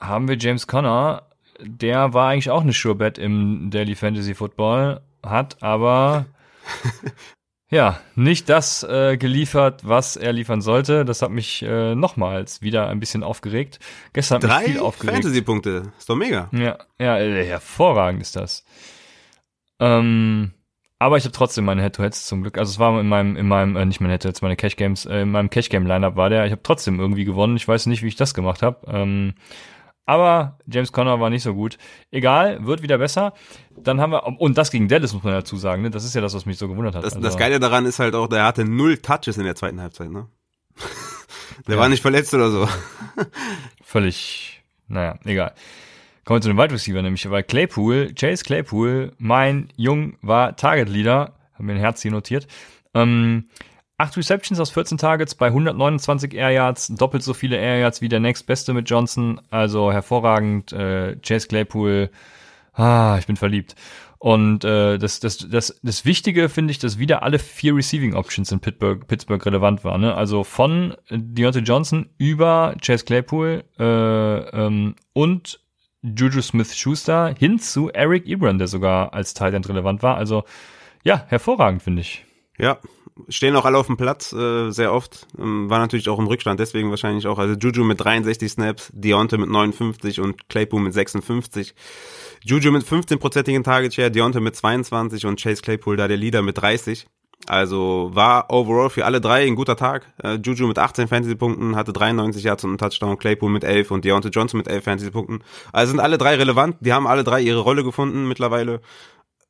haben 0.00 0.28
wir 0.28 0.38
James 0.38 0.66
Conner 0.66 1.29
der 1.64 2.14
war 2.14 2.30
eigentlich 2.30 2.50
auch 2.50 2.62
eine 2.62 2.72
Sure 2.72 2.94
Bet 2.94 3.18
im 3.18 3.70
Daily 3.70 3.94
Fantasy 3.94 4.34
Football, 4.34 5.00
hat 5.22 5.62
aber 5.62 6.26
ja 7.70 8.00
nicht 8.14 8.48
das 8.48 8.82
äh, 8.82 9.16
geliefert, 9.16 9.82
was 9.84 10.16
er 10.16 10.32
liefern 10.32 10.60
sollte. 10.60 11.04
Das 11.04 11.22
hat 11.22 11.30
mich 11.30 11.62
äh, 11.62 11.94
nochmals 11.94 12.62
wieder 12.62 12.88
ein 12.88 13.00
bisschen 13.00 13.22
aufgeregt. 13.22 13.78
Gestern 14.12 14.42
hat 14.42 14.62
mich 14.62 14.72
viel 14.72 14.80
aufgeregt. 14.80 15.14
Fantasy-Punkte, 15.14 15.92
ist 15.98 16.08
doch 16.08 16.16
mega. 16.16 16.48
Ja, 16.52 16.78
ja, 16.98 17.18
äh, 17.18 17.44
hervorragend 17.46 18.22
ist 18.22 18.36
das. 18.36 18.64
Ähm, 19.78 20.52
aber 21.02 21.16
ich 21.16 21.24
habe 21.24 21.32
trotzdem 21.32 21.64
meine 21.64 21.80
Head-to-Heads 21.80 22.26
zum 22.26 22.42
Glück. 22.42 22.58
Also 22.58 22.72
es 22.72 22.78
war 22.78 23.00
in 23.00 23.08
meinem, 23.08 23.34
in 23.34 23.48
meinem, 23.48 23.74
äh, 23.74 23.86
nicht 23.86 24.02
meine 24.02 24.12
Head-to-Heads, 24.12 24.42
meine 24.42 24.56
Cash-Games, 24.56 25.06
äh, 25.06 25.22
in 25.22 25.30
meinem 25.30 25.48
Cash-Game-Lineup 25.48 26.14
war 26.14 26.28
der. 26.28 26.44
Ich 26.44 26.52
habe 26.52 26.62
trotzdem 26.62 27.00
irgendwie 27.00 27.24
gewonnen. 27.24 27.56
Ich 27.56 27.66
weiß 27.66 27.86
nicht, 27.86 28.02
wie 28.02 28.08
ich 28.08 28.16
das 28.16 28.34
gemacht 28.34 28.60
habe. 28.60 28.86
Ähm, 28.86 29.32
aber 30.06 30.58
James 30.66 30.92
Conner 30.92 31.20
war 31.20 31.30
nicht 31.30 31.42
so 31.42 31.54
gut. 31.54 31.78
Egal, 32.10 32.66
wird 32.66 32.82
wieder 32.82 32.98
besser. 32.98 33.32
Dann 33.76 34.00
haben 34.00 34.12
wir, 34.12 34.26
und 34.40 34.58
das 34.58 34.70
gegen 34.70 34.88
Dallas 34.88 35.12
muss 35.12 35.22
man 35.22 35.34
dazu 35.34 35.56
sagen, 35.56 35.82
ne? 35.82 35.90
Das 35.90 36.04
ist 36.04 36.14
ja 36.14 36.20
das, 36.20 36.34
was 36.34 36.46
mich 36.46 36.58
so 36.58 36.68
gewundert 36.68 36.94
hat. 36.94 37.04
Das, 37.04 37.14
also, 37.14 37.24
das 37.24 37.36
Geile 37.36 37.60
daran 37.60 37.86
ist 37.86 37.98
halt 37.98 38.14
auch, 38.14 38.26
der 38.26 38.44
hatte 38.44 38.64
null 38.64 38.98
Touches 38.98 39.38
in 39.38 39.44
der 39.44 39.54
zweiten 39.54 39.80
Halbzeit, 39.80 40.10
ne? 40.10 40.26
der 41.66 41.74
ja. 41.74 41.80
war 41.80 41.88
nicht 41.88 42.02
verletzt 42.02 42.34
oder 42.34 42.50
so. 42.50 42.68
Völlig, 43.82 44.62
naja, 44.88 45.18
egal. 45.24 45.54
Kommen 46.24 46.38
wir 46.38 46.42
zu 46.42 46.48
dem 46.48 46.58
Wide 46.58 46.74
Receiver, 46.74 47.02
nämlich 47.02 47.28
weil 47.30 47.42
Claypool, 47.42 48.12
Chase 48.14 48.44
Claypool, 48.44 49.12
mein 49.18 49.68
Jung 49.76 50.16
war 50.22 50.56
Target 50.56 50.88
Leader, 50.88 51.34
haben 51.54 51.66
mir 51.66 51.72
ein 51.72 51.78
Herz 51.78 52.02
hier 52.02 52.10
notiert. 52.10 52.46
Ähm, 52.94 53.48
8 54.00 54.16
Receptions 54.16 54.58
aus 54.58 54.70
14 54.70 54.96
Targets 54.96 55.34
bei 55.34 55.48
129 55.48 56.32
Air 56.34 56.50
Yards, 56.50 56.88
doppelt 56.88 57.22
so 57.22 57.34
viele 57.34 57.58
Air 57.58 57.80
Yards 57.80 58.00
wie 58.00 58.08
der 58.08 58.20
nächstbeste 58.20 58.72
mit 58.72 58.88
Johnson, 58.88 59.40
also 59.50 59.92
hervorragend. 59.92 60.72
Äh, 60.72 61.16
Chase 61.16 61.48
Claypool, 61.48 62.10
ah, 62.72 63.16
ich 63.18 63.26
bin 63.26 63.36
verliebt. 63.36 63.74
Und 64.18 64.64
äh, 64.64 64.98
das, 64.98 65.20
das, 65.20 65.38
das, 65.38 65.78
das 65.82 66.04
Wichtige 66.04 66.48
finde 66.48 66.72
ich, 66.72 66.78
dass 66.78 66.98
wieder 66.98 67.22
alle 67.22 67.38
vier 67.38 67.74
Receiving 67.74 68.14
Options 68.14 68.50
in 68.52 68.60
Pittsburgh, 68.60 69.06
Pittsburgh 69.06 69.44
relevant 69.44 69.84
waren. 69.84 70.00
Ne? 70.00 70.14
Also 70.14 70.44
von 70.44 70.94
Deontay 71.10 71.60
Johnson 71.60 72.08
über 72.16 72.74
Chase 72.82 73.04
Claypool 73.04 73.64
äh, 73.78 73.84
ähm, 73.84 74.94
und 75.12 75.60
Juju 76.02 76.40
Smith-Schuster 76.40 77.34
hin 77.38 77.58
zu 77.58 77.90
Eric 77.90 78.26
Ebron, 78.26 78.58
der 78.58 78.66
sogar 78.66 79.12
als 79.12 79.34
Tight 79.34 79.52
relevant 79.68 80.02
war. 80.02 80.16
Also 80.16 80.44
ja, 81.02 81.24
hervorragend 81.28 81.82
finde 81.82 82.00
ich. 82.02 82.24
Ja, 82.58 82.78
stehen 83.28 83.56
auch 83.56 83.64
alle 83.64 83.78
auf 83.78 83.86
dem 83.86 83.96
Platz, 83.96 84.32
äh, 84.32 84.70
sehr 84.70 84.92
oft. 84.92 85.26
Ähm, 85.38 85.68
war 85.70 85.78
natürlich 85.78 86.08
auch 86.08 86.18
im 86.18 86.26
Rückstand, 86.26 86.60
deswegen 86.60 86.90
wahrscheinlich 86.90 87.26
auch. 87.26 87.38
Also 87.38 87.54
Juju 87.54 87.84
mit 87.84 88.00
63 88.00 88.50
Snaps, 88.50 88.90
Deontay 88.92 89.38
mit 89.38 89.50
59 89.50 90.20
und 90.20 90.48
Claypool 90.48 90.80
mit 90.80 90.94
56. 90.94 91.74
Juju 92.42 92.72
mit 92.72 92.84
15-prozentigen 92.84 93.62
Target 93.62 93.94
Share, 93.94 94.10
Deontay 94.10 94.40
mit 94.40 94.56
22 94.56 95.26
und 95.26 95.40
Chase 95.40 95.62
Claypool 95.62 95.96
da 95.96 96.08
der 96.08 96.16
Leader 96.16 96.42
mit 96.42 96.58
30. 96.58 97.06
Also 97.46 98.10
war 98.12 98.50
overall 98.50 98.90
für 98.90 99.06
alle 99.06 99.20
drei 99.20 99.46
ein 99.46 99.56
guter 99.56 99.76
Tag. 99.76 100.12
Äh, 100.22 100.34
Juju 100.34 100.66
mit 100.66 100.78
18 100.78 101.08
Fantasy-Punkten, 101.08 101.74
hatte 101.74 101.92
93 101.92 102.44
Yards 102.44 102.64
und 102.64 102.70
einen 102.70 102.78
Touchdown, 102.78 103.18
Claypool 103.18 103.50
mit 103.50 103.64
11 103.64 103.90
und 103.90 104.04
Deontay 104.04 104.28
Johnson 104.28 104.58
mit 104.58 104.68
11 104.68 104.84
Fantasy-Punkten. 104.84 105.42
Also 105.72 105.90
sind 105.90 106.00
alle 106.00 106.18
drei 106.18 106.36
relevant. 106.36 106.76
Die 106.80 106.92
haben 106.92 107.06
alle 107.06 107.24
drei 107.24 107.40
ihre 107.40 107.60
Rolle 107.60 107.82
gefunden 107.82 108.28
mittlerweile. 108.28 108.80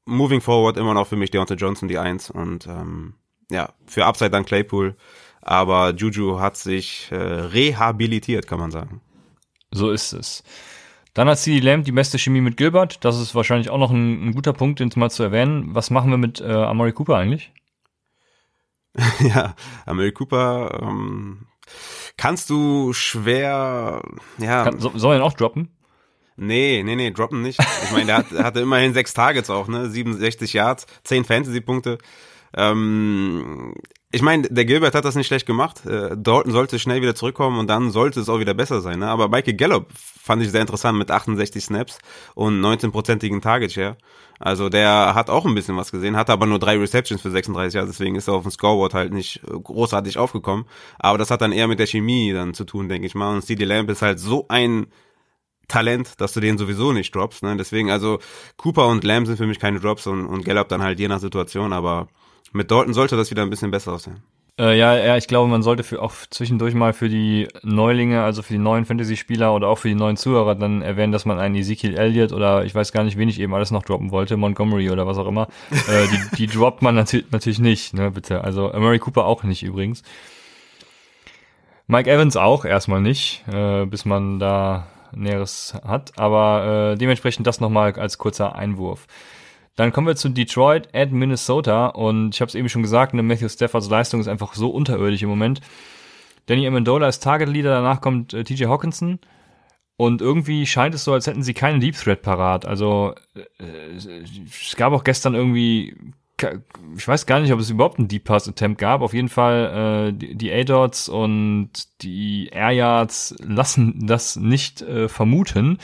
Moving 0.06 0.40
forward 0.40 0.76
immer 0.76 0.94
noch 0.94 1.08
für 1.08 1.16
mich 1.16 1.30
Deontay 1.30 1.54
Johnson 1.54 1.88
die 1.88 1.98
Eins 1.98 2.30
und 2.30 2.66
ähm, 2.66 3.14
ja, 3.50 3.72
für 3.86 4.06
Upside 4.06 4.30
dann 4.30 4.44
Claypool. 4.44 4.96
Aber 5.42 5.94
Juju 5.94 6.38
hat 6.40 6.56
sich 6.56 7.08
äh, 7.10 7.16
rehabilitiert, 7.16 8.46
kann 8.46 8.60
man 8.60 8.70
sagen. 8.70 9.00
So 9.70 9.90
ist 9.90 10.12
es. 10.12 10.42
Dann 11.14 11.28
hat 11.28 11.38
CD 11.38 11.60
Lamb 11.60 11.84
die 11.84 11.92
beste 11.92 12.18
Chemie 12.18 12.40
mit 12.40 12.56
Gilbert. 12.56 13.04
Das 13.04 13.20
ist 13.20 13.34
wahrscheinlich 13.34 13.70
auch 13.70 13.78
noch 13.78 13.90
ein, 13.90 14.28
ein 14.28 14.34
guter 14.34 14.52
Punkt, 14.52 14.80
den 14.80 14.90
mal 14.96 15.10
zu 15.10 15.22
erwähnen. 15.22 15.74
Was 15.74 15.90
machen 15.90 16.10
wir 16.10 16.18
mit 16.18 16.40
äh, 16.40 16.52
Amari 16.52 16.92
Cooper 16.92 17.16
eigentlich? 17.16 17.52
ja, 19.20 19.54
Amari 19.86 20.12
Cooper 20.12 20.80
ähm, 20.82 21.46
kannst 22.16 22.50
du 22.50 22.92
schwer, 22.92 24.02
ja. 24.38 24.64
Kann, 24.64 24.78
so, 24.80 24.92
soll 24.94 25.14
er 25.14 25.18
ihn 25.18 25.22
auch 25.22 25.32
droppen? 25.32 25.68
Nee, 26.36 26.82
nee, 26.84 26.96
nee, 26.96 27.10
droppen 27.10 27.42
nicht. 27.42 27.60
Ich 27.84 27.92
meine, 27.92 28.06
der, 28.06 28.16
hat, 28.16 28.30
hatte 28.32 28.60
immerhin 28.60 28.94
sechs 28.94 29.12
Targets 29.12 29.50
auch, 29.50 29.68
ne? 29.68 29.90
67 29.90 30.54
Yards, 30.54 30.86
10 31.04 31.24
Fantasy-Punkte. 31.24 31.98
Ähm, 32.56 33.74
ich 34.12 34.22
meine, 34.22 34.48
der 34.48 34.64
Gilbert 34.64 34.94
hat 34.94 35.04
das 35.04 35.14
nicht 35.14 35.28
schlecht 35.28 35.46
gemacht. 35.46 35.86
Äh, 35.86 36.16
Dalton 36.16 36.50
sollte 36.50 36.80
schnell 36.80 37.00
wieder 37.00 37.14
zurückkommen 37.14 37.58
und 37.60 37.68
dann 37.68 37.90
sollte 37.90 38.18
es 38.20 38.28
auch 38.28 38.40
wieder 38.40 38.54
besser 38.54 38.80
sein. 38.80 38.98
Ne? 38.98 39.06
Aber 39.08 39.28
Michael 39.28 39.54
Gallup 39.54 39.86
fand 39.94 40.42
ich 40.42 40.50
sehr 40.50 40.60
interessant 40.60 40.98
mit 40.98 41.10
68 41.10 41.62
Snaps 41.64 41.98
und 42.34 42.60
19-prozentigen 42.60 43.40
Target 43.40 43.72
Share. 43.72 43.96
Also 44.40 44.68
der 44.68 45.14
hat 45.14 45.30
auch 45.30 45.46
ein 45.46 45.54
bisschen 45.54 45.76
was 45.76 45.92
gesehen, 45.92 46.16
hatte 46.16 46.32
aber 46.32 46.46
nur 46.46 46.58
drei 46.58 46.76
Receptions 46.76 47.20
für 47.20 47.30
36 47.30 47.74
Jahre, 47.74 47.86
deswegen 47.86 48.16
ist 48.16 48.26
er 48.26 48.34
auf 48.34 48.42
dem 48.42 48.50
Scoreboard 48.50 48.94
halt 48.94 49.12
nicht 49.12 49.42
äh, 49.44 49.50
großartig 49.52 50.18
aufgekommen. 50.18 50.64
Aber 50.98 51.18
das 51.18 51.30
hat 51.30 51.42
dann 51.42 51.52
eher 51.52 51.68
mit 51.68 51.78
der 51.78 51.86
Chemie 51.86 52.32
dann 52.32 52.54
zu 52.54 52.64
tun, 52.64 52.88
denke 52.88 53.06
ich 53.06 53.14
mal. 53.14 53.32
Und 53.32 53.42
CD 53.42 53.64
Lamb 53.64 53.90
ist 53.90 54.02
halt 54.02 54.18
so 54.18 54.46
ein 54.48 54.86
Talent, 55.68 56.20
dass 56.20 56.32
du 56.32 56.40
den 56.40 56.58
sowieso 56.58 56.92
nicht 56.92 57.14
droppst. 57.14 57.44
Ne? 57.44 57.56
Deswegen, 57.56 57.92
also 57.92 58.18
Cooper 58.56 58.88
und 58.88 59.04
Lamb 59.04 59.28
sind 59.28 59.36
für 59.36 59.46
mich 59.46 59.60
keine 59.60 59.78
Drops 59.78 60.08
und, 60.08 60.26
und 60.26 60.44
Gallup 60.44 60.68
dann 60.68 60.82
halt 60.82 60.98
je 60.98 61.06
nach 61.06 61.20
Situation, 61.20 61.72
aber 61.72 62.08
mit 62.52 62.70
Dalton 62.70 62.94
sollte 62.94 63.16
das 63.16 63.30
wieder 63.30 63.42
ein 63.42 63.50
bisschen 63.50 63.70
besser 63.70 63.92
aussehen. 63.92 64.22
Äh, 64.58 64.76
ja, 64.76 64.94
ja, 64.94 65.16
ich 65.16 65.26
glaube, 65.26 65.48
man 65.48 65.62
sollte 65.62 65.84
für 65.84 66.02
auch 66.02 66.12
zwischendurch 66.28 66.74
mal 66.74 66.92
für 66.92 67.08
die 67.08 67.48
Neulinge, 67.62 68.22
also 68.22 68.42
für 68.42 68.52
die 68.52 68.58
neuen 68.58 68.84
Fantasy-Spieler 68.84 69.54
oder 69.54 69.68
auch 69.68 69.78
für 69.78 69.88
die 69.88 69.94
neuen 69.94 70.18
Zuhörer 70.18 70.54
dann 70.54 70.82
erwähnen, 70.82 71.12
dass 71.12 71.24
man 71.24 71.38
einen 71.38 71.54
Ezekiel 71.54 71.96
Elliott 71.96 72.32
oder 72.32 72.64
ich 72.66 72.74
weiß 72.74 72.92
gar 72.92 73.02
nicht, 73.02 73.16
wen 73.16 73.30
ich 73.30 73.40
eben 73.40 73.54
alles 73.54 73.70
noch 73.70 73.84
droppen 73.84 74.10
wollte, 74.10 74.36
Montgomery 74.36 74.90
oder 74.90 75.06
was 75.06 75.16
auch 75.16 75.26
immer, 75.26 75.48
äh, 75.70 76.06
die, 76.08 76.36
die 76.36 76.46
droppt 76.46 76.82
man 76.82 76.94
nat 76.94 77.16
natürlich 77.30 77.58
nicht, 77.58 77.94
ne, 77.94 78.10
bitte. 78.10 78.44
Also 78.44 78.70
Murray 78.74 78.98
Cooper 78.98 79.24
auch 79.24 79.44
nicht 79.44 79.62
übrigens. 79.62 80.02
Mike 81.86 82.10
Evans 82.10 82.36
auch 82.36 82.66
erstmal 82.66 83.00
nicht, 83.00 83.42
äh, 83.50 83.86
bis 83.86 84.04
man 84.04 84.38
da 84.38 84.88
Näheres 85.12 85.74
hat, 85.84 86.18
aber 86.18 86.92
äh, 86.92 86.98
dementsprechend 86.98 87.46
das 87.46 87.60
nochmal 87.60 87.94
als 87.94 88.18
kurzer 88.18 88.54
Einwurf. 88.54 89.06
Dann 89.80 89.92
kommen 89.92 90.06
wir 90.06 90.14
zu 90.14 90.28
Detroit 90.28 90.94
at 90.94 91.10
Minnesota 91.10 91.86
und 91.86 92.34
ich 92.34 92.42
habe 92.42 92.50
es 92.50 92.54
eben 92.54 92.68
schon 92.68 92.82
gesagt, 92.82 93.14
ne, 93.14 93.22
Matthew 93.22 93.48
Staffords 93.48 93.88
Leistung 93.88 94.20
ist 94.20 94.28
einfach 94.28 94.52
so 94.52 94.68
unterirdisch 94.68 95.22
im 95.22 95.30
Moment. 95.30 95.62
Danny 96.44 96.66
Amendola 96.66 97.08
ist 97.08 97.22
Target 97.22 97.48
Leader, 97.48 97.70
danach 97.70 98.02
kommt 98.02 98.34
äh, 98.34 98.44
TJ 98.44 98.66
Hawkinson 98.66 99.20
und 99.96 100.20
irgendwie 100.20 100.66
scheint 100.66 100.94
es 100.94 101.04
so, 101.04 101.14
als 101.14 101.26
hätten 101.26 101.42
sie 101.42 101.54
keinen 101.54 101.80
Deep 101.80 101.96
Threat 101.96 102.20
parat. 102.20 102.66
Also 102.66 103.14
äh, 103.34 103.96
es 103.96 104.76
gab 104.76 104.92
auch 104.92 105.02
gestern 105.02 105.34
irgendwie 105.34 105.96
ich 106.96 107.08
weiß 107.08 107.24
gar 107.24 107.40
nicht, 107.40 107.52
ob 107.52 107.60
es 107.60 107.70
überhaupt 107.70 107.98
einen 107.98 108.08
Deep 108.08 108.24
Pass 108.24 108.48
Attempt 108.48 108.78
gab. 108.78 109.00
Auf 109.00 109.14
jeden 109.14 109.30
Fall 109.30 110.10
äh, 110.10 110.12
die, 110.12 110.34
die 110.34 110.52
A-Dots 110.52 111.08
und 111.08 111.70
die 112.02 112.50
Air 112.52 112.72
Yards 112.72 113.34
lassen 113.42 114.06
das 114.06 114.36
nicht 114.36 114.82
äh, 114.82 115.08
vermuten. 115.08 115.78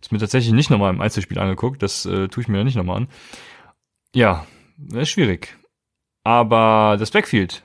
Ist 0.00 0.12
mir 0.12 0.18
tatsächlich 0.18 0.52
nicht 0.52 0.70
nochmal 0.70 0.92
im 0.92 1.00
Einzelspiel 1.00 1.38
angeguckt. 1.38 1.82
Das 1.82 2.06
äh, 2.06 2.28
tue 2.28 2.42
ich 2.42 2.48
mir 2.48 2.58
ja 2.58 2.64
nicht 2.64 2.76
nochmal 2.76 2.98
an. 2.98 3.08
Ja, 4.14 4.46
ist 4.92 5.10
schwierig. 5.10 5.56
Aber 6.24 6.96
das 6.98 7.10
Backfield. 7.10 7.62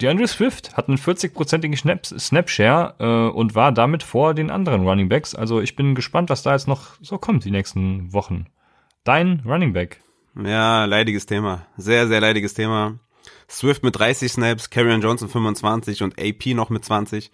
Die 0.00 0.08
Andrew 0.08 0.26
Swift 0.26 0.76
hat 0.76 0.88
einen 0.88 0.96
40-prozentigen 0.96 1.76
Snap-Share 2.18 2.94
äh, 2.98 3.36
und 3.36 3.54
war 3.54 3.70
damit 3.70 4.02
vor 4.02 4.32
den 4.32 4.50
anderen 4.50 4.86
Running 4.88 5.10
Backs. 5.10 5.34
Also 5.34 5.60
ich 5.60 5.76
bin 5.76 5.94
gespannt, 5.94 6.30
was 6.30 6.42
da 6.42 6.52
jetzt 6.52 6.68
noch 6.68 6.94
so 7.02 7.18
kommt 7.18 7.44
die 7.44 7.50
nächsten 7.50 8.12
Wochen. 8.14 8.46
Dein 9.04 9.42
Running 9.44 9.74
Back. 9.74 10.00
Ja, 10.42 10.86
leidiges 10.86 11.26
Thema. 11.26 11.66
Sehr, 11.76 12.08
sehr 12.08 12.20
leidiges 12.20 12.54
Thema. 12.54 12.98
Swift 13.50 13.82
mit 13.82 13.98
30 13.98 14.32
Snaps, 14.32 14.70
Carrion 14.70 15.00
Johnson 15.00 15.28
25 15.28 16.02
und 16.02 16.20
AP 16.20 16.54
noch 16.54 16.70
mit 16.70 16.84
20. 16.84 17.30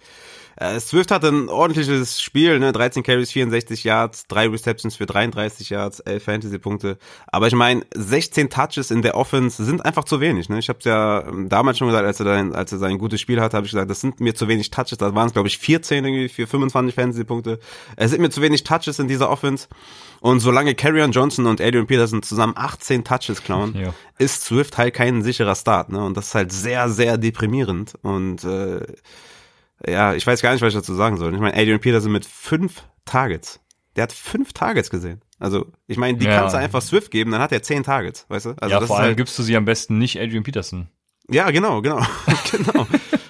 Äh, 0.59 0.81
Swift 0.81 1.11
hatte 1.11 1.29
ein 1.29 1.51
ordentliches 1.51 2.23
Spiel, 2.23 2.59
ne? 2.59 2.73
13 2.73 3.03
Carries, 3.03 3.31
64 3.31 3.85
Yards, 3.85 4.27
3 4.29 4.49
Receptions 4.49 4.97
für 4.97 5.05
33 5.05 5.69
Yards, 5.69 6.01
11 6.01 6.25
Fantasy-Punkte. 6.25 6.97
Aber 7.27 7.47
ich 7.47 7.55
meine, 7.55 7.85
16 7.95 8.49
Touches 8.49 8.91
in 8.91 9.03
der 9.03 9.17
Offense 9.17 9.62
sind 9.62 9.85
einfach 9.85 10.05
zu 10.05 10.21
wenig. 10.21 10.49
Ne? 10.49 10.59
Ich 10.59 10.71
habe 10.71 10.79
es 10.79 10.87
ja 10.87 11.27
ähm, 11.27 11.51
damals 11.51 11.77
schon 11.77 11.89
gesagt, 11.89 12.07
als 12.07 12.21
er, 12.21 12.27
dann, 12.27 12.55
als 12.55 12.73
er 12.73 12.79
sein 12.79 12.97
gutes 12.97 13.21
Spiel 13.21 13.41
hatte, 13.41 13.57
habe 13.57 13.67
ich 13.67 13.73
gesagt, 13.73 13.91
das 13.91 14.01
sind 14.01 14.21
mir 14.21 14.35
zu 14.35 14.49
wenig 14.49 14.71
Touches. 14.71 14.97
Da 14.97 15.14
waren 15.14 15.27
es, 15.27 15.35
glaube 15.35 15.49
ich, 15.49 15.59
14 15.59 16.03
irgendwie 16.03 16.31
für 16.31 16.47
25 16.47 16.95
Fantasy-Punkte. 16.95 17.59
Es 17.97 18.12
sind 18.12 18.23
mir 18.23 18.31
zu 18.31 18.41
wenig 18.41 18.64
Touches 18.64 18.99
in 18.99 19.09
dieser 19.09 19.29
Offense. 19.29 19.69
Und 20.21 20.41
solange 20.41 20.75
Carrion 20.75 21.12
Johnson 21.12 21.47
und 21.47 21.61
Adrian 21.61 21.87
Peterson 21.87 22.23
zusammen 22.23 22.55
18 22.57 23.05
Touches 23.05 23.43
klauen, 23.43 23.77
ja. 23.77 23.95
ist 24.19 24.45
Swift 24.45 24.79
halt 24.79 24.95
kein 24.95 25.23
sicherer 25.23 25.55
Start. 25.55 25.91
Ne? 25.91 26.03
Und 26.07 26.17
das 26.17 26.29
ist 26.29 26.35
halt 26.35 26.53
sehr, 26.53 26.89
sehr 26.89 27.19
deprimierend. 27.19 27.95
Und 28.03 28.45
äh, 28.45 28.81
ja, 29.87 30.15
ich 30.15 30.27
weiß 30.27 30.41
gar 30.43 30.53
nicht, 30.53 30.63
was 30.63 30.69
ich 30.73 30.79
dazu 30.79 30.95
sagen 30.95 31.17
soll. 31.17 31.35
Ich 31.35 31.41
meine, 31.41 31.57
Adrian 31.57 31.81
Peterson 31.81 32.13
mit 32.13 32.25
fünf 32.25 32.83
Targets. 33.05 33.61
Der 33.97 34.05
hat 34.05 34.13
fünf 34.13 34.53
Targets 34.53 34.91
gesehen. 34.91 35.21
Also, 35.39 35.67
ich 35.87 35.99
meine, 35.99 36.17
die 36.17 36.27
ja. 36.27 36.39
kannst 36.39 36.55
du 36.55 36.59
einfach 36.59 36.81
Swift 36.81 37.11
geben, 37.11 37.31
dann 37.31 37.41
hat 37.41 37.53
er 37.53 37.63
zehn 37.63 37.83
Targets, 37.83 38.25
weißt 38.29 38.47
du? 38.47 38.55
Also 38.59 38.75
ja, 38.75 38.81
vor 38.81 38.97
allem 38.97 39.09
halt, 39.09 39.17
gibst 39.17 39.39
du 39.39 39.43
sie 39.43 39.57
am 39.57 39.67
besten 39.67 39.99
nicht 39.99 40.19
Adrian 40.19 40.43
Peterson. 40.43 40.89
Ja, 41.29 41.51
genau, 41.51 41.83
genau, 41.83 42.01
genau. 42.51 42.87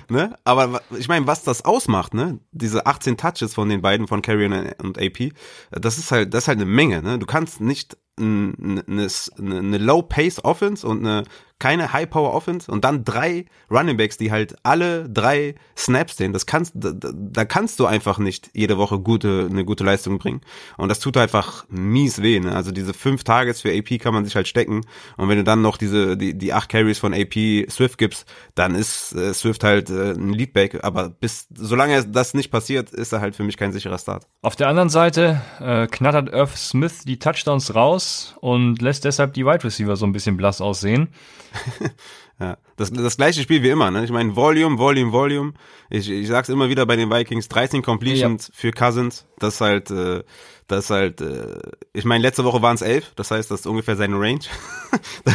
ne? 0.08 0.36
Aber 0.44 0.82
ich 0.98 1.08
meine, 1.08 1.26
was 1.26 1.42
das 1.42 1.64
ausmacht, 1.64 2.14
ne? 2.14 2.38
Diese 2.52 2.86
18 2.86 3.16
Touches 3.16 3.54
von 3.54 3.68
den 3.68 3.80
beiden, 3.80 4.06
von 4.06 4.22
Carrion 4.22 4.52
und 4.82 5.00
AP, 5.00 5.32
das 5.70 5.98
ist 5.98 6.12
halt, 6.12 6.34
das 6.34 6.44
ist 6.44 6.48
halt 6.48 6.58
eine 6.58 6.66
Menge, 6.66 7.02
ne? 7.02 7.18
Du 7.18 7.26
kannst 7.26 7.60
nicht 7.60 7.96
eine, 8.18 8.84
eine, 8.86 9.08
eine 9.38 9.78
Low-Pace-Offense 9.78 10.86
und 10.86 11.06
eine 11.06 11.24
keine 11.58 11.92
High-Power-Offense 11.92 12.70
und 12.70 12.84
dann 12.84 13.04
drei 13.04 13.46
Running 13.70 13.96
Backs, 13.96 14.18
die 14.18 14.30
halt 14.30 14.56
alle 14.62 15.08
drei 15.08 15.54
Snaps 15.76 16.18
sehen. 16.18 16.34
Das 16.34 16.44
kannst, 16.44 16.72
da, 16.74 16.92
da 16.92 17.44
kannst 17.46 17.80
du 17.80 17.86
einfach 17.86 18.18
nicht 18.18 18.50
jede 18.52 18.76
Woche 18.76 18.98
gute, 18.98 19.48
eine 19.50 19.64
gute 19.64 19.82
Leistung 19.82 20.18
bringen. 20.18 20.42
Und 20.76 20.90
das 20.90 21.00
tut 21.00 21.16
einfach 21.16 21.64
mies 21.68 22.20
weh. 22.20 22.40
Ne? 22.40 22.54
Also 22.54 22.72
diese 22.72 22.92
fünf 22.92 23.24
Targets 23.24 23.62
für 23.62 23.72
AP 23.72 23.98
kann 24.00 24.12
man 24.12 24.24
sich 24.26 24.36
halt 24.36 24.48
stecken. 24.48 24.82
Und 25.16 25.28
wenn 25.30 25.38
du 25.38 25.44
dann 25.44 25.62
noch 25.62 25.78
diese, 25.78 26.18
die, 26.18 26.36
die 26.36 26.52
acht 26.52 26.68
Carries 26.68 26.98
von 26.98 27.14
AP 27.14 27.70
Swift 27.70 27.96
gibst, 27.96 28.26
dann 28.54 28.74
ist 28.74 29.14
äh, 29.14 29.32
Swift 29.32 29.64
halt 29.64 29.88
äh, 29.88 30.12
ein 30.12 30.34
Leadback. 30.34 30.84
Aber 30.84 31.08
bis, 31.08 31.48
solange 31.54 32.04
das 32.06 32.34
nicht 32.34 32.50
passiert, 32.50 32.90
ist 32.90 33.12
er 33.12 33.22
halt 33.22 33.34
für 33.34 33.44
mich 33.44 33.56
kein 33.56 33.72
sicherer 33.72 33.98
Start. 33.98 34.26
Auf 34.42 34.56
der 34.56 34.68
anderen 34.68 34.90
Seite 34.90 35.40
äh, 35.60 35.86
knattert 35.86 36.28
Irv 36.28 36.56
Smith 36.56 37.04
die 37.06 37.18
Touchdowns 37.18 37.74
raus 37.74 38.36
und 38.40 38.82
lässt 38.82 39.06
deshalb 39.06 39.32
die 39.32 39.46
Wide 39.46 39.64
Receiver 39.64 39.96
so 39.96 40.04
ein 40.04 40.12
bisschen 40.12 40.36
blass 40.36 40.60
aussehen. 40.60 41.08
ja, 42.40 42.58
das, 42.76 42.92
das 42.92 43.16
gleiche 43.16 43.42
Spiel 43.42 43.62
wie 43.62 43.70
immer. 43.70 43.90
Ne? 43.90 44.04
Ich 44.04 44.10
meine, 44.10 44.36
Volume, 44.36 44.78
Volume, 44.78 45.12
Volume. 45.12 45.54
Ich, 45.90 46.10
ich 46.10 46.28
sag's 46.28 46.48
immer 46.48 46.68
wieder 46.68 46.86
bei 46.86 46.96
den 46.96 47.10
Vikings, 47.10 47.48
13 47.48 47.82
Completions 47.82 48.48
ja. 48.48 48.54
für 48.54 48.70
Cousins. 48.72 49.26
Das 49.38 49.54
ist 49.54 49.60
halt, 49.60 49.90
äh, 49.90 50.22
das 50.68 50.86
ist 50.86 50.90
halt, 50.90 51.20
äh, 51.20 51.60
ich 51.92 52.04
meine, 52.04 52.22
letzte 52.22 52.44
Woche 52.44 52.60
waren 52.60 52.74
es 52.74 52.82
elf, 52.82 53.12
das 53.14 53.30
heißt, 53.30 53.50
das 53.50 53.60
ist 53.60 53.66
ungefähr 53.66 53.96
seine 53.96 54.18
Range. 54.18 54.40
da, 55.24 55.32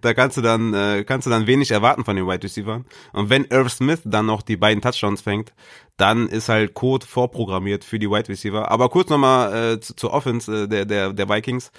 da 0.00 0.14
kannst 0.14 0.36
du 0.36 0.42
dann, 0.42 0.74
äh, 0.74 1.04
kannst 1.04 1.26
du 1.26 1.30
dann 1.30 1.46
wenig 1.46 1.70
erwarten 1.70 2.04
von 2.04 2.14
den 2.14 2.26
Wide 2.26 2.42
Receivers. 2.42 2.82
Und 3.12 3.30
wenn 3.30 3.46
Irv 3.46 3.70
Smith 3.70 4.00
dann 4.04 4.26
noch 4.26 4.42
die 4.42 4.56
beiden 4.56 4.82
Touchdowns 4.82 5.22
fängt, 5.22 5.54
dann 5.96 6.28
ist 6.28 6.48
halt 6.48 6.74
Code 6.74 7.06
vorprogrammiert 7.06 7.84
für 7.84 7.98
die 7.98 8.10
Wide 8.10 8.28
Receiver. 8.28 8.70
Aber 8.70 8.90
kurz 8.90 9.08
nochmal 9.08 9.74
äh, 9.74 9.80
zu, 9.80 9.96
zur 9.96 10.12
Offense 10.12 10.64
äh, 10.64 10.68
der, 10.68 10.84
der, 10.84 11.12
der 11.12 11.28
Vikings. 11.28 11.72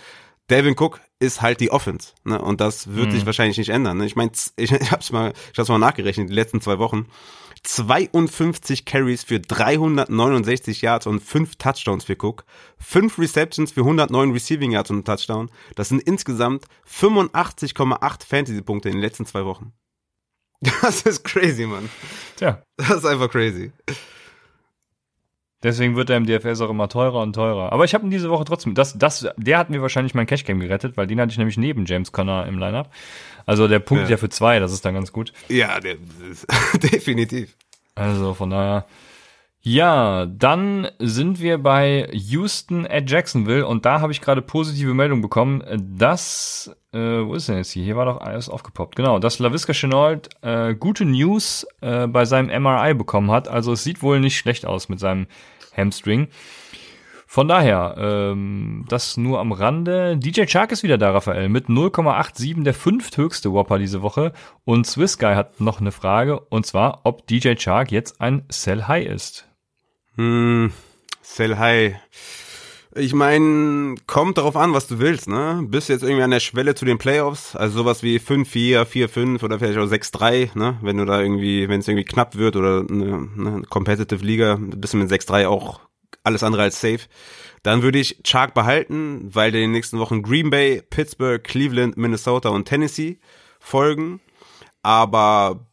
Devin 0.49 0.75
Cook 0.77 0.99
ist 1.21 1.41
halt 1.41 1.59
die 1.59 1.71
Offense, 1.71 2.13
ne? 2.23 2.41
Und 2.41 2.59
das 2.59 2.93
wird 2.93 3.07
mhm. 3.07 3.11
sich 3.11 3.25
wahrscheinlich 3.25 3.57
nicht 3.57 3.69
ändern. 3.69 3.97
Ne? 3.97 4.05
Ich 4.05 4.15
meine, 4.15 4.31
ich, 4.57 4.71
ich 4.71 4.91
hab's 4.91 5.11
mal, 5.11 5.33
ich 5.53 5.59
hab's 5.59 5.69
mal 5.69 5.77
nachgerechnet, 5.77 6.29
die 6.29 6.33
letzten 6.33 6.61
zwei 6.61 6.79
Wochen. 6.79 7.07
52 7.63 8.85
Carries 8.85 9.23
für 9.23 9.39
369 9.39 10.81
Yards 10.81 11.05
und 11.05 11.19
5 11.19 11.57
Touchdowns 11.57 12.05
für 12.05 12.15
Cook, 12.19 12.43
5 12.79 13.19
Receptions 13.19 13.71
für 13.71 13.81
109 13.81 14.31
Receiving 14.31 14.71
Yards 14.71 14.89
und 14.89 15.05
Touchdown. 15.05 15.51
Das 15.75 15.89
sind 15.89 16.01
insgesamt 16.01 16.65
85,8 16.89 18.25
Fantasy-Punkte 18.25 18.89
in 18.89 18.95
den 18.95 19.01
letzten 19.01 19.25
zwei 19.25 19.45
Wochen. 19.45 19.73
Das 20.81 21.03
ist 21.03 21.23
crazy, 21.23 21.65
Mann. 21.65 21.89
Tja. 22.35 22.61
Das 22.77 22.89
ist 22.89 23.05
einfach 23.05 23.29
crazy. 23.29 23.71
Deswegen 25.63 25.95
wird 25.95 26.09
er 26.09 26.17
im 26.17 26.25
DFS 26.25 26.59
auch 26.61 26.69
immer 26.69 26.89
teurer 26.89 27.21
und 27.21 27.33
teurer. 27.33 27.71
Aber 27.71 27.85
ich 27.85 27.93
habe 27.93 28.03
ihn 28.05 28.09
diese 28.09 28.29
Woche 28.29 28.45
trotzdem. 28.45 28.73
Das, 28.73 28.97
das, 28.97 29.27
der 29.37 29.57
hat 29.59 29.69
mir 29.69 29.81
wahrscheinlich 29.81 30.15
mein 30.15 30.25
Cashgame 30.25 30.63
gerettet, 30.63 30.97
weil 30.97 31.05
den 31.05 31.21
hatte 31.21 31.31
ich 31.31 31.37
nämlich 31.37 31.57
neben 31.57 31.85
James 31.85 32.11
Conner 32.11 32.47
im 32.47 32.57
Lineup. 32.57 32.89
Also 33.45 33.67
der 33.67 33.79
Punkt 33.79 34.05
ja, 34.05 34.11
ja 34.11 34.17
für 34.17 34.29
zwei, 34.29 34.59
das 34.59 34.73
ist 34.73 34.85
dann 34.85 34.95
ganz 34.95 35.11
gut. 35.11 35.33
Ja, 35.49 35.79
der, 35.79 35.97
definitiv. 36.91 37.55
Also 37.95 38.33
von 38.33 38.49
daher. 38.49 38.85
Ja, 39.63 40.25
dann 40.25 40.87
sind 40.97 41.39
wir 41.39 41.59
bei 41.59 42.09
Houston 42.11 42.87
at 42.87 43.09
Jacksonville 43.11 43.67
und 43.67 43.85
da 43.85 44.01
habe 44.01 44.11
ich 44.11 44.19
gerade 44.19 44.41
positive 44.41 44.95
Meldung 44.95 45.21
bekommen, 45.21 45.63
dass, 45.95 46.75
äh, 46.93 47.25
wo 47.25 47.35
ist 47.35 47.47
denn 47.47 47.57
jetzt 47.57 47.71
hier? 47.71 47.83
Hier 47.83 47.95
war 47.95 48.05
doch 48.05 48.19
alles 48.19 48.49
aufgepoppt. 48.49 48.95
Genau, 48.95 49.19
dass 49.19 49.39
LaVisca 49.39 49.73
Chenault 49.73 50.29
äh, 50.41 50.75
gute 50.75 51.05
News 51.05 51.65
äh, 51.81 52.07
bei 52.07 52.25
seinem 52.25 52.63
MRI 52.63 52.93
bekommen 52.93 53.31
hat. 53.31 53.47
Also 53.47 53.73
es 53.73 53.83
sieht 53.83 54.01
wohl 54.01 54.19
nicht 54.19 54.37
schlecht 54.37 54.65
aus 54.65 54.89
mit 54.89 54.99
seinem 54.99 55.27
Hamstring. 55.75 56.27
Von 57.31 57.47
daher, 57.47 57.95
ähm, 57.97 58.83
das 58.89 59.15
nur 59.15 59.39
am 59.39 59.53
Rande. 59.53 60.17
DJ 60.17 60.43
Chark 60.47 60.73
ist 60.73 60.83
wieder 60.83 60.97
da, 60.97 61.11
Raphael, 61.11 61.47
mit 61.47 61.67
0,87 61.67 62.63
der 62.63 62.73
fünfthöchste 62.73 63.53
Whopper 63.53 63.79
diese 63.79 64.01
Woche. 64.01 64.33
Und 64.65 64.85
Swiss 64.85 65.17
Guy 65.17 65.35
hat 65.35 65.61
noch 65.61 65.79
eine 65.79 65.93
Frage, 65.93 66.41
und 66.41 66.65
zwar, 66.65 66.99
ob 67.05 67.25
DJ 67.27 67.55
Chark 67.55 67.89
jetzt 67.93 68.19
ein 68.19 68.43
Sell 68.49 68.83
High 68.83 69.07
ist. 69.07 69.47
Hm, 70.15 70.73
Sell 71.21 71.57
High. 71.57 71.95
Ich 72.93 73.13
meine, 73.13 73.95
kommt 74.05 74.37
darauf 74.37 74.57
an, 74.57 74.73
was 74.73 74.87
du 74.87 74.99
willst, 74.99 75.29
ne? 75.29 75.63
Bist 75.65 75.87
jetzt 75.87 76.03
irgendwie 76.03 76.23
an 76.23 76.31
der 76.31 76.41
Schwelle 76.41 76.75
zu 76.75 76.83
den 76.83 76.97
Playoffs, 76.97 77.55
also 77.55 77.79
sowas 77.79 78.03
wie 78.03 78.17
5-4, 78.17 78.83
4-5 78.83 79.43
oder 79.43 79.59
vielleicht 79.59 79.79
auch 79.79 79.85
6-3, 79.85 80.57
ne? 80.57 80.77
Wenn 80.81 80.97
du 80.97 81.05
da 81.05 81.21
irgendwie, 81.21 81.69
wenn 81.69 81.79
es 81.79 81.87
irgendwie 81.87 82.03
knapp 82.03 82.35
wird 82.35 82.57
oder 82.57 82.85
eine, 82.89 83.29
eine 83.37 83.61
Competitive 83.69 84.25
Liga, 84.25 84.57
bist 84.59 84.93
du 84.93 84.97
mit 84.97 85.09
6-3 85.09 85.47
auch 85.47 85.79
alles 86.23 86.43
andere 86.43 86.63
als 86.63 86.81
safe. 86.81 87.07
Dann 87.63 87.81
würde 87.81 87.99
ich 87.99 88.19
Chark 88.25 88.53
behalten, 88.53 89.29
weil 89.33 89.55
in 89.55 89.61
den 89.61 89.71
nächsten 89.71 89.99
Wochen 89.99 90.21
Green 90.21 90.49
Bay, 90.49 90.81
Pittsburgh, 90.81 91.41
Cleveland, 91.41 91.95
Minnesota 91.95 92.49
und 92.49 92.65
Tennessee 92.65 93.19
folgen. 93.59 94.19
Aber 94.81 95.67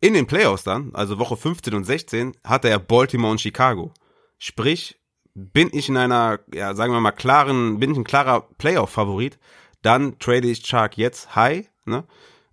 in 0.00 0.14
den 0.14 0.26
Playoffs 0.26 0.64
dann, 0.64 0.90
also 0.94 1.18
Woche 1.20 1.36
15 1.36 1.74
und 1.74 1.84
16, 1.84 2.32
hatte 2.42 2.68
er 2.68 2.80
Baltimore 2.80 3.30
und 3.30 3.40
Chicago. 3.40 3.92
Sprich, 4.38 4.98
bin 5.34 5.70
ich 5.72 5.88
in 5.88 5.96
einer, 5.96 6.40
ja, 6.52 6.74
sagen 6.74 6.92
wir 6.92 7.00
mal, 7.00 7.12
klaren, 7.12 7.80
bin 7.80 7.92
ich 7.92 7.98
ein 7.98 8.04
klarer 8.04 8.48
Playoff-Favorit, 8.58 9.38
dann 9.82 10.18
trade 10.18 10.48
ich 10.48 10.62
Chark 10.62 10.96
jetzt 10.96 11.34
high, 11.34 11.68
ne? 11.84 12.04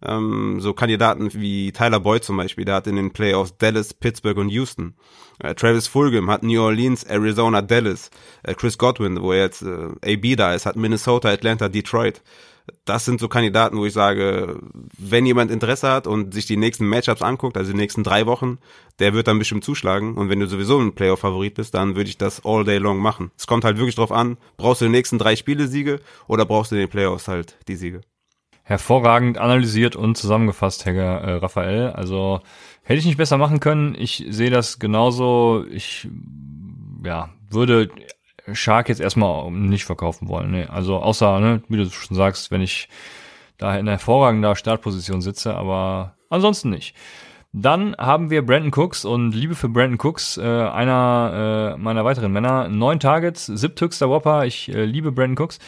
Ähm, 0.03 0.59
so 0.59 0.73
Kandidaten 0.73 1.31
wie 1.33 1.71
Tyler 1.71 1.99
Boyd 1.99 2.23
zum 2.23 2.35
Beispiel, 2.37 2.65
der 2.65 2.75
hat 2.75 2.87
in 2.87 2.95
den 2.95 3.13
Playoffs 3.13 3.55
Dallas, 3.57 3.93
Pittsburgh 3.93 4.37
und 4.37 4.49
Houston. 4.49 4.95
Äh, 5.39 5.53
Travis 5.53 5.87
Fulgham 5.87 6.29
hat 6.31 6.41
New 6.41 6.59
Orleans, 6.59 7.03
Arizona, 7.03 7.61
Dallas. 7.61 8.09
Äh, 8.41 8.55
Chris 8.55 8.79
Godwin, 8.79 9.21
wo 9.21 9.31
jetzt 9.31 9.61
äh, 9.61 9.89
AB 10.03 10.35
da 10.35 10.55
ist, 10.55 10.65
hat 10.65 10.75
Minnesota, 10.75 11.29
Atlanta, 11.29 11.69
Detroit 11.69 12.23
das 12.85 13.05
sind 13.05 13.19
so 13.19 13.27
Kandidaten, 13.27 13.77
wo 13.77 13.85
ich 13.85 13.93
sage, 13.93 14.59
wenn 14.97 15.25
jemand 15.25 15.51
Interesse 15.51 15.89
hat 15.89 16.07
und 16.07 16.33
sich 16.33 16.45
die 16.45 16.57
nächsten 16.57 16.87
Matchups 16.87 17.21
anguckt, 17.21 17.57
also 17.57 17.71
die 17.71 17.77
nächsten 17.77 18.03
drei 18.03 18.25
Wochen, 18.25 18.57
der 18.99 19.13
wird 19.13 19.27
dann 19.27 19.39
bestimmt 19.39 19.63
zuschlagen. 19.63 20.15
Und 20.15 20.29
wenn 20.29 20.39
du 20.39 20.47
sowieso 20.47 20.79
ein 20.79 20.93
Playoff-Favorit 20.93 21.55
bist, 21.55 21.73
dann 21.73 21.95
würde 21.95 22.09
ich 22.09 22.17
das 22.17 22.43
all 22.45 22.63
day 22.63 22.77
long 22.77 22.99
machen. 22.99 23.31
Es 23.37 23.47
kommt 23.47 23.63
halt 23.63 23.77
wirklich 23.77 23.95
drauf 23.95 24.11
an, 24.11 24.37
brauchst 24.57 24.81
du 24.81 24.85
die 24.85 24.91
nächsten 24.91 25.17
drei 25.17 25.35
Spiele 25.35 25.67
Siege 25.67 25.99
oder 26.27 26.45
brauchst 26.45 26.71
du 26.71 26.75
in 26.75 26.81
den 26.81 26.89
Playoffs 26.89 27.27
halt 27.27 27.57
die 27.67 27.75
Siege? 27.75 28.01
Hervorragend 28.63 29.37
analysiert 29.37 29.95
und 29.95 30.17
zusammengefasst, 30.17 30.85
Herr 30.85 30.93
äh, 30.93 31.33
Raphael. 31.35 31.89
Also 31.89 32.41
hätte 32.83 32.99
ich 32.99 33.05
nicht 33.05 33.17
besser 33.17 33.37
machen 33.37 33.59
können. 33.59 33.95
Ich 33.97 34.25
sehe 34.29 34.51
das 34.51 34.79
genauso. 34.79 35.65
Ich 35.69 36.07
ja, 37.03 37.29
würde 37.49 37.89
Shark 38.53 38.89
jetzt 38.89 39.01
erstmal 39.01 39.51
nicht 39.51 39.85
verkaufen 39.85 40.27
wollen. 40.27 40.51
Nee. 40.51 40.65
Also 40.65 40.97
außer, 40.97 41.39
ne, 41.39 41.63
wie 41.67 41.77
du 41.77 41.89
schon 41.89 42.17
sagst, 42.17 42.51
wenn 42.51 42.61
ich 42.61 42.89
da 43.57 43.77
in 43.77 43.87
hervorragender 43.87 44.55
Startposition 44.55 45.21
sitze, 45.21 45.55
aber 45.55 46.15
ansonsten 46.29 46.69
nicht. 46.69 46.95
Dann 47.53 47.95
haben 47.97 48.29
wir 48.29 48.45
Brandon 48.45 48.71
Cooks 48.73 49.03
und 49.03 49.33
Liebe 49.33 49.55
für 49.55 49.67
Brandon 49.67 49.99
Cooks, 49.99 50.37
äh, 50.37 50.41
einer 50.41 51.73
äh, 51.75 51.77
meiner 51.77 52.05
weiteren 52.05 52.31
Männer. 52.31 52.69
Neun 52.69 52.99
Targets, 52.99 53.45
siebthöchster 53.45 54.09
Whopper. 54.09 54.45
Ich 54.45 54.69
äh, 54.69 54.85
liebe 54.85 55.11
Brandon 55.11 55.43
Cooks. 55.43 55.59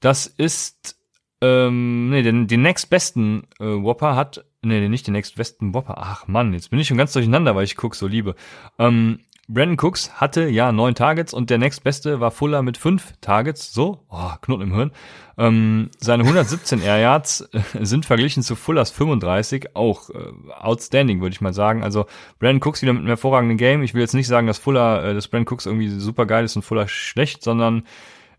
Das 0.00 0.26
ist, 0.26 0.98
ähm, 1.40 2.10
nee, 2.10 2.22
den, 2.22 2.48
den 2.48 2.62
nächstbesten 2.62 3.46
äh, 3.60 3.64
Whopper 3.64 4.16
hat, 4.16 4.44
nee, 4.62 4.88
nicht 4.88 5.06
den 5.06 5.12
nächstbesten 5.12 5.72
Whopper. 5.72 5.94
Ach 5.98 6.26
Mann, 6.26 6.52
jetzt 6.52 6.70
bin 6.70 6.80
ich 6.80 6.88
schon 6.88 6.98
ganz 6.98 7.12
durcheinander, 7.12 7.54
weil 7.54 7.64
ich 7.64 7.82
Cooks 7.82 8.00
so 8.00 8.08
liebe. 8.08 8.34
Ähm, 8.80 9.20
Brandon 9.48 9.76
Cooks 9.78 10.10
hatte 10.14 10.48
ja 10.48 10.72
neun 10.72 10.94
Targets 10.94 11.34
und 11.34 11.50
der 11.50 11.58
nächstbeste 11.58 12.20
war 12.20 12.30
Fuller 12.30 12.62
mit 12.62 12.78
fünf 12.78 13.12
Targets. 13.20 13.74
So, 13.74 14.04
oh, 14.08 14.30
Knoten 14.40 14.62
im 14.62 14.74
Hirn. 14.74 14.90
Ähm, 15.36 15.90
seine 15.98 16.22
117 16.22 16.80
Air 16.80 16.98
Yards 16.98 17.42
äh, 17.52 17.60
sind 17.80 18.06
verglichen 18.06 18.42
zu 18.42 18.56
Fullers 18.56 18.90
35 18.90 19.76
auch 19.76 20.08
äh, 20.10 20.32
outstanding, 20.58 21.20
würde 21.20 21.34
ich 21.34 21.40
mal 21.40 21.52
sagen. 21.52 21.82
Also 21.82 22.06
Brandon 22.38 22.66
Cooks 22.66 22.80
wieder 22.80 22.92
mit 22.92 23.00
einem 23.00 23.08
hervorragenden 23.08 23.58
Game. 23.58 23.82
Ich 23.82 23.92
will 23.92 24.00
jetzt 24.00 24.14
nicht 24.14 24.28
sagen, 24.28 24.46
dass 24.46 24.58
Fuller, 24.58 25.04
äh, 25.04 25.14
dass 25.14 25.28
Brandon 25.28 25.52
Cooks 25.52 25.66
irgendwie 25.66 25.88
super 25.88 26.24
geil 26.24 26.44
ist 26.44 26.56
und 26.56 26.62
Fuller 26.62 26.88
schlecht, 26.88 27.42
sondern 27.42 27.86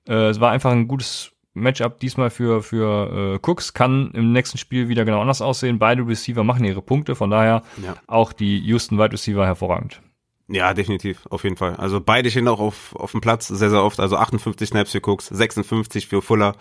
äh, 0.08 0.30
es 0.30 0.39
war 0.39 0.51
einfach 0.51 0.72
ein 0.72 0.88
gutes 0.88 1.32
Matchup 1.53 1.99
diesmal 1.99 2.30
für 2.30 2.64
für 2.64 3.36
äh, 3.36 3.39
Cooks 3.41 3.74
kann 3.74 4.12
im 4.14 4.34
nächsten 4.34 4.58
Spiel 4.58 4.89
wieder 4.89 5.06
genau 5.06 5.22
anders 5.22 5.41
aussehen. 5.41 5.80
Beide 5.80 6.06
Receiver 6.06 6.43
machen 6.43 6.66
ihre 6.66 6.82
Punkte, 6.82 7.16
von 7.16 7.30
daher 7.30 7.62
ja. 7.84 7.95
auch 8.08 8.34
die 8.34 8.60
Houston 8.60 8.97
Wide 8.97 9.14
Receiver 9.14 9.45
hervorragend. 9.45 10.01
Ja, 10.48 10.76
definitiv, 10.76 11.26
auf 11.32 11.43
jeden 11.43 11.58
Fall. 11.58 11.76
Also 11.78 12.00
beide 12.00 12.30
stehen 12.30 12.48
auch 12.48 12.60
auf, 12.60 12.96
auf 12.96 13.12
dem 13.12 13.22
Platz 13.22 13.48
sehr, 13.48 13.72
sehr 13.72 13.82
oft. 13.84 14.00
Also 14.00 14.16
58 14.16 14.70
Snaps 14.70 14.91
für 14.91 15.02
Cooks, 15.04 15.26
56 15.28 16.08
für 16.08 16.22
Fuller. 16.22 16.56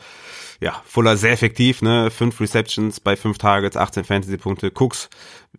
Ja, 0.61 0.83
Fuller 0.87 1.19
sehr 1.19 1.33
effektiv, 1.33 1.83
ne? 1.83 2.11
Fünf 2.11 2.41
Receptions 2.41 3.01
bei 3.01 3.15
fünf 3.15 3.37
Targets, 3.37 3.77
18 3.77 4.05
Fantasy-Punkte. 4.05 4.73
Cooks, 4.75 5.11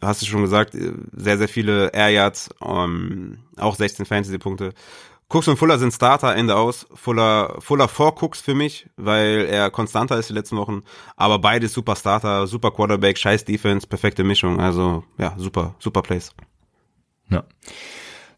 hast 0.02 0.24
du 0.24 0.26
schon 0.26 0.42
gesagt, 0.42 0.74
sehr, 0.74 1.38
sehr 1.38 1.48
viele 1.48 1.94
Air 1.94 2.10
Yards, 2.10 2.50
ähm, 2.64 3.38
auch 3.58 3.76
16 3.76 4.08
Fantasy-Punkte. 4.08 4.74
Cooks 5.30 5.48
und 5.48 5.58
Fuller 5.58 5.78
sind 5.78 5.94
Starter, 5.94 6.36
Ende 6.36 6.56
aus. 6.56 6.88
Fuller, 6.96 7.58
Fuller 7.60 7.88
vor 7.88 8.22
Cooks 8.22 8.42
für 8.42 8.56
mich, 8.56 8.88
weil 8.96 9.46
er 9.50 9.70
konstanter 9.70 10.18
ist 10.18 10.30
die 10.30 10.34
letzten 10.34 10.58
Wochen. 10.58 10.82
Aber 11.16 11.38
beide 11.38 11.68
super 11.68 11.96
Starter, 11.96 12.48
super 12.48 12.72
Quarterback, 12.72 13.18
scheiß 13.20 13.46
Defense, 13.46 13.86
perfekte 13.86 14.24
Mischung. 14.24 14.60
Also, 14.60 15.04
ja, 15.20 15.36
super, 15.38 15.76
super 15.80 16.02
Plays. 16.02 16.32
Ja. 17.30 17.44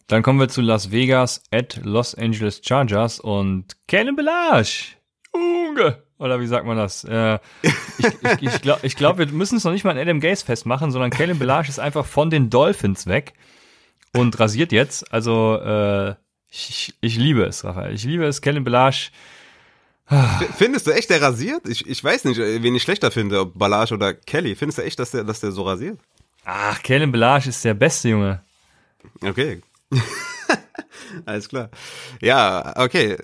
Dann 0.08 0.24
kommen 0.24 0.40
wir 0.40 0.48
zu 0.48 0.62
Las 0.62 0.92
Vegas 0.92 1.44
at 1.52 1.82
Los 1.84 2.16
Angeles 2.16 2.62
Chargers 2.64 3.20
und 3.20 3.76
Kellen 3.88 4.16
Belage. 4.16 4.96
Unge. 5.34 6.02
Oder 6.18 6.40
wie 6.40 6.48
sagt 6.48 6.66
man 6.66 6.78
das? 6.78 7.04
Äh, 7.04 7.40
ich 7.62 7.72
ich, 8.40 8.54
ich 8.54 8.62
glaube, 8.62 8.88
glaub, 8.90 9.18
wir 9.18 9.28
müssen 9.28 9.58
es 9.58 9.64
noch 9.64 9.72
nicht 9.72 9.84
mal 9.84 9.92
an 9.92 9.98
Adam 9.98 10.20
Gaze 10.20 10.46
festmachen, 10.46 10.92
sondern 10.92 11.12
Kellen 11.12 11.38
Belage 11.38 11.70
ist 11.70 11.80
einfach 11.80 12.06
von 12.06 12.30
den 12.30 12.50
Dolphins 12.50 13.06
weg 13.06 13.34
und 14.14 14.40
rasiert 14.40 14.72
jetzt. 14.72 15.12
Also 15.12 15.60
äh, 15.62 16.16
ich, 16.50 16.96
ich 17.02 17.18
liebe 17.18 17.44
es, 17.44 17.66
Raphael. 17.66 17.94
Ich 17.94 18.06
liebe 18.06 18.26
es, 18.26 18.42
Kellen 18.42 18.64
Belage. 18.64 19.12
Findest 20.56 20.88
du 20.88 20.92
echt, 20.92 21.10
der 21.10 21.22
rasiert? 21.22 21.68
Ich, 21.68 21.86
ich 21.86 22.02
weiß 22.02 22.24
nicht, 22.24 22.38
wen 22.38 22.76
ich 22.76 22.82
schlechter 22.82 23.12
finde, 23.12 23.42
ob 23.42 23.60
Balage 23.60 23.94
oder 23.94 24.14
Kelly. 24.14 24.56
Findest 24.56 24.78
du 24.78 24.84
echt, 24.84 24.98
dass 25.00 25.12
der, 25.12 25.26
dass 25.26 25.42
der 25.42 25.52
so 25.52 25.64
rasiert? 25.64 26.00
Ach, 26.46 26.82
Kellen 26.82 27.12
Belage 27.12 27.50
ist 27.50 27.66
der 27.66 27.74
beste 27.74 28.10
Junge. 28.10 28.42
Okay, 29.22 29.62
Alles 31.26 31.50
klar. 31.50 31.70
Ja, 32.22 32.74
okay. 32.78 33.18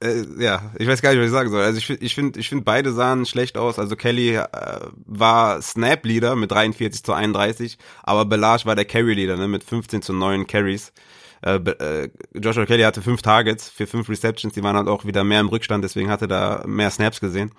Äh, 0.00 0.24
ja, 0.38 0.72
ich 0.78 0.86
weiß 0.86 1.02
gar 1.02 1.10
nicht, 1.10 1.18
was 1.18 1.26
ich 1.26 1.32
sagen 1.32 1.50
soll. 1.50 1.62
Also 1.62 1.78
ich, 1.78 1.90
ich 1.90 2.14
finde, 2.14 2.38
ich 2.38 2.48
finde 2.48 2.64
beide 2.64 2.92
sahen 2.92 3.26
schlecht 3.26 3.56
aus. 3.58 3.78
Also 3.78 3.96
Kelly 3.96 4.36
äh, 4.36 4.46
war 5.06 5.60
Snap-Leader 5.60 6.36
mit 6.36 6.52
43 6.52 7.02
zu 7.02 7.12
31, 7.12 7.78
aber 8.04 8.24
Belage 8.24 8.64
war 8.66 8.76
der 8.76 8.84
Carry-Leader 8.84 9.36
ne, 9.36 9.48
mit 9.48 9.64
15 9.64 10.02
zu 10.02 10.12
9 10.12 10.46
Carries. 10.46 10.92
Äh, 11.42 11.56
äh, 11.56 12.10
Joshua 12.34 12.66
Kelly 12.66 12.82
hatte 12.82 13.02
fünf 13.02 13.22
Targets 13.22 13.68
für 13.68 13.86
fünf 13.86 14.08
Receptions, 14.08 14.54
die 14.54 14.62
waren 14.62 14.76
halt 14.76 14.88
auch 14.88 15.04
wieder 15.04 15.24
mehr 15.24 15.40
im 15.40 15.48
Rückstand, 15.48 15.84
deswegen 15.84 16.10
hatte 16.10 16.26
da 16.26 16.64
mehr 16.66 16.90
Snaps 16.90 17.20
gesehen. 17.20 17.52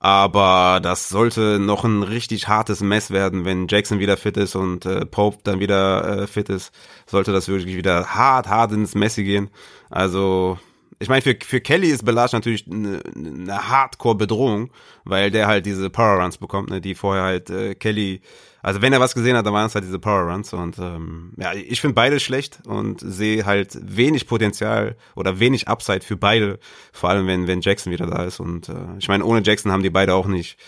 Aber 0.00 0.78
das 0.80 1.08
sollte 1.08 1.58
noch 1.58 1.84
ein 1.84 2.04
richtig 2.04 2.46
hartes 2.46 2.80
Mess 2.80 3.10
werden, 3.10 3.44
wenn 3.44 3.66
Jackson 3.68 3.98
wieder 3.98 4.16
fit 4.16 4.36
ist 4.36 4.54
und 4.54 4.86
äh, 4.86 5.04
Pope 5.04 5.38
dann 5.42 5.58
wieder 5.58 6.22
äh, 6.22 6.26
fit 6.28 6.48
ist. 6.50 6.72
Sollte 7.06 7.32
das 7.32 7.48
wirklich 7.48 7.76
wieder 7.76 8.06
hart, 8.14 8.48
hart 8.48 8.72
ins 8.72 8.94
Messi 8.94 9.24
gehen. 9.24 9.50
Also 9.90 10.58
ich 11.00 11.08
meine, 11.08 11.22
für, 11.22 11.36
für 11.44 11.60
Kelly 11.60 11.88
ist 11.88 12.04
Belage 12.04 12.34
natürlich 12.34 12.66
eine, 12.70 13.00
eine 13.14 13.68
Hardcore-Bedrohung, 13.68 14.70
weil 15.04 15.30
der 15.30 15.46
halt 15.46 15.66
diese 15.66 15.90
Power 15.90 16.22
Runs 16.22 16.38
bekommt, 16.38 16.70
ne, 16.70 16.80
die 16.80 16.94
vorher 16.94 17.22
halt 17.22 17.50
äh, 17.50 17.74
Kelly, 17.74 18.20
also 18.68 18.82
wenn 18.82 18.92
er 18.92 19.00
was 19.00 19.14
gesehen 19.14 19.34
hat, 19.34 19.46
dann 19.46 19.54
waren 19.54 19.64
es 19.64 19.74
halt 19.74 19.86
diese 19.86 19.98
Power 19.98 20.30
Runs 20.30 20.52
und 20.52 20.78
ähm, 20.78 21.32
ja, 21.38 21.54
ich 21.54 21.80
finde 21.80 21.94
beide 21.94 22.20
schlecht 22.20 22.60
und 22.66 23.00
sehe 23.00 23.46
halt 23.46 23.78
wenig 23.80 24.26
Potenzial 24.26 24.94
oder 25.16 25.40
wenig 25.40 25.68
Upside 25.68 26.02
für 26.02 26.18
beide, 26.18 26.58
vor 26.92 27.08
allem 27.08 27.26
wenn, 27.26 27.46
wenn 27.46 27.62
Jackson 27.62 27.94
wieder 27.94 28.06
da 28.06 28.24
ist 28.24 28.40
und 28.40 28.68
äh, 28.68 28.74
ich 28.98 29.08
meine, 29.08 29.24
ohne 29.24 29.40
Jackson 29.42 29.72
haben 29.72 29.82
die 29.82 29.88
beide 29.88 30.12
auch 30.12 30.26
nicht 30.26 30.58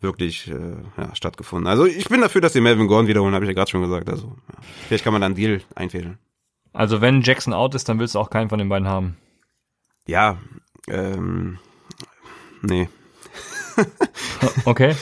wirklich 0.00 0.48
äh, 0.48 0.76
ja, 0.96 1.12
stattgefunden. 1.16 1.66
Also 1.66 1.86
ich 1.86 2.08
bin 2.08 2.20
dafür, 2.20 2.40
dass 2.40 2.52
die 2.52 2.60
Melvin 2.60 2.86
Gordon 2.86 3.08
wiederholen, 3.08 3.34
habe 3.34 3.44
ich 3.44 3.48
ja 3.48 3.54
gerade 3.54 3.68
schon 3.68 3.82
gesagt. 3.82 4.08
Also 4.08 4.28
ja. 4.28 4.54
vielleicht 4.86 5.02
kann 5.02 5.12
man 5.12 5.20
da 5.20 5.26
einen 5.26 5.34
Deal 5.34 5.60
einfädeln. 5.74 6.18
Also 6.72 7.00
wenn 7.00 7.22
Jackson 7.22 7.52
out 7.52 7.74
ist, 7.74 7.88
dann 7.88 7.98
willst 7.98 8.14
du 8.14 8.20
auch 8.20 8.30
keinen 8.30 8.48
von 8.48 8.60
den 8.60 8.68
beiden 8.68 8.86
haben. 8.86 9.16
Ja, 10.06 10.38
ähm, 10.86 11.58
nee. 12.62 12.88
okay. 14.66 14.94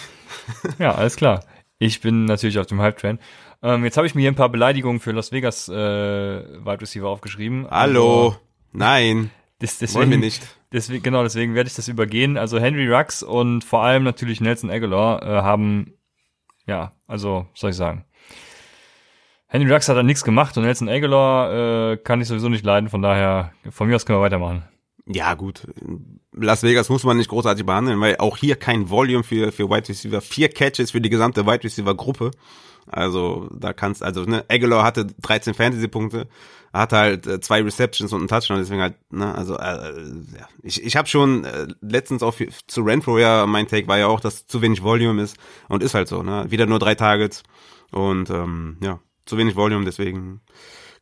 Ja, 0.78 0.94
alles 0.94 1.16
klar. 1.16 1.44
Ich 1.78 2.00
bin 2.00 2.24
natürlich 2.24 2.58
auf 2.58 2.66
dem 2.66 2.80
Hype-Train. 2.80 3.18
Ähm, 3.62 3.84
jetzt 3.84 3.96
habe 3.96 4.06
ich 4.06 4.14
mir 4.14 4.22
hier 4.22 4.32
ein 4.32 4.36
paar 4.36 4.48
Beleidigungen 4.48 5.00
für 5.00 5.12
Las 5.12 5.30
Vegas 5.30 5.68
äh, 5.68 5.72
Wide 5.74 6.80
Receiver 6.80 7.08
aufgeschrieben. 7.08 7.68
Hallo. 7.70 8.26
Also, 8.26 8.36
Nein. 8.72 9.30
Das, 9.60 9.78
deswegen, 9.78 10.00
Wollen 10.00 10.10
wir 10.10 10.18
nicht. 10.18 10.42
Deswegen, 10.72 11.02
genau, 11.02 11.22
deswegen 11.22 11.54
werde 11.54 11.68
ich 11.68 11.74
das 11.74 11.88
übergehen. 11.88 12.36
Also 12.36 12.60
Henry 12.60 12.92
Rux 12.92 13.22
und 13.22 13.64
vor 13.64 13.82
allem 13.82 14.04
natürlich 14.04 14.40
Nelson 14.40 14.70
Aguilar 14.70 15.22
äh, 15.22 15.42
haben, 15.42 15.94
ja, 16.66 16.92
also, 17.06 17.46
soll 17.54 17.70
ich 17.70 17.76
sagen? 17.76 18.04
Henry 19.46 19.72
Rux 19.72 19.88
hat 19.88 19.96
da 19.96 20.02
nichts 20.02 20.24
gemacht 20.24 20.56
und 20.56 20.64
Nelson 20.64 20.88
Aguilar 20.88 21.92
äh, 21.92 21.96
kann 21.96 22.20
ich 22.20 22.28
sowieso 22.28 22.48
nicht 22.48 22.64
leiden, 22.64 22.90
von 22.90 23.02
daher, 23.02 23.52
von 23.70 23.88
mir 23.88 23.96
aus 23.96 24.04
können 24.04 24.18
wir 24.18 24.22
weitermachen. 24.22 24.64
Ja, 25.10 25.34
gut. 25.34 25.66
Las 26.32 26.62
Vegas 26.62 26.90
muss 26.90 27.02
man 27.04 27.16
nicht 27.16 27.30
großartig 27.30 27.64
behandeln, 27.64 27.98
weil 28.00 28.16
auch 28.18 28.36
hier 28.36 28.56
kein 28.56 28.90
Volume 28.90 29.24
für, 29.24 29.52
für 29.52 29.70
Wide 29.70 29.88
Receiver. 29.88 30.20
Vier 30.20 30.50
Catches 30.50 30.90
für 30.90 31.00
die 31.00 31.08
gesamte 31.08 31.46
Wide 31.46 31.64
Receiver 31.64 31.94
Gruppe. 31.94 32.30
Also 32.90 33.48
da 33.52 33.72
kannst, 33.72 34.02
also 34.02 34.22
ne, 34.24 34.44
Aguilar 34.48 34.84
hatte 34.84 35.06
13 35.06 35.54
Fantasy-Punkte, 35.54 36.28
hatte 36.72 36.96
halt 36.96 37.26
äh, 37.26 37.40
zwei 37.40 37.62
Receptions 37.62 38.12
und 38.12 38.20
einen 38.20 38.28
Touchdown, 38.28 38.58
deswegen 38.58 38.80
halt, 38.80 38.94
ne, 39.10 39.34
also 39.34 39.56
äh, 39.56 40.04
ja. 40.38 40.48
ich, 40.62 40.82
ich 40.82 40.96
habe 40.96 41.08
schon 41.08 41.44
äh, 41.44 41.66
letztens 41.80 42.22
auch 42.22 42.34
zu 42.66 42.82
Renfro 42.82 43.18
ja, 43.18 43.46
mein 43.46 43.68
Take 43.68 43.88
war 43.88 43.98
ja 43.98 44.06
auch, 44.06 44.20
dass 44.20 44.46
zu 44.46 44.62
wenig 44.62 44.82
Volume 44.82 45.22
ist 45.22 45.36
und 45.68 45.82
ist 45.82 45.94
halt 45.94 46.08
so, 46.08 46.22
ne, 46.22 46.46
wieder 46.50 46.66
nur 46.66 46.78
drei 46.78 46.94
Targets 46.94 47.42
und 47.90 48.30
ähm, 48.30 48.78
ja, 48.80 49.00
zu 49.26 49.36
wenig 49.36 49.54
Volume, 49.54 49.84
deswegen 49.84 50.40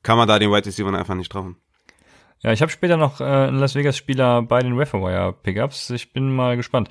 kann 0.03 0.19
man 0.19 0.27
da 0.27 0.39
den 0.39 0.51
Wide 0.51 0.67
Receiver 0.67 0.93
einfach 0.93 1.15
nicht 1.15 1.31
trauen. 1.31 1.57
Ja, 2.43 2.53
ich 2.53 2.63
habe 2.63 2.71
später 2.71 2.97
noch 2.97 3.21
äh, 3.21 3.25
einen 3.25 3.59
Las 3.59 3.75
Vegas 3.75 3.97
Spieler 3.97 4.43
bei 4.43 4.61
den 4.61 4.77
Wire 4.77 5.33
Pickups. 5.33 5.91
Ich 5.91 6.13
bin 6.13 6.35
mal 6.35 6.57
gespannt. 6.57 6.89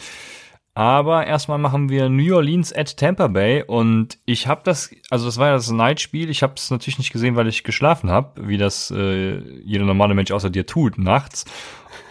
Aber 0.77 1.25
erstmal 1.25 1.57
machen 1.57 1.87
wir 1.87 2.09
New 2.09 2.35
Orleans 2.35 2.75
at 2.75 2.97
Tampa 2.97 3.27
Bay 3.27 3.63
und 3.65 4.17
ich 4.25 4.47
habe 4.47 4.59
das, 4.65 4.93
also 5.09 5.25
das 5.25 5.37
war 5.37 5.47
ja 5.47 5.53
das 5.53 5.71
Night-Spiel. 5.71 6.29
Ich 6.29 6.43
habe 6.43 6.55
es 6.57 6.69
natürlich 6.69 6.97
nicht 6.97 7.13
gesehen, 7.13 7.37
weil 7.37 7.47
ich 7.47 7.63
geschlafen 7.63 8.09
habe, 8.09 8.45
wie 8.45 8.57
das 8.57 8.91
äh, 8.91 9.37
jeder 9.63 9.85
normale 9.85 10.13
Mensch 10.15 10.31
außer 10.31 10.49
dir 10.49 10.65
tut 10.65 10.97
nachts. 10.97 11.45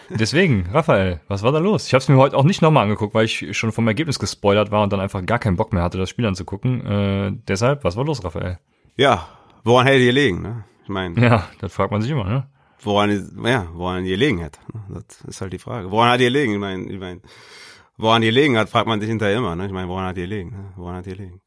Deswegen, 0.09 0.67
Raphael, 0.73 1.19
was 1.27 1.43
war 1.43 1.51
da 1.51 1.59
los? 1.59 1.85
Ich 1.85 1.93
habe 1.93 2.01
es 2.01 2.09
mir 2.09 2.17
heute 2.17 2.35
auch 2.35 2.43
nicht 2.43 2.63
nochmal 2.63 2.83
angeguckt, 2.83 3.13
weil 3.13 3.25
ich 3.25 3.55
schon 3.55 3.71
vom 3.71 3.87
Ergebnis 3.87 4.17
gespoilert 4.17 4.71
war 4.71 4.81
und 4.81 4.91
dann 4.91 4.99
einfach 4.99 5.23
gar 5.23 5.37
keinen 5.37 5.57
Bock 5.57 5.71
mehr 5.71 5.83
hatte, 5.83 5.99
das 5.99 6.09
Spiel 6.09 6.25
anzugucken. 6.25 6.85
Äh, 6.87 7.33
deshalb, 7.47 7.83
was 7.83 7.97
war 7.97 8.03
los, 8.05 8.23
Raphael? 8.23 8.57
Ja, 8.97 9.27
woran 9.63 9.85
hätte 9.85 9.99
ihr 9.99 10.05
gelegen? 10.05 10.41
Ne? 10.41 10.63
Ich 10.81 10.89
meine. 10.89 11.21
Ja, 11.21 11.43
das 11.59 11.71
fragt 11.71 11.91
man 11.91 12.01
sich 12.01 12.09
immer, 12.09 12.23
ne? 12.23 12.47
Woran, 12.85 13.43
ja, 13.43 13.67
woran 13.73 14.05
ihr 14.05 14.11
gelegen 14.11 14.43
hat. 14.43 14.59
Das 14.89 15.21
ist 15.27 15.41
halt 15.41 15.53
die 15.53 15.59
Frage. 15.59 15.89
Woran 15.89 16.09
hat 16.09 16.19
ihr 16.19 16.27
gelegen? 16.27 16.53
Ich 16.53 16.59
meine, 16.59 16.83
ich 16.91 16.99
mein, 16.99 17.21
woran 17.97 18.21
ihr 18.21 18.29
gelegen 18.29 18.57
hat, 18.57 18.69
fragt 18.69 18.87
man 18.87 18.99
sich 18.99 19.09
hinterher 19.09 19.37
immer. 19.37 19.55
Ne? 19.55 19.65
Ich 19.65 19.71
meine, 19.71 19.87
woran 19.89 20.05
hat 20.05 20.17
ihr 20.17 20.23
gelegen? 20.23 20.73
Woran 20.75 20.97
hat 20.97 21.07
ihr 21.07 21.15
gelegen? 21.15 21.41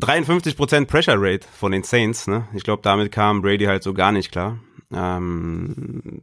53% 0.00 0.86
Pressure 0.86 1.16
Rate 1.18 1.46
von 1.46 1.72
den 1.72 1.82
Saints. 1.82 2.26
Ne? 2.26 2.48
Ich 2.54 2.62
glaube, 2.62 2.82
damit 2.82 3.12
kam 3.12 3.42
Brady 3.42 3.66
halt 3.66 3.82
so 3.82 3.92
gar 3.92 4.10
nicht 4.10 4.32
klar. 4.32 4.58
Ähm, 4.92 6.22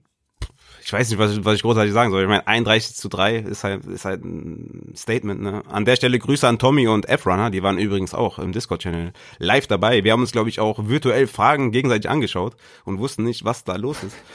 ich 0.85 0.93
weiß 0.93 1.09
nicht, 1.09 1.17
was 1.17 1.31
ich, 1.31 1.43
was 1.43 1.55
ich 1.55 1.63
großartig 1.63 1.91
sagen 1.91 2.11
soll. 2.11 2.21
Ich 2.21 2.27
meine, 2.27 2.45
31 2.45 2.95
zu 2.95 3.09
3 3.09 3.37
ist 3.37 3.63
halt, 3.63 3.85
ist 3.85 4.05
halt 4.05 4.23
ein 4.23 4.93
Statement. 4.95 5.41
Ne? 5.41 5.63
An 5.67 5.83
der 5.83 5.95
Stelle 5.95 6.19
Grüße 6.19 6.47
an 6.47 6.59
Tommy 6.59 6.87
und 6.87 7.09
F-Runner, 7.09 7.49
die 7.49 7.63
waren 7.63 7.79
übrigens 7.79 8.13
auch 8.13 8.37
im 8.37 8.51
Discord-Channel 8.51 9.11
live 9.39 9.65
dabei. 9.65 10.03
Wir 10.03 10.11
haben 10.11 10.21
uns, 10.21 10.31
glaube 10.31 10.49
ich, 10.49 10.59
auch 10.59 10.87
virtuell 10.87 11.25
Fragen 11.25 11.71
gegenseitig 11.71 12.07
angeschaut 12.07 12.55
und 12.83 12.99
wussten 12.99 13.23
nicht, 13.23 13.43
was 13.45 13.63
da 13.63 13.75
los 13.75 14.03
ist. 14.03 14.15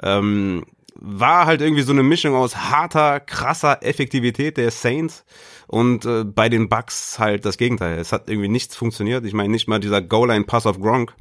Ähm, 0.00 0.64
war 0.94 1.46
halt 1.46 1.60
irgendwie 1.60 1.82
so 1.82 1.90
eine 1.90 2.04
Mischung 2.04 2.36
aus 2.36 2.54
harter, 2.54 3.18
krasser 3.18 3.82
Effektivität 3.82 4.56
der 4.56 4.70
Saints 4.70 5.24
und 5.66 6.04
äh, 6.04 6.22
bei 6.22 6.48
den 6.48 6.68
Bucks 6.68 7.18
halt 7.18 7.44
das 7.44 7.58
Gegenteil. 7.58 7.98
Es 7.98 8.12
hat 8.12 8.30
irgendwie 8.30 8.46
nichts 8.46 8.76
funktioniert. 8.76 9.24
Ich 9.24 9.32
meine, 9.32 9.48
nicht 9.48 9.66
mal 9.66 9.80
dieser 9.80 10.00
Goal-Line-Pass 10.00 10.66
auf 10.66 10.80
Gronk 10.80 11.16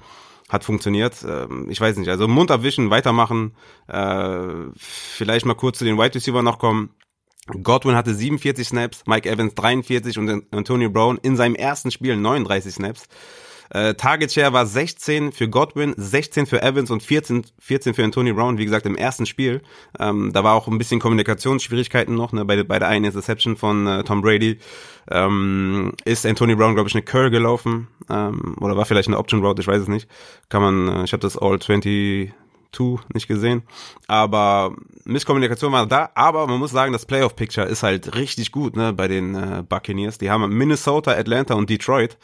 hat 0.50 0.64
funktioniert. 0.64 1.26
Ähm, 1.28 1.68
ich 1.70 1.80
weiß 1.82 1.98
nicht, 1.98 2.10
also 2.10 2.28
Mund 2.28 2.52
abwischen, 2.52 2.90
weitermachen, 2.90 3.56
äh, 3.88 4.72
vielleicht 4.78 5.46
mal 5.46 5.56
kurz 5.56 5.80
zu 5.80 5.86
den 5.86 5.98
Wide 5.98 6.16
Receiver 6.16 6.42
noch 6.42 6.60
kommen. 6.60 6.92
Godwin 7.64 7.96
hatte 7.96 8.14
47 8.14 8.68
Snaps, 8.68 9.04
Mike 9.06 9.30
Evans 9.30 9.56
43 9.56 10.18
und 10.18 10.44
Antonio 10.52 10.90
Brown 10.90 11.18
in 11.22 11.38
seinem 11.38 11.56
ersten 11.56 11.92
Spiel 11.92 12.18
39 12.18 12.74
Snaps. 12.74 13.08
Äh, 13.70 13.96
Target 13.96 14.32
Share 14.32 14.54
war 14.54 14.66
16 14.66 15.32
für 15.32 15.50
Godwin, 15.50 15.94
16 15.98 16.46
für 16.46 16.62
Evans 16.62 16.92
und 16.92 17.04
14, 17.04 17.46
14 17.60 17.94
für 17.94 18.04
Antonio 18.04 18.34
Brown, 18.34 18.58
wie 18.58 18.66
gesagt, 18.66 18.86
im 18.86 18.96
ersten 18.96 19.26
Spiel. 19.26 19.62
Ähm, 20.00 20.32
da 20.34 20.44
war 20.44 20.54
auch 20.54 20.68
ein 20.68 20.78
bisschen 20.78 21.00
Kommunikationsschwierigkeiten 21.00 22.16
noch, 22.16 22.32
ne, 22.32 22.46
bei, 22.46 22.64
bei 22.64 22.80
der 22.80 22.88
einen 22.88 23.06
Interception 23.06 23.58
von 23.58 23.88
äh, 23.88 24.04
Tom 24.04 24.22
Brady. 24.22 24.60
Ähm, 25.10 25.94
ist 26.06 26.26
Antonio 26.26 26.56
Brown, 26.56 26.74
glaube 26.74 26.90
ich, 26.90 26.96
eine 26.96 27.04
Curl 27.04 27.30
gelaufen. 27.30 27.88
Ähm, 28.10 28.56
oder 28.60 28.78
war 28.78 28.86
vielleicht 28.86 29.08
eine 29.08 29.18
Option 29.18 29.44
Route, 29.44 29.62
ich 29.62 29.68
weiß 29.68 29.82
es 29.82 29.88
nicht. 29.88 30.10
Kann 30.50 30.62
man, 30.62 30.88
äh, 30.88 31.04
ich 31.04 31.14
habe 31.14 31.22
das 31.22 31.38
All 31.38 31.60
20 31.60 32.34
nicht 33.14 33.28
gesehen. 33.28 33.64
Aber 34.08 34.76
Misskommunikation 35.06 35.72
war 35.72 35.86
da, 35.86 36.10
aber 36.16 36.48
man 36.48 36.60
muss 36.60 36.72
sagen, 36.72 36.94
das 36.94 37.06
Playoff-Picture 37.06 37.68
ist 37.68 37.84
halt 37.84 38.16
richtig 38.16 38.52
gut 38.52 38.76
ne, 38.76 38.94
bei 38.94 39.08
den 39.08 39.36
äh, 39.36 39.64
Buccaneers. 39.68 40.18
Die 40.18 40.30
haben 40.30 40.50
Minnesota, 40.56 41.12
Atlanta 41.12 41.56
und 41.56 41.70
Detroit. 41.70 42.18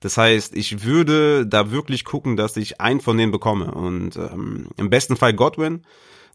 Das 0.00 0.16
heißt, 0.16 0.56
ich 0.56 0.84
würde 0.84 1.46
da 1.46 1.70
wirklich 1.70 2.04
gucken, 2.04 2.36
dass 2.36 2.56
ich 2.56 2.80
einen 2.80 3.00
von 3.00 3.16
denen 3.16 3.32
bekomme. 3.32 3.72
Und 3.72 4.16
ähm, 4.16 4.68
im 4.76 4.90
besten 4.90 5.16
Fall 5.16 5.34
Godwin. 5.34 5.82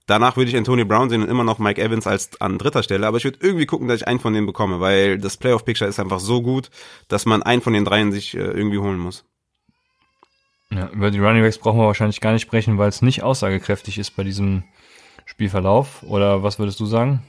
Danach 0.05 0.35
würde 0.35 0.49
ich 0.49 0.57
Antonio 0.57 0.83
Brown 0.83 1.09
sehen 1.09 1.23
und 1.23 1.29
immer 1.29 1.45
noch 1.45 1.59
Mike 1.59 1.81
Evans 1.81 2.07
als 2.07 2.41
an 2.41 2.57
dritter 2.57 2.83
Stelle. 2.83 3.07
Aber 3.07 3.17
ich 3.17 3.23
würde 3.23 3.39
irgendwie 3.41 3.65
gucken, 3.65 3.87
dass 3.87 4.01
ich 4.01 4.07
einen 4.07 4.19
von 4.19 4.33
denen 4.33 4.47
bekomme, 4.47 4.81
weil 4.81 5.17
das 5.17 5.37
Playoff-Picture 5.37 5.89
ist 5.89 5.99
einfach 5.99 6.19
so 6.19 6.41
gut, 6.41 6.69
dass 7.07 7.25
man 7.25 7.41
einen 7.41 7.61
von 7.61 7.71
den 7.71 7.85
dreien 7.85 8.11
sich 8.11 8.35
äh, 8.35 8.39
irgendwie 8.39 8.79
holen 8.79 8.99
muss. 8.99 9.23
Ja, 10.73 10.89
über 10.89 11.11
die 11.11 11.19
Running 11.19 11.43
Backs 11.43 11.57
brauchen 11.57 11.79
wir 11.79 11.87
wahrscheinlich 11.87 12.21
gar 12.21 12.33
nicht 12.33 12.41
sprechen, 12.41 12.77
weil 12.77 12.89
es 12.89 13.01
nicht 13.01 13.23
aussagekräftig 13.23 13.97
ist 13.97 14.11
bei 14.11 14.23
diesem 14.23 14.63
Spielverlauf. 15.25 16.03
Oder 16.03 16.43
was 16.43 16.59
würdest 16.59 16.79
du 16.79 16.85
sagen? 16.85 17.21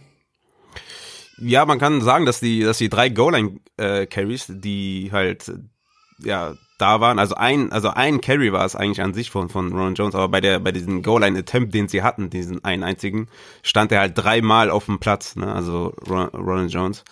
Ja, 1.39 1.67
man 1.67 1.79
kann 1.79 2.01
sagen, 2.01 2.27
dass 2.27 2.41
die, 2.41 2.61
dass 2.61 2.79
die 2.79 2.89
drei 2.89 3.09
Goal-Line-Carries, 3.09 4.49
äh, 4.51 4.55
die 4.57 5.11
halt 5.13 5.53
ja 6.19 6.55
da 6.79 7.01
waren. 7.01 7.19
Also 7.19 7.35
ein, 7.35 7.73
also 7.73 7.91
ein 7.91 8.21
Carry 8.21 8.53
war 8.53 8.65
es 8.65 8.77
eigentlich 8.77 9.03
an 9.03 9.15
sich 9.15 9.31
von, 9.31 9.49
von 9.49 9.73
Ron 9.73 9.95
Jones, 9.95 10.15
aber 10.15 10.29
bei 10.29 10.41
der, 10.41 10.59
bei 10.61 10.73
diesem 10.73 11.03
Goal-Line-Attempt, 11.03 11.75
den 11.75 11.89
sie 11.89 12.03
hatten, 12.03 12.31
diesen 12.31 12.65
einen 12.65 12.83
einzigen, 12.83 13.29
stand 13.63 13.93
er 13.93 14.01
halt 14.01 14.13
dreimal 14.17 14.71
auf 14.71 14.87
dem 14.87 14.99
Platz, 14.99 15.37
ne? 15.37 15.53
Also 15.53 15.95
Ron, 16.09 16.29
Ron 16.29 16.69
Jones. 16.69 17.05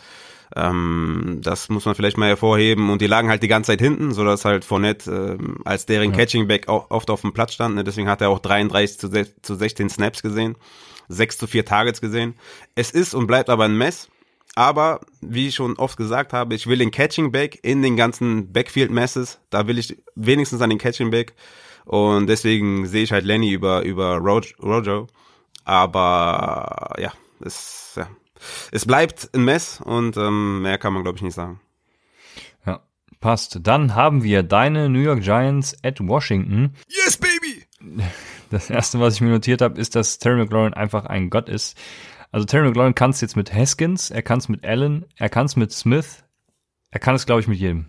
Ähm, 0.55 1.38
das 1.42 1.68
muss 1.68 1.84
man 1.84 1.94
vielleicht 1.94 2.18
mal 2.18 2.28
hervorheben. 2.28 2.90
Und 2.90 3.00
die 3.00 3.07
lagen 3.07 3.28
halt 3.28 3.42
die 3.42 3.48
ganze 3.48 3.72
Zeit 3.72 3.80
hinten, 3.80 4.12
so 4.12 4.24
dass 4.24 4.44
halt 4.44 4.64
Fournette 4.64 5.38
ähm, 5.40 5.59
als 5.64 5.86
deren 5.86 6.11
ja. 6.11 6.16
Catching 6.16 6.48
Back 6.48 6.68
auch 6.68 6.90
oft 6.90 7.11
auf 7.11 7.22
dem 7.22 7.32
Platz 7.32 7.55
stand. 7.55 7.74
Ne? 7.74 7.84
Deswegen 7.84 8.09
hat 8.09 8.20
er 8.20 8.30
auch 8.30 8.38
33 8.38 8.98
zu, 8.98 9.26
zu 9.42 9.55
16 9.55 9.88
Snaps 9.88 10.22
gesehen, 10.22 10.57
6 11.09 11.38
zu 11.38 11.46
4 11.46 11.64
Targets 11.64 12.00
gesehen. 12.00 12.34
Es 12.74 12.90
ist 12.90 13.14
und 13.14 13.26
bleibt 13.26 13.50
aber 13.50 13.64
ein 13.64 13.76
Mess. 13.76 14.09
Aber 14.55 15.00
wie 15.22 15.48
ich 15.48 15.55
schon 15.55 15.76
oft 15.78 15.96
gesagt 15.96 16.34
habe, 16.34 16.55
ich 16.55 16.66
will 16.66 16.78
den 16.78 16.90
Catching 16.90 17.32
Back 17.32 17.59
in 17.62 17.80
den 17.82 17.96
ganzen 17.96 18.53
Backfield 18.53 18.90
Messes. 18.90 19.40
Da 19.48 19.66
will 19.66 19.78
ich 19.78 19.96
wenigstens 20.14 20.61
an 20.61 20.68
den 20.68 20.78
Catching 20.78 21.11
Back. 21.11 21.34
Und 21.86 22.26
deswegen 22.26 22.86
sehe 22.86 23.03
ich 23.03 23.12
halt 23.12 23.24
Lenny 23.24 23.50
über, 23.50 23.82
über 23.82 24.18
Rojo. 24.18 25.07
Aber 25.64 26.94
ja, 26.98 27.12
es, 27.40 27.94
ja, 27.96 28.09
es 28.70 28.86
bleibt 28.86 29.30
ein 29.34 29.45
Mess 29.45 29.80
und 29.80 30.16
ähm, 30.16 30.62
mehr 30.62 30.78
kann 30.78 30.93
man, 30.93 31.03
glaube 31.03 31.16
ich, 31.16 31.22
nicht 31.22 31.34
sagen. 31.34 31.61
Ja, 32.66 32.82
passt. 33.20 33.59
Dann 33.62 33.95
haben 33.95 34.22
wir 34.22 34.43
deine 34.43 34.88
New 34.88 35.01
York 35.01 35.22
Giants 35.22 35.76
at 35.82 36.01
Washington. 36.01 36.74
Yes, 36.88 37.16
baby! 37.16 37.64
Das 38.51 38.68
erste, 38.68 39.01
was 39.01 39.14
ich 39.14 39.22
mir 39.22 39.30
notiert 39.30 39.62
habe, 39.62 39.80
ist, 39.80 39.97
dass 39.97 40.18
Terry 40.18 40.36
McLaurin 40.36 40.74
einfach 40.74 41.07
ein 41.07 41.30
Gott 41.30 41.49
ist. 41.49 41.74
Also 42.32 42.45
Terry 42.45 42.68
McLaurin 42.68 42.95
kann 42.95 43.09
es 43.09 43.22
jetzt 43.22 43.34
mit 43.34 43.53
Haskins, 43.55 44.11
er 44.11 44.20
kann 44.20 44.40
es 44.40 44.51
mit 44.51 44.62
Allen, 44.62 45.07
er 45.16 45.30
kann 45.30 45.47
es 45.47 45.57
mit 45.57 45.72
Smith, 45.72 46.22
er 46.90 47.01
kann 47.01 47.14
es, 47.14 47.24
glaube 47.24 47.40
ich, 47.40 47.49
mit 47.49 47.59
jedem. 47.59 47.86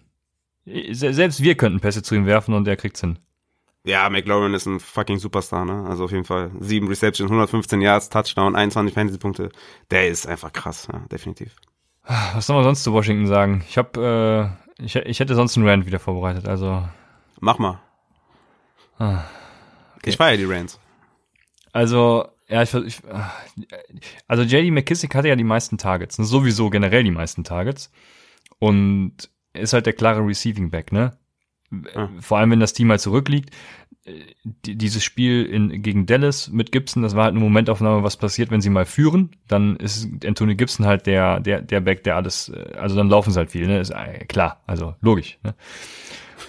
Selbst 0.66 1.44
wir 1.44 1.56
könnten 1.56 1.82
Pässe 1.82 2.02
zu 2.02 2.16
ihm 2.16 2.26
werfen 2.26 2.54
und 2.54 2.66
er 2.66 2.78
kriegt's 2.78 3.02
hin. 3.02 3.20
Ja, 3.86 4.10
McLaurin 4.10 4.54
ist 4.54 4.66
ein 4.66 4.80
fucking 4.80 5.20
Superstar, 5.20 5.66
ne? 5.66 5.86
Also 5.90 6.06
auf 6.06 6.12
jeden 6.12 6.24
Fall. 6.24 6.52
Sieben 6.60 6.88
Reception, 6.88 7.28
115 7.28 7.82
Yards, 7.82 8.10
Touchdown, 8.10 8.56
21 8.56 8.94
Fantasy-Punkte. 8.94 9.50
Der 9.92 10.08
ist 10.08 10.26
einfach 10.26 10.54
krass, 10.54 10.88
ja, 10.92 11.00
definitiv. 11.12 11.56
Was 12.06 12.48
soll 12.48 12.56
man 12.56 12.64
sonst 12.64 12.84
zu 12.84 12.94
Washington 12.94 13.28
sagen? 13.28 13.64
Ich 13.68 13.78
habe, 13.78 14.58
äh, 14.80 14.84
ich, 14.84 14.96
ich 14.96 15.20
hätte 15.20 15.36
sonst 15.36 15.58
einen 15.58 15.68
Rand 15.68 15.86
wieder 15.86 16.00
vorbereitet, 16.00 16.48
also. 16.48 16.88
Mach 17.42 17.60
mal. 17.60 17.82
Ah, 19.00 19.24
okay. 19.98 20.10
Ich 20.10 20.18
feiere 20.18 20.38
die 20.38 20.46
Rants. 20.46 20.80
Also, 21.74 22.28
ja, 22.48 22.62
ich, 22.62 22.74
ich, 22.74 23.02
also 24.28 24.44
JD 24.44 24.72
McKissick 24.72 25.14
hatte 25.16 25.28
ja 25.28 25.36
die 25.36 25.44
meisten 25.44 25.78
Targets, 25.78 26.20
ne? 26.20 26.26
sowieso 26.26 26.70
generell 26.70 27.04
die 27.04 27.12
meisten 27.12 27.44
Targets 27.44 27.92
und 28.60 29.30
ist 29.54 29.74
halt 29.74 29.86
der 29.86 29.94
klare 29.94 30.26
Receiving 30.26 30.70
Back, 30.70 30.92
ne? 30.92 31.18
Ja. 31.96 32.10
Vor 32.20 32.38
allem, 32.38 32.52
wenn 32.52 32.60
das 32.60 32.74
Team 32.74 32.90
halt 32.90 33.02
zurückliegt. 33.02 33.52
Dieses 34.66 35.02
Spiel 35.02 35.46
in, 35.46 35.82
gegen 35.82 36.06
Dallas 36.06 36.50
mit 36.50 36.74
Gibson, 36.74 37.04
das 37.04 37.16
war 37.16 37.24
halt 37.24 37.36
eine 37.36 37.44
Momentaufnahme, 37.44 38.04
was 38.04 38.18
passiert, 38.18 38.52
wenn 38.52 38.60
sie 38.60 38.70
mal 38.70 38.86
führen. 38.86 39.32
Dann 39.48 39.78
ist 39.78 40.10
Anthony 40.26 40.56
Gibson 40.56 40.86
halt 40.86 41.06
der, 41.06 41.40
der, 41.40 41.62
der 41.62 41.80
Back, 41.80 42.04
der 42.04 42.18
alles, 42.18 42.52
also 42.78 42.98
dann 42.98 43.08
laufen 43.08 43.32
sie 43.32 43.40
halt 43.40 43.52
viel, 43.52 43.66
ne? 43.66 43.80
Ist 43.80 43.92
äh, 43.92 44.26
klar, 44.26 44.62
also 44.68 44.96
logisch. 45.00 45.40
Ne? 45.44 45.56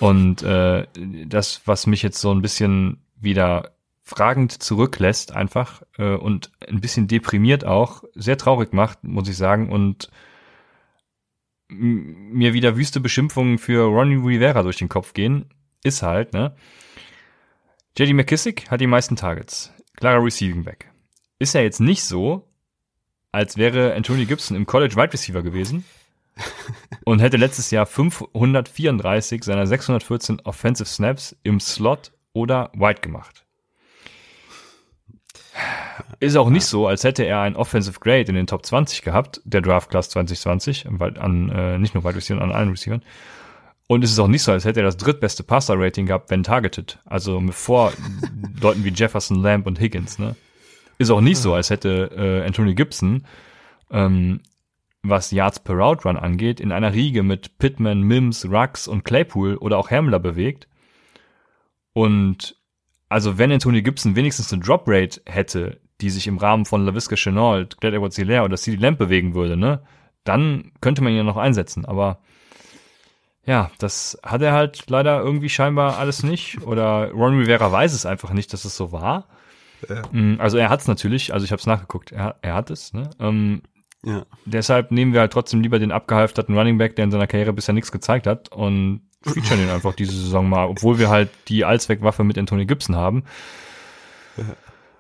Und 0.01 0.43
äh, 0.43 0.87
das, 1.27 1.63
was 1.65 1.87
mich 1.87 2.03
jetzt 2.03 2.21
so 2.21 2.35
ein 2.35 2.43
bisschen 2.43 3.05
wieder 3.21 3.71
fragend 4.03 4.53
zurücklässt 4.53 5.33
einfach 5.33 5.83
äh, 5.97 6.15
und 6.15 6.51
ein 6.69 6.81
bisschen 6.81 7.09
deprimiert 7.09 7.65
auch, 7.65 8.05
sehr 8.15 8.37
traurig 8.37 8.73
macht, 8.73 9.03
muss 9.05 9.29
ich 9.29 9.37
sagen, 9.37 9.71
und 9.71 10.11
mir 11.69 12.53
wieder 12.53 12.77
wüste 12.77 13.01
Beschimpfungen 13.01 13.59
für 13.59 13.85
Ronnie 13.85 14.17
Rivera 14.17 14.63
durch 14.63 14.79
den 14.79 14.89
Kopf 14.89 15.15
gehen, 15.15 15.47
ist 15.83 16.03
halt, 16.03 16.33
ne? 16.33 16.55
JD 17.97 18.15
McKissick 18.15 18.71
hat 18.71 18.81
die 18.81 18.87
meisten 18.87 19.17
Targets. 19.17 19.73
Klarer 19.97 20.25
Receiving 20.25 20.65
Back. 20.65 20.91
Ist 21.39 21.55
ja 21.55 21.61
jetzt 21.61 21.81
nicht 21.81 22.03
so, 22.03 22.49
als 23.31 23.57
wäre 23.57 23.95
Anthony 23.95 24.27
Gibson 24.27 24.57
im 24.57 24.67
College 24.67 24.97
Wide 24.97 25.13
Receiver 25.13 25.43
gewesen 25.43 25.85
und 27.05 27.21
hätte 27.21 27.37
letztes 27.37 27.71
Jahr 27.71 27.87
534 27.87 29.45
seiner 29.45 29.67
614 29.67 30.41
Offensive 30.41 30.89
Snaps 30.89 31.37
im 31.43 31.61
Slot 31.61 32.13
oder 32.33 32.73
Wide 32.75 33.01
gemacht. 33.01 33.44
Ist 36.21 36.37
auch 36.37 36.51
nicht 36.51 36.67
so, 36.67 36.87
als 36.87 37.05
hätte 37.05 37.25
er 37.25 37.41
ein 37.41 37.57
Offensive 37.57 38.01
Grade 38.01 38.25
in 38.29 38.35
den 38.35 38.47
Top 38.47 38.65
20 38.65 39.03
gehabt, 39.03 39.41
der 39.45 39.61
Draft 39.61 39.91
Class 39.91 40.11
2020, 40.11 40.87
an, 40.87 41.49
äh, 41.51 41.79
nicht 41.79 41.95
nur 41.95 42.05
Wide 42.05 42.17
Receiver, 42.17 42.41
an 42.41 42.53
allen 42.53 42.71
Receivern. 42.71 43.03
Und 43.87 44.03
es 44.03 44.11
ist 44.11 44.19
auch 44.19 44.29
nicht 44.29 44.43
so, 44.43 44.53
als 44.53 44.65
hätte 44.65 44.81
er 44.81 44.87
das 44.87 44.97
drittbeste 44.97 45.43
Passer-Rating 45.43 46.07
gehabt, 46.07 46.31
wenn 46.31 46.43
targeted. 46.43 46.99
Also 47.05 47.43
vor 47.51 47.93
Leuten 48.61 48.85
wie 48.85 48.93
Jefferson, 48.93 49.43
Lamb 49.43 49.67
und 49.67 49.79
Higgins. 49.79 50.19
Ne? 50.19 50.37
Ist 50.99 51.11
auch 51.11 51.21
nicht 51.21 51.39
so, 51.39 51.55
als 51.55 51.71
hätte 51.71 52.11
äh, 52.17 52.47
Anthony 52.47 52.75
Gibson, 52.75 53.27
ähm, 53.91 54.41
was 55.03 55.31
Yards 55.31 55.61
per 55.61 55.75
Route 55.75 56.05
Run 56.09 56.17
angeht, 56.17 56.61
in 56.61 56.73
einer 56.73 56.95
Riege 56.95 57.23
mit 57.23 57.59
Pittman, 57.59 58.03
Mims, 58.03 58.47
Rux 58.47 58.89
und 58.89 59.05
Claypool 59.05 59.57
oder 59.57 59.77
auch 59.77 59.91
Hamler 59.91 60.19
bewegt. 60.19 60.67
Und 61.93 62.57
also 63.11 63.37
wenn 63.37 63.53
Anthony 63.53 63.83
Gibson 63.83 64.17
wenigstens 64.17 64.53
eine 64.53 64.63
Drop 64.63 64.85
Rate 64.87 65.21
hätte, 65.27 65.81
die 66.05 66.11
sich 66.11 66.27
im 66.27 66.37
Rahmen 66.37 66.67
von 66.67 66.85
LaVisca 66.85 67.17
Chenault, 67.17 67.81
Clyde 67.81 67.97
Edwards 67.97 68.17
Hilaire 68.17 68.45
oder 68.45 68.59
CD 68.59 68.77
Lamb 68.77 68.99
bewegen 68.99 69.35
würde, 69.35 69.57
ne, 69.57 69.81
dann 70.23 70.73
könnte 70.83 71.03
man 71.03 71.13
ihn 71.13 71.19
ja 71.19 71.23
noch 71.25 71.39
einsetzen. 71.39 71.87
Aber 71.87 72.19
ja, 73.47 73.71
das 73.79 74.19
hat 74.23 74.43
er 74.43 74.53
halt 74.53 74.91
leider 74.91 75.21
irgendwie 75.21 75.49
scheinbar 75.49 75.99
alles 75.99 76.23
nicht. 76.23 76.63
Oder 76.63 77.11
Ron 77.13 77.39
Rivera 77.39 77.73
weiß 77.73 77.95
es 77.95 78.05
einfach 78.05 78.33
nicht, 78.33 78.53
dass 78.53 78.67
es 78.67 78.77
so 78.77 78.93
war. 78.93 79.29
Ja. 79.89 80.03
Mm, 80.13 80.41
also 80.41 80.59
er 80.59 80.69
hat 80.69 80.81
es 80.81 80.89
natürlich, 80.89 81.33
also 81.33 81.45
ich 81.45 81.53
habe 81.53 81.61
es 81.61 81.67
nachgeguckt, 81.67 82.13
er, 82.13 82.37
er 82.43 82.55
hat 82.55 82.71
es. 82.71 82.93
Ne? 82.93 83.09
Ähm, 83.19 83.63
ja. 84.03 84.27
Deshalb 84.45 84.91
nehmen 84.91 85.15
wir 85.15 85.21
halt 85.21 85.33
trotzdem 85.33 85.63
lieber 85.63 85.79
den 85.79 85.93
abgehalfterten 85.93 86.57
Running 86.57 86.77
Back, 86.77 86.97
der 86.97 87.07
in 87.07 87.11
seiner 87.11 87.27
Karriere 87.27 87.55
bisher 87.55 87.75
nichts 87.75 87.93
gezeigt 87.93 88.27
hat 88.27 88.51
und 88.51 89.09
featuren 89.23 89.63
ihn 89.63 89.71
einfach 89.71 89.95
diese 89.95 90.13
Saison 90.13 90.49
mal, 90.49 90.67
obwohl 90.67 90.99
wir 90.99 91.09
halt 91.09 91.31
die 91.49 91.65
Allzweckwaffe 91.65 92.25
mit 92.25 92.37
Anthony 92.37 92.67
Gibson 92.67 92.97
haben. 92.97 93.25
Ja. 94.37 94.45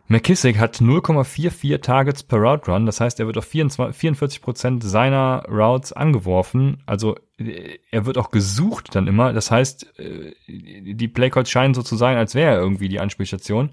McKissick 0.06 0.58
hat 0.58 0.76
0,44 0.76 1.80
Targets 1.80 2.22
per 2.22 2.38
Route 2.38 2.70
Run, 2.70 2.84
das 2.84 3.00
heißt, 3.00 3.20
er 3.20 3.26
wird 3.26 3.38
auf 3.38 3.46
24, 3.46 3.98
44 3.98 4.42
Prozent 4.42 4.84
seiner 4.84 5.44
Routes 5.48 5.92
angeworfen. 5.92 6.82
Also 6.84 7.16
er 7.38 8.06
wird 8.06 8.18
auch 8.18 8.30
gesucht 8.30 8.94
dann 8.94 9.06
immer. 9.06 9.32
Das 9.32 9.50
heißt, 9.50 9.98
äh, 9.98 10.34
die 10.46 11.08
Playcalls 11.08 11.50
scheinen 11.50 11.74
so 11.74 11.82
zu 11.82 11.96
sein, 11.96 12.16
als 12.16 12.34
wäre 12.34 12.54
er 12.54 12.60
irgendwie 12.60 12.88
die 12.88 13.00
Anspielstation. 13.00 13.70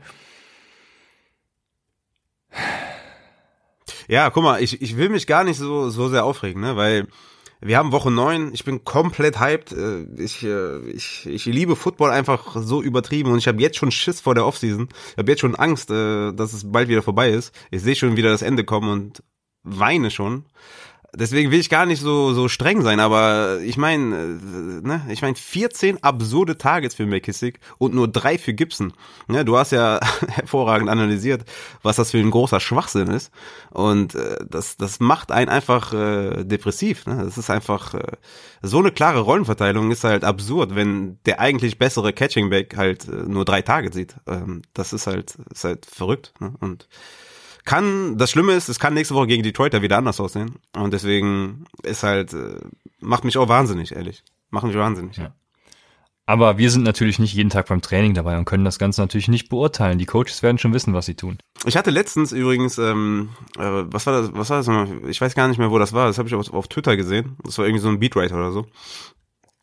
Ja, 4.08 4.30
guck 4.30 4.44
mal, 4.44 4.62
ich, 4.62 4.82
ich 4.82 4.98
will 4.98 5.10
mich 5.10 5.28
gar 5.28 5.44
nicht 5.44 5.58
so, 5.58 5.90
so 5.90 6.10
sehr 6.10 6.26
aufregen, 6.26 6.62
ne, 6.62 6.76
weil 6.76 7.08
wir 7.62 7.78
haben 7.78 7.92
Woche 7.92 8.12
neun. 8.12 8.54
Ich 8.54 8.66
bin 8.66 8.84
komplett 8.84 9.40
hyped. 9.40 9.72
Äh, 9.72 10.06
ich, 10.18 10.44
äh, 10.44 10.80
ich, 10.90 11.26
ich 11.28 11.46
liebe 11.46 11.76
Football 11.76 12.12
einfach 12.12 12.56
so 12.60 12.82
übertrieben 12.82 13.32
und 13.32 13.38
ich 13.38 13.48
habe 13.48 13.62
jetzt 13.62 13.78
schon 13.78 13.92
Schiss 13.92 14.20
vor 14.20 14.36
der 14.36 14.46
Offseason. 14.46 14.90
Ich 15.12 15.18
habe 15.18 15.32
jetzt 15.32 15.42
schon 15.42 15.56
Angst, 15.56 15.92
äh, 15.92 16.34
dass 16.34 16.54
es 16.54 16.72
bald 16.72 16.90
wieder 16.90 17.04
vorbei 17.04 17.30
ist. 17.30 17.54
Ich 17.70 17.82
sehe 17.82 17.96
schon 17.96 18.18
wieder 18.18 18.32
das 18.32 18.42
Ende 18.42 18.64
kommen 18.64 18.90
und 18.90 19.24
weine 19.64 20.10
schon 20.10 20.46
deswegen 21.16 21.52
will 21.52 21.60
ich 21.60 21.70
gar 21.70 21.86
nicht 21.86 22.02
so 22.02 22.34
so 22.34 22.48
streng 22.48 22.82
sein, 22.82 23.00
aber 23.00 23.60
ich 23.62 23.78
meine, 23.78 24.16
äh, 24.16 24.88
ne, 24.88 25.02
ich 25.10 25.22
meine 25.22 25.36
14 25.36 26.04
absurde 26.04 26.58
Targets 26.58 26.96
für 26.96 27.06
McKissick 27.06 27.60
und 27.78 27.94
nur 27.94 28.08
drei 28.08 28.38
für 28.38 28.54
Gibson. 28.54 28.94
Ne, 29.28 29.44
du 29.46 29.58
hast 29.58 29.72
ja 29.72 30.00
hervorragend 30.28 30.90
analysiert, 30.90 31.44
was 31.82 31.98
das 31.98 32.12
für 32.12 32.20
ein 32.20 32.32
großer 32.32 32.60
Schwachsinn 32.60 33.08
ist 33.08 33.32
und 33.72 34.16
äh, 34.16 34.38
das 34.50 34.78
das 34.78 35.00
macht 35.00 35.32
einen 35.32 35.50
einfach 35.50 35.94
äh, 35.94 36.44
depressiv. 36.44 37.06
Ne? 37.06 37.22
Das 37.24 37.38
ist 37.38 37.50
einfach 37.50 37.94
äh, 37.94 38.18
so 38.62 38.80
eine 38.80 38.92
klare 38.92 39.22
Rollenverteilung 39.22 39.92
ist 39.92 40.04
halt 40.04 40.24
absurd, 40.24 40.76
wenn 40.76 41.20
der 41.26 41.40
eigentlich 41.40 41.78
bessere 41.78 42.14
Catching 42.14 42.50
Back 42.50 42.78
halt 42.78 43.08
äh, 43.08 43.12
nur 43.12 43.46
drei 43.46 43.62
Targets 43.62 43.96
sieht. 43.96 44.16
Ähm, 44.28 44.62
das 44.74 44.94
ist 44.94 45.08
halt 45.08 45.36
ist 45.52 45.64
halt 45.64 45.86
verrückt 45.86 46.34
ne? 46.40 46.54
und 46.60 46.88
kann, 47.66 48.18
das 48.18 48.32
Schlimme 48.32 48.54
ist, 48.54 48.70
es 48.70 48.80
kann 48.80 48.94
nächste 48.94 49.16
Woche 49.16 49.28
gegen 49.28 49.44
Detroit 49.44 49.74
ja 49.74 49.82
wieder 49.82 49.98
anders 49.98 50.20
aussehen. 50.20 50.56
Und 50.76 50.94
deswegen 50.94 51.66
ist 51.84 52.04
halt, 52.04 52.34
äh, 52.34 52.60
macht 53.00 53.24
mich 53.24 53.38
auch 53.38 53.50
wahnsinnig, 53.50 53.96
ehrlich. 53.96 54.24
Macht 54.50 54.66
mich 54.66 54.76
wahnsinnig. 54.76 55.18
Ja. 55.18 55.34
Aber 56.26 56.58
wir 56.58 56.72
sind 56.72 56.84
natürlich 56.84 57.20
nicht 57.20 57.34
jeden 57.34 57.50
Tag 57.50 57.68
beim 57.68 57.82
Training 57.82 58.14
dabei 58.14 58.38
und 58.38 58.46
können 58.46 58.64
das 58.64 58.80
Ganze 58.80 59.02
natürlich 59.02 59.28
nicht 59.28 59.50
beurteilen. 59.50 59.98
Die 59.98 60.06
Coaches 60.06 60.44
werden 60.44 60.58
schon 60.60 60.74
wissen, 60.74 60.94
was 60.94 61.06
sie 61.06 61.16
tun. 61.16 61.40
Ich 61.66 61.76
hatte 61.76 61.90
letztens 61.90 62.32
übrigens, 62.32 62.78
ähm, 62.78 63.30
äh, 63.58 63.84
was 63.86 64.06
war 64.06 64.22
das, 64.22 64.34
was 64.34 64.50
war 64.50 64.58
das 64.58 64.68
nochmal? 64.68 65.10
Ich 65.10 65.20
weiß 65.20 65.36
gar 65.36 65.48
nicht 65.48 65.58
mehr, 65.58 65.72
wo 65.72 65.80
das 65.80 65.94
war. 65.94 66.08
Das 66.08 66.18
habe 66.20 66.30
ich 66.30 66.36
auf, 66.36 66.54
auf 66.54 66.68
Twitter 66.68 66.96
gesehen. 66.96 67.38
Das 67.44 67.58
war 67.58 67.66
irgendwie 67.66 67.82
so 67.82 67.90
ein 67.90 68.00
Beatwriter 68.00 68.36
oder 68.36 68.52
so. 68.52 68.66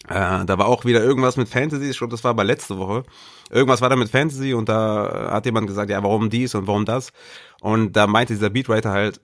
Äh, 0.09 0.44
da 0.44 0.59
war 0.59 0.66
auch 0.66 0.84
wieder 0.84 1.02
irgendwas 1.02 1.36
mit 1.36 1.48
Fantasy, 1.48 1.90
ich 1.90 1.98
glaube, 1.98 2.11
das 2.11 2.24
war 2.24 2.30
aber 2.30 2.44
letzte 2.44 2.78
Woche. 2.78 3.04
Irgendwas 3.50 3.80
war 3.80 3.88
da 3.88 3.96
mit 3.96 4.11
Fantasy 4.11 4.54
und 4.54 4.68
da 4.68 5.30
hat 5.32 5.46
jemand 5.46 5.66
gesagt, 5.66 5.90
ja, 5.90 6.02
warum 6.02 6.30
dies 6.30 6.54
und 6.54 6.66
warum 6.66 6.84
das? 6.84 7.12
Und 7.61 7.92
da 7.92 8.06
meinte 8.06 8.34
dieser 8.34 8.50
Beatwriter 8.50 8.90
halt, 8.90 9.20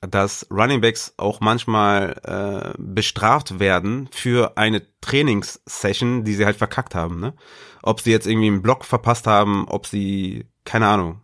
dass 0.00 0.46
Runningbacks 0.50 1.14
auch 1.16 1.40
manchmal 1.40 2.20
äh, 2.24 2.74
bestraft 2.78 3.58
werden 3.58 4.08
für 4.12 4.56
eine 4.56 4.82
Trainingssession, 5.00 6.24
die 6.24 6.34
sie 6.34 6.44
halt 6.44 6.56
verkackt 6.56 6.94
haben. 6.94 7.20
Ne? 7.20 7.34
Ob 7.82 8.00
sie 8.00 8.10
jetzt 8.10 8.26
irgendwie 8.26 8.48
einen 8.48 8.62
Block 8.62 8.84
verpasst 8.84 9.26
haben, 9.26 9.66
ob 9.68 9.86
sie, 9.86 10.46
keine 10.64 10.88
Ahnung, 10.88 11.12
äh, 11.12 11.23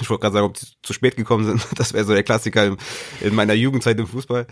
ich 0.00 0.10
wollte 0.10 0.22
gerade 0.22 0.34
sagen, 0.34 0.46
ob 0.46 0.56
sie 0.56 0.66
zu 0.82 0.92
spät 0.92 1.16
gekommen 1.16 1.44
sind. 1.44 1.66
Das 1.76 1.92
wäre 1.92 2.04
so 2.04 2.12
der 2.12 2.22
Klassiker 2.22 2.66
in, 2.66 2.76
in, 3.20 3.34
meiner 3.34 3.54
Jugendzeit 3.54 3.98
im 3.98 4.06
Fußball. 4.06 4.46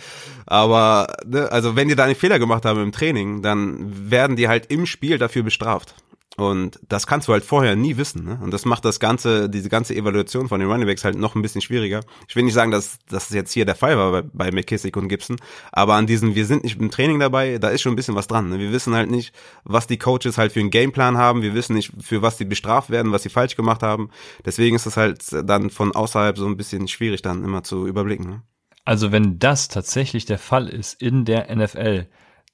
Aber 0.47 1.07
ne, 1.27 1.51
also 1.51 1.77
wenn 1.77 1.89
die 1.89 1.95
da 1.95 2.05
einen 2.05 2.15
Fehler 2.15 2.39
gemacht 2.39 2.65
haben 2.65 2.83
im 2.83 2.93
Training, 2.93 3.43
dann 3.43 4.11
werden 4.11 4.37
die 4.37 4.49
halt 4.49 4.67
im 4.71 4.87
Spiel 4.87 5.19
dafür 5.19 5.43
bestraft. 5.43 5.95
Und 6.37 6.79
das 6.89 7.07
kannst 7.07 7.29
du 7.29 7.33
halt 7.33 7.45
vorher 7.45 7.75
nie 7.77 7.97
wissen. 7.97 8.25
Ne? 8.25 8.39
Und 8.41 8.53
das 8.53 8.65
macht 8.65 8.85
das 8.85 9.01
ganze, 9.01 9.51
diese 9.51 9.69
ganze 9.69 9.95
Evaluation 9.95 10.49
von 10.49 10.61
den 10.61 10.71
Runningbacks 10.71 11.05
halt 11.05 11.17
noch 11.17 11.35
ein 11.35 11.43
bisschen 11.43 11.61
schwieriger. 11.61 12.01
Ich 12.29 12.37
will 12.37 12.45
nicht 12.45 12.55
sagen, 12.55 12.71
dass 12.71 12.99
das 13.09 13.31
jetzt 13.31 13.53
hier 13.53 13.65
der 13.65 13.75
Fall 13.75 13.99
war 13.99 14.13
bei, 14.13 14.23
bei 14.33 14.51
McKissick 14.53 14.97
und 14.97 15.09
Gibson, 15.09 15.37
aber 15.73 15.95
an 15.95 16.07
diesem, 16.07 16.35
wir 16.35 16.47
sind 16.47 16.63
nicht 16.63 16.81
im 16.81 16.91
Training 16.91 17.19
dabei, 17.19 17.59
da 17.59 17.69
ist 17.69 17.83
schon 17.83 17.93
ein 17.93 17.97
bisschen 17.97 18.15
was 18.15 18.29
dran. 18.29 18.49
Ne? 18.49 18.59
Wir 18.59 18.73
wissen 18.73 18.95
halt 18.95 19.11
nicht, 19.11 19.35
was 19.65 19.87
die 19.87 19.99
Coaches 19.99 20.39
halt 20.39 20.53
für 20.53 20.61
einen 20.61 20.71
Gameplan 20.71 21.19
haben. 21.19 21.43
Wir 21.43 21.55
wissen 21.55 21.75
nicht, 21.75 21.93
für 22.01 22.23
was 22.23 22.39
sie 22.39 22.45
bestraft 22.45 22.91
werden, 22.91 23.13
was 23.13 23.25
sie 23.25 23.29
falsch 23.29 23.57
gemacht 23.57 23.83
haben. 23.83 24.11
Deswegen 24.45 24.77
ist 24.77 24.87
es 24.87 24.97
halt 24.97 25.25
dann 25.45 25.69
von 25.69 25.93
außerhalb 25.93 26.39
so 26.39 26.47
ein 26.47 26.57
bisschen 26.57 26.87
schwierig 26.87 27.23
dann 27.23 27.45
immer 27.45 27.65
zu 27.65 27.87
überblicken. 27.87 28.31
Ne? 28.31 28.43
Also 28.85 29.13
wenn 29.13 29.39
das 29.39 29.69
tatsächlich 29.69 30.25
der 30.25 30.39
Fall 30.39 30.69
ist 30.69 31.01
in 31.03 31.25
der 31.25 31.55
NFL, 31.55 32.07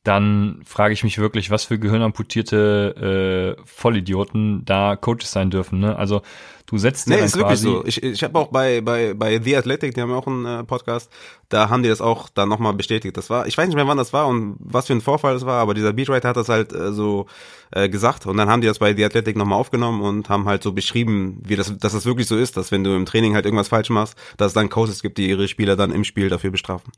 dann 0.06 0.60
frage 0.64 0.94
ich 0.94 1.02
mich 1.02 1.18
wirklich, 1.18 1.50
was 1.50 1.64
für 1.64 1.80
gehirnamputierte 1.80 3.56
äh, 3.58 3.62
Vollidioten 3.64 4.64
da 4.64 4.94
Coaches 4.94 5.32
sein 5.32 5.50
dürfen. 5.50 5.80
Ne? 5.80 5.96
Also 5.96 6.22
du 6.66 6.78
setzt 6.78 7.08
nee, 7.08 7.16
ist 7.16 7.36
wirklich 7.36 7.58
so. 7.58 7.84
Ich, 7.84 8.00
ich 8.04 8.22
habe 8.22 8.38
auch 8.38 8.52
bei 8.52 8.80
bei 8.82 9.14
bei 9.14 9.40
The 9.42 9.56
Athletic, 9.56 9.94
die 9.94 10.00
haben 10.00 10.10
ja 10.10 10.16
auch 10.16 10.28
einen 10.28 10.46
äh, 10.46 10.62
Podcast, 10.62 11.10
da 11.48 11.70
haben 11.70 11.82
die 11.82 11.88
das 11.88 12.00
auch 12.00 12.28
dann 12.28 12.48
nochmal 12.48 12.72
bestätigt. 12.74 13.16
Das 13.16 13.30
war, 13.30 13.48
ich 13.48 13.58
weiß 13.58 13.66
nicht 13.66 13.74
mehr, 13.74 13.88
wann 13.88 13.96
das 13.96 14.12
war 14.12 14.28
und 14.28 14.54
was 14.60 14.86
für 14.86 14.92
ein 14.92 15.00
Vorfall 15.00 15.34
das 15.34 15.44
war, 15.44 15.60
aber 15.60 15.74
dieser 15.74 15.92
Beatwriter 15.92 16.28
hat 16.28 16.36
das 16.36 16.48
halt 16.48 16.72
äh, 16.72 16.92
so 16.92 17.26
äh, 17.72 17.88
gesagt 17.88 18.26
und 18.26 18.36
dann 18.36 18.48
haben 18.48 18.60
die 18.60 18.68
das 18.68 18.78
bei 18.78 18.94
The 18.94 19.06
Athletic 19.06 19.36
nochmal 19.36 19.58
aufgenommen 19.58 20.02
und 20.02 20.28
haben 20.28 20.44
halt 20.44 20.62
so 20.62 20.70
beschrieben, 20.70 21.42
wie 21.44 21.56
das, 21.56 21.76
dass 21.78 21.94
das 21.94 22.06
wirklich 22.06 22.28
so 22.28 22.36
ist, 22.36 22.56
dass 22.56 22.70
wenn 22.70 22.84
du 22.84 22.94
im 22.94 23.06
Training 23.06 23.34
halt 23.34 23.44
irgendwas 23.44 23.68
falsch 23.68 23.90
machst, 23.90 24.16
dass 24.36 24.48
es 24.48 24.54
dann 24.54 24.68
Coaches 24.68 25.02
gibt, 25.02 25.18
die 25.18 25.28
ihre 25.28 25.48
Spieler 25.48 25.74
dann 25.74 25.90
im 25.90 26.04
Spiel 26.04 26.28
dafür 26.28 26.52
bestrafen. 26.52 26.92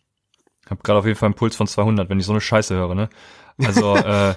Ich 0.68 0.70
habe 0.70 0.82
gerade 0.82 0.98
auf 0.98 1.06
jeden 1.06 1.16
Fall 1.16 1.28
einen 1.28 1.34
Puls 1.34 1.56
von 1.56 1.66
200, 1.66 2.10
wenn 2.10 2.20
ich 2.20 2.26
so 2.26 2.32
eine 2.32 2.42
Scheiße 2.42 2.74
höre, 2.74 2.94
ne? 2.94 3.08
Also 3.56 3.96
äh, 3.96 4.34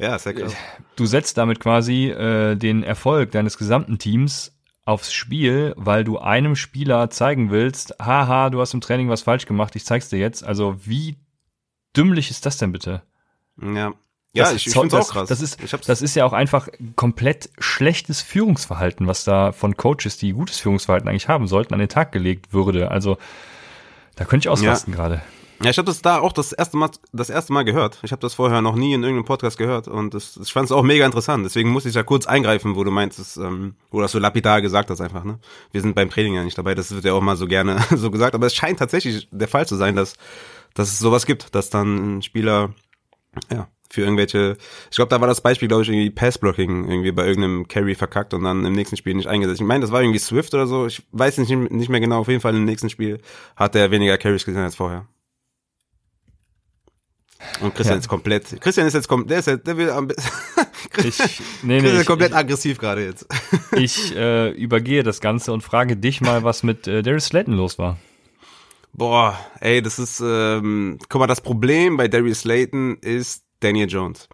ja, 0.00 0.18
sehr 0.18 0.34
krass. 0.34 0.52
du 0.96 1.06
setzt 1.06 1.38
damit 1.38 1.60
quasi 1.60 2.08
äh, 2.08 2.56
den 2.56 2.82
Erfolg 2.82 3.30
deines 3.30 3.56
gesamten 3.56 3.98
Teams 3.98 4.52
aufs 4.84 5.12
Spiel, 5.12 5.72
weil 5.76 6.02
du 6.02 6.18
einem 6.18 6.56
Spieler 6.56 7.08
zeigen 7.10 7.52
willst, 7.52 7.94
haha, 8.00 8.50
du 8.50 8.60
hast 8.60 8.74
im 8.74 8.80
Training 8.80 9.08
was 9.08 9.22
falsch 9.22 9.46
gemacht, 9.46 9.76
ich 9.76 9.84
zeig's 9.84 10.08
dir 10.08 10.18
jetzt. 10.18 10.42
Also 10.42 10.74
wie 10.84 11.18
dümmlich 11.96 12.30
ist 12.30 12.46
das 12.46 12.58
denn 12.58 12.72
bitte? 12.72 13.02
Ja. 13.62 13.92
Ja, 14.32 14.44
das 14.44 14.54
ich, 14.54 14.66
ich 14.66 14.72
finde 14.72 14.98
auch 14.98 15.08
krass. 15.08 15.28
Das 15.28 15.40
ist, 15.40 15.58
das 15.86 16.02
ist 16.02 16.16
ja 16.16 16.24
auch 16.24 16.32
einfach 16.32 16.68
komplett 16.96 17.50
schlechtes 17.58 18.22
Führungsverhalten, 18.22 19.06
was 19.06 19.22
da 19.22 19.52
von 19.52 19.76
Coaches, 19.76 20.18
die 20.18 20.32
gutes 20.32 20.58
Führungsverhalten 20.58 21.08
eigentlich 21.08 21.28
haben 21.28 21.46
sollten, 21.46 21.74
an 21.74 21.80
den 21.80 21.88
Tag 21.88 22.10
gelegt 22.10 22.52
würde. 22.52 22.90
Also 22.90 23.18
da 24.16 24.24
könnte 24.24 24.46
ich 24.46 24.48
ausrasten 24.48 24.92
ja. 24.92 24.96
gerade. 24.96 25.22
Ja, 25.62 25.68
ich 25.70 25.76
habe 25.76 25.86
das 25.86 26.00
da 26.00 26.20
auch 26.20 26.32
das 26.32 26.52
erste 26.52 26.78
Mal 26.78 26.90
das 27.12 27.28
erste 27.28 27.52
Mal 27.52 27.64
gehört. 27.64 27.98
Ich 28.02 28.12
habe 28.12 28.20
das 28.20 28.32
vorher 28.32 28.62
noch 28.62 28.76
nie 28.76 28.94
in 28.94 29.02
irgendeinem 29.02 29.26
Podcast 29.26 29.58
gehört 29.58 29.88
und 29.88 30.14
das, 30.14 30.38
ich 30.42 30.52
fand 30.52 30.66
es 30.66 30.72
auch 30.72 30.82
mega 30.82 31.04
interessant. 31.04 31.44
Deswegen 31.44 31.68
musste 31.68 31.90
ich 31.90 31.94
ja 31.94 32.02
kurz 32.02 32.26
eingreifen, 32.26 32.76
wo 32.76 32.84
du 32.84 32.90
meinst, 32.90 33.18
dass, 33.18 33.36
ähm, 33.36 33.74
wo 33.90 33.98
du 33.98 34.02
das 34.02 34.12
so 34.12 34.18
lapidar 34.18 34.62
gesagt 34.62 34.88
hast 34.88 35.02
einfach. 35.02 35.24
Ne, 35.24 35.38
wir 35.70 35.82
sind 35.82 35.94
beim 35.94 36.08
Training 36.08 36.34
ja 36.34 36.44
nicht 36.44 36.56
dabei. 36.56 36.74
Das 36.74 36.90
wird 36.92 37.04
ja 37.04 37.12
auch 37.12 37.20
mal 37.20 37.36
so 37.36 37.46
gerne 37.46 37.78
so 37.94 38.10
gesagt, 38.10 38.34
aber 38.34 38.46
es 38.46 38.54
scheint 38.54 38.78
tatsächlich 38.78 39.28
der 39.30 39.48
Fall 39.48 39.66
zu 39.66 39.76
sein, 39.76 39.96
dass 39.96 40.14
dass 40.72 40.88
es 40.88 40.98
sowas 40.98 41.26
gibt, 41.26 41.54
dass 41.54 41.68
dann 41.68 42.22
Spieler 42.22 42.74
ja 43.52 43.68
für 43.90 44.02
irgendwelche, 44.02 44.56
ich 44.88 44.96
glaube, 44.96 45.08
da 45.08 45.20
war 45.20 45.26
das 45.26 45.40
Beispiel, 45.40 45.66
glaube 45.66 45.82
ich, 45.82 45.88
irgendwie 45.88 46.10
Passblocking 46.10 46.88
irgendwie 46.88 47.10
bei 47.10 47.26
irgendeinem 47.26 47.66
Carry 47.66 47.96
verkackt 47.96 48.32
und 48.34 48.44
dann 48.44 48.64
im 48.64 48.72
nächsten 48.72 48.96
Spiel 48.96 49.14
nicht 49.14 49.26
eingesetzt. 49.26 49.60
Ich 49.60 49.66
meine, 49.66 49.82
das 49.82 49.90
war 49.90 50.00
irgendwie 50.00 50.20
Swift 50.20 50.54
oder 50.54 50.68
so. 50.68 50.86
Ich 50.86 51.02
weiß 51.10 51.38
nicht, 51.38 51.50
nicht 51.50 51.88
mehr 51.88 52.00
genau. 52.00 52.20
Auf 52.20 52.28
jeden 52.28 52.40
Fall 52.40 52.54
im 52.54 52.64
nächsten 52.64 52.88
Spiel 52.88 53.20
hat 53.56 53.74
er 53.74 53.90
weniger 53.90 54.16
Carries 54.16 54.44
gesehen 54.44 54.62
als 54.62 54.76
vorher. 54.76 55.06
Und 57.60 57.74
Christian 57.74 57.96
ja. 57.96 58.00
ist 58.00 58.08
komplett, 58.08 58.60
Christian 58.60 58.86
ist 58.86 58.94
jetzt 58.94 59.08
komplett, 59.08 59.30
der 59.30 59.38
ist 59.38 59.46
jetzt, 59.46 59.66
der 59.66 59.76
will 59.76 59.90
am 59.90 60.08
ich, 60.98 61.18
nee, 61.62 61.74
nee, 61.74 61.80
Christian 61.80 62.00
ist 62.00 62.06
komplett 62.06 62.30
ich, 62.30 62.36
aggressiv 62.36 62.78
gerade 62.78 63.04
jetzt. 63.04 63.26
ich 63.72 64.14
äh, 64.14 64.50
übergehe 64.50 65.02
das 65.02 65.20
Ganze 65.20 65.52
und 65.52 65.62
frage 65.62 65.96
dich 65.96 66.20
mal, 66.20 66.44
was 66.44 66.62
mit 66.62 66.86
äh, 66.86 67.02
Darius 67.02 67.26
Slayton 67.26 67.54
los 67.54 67.78
war. 67.78 67.98
Boah, 68.92 69.38
ey, 69.60 69.82
das 69.82 69.98
ist, 69.98 70.20
ähm, 70.20 70.98
guck 71.08 71.20
mal, 71.20 71.26
das 71.26 71.40
Problem 71.40 71.96
bei 71.96 72.08
Darius 72.08 72.40
Slayton 72.40 72.96
ist 72.98 73.44
Daniel 73.60 73.88
Jones. 73.88 74.28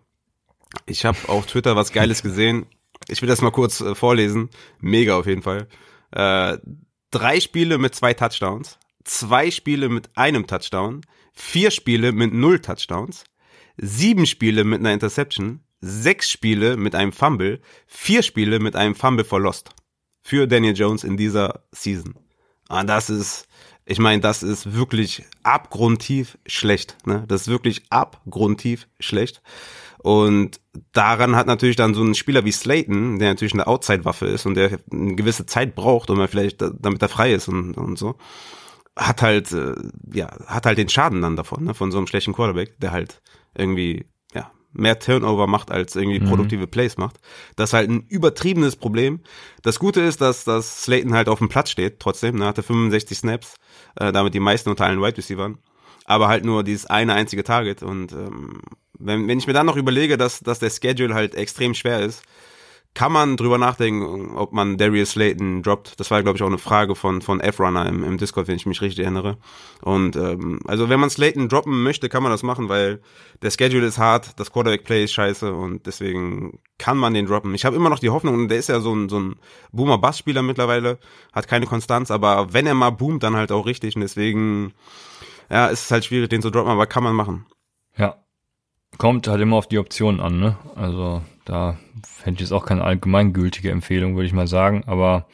Ich 0.87 1.05
habe 1.05 1.19
auf 1.29 1.47
Twitter 1.47 1.77
was 1.77 1.93
Geiles 1.93 2.23
gesehen. 2.23 2.67
Ich 3.09 3.23
will 3.23 3.29
das 3.29 3.43
mal 3.43 3.53
kurz 3.53 3.81
äh, 3.81 3.95
vorlesen. 3.95 4.51
Mega 4.81 5.17
auf 5.17 5.27
jeden 5.27 5.43
Fall. 5.43 5.69
Äh, 6.11 6.59
drei 7.11 7.41
Spiele 7.41 7.79
mit 7.79 7.95
zwei 7.95 8.15
Touchdowns, 8.15 8.79
zwei 9.05 9.51
Spiele 9.51 9.89
mit 9.89 10.11
einem 10.17 10.47
Touchdown, 10.47 11.03
vier 11.37 11.71
Spiele 11.71 12.11
mit 12.11 12.33
null 12.33 12.59
Touchdowns, 12.59 13.25
sieben 13.77 14.27
Spiele 14.27 14.65
mit 14.65 14.81
einer 14.81 14.93
Interception, 14.93 15.61
sechs 15.81 16.31
Spiele 16.31 16.77
mit 16.77 16.95
einem 16.97 17.13
Fumble, 17.13 17.61
vier 17.87 18.23
Spiele 18.23 18.59
mit 18.59 18.75
einem 18.75 18.97
Fumble 18.97 19.25
for 19.25 19.41
Lost. 19.41 19.71
Für 20.23 20.49
Daniel 20.49 20.77
Jones 20.77 21.05
in 21.05 21.17
dieser 21.17 21.63
Season. 21.71 22.15
Und 22.15 22.77
ah, 22.77 22.83
das 22.83 23.11
ist, 23.11 23.47
ich 23.85 24.01
meine, 24.01 24.21
das 24.21 24.43
ist 24.43 24.75
wirklich 24.75 25.25
abgrundtief 25.45 26.37
schlecht. 26.47 26.97
Ne? 27.07 27.25
Das 27.29 27.43
ist 27.43 27.49
wirklich 27.49 27.85
abgrundtief 27.91 28.89
schlecht. 28.99 29.41
Und 29.99 30.61
daran 30.93 31.37
hat 31.37 31.47
natürlich 31.47 31.77
dann 31.77 31.95
so 31.95 32.03
ein 32.03 32.17
Spieler 32.17 32.45
wie 32.45 32.51
Slayton, 32.51 33.21
der 33.21 33.29
natürlich 33.29 33.55
eine 33.55 33.69
Outside-Waffe 33.69 34.27
ist 34.27 34.47
und 34.47 34.55
der 34.55 34.81
eine 34.91 35.15
gewisse 35.15 35.47
Zeit 35.47 35.77
braucht, 35.77 36.11
um 36.11 36.19
er 36.19 36.29
vielleicht, 36.29 36.61
damit 36.61 37.03
er 37.03 37.09
frei 37.09 37.33
ist 37.33 37.47
und, 37.49 37.77
und 37.77 37.97
so, 37.97 38.17
hat 38.97 39.23
halt, 39.23 39.53
äh, 39.53 39.75
ja, 40.13 40.29
hat 40.47 40.67
halt 40.67 40.79
den 40.79 40.89
Schaden 40.89 41.23
dann 41.23 41.37
davon, 41.37 41.65
ne, 41.65 41.75
von 41.75 41.93
so 41.93 41.99
einem 41.99 42.07
schlechten 42.07 42.33
Quarterback, 42.33 42.79
der 42.81 42.93
halt 42.93 43.21
irgendwie, 43.55 44.07
ja, 44.35 44.51
mehr 44.73 44.99
Turnover 44.99 45.47
macht, 45.47 45.71
als 45.71 45.97
irgendwie 45.97 46.21
mhm. 46.21 46.29
produktive 46.29 46.67
Plays 46.67 46.97
macht. 46.97 47.19
Das 47.57 47.71
ist 47.71 47.75
halt 47.75 47.91
ein 47.91 48.07
übertriebenes 48.09 48.77
Problem. 48.77 49.21
Das 49.63 49.79
Gute 49.79 50.01
ist, 50.01 50.21
dass, 50.21 50.45
dass 50.45 50.83
Slayton 50.85 51.15
halt 51.15 51.29
auf 51.29 51.39
dem 51.39 51.49
Platz 51.49 51.71
steht, 51.71 52.01
trotzdem, 52.01 52.37
ne, 52.37 52.47
hatte 52.47 52.63
65 52.63 53.19
Snaps, 53.19 53.57
äh, 53.97 54.13
damit 54.13 54.35
die 54.35 54.41
meisten 54.41 54.71
unter 54.71 54.87
allen 54.87 55.01
Wide 55.03 55.19
Receivers 55.19 55.53
aber 56.07 56.29
halt 56.29 56.45
nur 56.45 56.65
dieses 56.65 56.87
eine 56.87 57.15
einzige 57.15 57.45
Target. 57.45 57.83
Und 57.83 58.13
ähm, 58.13 58.61
wenn, 58.99 59.29
wenn 59.29 59.39
ich 59.39 59.47
mir 59.47 59.53
dann 59.53 59.67
noch 59.67 59.77
überlege, 59.77 60.17
dass, 60.17 60.41
dass 60.41 60.61
der 60.61 60.71
Schedule 60.71 61.15
halt 61.15 61.35
extrem 61.35 61.75
schwer 61.75 62.01
ist, 62.01 62.23
kann 62.97 63.13
man 63.13 63.37
drüber 63.37 63.59
nachdenken, 63.59 64.35
ob 64.37 64.55
man 64.55 64.79
Darius 64.79 65.11
Slayton 65.11 65.63
droppt. 65.63 66.01
Das 66.01 66.11
war, 66.11 66.23
glaube 66.23 66.39
ich, 66.39 66.43
auch 66.43 66.47
eine 66.47 66.57
Frage 66.57 66.95
von, 66.95 67.21
von 67.21 67.41
F-Runner 67.41 67.85
im, 67.85 68.03
im 68.03 68.17
Discord, 68.17 68.49
wenn 68.49 68.57
ich 68.57 68.65
mich 68.65 68.81
richtig 68.81 69.01
erinnere. 69.01 69.37
Und 69.83 70.17
ähm, 70.17 70.61
also 70.65 70.89
wenn 70.89 70.99
man 70.99 71.11
Slayton 71.11 71.51
droppen 71.51 71.83
möchte, 71.83 72.09
kann 72.09 72.23
man 72.23 72.33
das 72.33 72.43
machen, 72.43 72.71
weil 72.71 73.03
der 73.43 73.51
Schedule 73.51 73.87
ist 73.87 73.99
hart, 73.99 74.41
das 74.41 74.51
Quarterback-Play 74.51 75.05
ist 75.05 75.13
scheiße 75.13 75.53
und 75.53 75.85
deswegen 75.85 76.59
kann 76.79 76.97
man 76.97 77.13
den 77.13 77.27
droppen. 77.27 77.55
Ich 77.55 77.67
habe 77.67 77.77
immer 77.77 77.91
noch 77.91 77.99
die 77.99 78.09
Hoffnung, 78.09 78.35
und 78.35 78.49
der 78.49 78.59
ist 78.59 78.71
ja 78.71 78.81
so 78.81 78.95
ein, 78.95 79.11
so 79.11 79.21
ein 79.21 79.37
Boomer-Bass-Spieler 79.73 80.41
mittlerweile, 80.41 80.99
hat 81.35 81.49
keine 81.49 81.67
Konstanz, 81.67 82.11
aber 82.11 82.55
wenn 82.55 82.67
er 82.67 82.73
mal 82.73 82.91
boomt, 82.91 83.23
dann 83.23 83.37
halt 83.37 83.53
auch 83.53 83.67
richtig. 83.67 83.95
Und 83.97 84.01
deswegen 84.01 84.73
ja, 85.51 85.67
ist 85.67 85.85
es 85.85 85.91
halt 85.91 86.07
schwierig, 86.07 86.31
den 86.31 86.41
zu 86.41 86.51
droppen, 86.51 86.73
aber 86.73 86.87
kann 86.87 87.05
man 87.05 87.15
machen. 87.15 87.45
Ja. 87.95 88.26
Kommt 88.99 89.29
halt 89.29 89.41
immer 89.41 89.57
auf 89.57 89.69
die 89.69 89.79
Optionen 89.79 90.21
an, 90.21 90.39
ne? 90.39 90.57
Also 90.75 91.23
da 91.45 91.79
fände 92.03 92.39
ich 92.39 92.49
jetzt 92.49 92.53
auch 92.53 92.67
keine 92.67 92.85
allgemeingültige 92.85 93.71
Empfehlung, 93.71 94.17
würde 94.17 94.27
ich 94.27 94.33
mal 94.33 94.49
sagen, 94.49 94.85
aber 94.87 95.27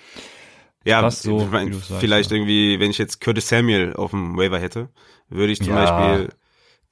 ja, 0.84 1.08
so, 1.10 1.42
ich 1.42 1.50
mein, 1.50 1.72
sagst, 1.72 1.92
vielleicht 2.00 2.30
ja. 2.30 2.36
irgendwie, 2.36 2.80
wenn 2.80 2.90
ich 2.90 2.98
jetzt 2.98 3.20
Curtis 3.20 3.48
Samuel 3.48 3.94
auf 3.94 4.10
dem 4.10 4.36
Waiver 4.36 4.58
hätte, 4.58 4.88
würde 5.28 5.52
ich 5.52 5.60
zum 5.60 5.74
ja. 5.74 5.84
Beispiel 5.84 6.28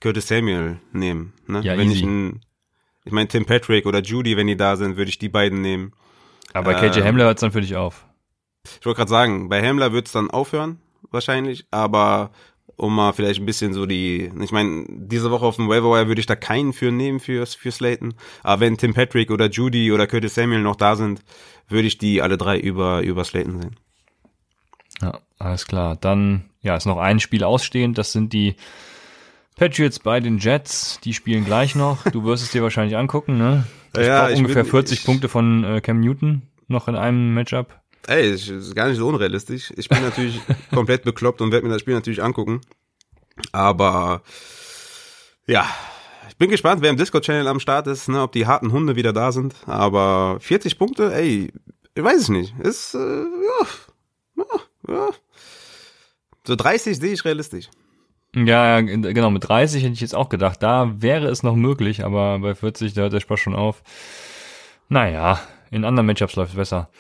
Curtis 0.00 0.28
Samuel 0.28 0.78
nehmen. 0.92 1.32
Ne? 1.46 1.60
Ja, 1.62 1.76
wenn 1.76 1.90
easy. 1.90 1.98
ich 1.98 2.04
ein, 2.04 2.40
ich 3.04 3.12
meine 3.12 3.28
Tim 3.28 3.46
Patrick 3.46 3.86
oder 3.86 4.00
Judy, 4.00 4.36
wenn 4.36 4.46
die 4.46 4.56
da 4.56 4.76
sind, 4.76 4.96
würde 4.96 5.10
ich 5.10 5.18
die 5.18 5.28
beiden 5.28 5.60
nehmen. 5.60 5.92
Aber 6.52 6.72
bei 6.72 6.88
KJ 6.88 7.02
Hamler 7.02 7.24
hört 7.24 7.38
es 7.38 7.40
dann 7.40 7.52
für 7.52 7.60
dich 7.60 7.76
auf. 7.76 8.06
Ich 8.78 8.86
wollte 8.86 8.98
gerade 8.98 9.10
sagen, 9.10 9.48
bei 9.48 9.66
Hamler 9.66 9.92
wird 9.92 10.06
es 10.06 10.12
dann 10.12 10.30
aufhören, 10.30 10.80
wahrscheinlich, 11.10 11.66
aber 11.70 12.30
um 12.80 12.94
mal 12.94 13.12
vielleicht 13.12 13.40
ein 13.40 13.46
bisschen 13.46 13.74
so 13.74 13.86
die, 13.86 14.30
ich 14.40 14.52
meine, 14.52 14.86
diese 14.88 15.30
Woche 15.30 15.44
auf 15.44 15.56
dem 15.56 15.68
Waiver 15.68 16.08
würde 16.08 16.20
ich 16.20 16.26
da 16.26 16.34
keinen 16.34 16.72
für 16.72 16.90
nehmen 16.90 17.20
für, 17.20 17.46
für 17.46 17.70
Slayton, 17.70 18.14
aber 18.42 18.60
wenn 18.60 18.78
Tim 18.78 18.94
Patrick 18.94 19.30
oder 19.30 19.48
Judy 19.50 19.92
oder 19.92 20.06
Curtis 20.06 20.34
Samuel 20.34 20.62
noch 20.62 20.76
da 20.76 20.96
sind, 20.96 21.22
würde 21.68 21.86
ich 21.86 21.98
die 21.98 22.22
alle 22.22 22.38
drei 22.38 22.58
über, 22.58 23.02
über 23.02 23.24
Slayton 23.24 23.60
sehen. 23.60 23.76
Ja, 25.02 25.20
alles 25.38 25.66
klar. 25.66 25.96
Dann, 25.96 26.44
ja, 26.62 26.76
ist 26.76 26.86
noch 26.86 26.98
ein 26.98 27.20
Spiel 27.20 27.44
ausstehend, 27.44 27.98
das 27.98 28.12
sind 28.12 28.32
die 28.32 28.56
Patriots 29.56 29.98
bei 29.98 30.20
den 30.20 30.38
Jets, 30.38 31.00
die 31.04 31.12
spielen 31.12 31.44
gleich 31.44 31.74
noch. 31.74 32.02
Du 32.04 32.24
wirst 32.24 32.42
es 32.42 32.50
dir 32.50 32.62
wahrscheinlich 32.62 32.96
angucken, 32.96 33.36
ne? 33.36 33.64
Ich 33.94 34.06
ja, 34.06 34.30
ich 34.30 34.38
ungefähr 34.38 34.62
bin, 34.62 34.70
40 34.70 35.00
ich, 35.00 35.04
Punkte 35.04 35.28
von 35.28 35.64
äh, 35.64 35.80
Cam 35.80 36.00
Newton 36.00 36.42
noch 36.68 36.88
in 36.88 36.96
einem 36.96 37.34
Matchup. 37.34 37.78
Ey, 38.07 38.32
das 38.32 38.48
ist 38.48 38.74
gar 38.74 38.88
nicht 38.88 38.98
so 38.98 39.07
unrealistisch. 39.07 39.72
Ich 39.76 39.88
bin 39.88 40.03
natürlich 40.03 40.40
komplett 40.74 41.05
bekloppt 41.05 41.40
und 41.40 41.53
werde 41.53 41.66
mir 41.66 41.72
das 41.72 41.82
Spiel 41.82 41.94
natürlich 41.94 42.22
angucken. 42.22 42.61
Aber 43.53 44.22
ja, 45.46 45.66
ich 46.28 46.36
bin 46.36 46.51
gespannt, 46.51 46.82
wer 46.82 46.90
im 46.90 46.96
Discord-Channel 46.96 47.46
am 47.48 47.61
Start 47.61 47.86
ist, 47.86 48.09
ne, 48.09 48.22
ob 48.22 48.32
die 48.32 48.46
harten 48.46 48.72
Hunde 48.72 48.96
wieder 48.96 49.12
da 49.12 49.32
sind. 49.32 49.55
Aber 49.66 50.38
40 50.40 50.78
Punkte, 50.78 51.14
ey, 51.14 51.53
ich 51.94 52.03
weiß 52.03 52.22
es 52.22 52.28
nicht. 52.28 52.59
Ist, 52.61 52.94
äh, 52.94 52.98
ja, 52.98 53.66
ja, 54.36 54.94
ja. 54.94 55.09
So 56.46 56.57
30 56.57 56.98
sehe 56.98 57.12
ich 57.12 57.24
realistisch. 57.24 57.68
Ja, 58.34 58.80
genau, 58.80 59.30
mit 59.30 59.48
30 59.48 59.82
hätte 59.82 59.92
ich 59.92 60.01
jetzt 60.01 60.14
auch 60.14 60.28
gedacht, 60.28 60.62
da 60.62 60.92
wäre 61.03 61.26
es 61.26 61.42
noch 61.42 61.57
möglich, 61.57 62.05
aber 62.05 62.38
bei 62.38 62.55
40, 62.55 62.94
da 62.94 63.03
hört 63.03 63.12
der 63.12 63.20
Spaß 63.20 63.40
schon 63.40 63.57
auf. 63.57 63.82
Naja, 64.88 65.40
in 65.70 65.84
anderen 65.84 66.06
Matchups 66.06 66.36
läuft 66.36 66.50
es 66.50 66.56
besser. 66.56 66.90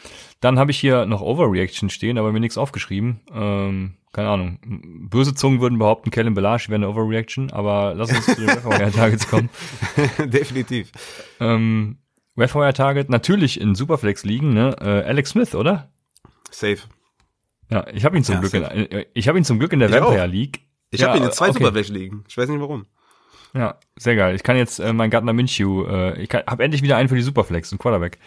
Dann 0.40 0.58
habe 0.58 0.70
ich 0.70 0.78
hier 0.78 1.06
noch 1.06 1.20
Overreaction 1.20 1.90
stehen, 1.90 2.18
aber 2.18 2.32
mir 2.32 2.40
nichts 2.40 2.56
aufgeschrieben. 2.56 3.20
Ähm, 3.32 3.94
keine 4.12 4.28
Ahnung. 4.28 4.58
Böse 5.10 5.34
Zungen 5.34 5.60
würden 5.60 5.78
behaupten, 5.78 6.10
Kellen 6.10 6.34
Belage 6.34 6.68
wäre 6.68 6.76
eine 6.76 6.88
Overreaction, 6.88 7.50
aber 7.52 7.94
lass 7.94 8.10
uns 8.10 8.26
zu 8.26 8.34
den 8.34 8.92
Targets 8.92 9.28
kommen. 9.28 9.50
Definitiv. 10.18 10.92
Ähm, 11.40 11.98
Target 12.36 13.10
natürlich 13.10 13.60
in 13.60 13.74
Superflex 13.74 14.24
liegen, 14.24 14.52
ne? 14.52 14.76
Äh, 14.80 15.08
Alex 15.08 15.30
Smith, 15.30 15.54
oder? 15.54 15.90
Safe. 16.50 16.78
Ja, 17.70 17.86
ich 17.92 18.04
habe 18.04 18.16
ihn 18.16 18.24
zum 18.24 18.36
ja, 18.36 18.40
Glück 18.40 18.52
safe. 18.52 18.74
in, 18.74 19.04
ich 19.14 19.28
habe 19.28 19.38
ihn 19.38 19.44
zum 19.44 19.58
Glück 19.58 19.72
in 19.72 19.80
der 19.80 19.90
Vampire. 19.90 20.26
League. 20.26 20.60
Ich 20.90 21.00
ja, 21.00 21.08
habe 21.08 21.18
ihn 21.18 21.24
in 21.24 21.32
zwei 21.32 21.50
okay. 21.50 21.58
Superflex 21.58 21.88
liegen. 21.88 22.24
Ich 22.28 22.36
weiß 22.36 22.48
nicht 22.48 22.60
warum. 22.60 22.86
Ja, 23.54 23.78
sehr 23.96 24.16
geil. 24.16 24.34
Ich 24.34 24.42
kann 24.42 24.56
jetzt 24.56 24.78
äh, 24.78 24.92
mein 24.92 25.10
Gardner 25.10 25.32
Minshew, 25.32 25.84
äh, 25.84 26.20
ich 26.20 26.30
habe 26.32 26.62
endlich 26.62 26.82
wieder 26.82 26.96
einen 26.96 27.08
für 27.08 27.16
die 27.16 27.22
Superflex, 27.22 27.72
einen 27.72 27.78
Quarterback. 27.78 28.18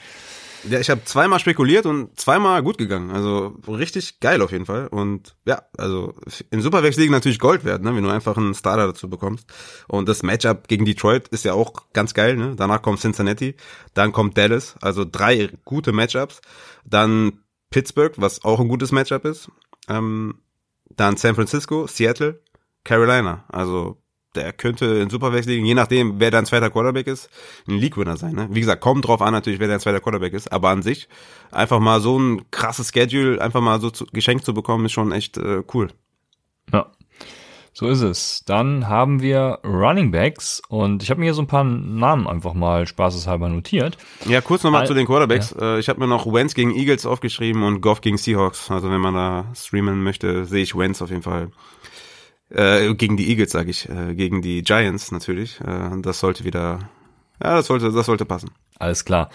Ja, 0.69 0.79
ich 0.79 0.89
habe 0.89 1.03
zweimal 1.03 1.39
spekuliert 1.39 1.85
und 1.85 2.19
zweimal 2.19 2.63
gut 2.63 2.77
gegangen. 2.77 3.11
Also 3.11 3.57
richtig 3.67 4.19
geil 4.19 4.41
auf 4.41 4.51
jeden 4.51 4.65
Fall. 4.65 4.87
Und 4.87 5.35
ja, 5.45 5.63
also 5.77 6.15
in 6.51 6.61
Superflex 6.61 6.97
liegen 6.97 7.11
natürlich 7.11 7.39
Gold 7.39 7.65
wert, 7.65 7.81
ne, 7.81 7.95
wenn 7.95 8.03
du 8.03 8.09
einfach 8.09 8.37
einen 8.37 8.53
Starter 8.53 8.87
dazu 8.87 9.09
bekommst. 9.09 9.45
Und 9.87 10.07
das 10.07 10.23
Matchup 10.23 10.67
gegen 10.67 10.85
Detroit 10.85 11.27
ist 11.29 11.45
ja 11.45 11.53
auch 11.53 11.73
ganz 11.93 12.13
geil. 12.13 12.37
Ne? 12.37 12.55
Danach 12.55 12.81
kommt 12.81 12.99
Cincinnati, 12.99 13.55
dann 13.93 14.11
kommt 14.11 14.37
Dallas. 14.37 14.75
Also 14.81 15.05
drei 15.09 15.49
gute 15.65 15.91
Matchups. 15.91 16.41
Dann 16.85 17.39
Pittsburgh, 17.69 18.13
was 18.17 18.43
auch 18.45 18.59
ein 18.59 18.67
gutes 18.67 18.91
Matchup 18.91 19.25
ist. 19.25 19.49
Ähm, 19.89 20.35
dann 20.95 21.17
San 21.17 21.35
Francisco, 21.35 21.87
Seattle, 21.87 22.41
Carolina. 22.83 23.45
Also 23.49 24.02
der 24.35 24.53
könnte 24.53 24.85
in 24.85 25.09
Superflex 25.09 25.47
liegen, 25.47 25.65
je 25.65 25.73
nachdem, 25.73 26.19
wer 26.19 26.31
dein 26.31 26.45
zweiter 26.45 26.69
Quarterback 26.69 27.07
ist, 27.07 27.29
ein 27.67 27.77
League-Winner 27.77 28.17
sein. 28.17 28.33
Ne? 28.33 28.47
Wie 28.51 28.59
gesagt, 28.59 28.81
kommt 28.81 29.07
drauf 29.07 29.21
an 29.21 29.33
natürlich, 29.33 29.59
wer 29.59 29.67
dein 29.67 29.79
zweiter 29.79 29.99
Quarterback 29.99 30.33
ist, 30.33 30.51
aber 30.51 30.69
an 30.69 30.81
sich 30.81 31.07
einfach 31.51 31.79
mal 31.79 32.01
so 32.01 32.19
ein 32.19 32.49
krasses 32.51 32.89
Schedule 32.89 33.41
einfach 33.41 33.61
mal 33.61 33.79
so 33.79 33.89
zu, 33.89 34.05
geschenkt 34.11 34.45
zu 34.45 34.53
bekommen, 34.53 34.85
ist 34.85 34.91
schon 34.91 35.11
echt 35.11 35.37
äh, 35.37 35.63
cool. 35.73 35.89
Ja, 36.71 36.91
so 37.75 37.87
ist 37.87 38.01
es. 38.01 38.43
Dann 38.45 38.87
haben 38.87 39.21
wir 39.21 39.57
Running 39.63 40.11
Backs 40.11 40.61
und 40.69 41.01
ich 41.01 41.09
habe 41.09 41.19
mir 41.19 41.25
hier 41.25 41.33
so 41.33 41.41
ein 41.41 41.47
paar 41.47 41.63
Namen 41.63 42.27
einfach 42.27 42.53
mal 42.53 42.85
spaßeshalber 42.85 43.49
notiert. 43.49 43.97
Ja, 44.25 44.41
kurz 44.41 44.63
nochmal 44.63 44.85
zu 44.85 44.93
den 44.93 45.07
Quarterbacks. 45.07 45.55
Ja. 45.59 45.77
Äh, 45.77 45.79
ich 45.79 45.89
habe 45.89 45.99
mir 45.99 46.07
noch 46.07 46.31
Wentz 46.31 46.53
gegen 46.53 46.75
Eagles 46.75 47.07
aufgeschrieben 47.07 47.63
und 47.63 47.81
Goff 47.81 48.01
gegen 48.01 48.17
Seahawks. 48.17 48.69
Also 48.69 48.91
wenn 48.91 49.01
man 49.01 49.15
da 49.15 49.45
streamen 49.55 50.03
möchte, 50.03 50.45
sehe 50.45 50.61
ich 50.61 50.77
Wentz 50.77 51.01
auf 51.01 51.09
jeden 51.09 51.23
Fall 51.23 51.49
äh, 52.53 52.93
gegen 52.95 53.17
die 53.17 53.29
Eagles, 53.29 53.51
sage 53.51 53.71
ich, 53.71 53.89
äh, 53.89 54.15
gegen 54.15 54.41
die 54.41 54.61
Giants 54.61 55.11
natürlich. 55.11 55.59
Äh, 55.61 56.01
das 56.01 56.19
sollte 56.19 56.43
wieder, 56.45 56.89
ja, 57.43 57.55
das 57.55 57.67
sollte, 57.67 57.91
das 57.91 58.05
sollte 58.05 58.25
passen. 58.25 58.51
Alles 58.79 59.05
klar. 59.05 59.29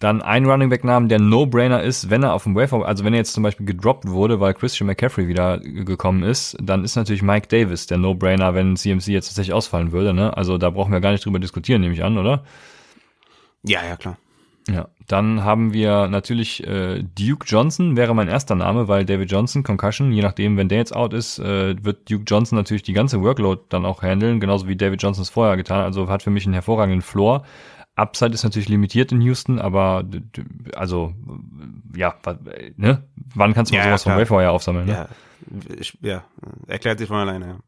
Dann 0.00 0.22
ein 0.22 0.46
Running 0.46 0.70
Back 0.70 0.82
Namen, 0.82 1.10
der 1.10 1.20
No-Brainer 1.20 1.82
ist, 1.82 2.08
wenn 2.08 2.22
er 2.22 2.32
auf 2.32 2.44
dem 2.44 2.54
Waiver, 2.54 2.86
also 2.86 3.04
wenn 3.04 3.12
er 3.12 3.18
jetzt 3.18 3.34
zum 3.34 3.42
Beispiel 3.42 3.66
gedroppt 3.66 4.08
wurde, 4.08 4.40
weil 4.40 4.54
Christian 4.54 4.86
McCaffrey 4.86 5.28
wieder 5.28 5.58
gekommen 5.58 6.22
ist, 6.22 6.56
dann 6.58 6.84
ist 6.84 6.96
natürlich 6.96 7.20
Mike 7.22 7.48
Davis 7.48 7.86
der 7.86 7.98
No-Brainer, 7.98 8.54
wenn 8.54 8.76
CMC 8.76 9.08
jetzt 9.08 9.26
tatsächlich 9.26 9.52
ausfallen 9.52 9.92
würde. 9.92 10.14
Ne? 10.14 10.34
Also 10.34 10.56
da 10.56 10.70
brauchen 10.70 10.90
wir 10.90 11.00
gar 11.00 11.12
nicht 11.12 11.26
drüber 11.26 11.38
diskutieren, 11.38 11.82
nehme 11.82 11.92
ich 11.92 12.02
an, 12.02 12.16
oder? 12.16 12.44
Ja, 13.62 13.84
ja, 13.84 13.96
klar. 13.96 14.16
Ja, 14.68 14.88
Dann 15.10 15.42
haben 15.42 15.72
wir 15.72 16.06
natürlich 16.06 16.64
äh, 16.64 17.02
Duke 17.02 17.44
Johnson, 17.44 17.96
wäre 17.96 18.14
mein 18.14 18.28
erster 18.28 18.54
Name, 18.54 18.86
weil 18.86 19.04
David 19.04 19.28
Johnson, 19.28 19.64
Concussion, 19.64 20.12
je 20.12 20.22
nachdem, 20.22 20.56
wenn 20.56 20.68
der 20.68 20.78
jetzt 20.78 20.94
out 20.94 21.12
ist, 21.14 21.40
äh, 21.40 21.74
wird 21.84 22.08
Duke 22.08 22.22
Johnson 22.28 22.56
natürlich 22.56 22.84
die 22.84 22.92
ganze 22.92 23.20
Workload 23.20 23.62
dann 23.70 23.84
auch 23.84 24.04
handeln, 24.04 24.38
genauso 24.38 24.68
wie 24.68 24.76
David 24.76 25.02
Johnson 25.02 25.22
es 25.22 25.28
vorher 25.28 25.56
getan. 25.56 25.80
Also 25.80 26.08
hat 26.08 26.22
für 26.22 26.30
mich 26.30 26.44
einen 26.44 26.52
hervorragenden 26.52 27.02
Floor. 27.02 27.42
Upside 27.96 28.32
ist 28.32 28.44
natürlich 28.44 28.68
limitiert 28.68 29.10
in 29.10 29.20
Houston, 29.22 29.58
aber 29.58 30.04
also 30.76 31.12
ja, 31.96 32.14
ne? 32.76 33.02
Wann 33.34 33.52
kannst 33.52 33.72
du 33.72 33.76
ja, 33.76 33.82
sowas 33.82 34.04
ja, 34.04 34.12
vom 34.12 34.20
Wayfire 34.20 34.50
aufsammeln? 34.50 34.86
Ne? 34.86 34.92
Ja, 34.92 35.08
ich, 35.76 35.98
ja, 36.02 36.22
erklärt 36.68 37.00
sich 37.00 37.08
von 37.08 37.16
alleine. 37.16 37.58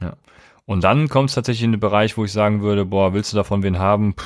Ja. 0.00 0.06
ja. 0.08 0.16
Und 0.64 0.82
dann 0.82 1.08
kommt 1.08 1.28
es 1.28 1.36
tatsächlich 1.36 1.62
in 1.62 1.70
den 1.70 1.80
Bereich, 1.80 2.16
wo 2.16 2.24
ich 2.24 2.32
sagen 2.32 2.60
würde, 2.60 2.84
boah, 2.84 3.14
willst 3.14 3.32
du 3.32 3.36
davon 3.36 3.62
wen 3.62 3.78
haben? 3.78 4.14
Puh. 4.14 4.24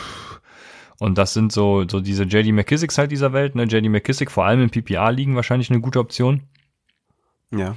Und 0.99 1.19
das 1.19 1.35
sind 1.35 1.53
so, 1.53 1.85
so 1.89 2.01
diese 2.01 2.25
JD 2.25 2.53
McKissicks 2.53 2.99
halt 2.99 3.11
dieser 3.11 3.33
Welt, 3.33 3.55
ne? 3.55 3.65
JD 3.65 3.89
McKissick 3.91 4.31
vor 4.31 4.47
allem 4.47 4.63
im 4.63 4.71
PPA 4.71 5.11
liegen 5.11 5.37
wahrscheinlich 5.37 5.71
eine 5.71 5.81
gute 5.81 5.99
Option. 5.99 6.43
Ja. 7.51 7.75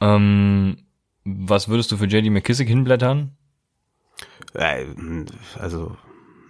Ähm, 0.00 0.76
was 1.24 1.68
würdest 1.68 1.90
du 1.92 1.96
für 1.96 2.06
JD 2.06 2.30
McKissick 2.30 2.68
hinblättern? 2.68 3.36
Äh, 4.54 4.86
also 5.58 5.96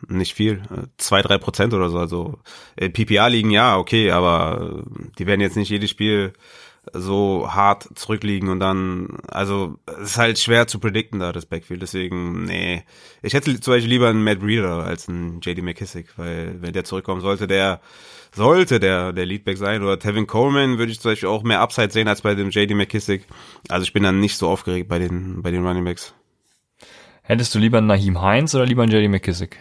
nicht 0.08 0.34
viel, 0.34 0.62
zwei 0.96 1.22
drei 1.22 1.38
Prozent 1.38 1.74
oder 1.74 1.88
so. 1.88 1.98
Also 1.98 2.38
äh, 2.76 2.88
PPA 2.88 3.28
liegen 3.28 3.50
ja 3.50 3.76
okay, 3.76 4.10
aber 4.10 4.84
die 5.18 5.26
werden 5.26 5.40
jetzt 5.40 5.56
nicht 5.56 5.70
jedes 5.70 5.90
Spiel 5.90 6.32
so 6.92 7.48
hart 7.48 7.88
zurückliegen 7.94 8.48
und 8.48 8.58
dann, 8.58 9.18
also 9.28 9.78
es 9.86 10.10
ist 10.10 10.18
halt 10.18 10.38
schwer 10.38 10.66
zu 10.66 10.80
predikten 10.80 11.20
da 11.20 11.32
das 11.32 11.46
Backfield, 11.46 11.80
deswegen, 11.80 12.44
nee. 12.44 12.82
Ich 13.22 13.34
hätte 13.34 13.58
zum 13.60 13.74
Beispiel 13.74 13.90
lieber 13.90 14.08
einen 14.08 14.24
Matt 14.24 14.40
Breeder 14.40 14.84
als 14.84 15.08
einen 15.08 15.40
JD 15.40 15.62
McKissick, 15.62 16.18
weil 16.18 16.60
wenn 16.60 16.72
der 16.72 16.84
zurückkommen 16.84 17.20
sollte, 17.20 17.46
der 17.46 17.80
sollte 18.34 18.80
der 18.80 19.12
der 19.12 19.26
Leadback 19.26 19.58
sein 19.58 19.82
oder 19.82 19.98
Tevin 19.98 20.26
Coleman 20.26 20.78
würde 20.78 20.90
ich 20.90 21.00
zum 21.00 21.12
Beispiel 21.12 21.28
auch 21.28 21.42
mehr 21.42 21.60
Upside 21.60 21.90
sehen 21.90 22.08
als 22.08 22.22
bei 22.22 22.34
dem 22.34 22.50
JD 22.50 22.74
McKissick. 22.74 23.26
Also 23.68 23.84
ich 23.84 23.92
bin 23.92 24.02
dann 24.02 24.20
nicht 24.20 24.36
so 24.36 24.48
aufgeregt 24.48 24.88
bei 24.88 24.98
den 24.98 25.42
bei 25.42 25.50
den 25.50 25.64
Running 25.64 25.84
Backs. 25.84 26.14
Hättest 27.22 27.54
du 27.54 27.58
lieber 27.58 27.78
einen 27.78 27.86
Naheem 27.86 28.20
Heinz 28.20 28.54
oder 28.54 28.66
lieber 28.66 28.82
einen 28.82 28.90
JD 28.90 29.08
McKissick? 29.08 29.58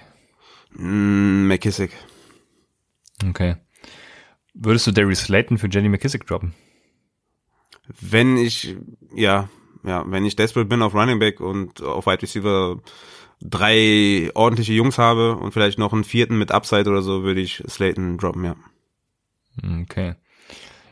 Mm, 0.74 1.48
McKissick. 1.48 1.92
Okay. 3.28 3.58
Würdest 4.54 4.88
du 4.88 4.92
Darius 4.92 5.20
Slayton 5.20 5.58
für 5.58 5.68
JD 5.68 5.90
McKissick 5.90 6.26
droppen? 6.26 6.54
Wenn 8.00 8.38
ich, 8.38 8.76
ja, 9.16 9.50
ja, 9.84 10.04
wenn 10.08 10.26
ich 10.26 10.36
desperate 10.36 10.68
bin 10.68 10.82
auf 10.82 10.94
Running 10.94 11.20
Back 11.20 11.40
und 11.40 11.82
auf 11.82 12.06
Wide 12.06 12.22
Receiver 12.22 12.78
drei 13.42 14.30
ordentliche 14.36 14.74
Jungs 14.74 14.98
habe 14.98 15.36
und 15.36 15.52
vielleicht 15.52 15.80
noch 15.80 15.94
einen 15.94 16.04
vierten 16.04 16.38
mit 16.38 16.52
Upside 16.52 16.90
oder 16.90 17.02
so, 17.02 17.24
würde 17.24 17.42
ich 17.42 17.64
Slayton 17.68 18.18
droppen, 18.18 18.46
ja. 18.46 18.56
Okay. 19.82 20.16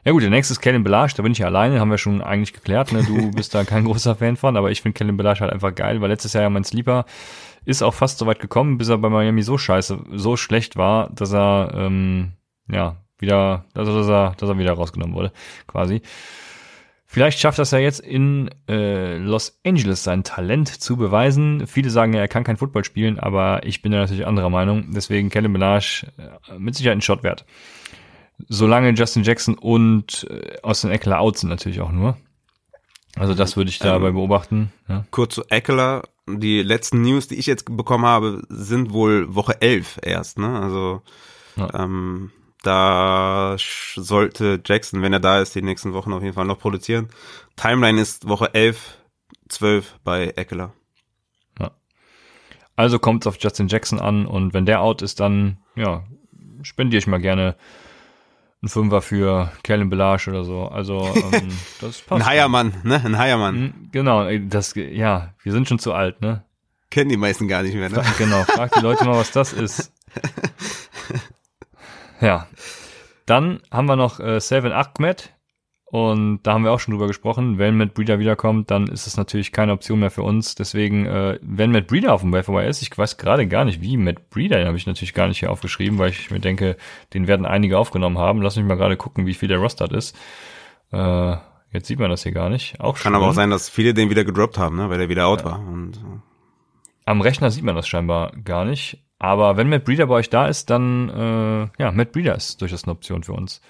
Ja 0.05 0.13
gut, 0.13 0.23
der 0.23 0.29
nächste 0.29 0.53
ist 0.53 0.61
Kellen 0.61 0.83
Belage, 0.83 1.13
da 1.15 1.23
bin 1.23 1.33
ich 1.33 1.39
ja 1.39 1.47
alleine, 1.47 1.79
haben 1.79 1.91
wir 1.91 1.97
schon 1.97 2.21
eigentlich 2.21 2.53
geklärt, 2.53 2.91
ne? 2.91 3.03
Du 3.03 3.31
bist 3.35 3.53
da 3.53 3.63
kein 3.63 3.85
großer 3.85 4.15
Fan 4.15 4.37
von, 4.37 4.57
aber 4.57 4.71
ich 4.71 4.81
finde 4.81 4.97
Kellen 4.97 5.17
Belage 5.17 5.41
halt 5.41 5.51
einfach 5.51 5.75
geil, 5.75 6.01
weil 6.01 6.09
letztes 6.09 6.33
Jahr 6.33 6.43
ja 6.43 6.49
mein 6.49 6.63
Sleeper 6.63 7.05
ist 7.65 7.83
auch 7.83 7.93
fast 7.93 8.17
so 8.17 8.25
weit 8.25 8.39
gekommen, 8.39 8.77
bis 8.77 8.89
er 8.89 8.97
bei 8.97 9.09
Miami 9.09 9.43
so 9.43 9.57
scheiße, 9.57 9.99
so 10.13 10.37
schlecht 10.37 10.77
war, 10.77 11.09
dass 11.09 11.33
er, 11.33 11.71
ähm, 11.75 12.31
ja, 12.71 12.95
wieder, 13.19 13.65
also 13.73 13.95
dass 13.95 14.07
er, 14.07 14.33
dass 14.37 14.49
er 14.49 14.57
wieder 14.57 14.73
rausgenommen 14.73 15.15
wurde, 15.15 15.31
quasi. 15.67 16.01
Vielleicht 17.11 17.39
schafft 17.39 17.57
das 17.57 17.71
ja 17.71 17.79
jetzt 17.79 18.01
in 18.01 18.51
äh, 18.67 19.17
Los 19.17 19.59
Angeles 19.65 20.03
sein 20.03 20.23
Talent 20.23 20.67
zu 20.67 20.95
beweisen. 20.95 21.65
Viele 21.65 21.89
sagen 21.89 22.13
ja, 22.13 22.19
er 22.19 22.27
kann 22.27 22.43
kein 22.43 22.57
Football 22.57 22.83
spielen, 22.83 23.17
aber 23.17 23.65
ich 23.65 23.81
bin 23.81 23.91
da 23.91 23.97
natürlich 23.97 24.27
anderer 24.27 24.51
Meinung. 24.51 24.91
Deswegen 24.93 25.31
Kellen 25.31 25.51
Menage 25.51 26.05
äh, 26.19 26.59
mit 26.59 26.75
Sicherheit 26.75 26.99
ein 26.99 27.01
Shot 27.01 27.23
wert. 27.23 27.45
Solange 28.47 28.91
Justin 28.91 29.23
Jackson 29.23 29.57
und 29.57 30.27
äh, 30.29 30.59
Austin 30.61 30.91
Eckler 30.91 31.19
out 31.19 31.39
sind 31.39 31.49
natürlich 31.49 31.81
auch 31.81 31.91
nur. 31.91 32.15
Also 33.15 33.33
das 33.33 33.57
würde 33.57 33.71
ich 33.71 33.79
dabei 33.79 34.09
ähm, 34.09 34.13
beobachten. 34.13 34.71
Ja. 34.87 35.03
Kurz 35.09 35.33
zu 35.33 35.43
Eckler. 35.49 36.03
Die 36.27 36.61
letzten 36.61 37.01
News, 37.01 37.27
die 37.27 37.39
ich 37.39 37.47
jetzt 37.47 37.75
bekommen 37.75 38.05
habe, 38.05 38.43
sind 38.49 38.93
wohl 38.93 39.33
Woche 39.33 39.59
11 39.63 39.97
erst. 40.03 40.37
Ne? 40.37 40.59
Also 40.59 41.01
ja. 41.55 41.85
ähm, 41.85 42.29
da 42.61 43.55
sollte 43.57 44.61
Jackson, 44.65 45.01
wenn 45.01 45.13
er 45.13 45.19
da 45.19 45.41
ist, 45.41 45.55
die 45.55 45.61
nächsten 45.61 45.93
Wochen 45.93 46.13
auf 46.13 46.21
jeden 46.21 46.35
Fall 46.35 46.45
noch 46.45 46.59
produzieren. 46.59 47.09
Timeline 47.55 48.01
ist 48.01 48.27
Woche 48.27 48.53
11, 48.53 48.97
12 49.47 49.99
bei 50.03 50.27
Eckler. 50.35 50.73
Ja. 51.59 51.71
Also 52.75 52.99
kommt 52.99 53.23
es 53.23 53.27
auf 53.27 53.37
Justin 53.39 53.67
Jackson 53.67 53.99
an 53.99 54.25
und 54.25 54.53
wenn 54.53 54.65
der 54.65 54.81
out 54.81 55.01
ist, 55.01 55.19
dann 55.19 55.57
ja, 55.75 56.03
spendiere 56.61 56.99
ich 56.99 57.07
mal 57.07 57.21
gerne 57.21 57.55
einen 58.61 58.69
Fünfer 58.69 59.01
für 59.01 59.51
Kellen 59.63 59.89
Belage 59.89 60.29
oder 60.29 60.43
so. 60.43 60.67
Also 60.67 61.13
ähm, 61.31 61.49
das 61.81 62.01
passt. 62.01 62.21
Ein 62.21 62.25
Heiermann, 62.25 62.73
ne? 62.83 63.01
Ein 63.03 63.17
Heiermann. 63.17 63.55
Hm, 63.55 63.89
genau, 63.91 64.29
das 64.47 64.73
ja, 64.75 65.33
wir 65.41 65.51
sind 65.51 65.67
schon 65.69 65.79
zu 65.79 65.93
alt, 65.93 66.21
ne? 66.21 66.43
Kennen 66.91 67.09
die 67.09 67.17
meisten 67.17 67.47
gar 67.47 67.63
nicht 67.63 67.75
mehr, 67.75 67.89
ne? 67.89 68.03
Genau, 68.17 68.43
frag 68.43 68.73
die 68.73 68.81
Leute 68.81 69.05
mal, 69.05 69.15
was 69.15 69.31
das 69.31 69.53
ist. 69.53 69.93
Ja. 72.21 72.47
Dann 73.25 73.61
haben 73.71 73.87
wir 73.87 73.95
noch 73.95 74.19
äh, 74.19 74.39
Seven 74.39 74.71
Ahmed. 74.71 75.33
Und 75.91 76.41
da 76.43 76.53
haben 76.53 76.63
wir 76.63 76.71
auch 76.71 76.79
schon 76.79 76.93
drüber 76.93 77.07
gesprochen. 77.07 77.57
Wenn 77.57 77.75
Matt 77.75 77.95
Breeder 77.95 78.19
wiederkommt, 78.19 78.69
dann 78.69 78.87
ist 78.87 79.07
es 79.07 79.17
natürlich 79.17 79.51
keine 79.51 79.71
Option 79.71 79.99
mehr 79.99 80.11
für 80.11 80.21
uns. 80.21 80.53
Deswegen, 80.53 81.07
äh, 81.07 81.39
wenn 81.41 81.71
Matt 81.71 81.87
Breeder 81.87 82.13
auf 82.13 82.21
dem 82.21 82.31
Waiver 82.31 82.63
ist, 82.63 82.83
ich 82.83 82.95
weiß 82.95 83.17
gerade 83.17 83.47
gar 83.47 83.65
nicht, 83.65 83.81
wie 83.81 83.97
Matt 83.97 84.29
Breeder, 84.29 84.57
den 84.57 84.67
habe 84.67 84.77
ich 84.77 84.85
natürlich 84.85 85.15
gar 85.15 85.27
nicht 85.27 85.39
hier 85.39 85.51
aufgeschrieben, 85.51 85.97
weil 85.97 86.11
ich 86.11 86.29
mir 86.29 86.39
denke, 86.39 86.77
den 87.15 87.27
werden 87.27 87.47
einige 87.47 87.79
aufgenommen 87.79 88.19
haben. 88.19 88.43
Lass 88.43 88.55
mich 88.55 88.65
mal 88.65 88.77
gerade 88.77 88.97
gucken, 88.97 89.25
wie 89.25 89.33
viel 89.33 89.49
der 89.49 89.57
Rostert 89.57 89.91
ist. 89.91 90.15
Äh, 90.91 91.37
jetzt 91.71 91.87
sieht 91.87 91.99
man 91.99 92.11
das 92.11 92.21
hier 92.21 92.33
gar 92.33 92.49
nicht. 92.49 92.79
Auch 92.79 92.99
Kann 92.99 93.15
aber 93.15 93.27
auch 93.27 93.33
sein, 93.33 93.49
dass 93.49 93.67
viele 93.67 93.95
den 93.95 94.11
wieder 94.11 94.25
gedroppt 94.25 94.59
haben, 94.59 94.75
ne? 94.75 94.91
weil 94.91 94.99
der 94.99 95.09
wieder 95.09 95.25
out 95.25 95.39
ja. 95.39 95.45
war. 95.45 95.59
Und. 95.59 95.99
Am 97.05 97.21
Rechner 97.21 97.49
sieht 97.49 97.63
man 97.63 97.75
das 97.75 97.87
scheinbar 97.87 98.31
gar 98.43 98.63
nicht. 98.63 99.03
Aber 99.19 99.57
wenn 99.57 99.69
Matt 99.69 99.83
Breeder 99.83 100.07
bei 100.07 100.15
euch 100.15 100.29
da 100.29 100.47
ist, 100.47 100.69
dann 100.69 101.09
äh, 101.09 101.81
ja, 101.81 101.91
Matt 101.91 102.13
Breeder 102.13 102.35
ist 102.35 102.61
durchaus 102.61 102.85
eine 102.85 102.93
Option 102.93 103.23
für 103.23 103.33
uns. 103.33 103.61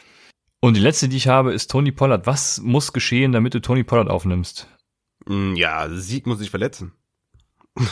Und 0.61 0.75
die 0.75 0.81
letzte, 0.81 1.09
die 1.09 1.17
ich 1.17 1.27
habe, 1.27 1.53
ist 1.53 1.71
Tony 1.71 1.91
Pollard. 1.91 2.27
Was 2.27 2.61
muss 2.61 2.93
geschehen, 2.93 3.31
damit 3.31 3.53
du 3.53 3.61
Tony 3.61 3.83
Pollard 3.83 4.09
aufnimmst? 4.09 4.67
Mm, 5.25 5.55
ja, 5.55 5.89
Sieg 5.89 6.27
muss 6.27 6.39
sich 6.39 6.49
verletzen. 6.49 6.93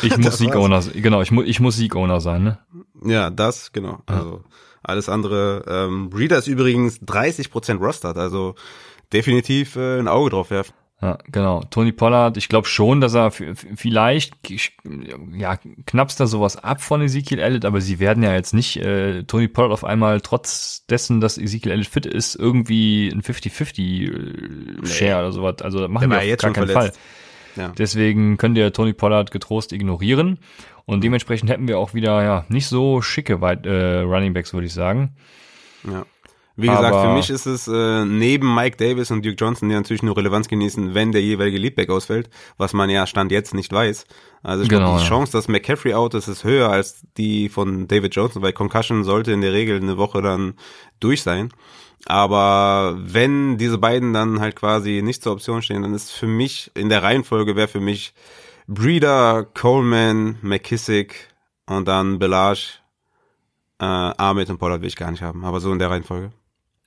Ich 0.01 0.17
muss 0.17 0.37
Sieg-Owner, 0.37 0.81
genau, 0.93 1.21
ich, 1.21 1.31
mu 1.31 1.41
ich 1.43 1.59
muss 1.59 1.77
Sieg-Owner 1.77 2.19
sein, 2.19 2.43
ne? 2.43 2.59
Ja, 3.03 3.29
das, 3.29 3.71
genau. 3.71 4.01
Also 4.05 4.43
alles 4.83 5.09
andere. 5.09 5.63
Ähm, 5.67 6.09
Breeder 6.09 6.37
ist 6.37 6.47
übrigens 6.47 7.01
30% 7.01 7.77
rostert, 7.77 8.17
also 8.17 8.55
definitiv 9.13 9.75
äh, 9.75 9.99
ein 9.99 10.07
Auge 10.07 10.31
drauf 10.31 10.51
werfen. 10.51 10.73
Ja, 10.99 11.19
genau. 11.31 11.63
Tony 11.69 11.91
Pollard, 11.91 12.37
ich 12.37 12.49
glaube 12.49 12.67
schon, 12.67 13.01
dass 13.01 13.13
er 13.13 13.29
vielleicht, 13.29 14.33
ja, 15.31 15.59
knappst 15.85 16.19
da 16.19 16.25
sowas 16.25 16.57
ab 16.57 16.81
von 16.81 17.01
Ezekiel 17.01 17.37
Elliott, 17.37 17.65
aber 17.65 17.81
sie 17.81 17.99
werden 17.99 18.23
ja 18.23 18.33
jetzt 18.33 18.55
nicht 18.55 18.77
äh, 18.77 19.23
Tony 19.23 19.47
Pollard 19.47 19.71
auf 19.71 19.83
einmal, 19.83 20.21
trotz 20.21 20.85
dessen, 20.87 21.21
dass 21.21 21.37
Ezekiel 21.37 21.71
Elliott 21.71 21.87
fit 21.87 22.07
ist, 22.07 22.33
irgendwie 22.33 23.09
ein 23.09 23.21
50-50 23.21 24.87
Share 24.87 25.11
nee. 25.11 25.19
oder 25.19 25.31
sowas. 25.31 25.61
Also 25.61 25.81
das 25.81 25.89
machen 25.89 26.09
wir 26.09 26.17
auf 26.17 26.37
gar 26.37 26.53
keinen 26.53 26.69
Fall. 26.69 26.91
Ja. 27.55 27.73
Deswegen 27.77 28.37
könnt 28.37 28.57
ihr 28.57 28.73
Tony 28.73 28.93
Pollard 28.93 29.31
getrost 29.31 29.73
ignorieren. 29.73 30.39
Und 30.85 31.03
dementsprechend 31.03 31.49
hätten 31.49 31.67
wir 31.67 31.79
auch 31.79 31.93
wieder, 31.93 32.23
ja, 32.23 32.45
nicht 32.47 32.67
so 32.67 33.01
schicke 33.01 33.41
Weit 33.41 33.65
äh, 33.65 33.99
Running 33.99 34.33
Backs, 34.33 34.53
würde 34.53 34.67
ich 34.67 34.73
sagen. 34.73 35.15
Ja. 35.83 36.05
Wie 36.59 36.67
gesagt, 36.67 36.95
für 36.95 37.13
mich 37.13 37.29
ist 37.29 37.45
es 37.45 37.67
äh, 37.67 38.03
neben 38.03 38.55
Mike 38.55 38.77
Davis 38.77 39.11
und 39.11 39.23
Duke 39.23 39.35
Johnson, 39.37 39.69
die 39.69 39.75
natürlich 39.75 40.01
nur 40.01 40.17
Relevanz 40.17 40.47
genießen, 40.47 40.95
wenn 40.95 41.11
der 41.11 41.21
jeweilige 41.21 41.59
Leadback 41.59 41.91
ausfällt, 41.91 42.31
was 42.57 42.73
man 42.73 42.89
ja 42.89 43.05
Stand 43.05 43.31
jetzt 43.31 43.53
nicht 43.53 43.71
weiß. 43.71 44.05
Also 44.41 44.63
ich 44.63 44.69
genau, 44.69 44.85
glaube, 44.85 44.97
die 44.97 45.03
ja. 45.03 45.09
Chance, 45.09 45.31
dass 45.33 45.47
McCaffrey 45.47 45.93
out 45.93 46.15
ist, 46.15 46.27
ist 46.27 46.43
höher 46.43 46.69
als 46.69 47.05
die 47.15 47.49
von 47.49 47.87
David 47.87 48.15
Johnson, 48.15 48.41
weil 48.41 48.53
Concussion 48.53 49.03
sollte 49.03 49.33
in 49.33 49.41
der 49.41 49.53
Regel 49.53 49.77
eine 49.77 49.97
Woche 49.97 50.23
dann 50.23 50.55
durch 50.99 51.21
sein. 51.21 51.49
Aber 52.07 52.95
wenn 52.97 53.59
diese 53.59 53.77
beiden 53.77 54.13
dann 54.13 54.39
halt 54.39 54.55
quasi 54.55 55.03
nicht 55.03 55.21
zur 55.21 55.33
Option 55.33 55.61
stehen, 55.61 55.83
dann 55.83 55.93
ist 55.93 56.11
für 56.11 56.27
mich, 56.27 56.71
in 56.73 56.89
der 56.89 57.03
Reihenfolge 57.03 57.55
wäre 57.55 57.67
für 57.67 57.81
mich 57.81 58.15
Breeder, 58.65 59.45
Coleman, 59.53 60.39
McKissick 60.41 61.29
und 61.67 61.87
dann 61.87 62.17
Belage, 62.17 62.79
äh, 63.79 63.85
Ahmed 63.85 64.49
und 64.49 64.57
Pollard 64.57 64.81
will 64.81 64.87
ich 64.87 64.95
gar 64.95 65.11
nicht 65.11 65.21
haben, 65.21 65.45
aber 65.45 65.59
so 65.59 65.71
in 65.71 65.77
der 65.77 65.91
Reihenfolge. 65.91 66.31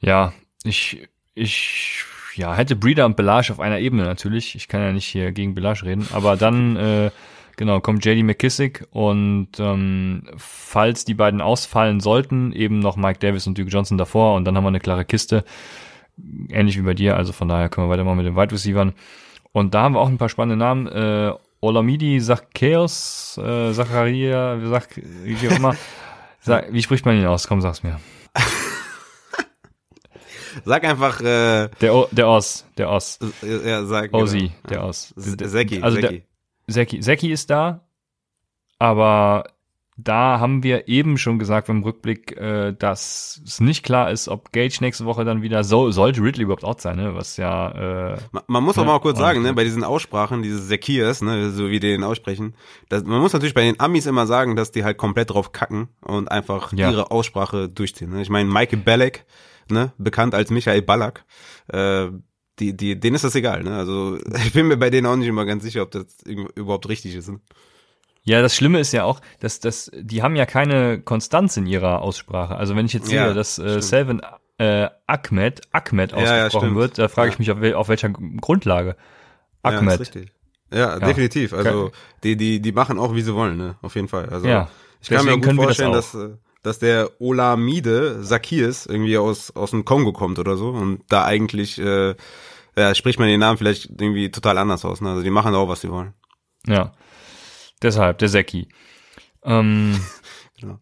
Ja, 0.00 0.32
ich, 0.64 1.08
ich, 1.34 2.04
ja, 2.34 2.54
hätte 2.54 2.76
Breeder 2.76 3.06
und 3.06 3.16
Belage 3.16 3.52
auf 3.52 3.60
einer 3.60 3.78
Ebene 3.78 4.04
natürlich. 4.04 4.54
Ich 4.54 4.68
kann 4.68 4.80
ja 4.80 4.92
nicht 4.92 5.06
hier 5.06 5.32
gegen 5.32 5.54
Belage 5.54 5.84
reden, 5.84 6.06
aber 6.12 6.36
dann, 6.36 6.76
äh, 6.76 7.10
genau, 7.56 7.80
kommt 7.80 8.04
JD 8.04 8.24
McKissick 8.24 8.86
und 8.90 9.48
ähm, 9.58 10.22
falls 10.36 11.04
die 11.04 11.14
beiden 11.14 11.40
ausfallen 11.40 12.00
sollten, 12.00 12.52
eben 12.52 12.78
noch 12.78 12.96
Mike 12.96 13.18
Davis 13.18 13.46
und 13.46 13.58
Duke 13.58 13.70
Johnson 13.70 13.98
davor 13.98 14.34
und 14.36 14.44
dann 14.44 14.56
haben 14.56 14.64
wir 14.64 14.68
eine 14.68 14.80
klare 14.80 15.04
Kiste. 15.04 15.44
Ähnlich 16.50 16.76
wie 16.76 16.82
bei 16.82 16.94
dir, 16.94 17.16
also 17.16 17.32
von 17.32 17.48
daher 17.48 17.68
können 17.68 17.86
wir 17.86 17.92
weitermachen 17.92 18.18
mit 18.18 18.26
den 18.26 18.36
Wide 18.36 18.52
Receivers. 18.52 18.92
Und 19.52 19.74
da 19.74 19.82
haben 19.82 19.94
wir 19.94 20.00
auch 20.00 20.08
ein 20.08 20.18
paar 20.18 20.28
spannende 20.28 20.56
Namen. 20.56 20.86
Äh, 20.86 21.32
Olamidi 21.60 22.20
Zacchaeus, 22.20 23.38
äh, 23.38 23.72
Zacharia, 23.72 24.60
wie 24.62 24.68
sagt, 24.68 25.00
wie 25.24 25.48
auch 25.48 25.56
immer. 25.56 25.76
Sag, 26.40 26.72
wie 26.72 26.82
spricht 26.82 27.04
man 27.04 27.16
ihn 27.16 27.26
aus? 27.26 27.46
Komm, 27.46 27.60
sag's 27.60 27.82
mir. 27.82 28.00
Sag 30.64 30.84
einfach 30.84 31.20
äh, 31.20 31.68
der 31.80 31.94
o, 31.94 32.08
der 32.10 32.28
Os, 32.28 32.66
der 32.76 32.90
Os. 32.90 33.18
Ja, 33.42 33.84
sag 33.84 34.12
genau. 34.12 34.26
der 34.68 34.84
Os. 34.84 35.12
Seki, 35.16 35.82
also 35.82 36.00
Seki. 36.00 36.22
Der, 36.68 37.02
Seki. 37.02 37.32
Ist 37.32 37.50
da, 37.50 37.86
aber 38.78 39.44
da 40.04 40.40
haben 40.40 40.62
wir 40.62 40.88
eben 40.88 41.18
schon 41.18 41.38
gesagt 41.38 41.66
beim 41.66 41.82
Rückblick, 41.82 42.36
äh, 42.36 42.72
dass 42.72 43.40
es 43.44 43.60
nicht 43.60 43.84
klar 43.84 44.10
ist, 44.10 44.28
ob 44.28 44.52
Gage 44.52 44.78
nächste 44.80 45.04
Woche 45.04 45.24
dann 45.24 45.42
wieder 45.42 45.64
so 45.64 45.90
sollte 45.90 46.22
Ridley 46.22 46.44
überhaupt 46.44 46.64
out 46.64 46.80
sein, 46.80 46.96
ne? 46.96 47.14
Was 47.14 47.36
ja. 47.36 48.12
Äh, 48.12 48.18
man, 48.32 48.42
man 48.46 48.64
muss 48.64 48.78
auch 48.78 48.84
ne? 48.84 48.88
mal 48.88 49.00
kurz 49.00 49.18
sagen, 49.18 49.42
ne, 49.42 49.52
bei 49.52 49.64
diesen 49.64 49.84
Aussprachen, 49.84 50.42
diese 50.42 50.58
Sekiers, 50.58 51.22
ne, 51.22 51.50
so 51.50 51.68
wie 51.68 51.80
die 51.80 51.90
den 51.90 52.04
aussprechen, 52.04 52.54
dass, 52.88 53.04
man 53.04 53.20
muss 53.20 53.32
natürlich 53.32 53.54
bei 53.54 53.62
den 53.62 53.78
Amis 53.80 54.06
immer 54.06 54.26
sagen, 54.26 54.56
dass 54.56 54.72
die 54.72 54.84
halt 54.84 54.98
komplett 54.98 55.30
drauf 55.30 55.52
kacken 55.52 55.88
und 56.00 56.30
einfach 56.30 56.72
ja. 56.72 56.90
ihre 56.90 57.10
Aussprache 57.10 57.68
durchziehen. 57.68 58.10
Ne? 58.10 58.22
Ich 58.22 58.30
meine, 58.30 58.48
Michael 58.48 58.78
Ne, 59.70 59.92
bekannt 59.98 60.34
als 60.34 60.50
Michael 60.50 60.82
Ballack, 60.82 61.24
äh, 61.68 62.08
die, 62.58 62.76
die, 62.76 62.98
denen 62.98 63.16
ist 63.16 63.24
das 63.24 63.34
egal, 63.34 63.62
ne? 63.62 63.76
Also 63.76 64.18
ich 64.44 64.52
bin 64.52 64.68
mir 64.68 64.76
bei 64.76 64.90
denen 64.90 65.06
auch 65.06 65.16
nicht 65.16 65.28
immer 65.28 65.44
ganz 65.44 65.62
sicher, 65.62 65.82
ob 65.82 65.90
das 65.90 66.06
überhaupt 66.24 66.88
richtig 66.88 67.14
ist. 67.14 67.28
Ne? 67.28 67.40
Ja, 68.22 68.42
das 68.42 68.54
Schlimme 68.54 68.80
ist 68.80 68.92
ja 68.92 69.04
auch, 69.04 69.20
dass, 69.40 69.60
dass 69.60 69.90
die 69.94 70.22
haben 70.22 70.36
ja 70.36 70.44
keine 70.44 71.00
Konstanz 71.00 71.56
in 71.56 71.66
ihrer 71.66 72.02
Aussprache. 72.02 72.56
Also 72.56 72.76
wenn 72.76 72.86
ich 72.86 72.92
jetzt 72.92 73.06
sehe, 73.06 73.16
ja, 73.16 73.32
dass 73.32 73.58
äh, 73.58 73.80
Selvin 73.80 74.20
äh, 74.58 74.88
Ahmed, 75.06 75.62
Ahmed 75.72 76.12
ausgesprochen 76.12 76.68
ja, 76.68 76.74
ja, 76.74 76.80
wird, 76.80 76.98
da 76.98 77.08
frage 77.08 77.30
ich 77.30 77.38
mich, 77.38 77.50
auf, 77.50 77.62
auf, 77.62 77.88
welcher 77.88 78.10
Grundlage. 78.10 78.96
Ahmed. 79.62 79.92
Ja, 79.92 79.96
richtig. 79.96 80.32
Ja, 80.72 80.98
definitiv. 80.98 81.52
Also 81.52 81.90
die, 82.22 82.36
die, 82.36 82.60
die 82.60 82.72
machen 82.72 82.98
auch, 82.98 83.14
wie 83.14 83.22
sie 83.22 83.34
wollen, 83.34 83.56
ne? 83.56 83.76
Auf 83.82 83.96
jeden 83.96 84.08
Fall. 84.08 84.28
Also 84.28 84.46
ja, 84.46 84.68
ich 85.00 85.08
kann 85.08 85.24
mir 85.24 85.38
gut 85.38 85.54
vorstellen, 85.54 85.92
das 85.92 86.12
dass, 86.12 86.22
äh, 86.22 86.34
dass 86.62 86.78
der 86.78 87.10
Olamide 87.20 88.22
Sakirs 88.22 88.86
irgendwie 88.86 89.16
aus, 89.18 89.50
aus 89.56 89.70
dem 89.70 89.84
Kongo 89.84 90.12
kommt 90.12 90.38
oder 90.38 90.56
so 90.56 90.70
und 90.70 91.02
da 91.08 91.24
eigentlich, 91.24 91.78
äh, 91.78 92.14
ja, 92.76 92.94
spricht 92.94 93.18
man 93.18 93.28
den 93.28 93.40
Namen 93.40 93.58
vielleicht 93.58 93.90
irgendwie 93.90 94.30
total 94.30 94.58
anders 94.58 94.84
aus. 94.84 95.00
Ne? 95.00 95.10
Also 95.10 95.22
die 95.22 95.30
machen 95.30 95.54
auch, 95.54 95.68
was 95.68 95.80
sie 95.80 95.90
wollen. 95.90 96.14
Ja. 96.66 96.92
Deshalb, 97.82 98.18
der 98.18 98.28
Seki. 98.28 98.68
Ähm, 99.42 99.98
genau. 100.60 100.78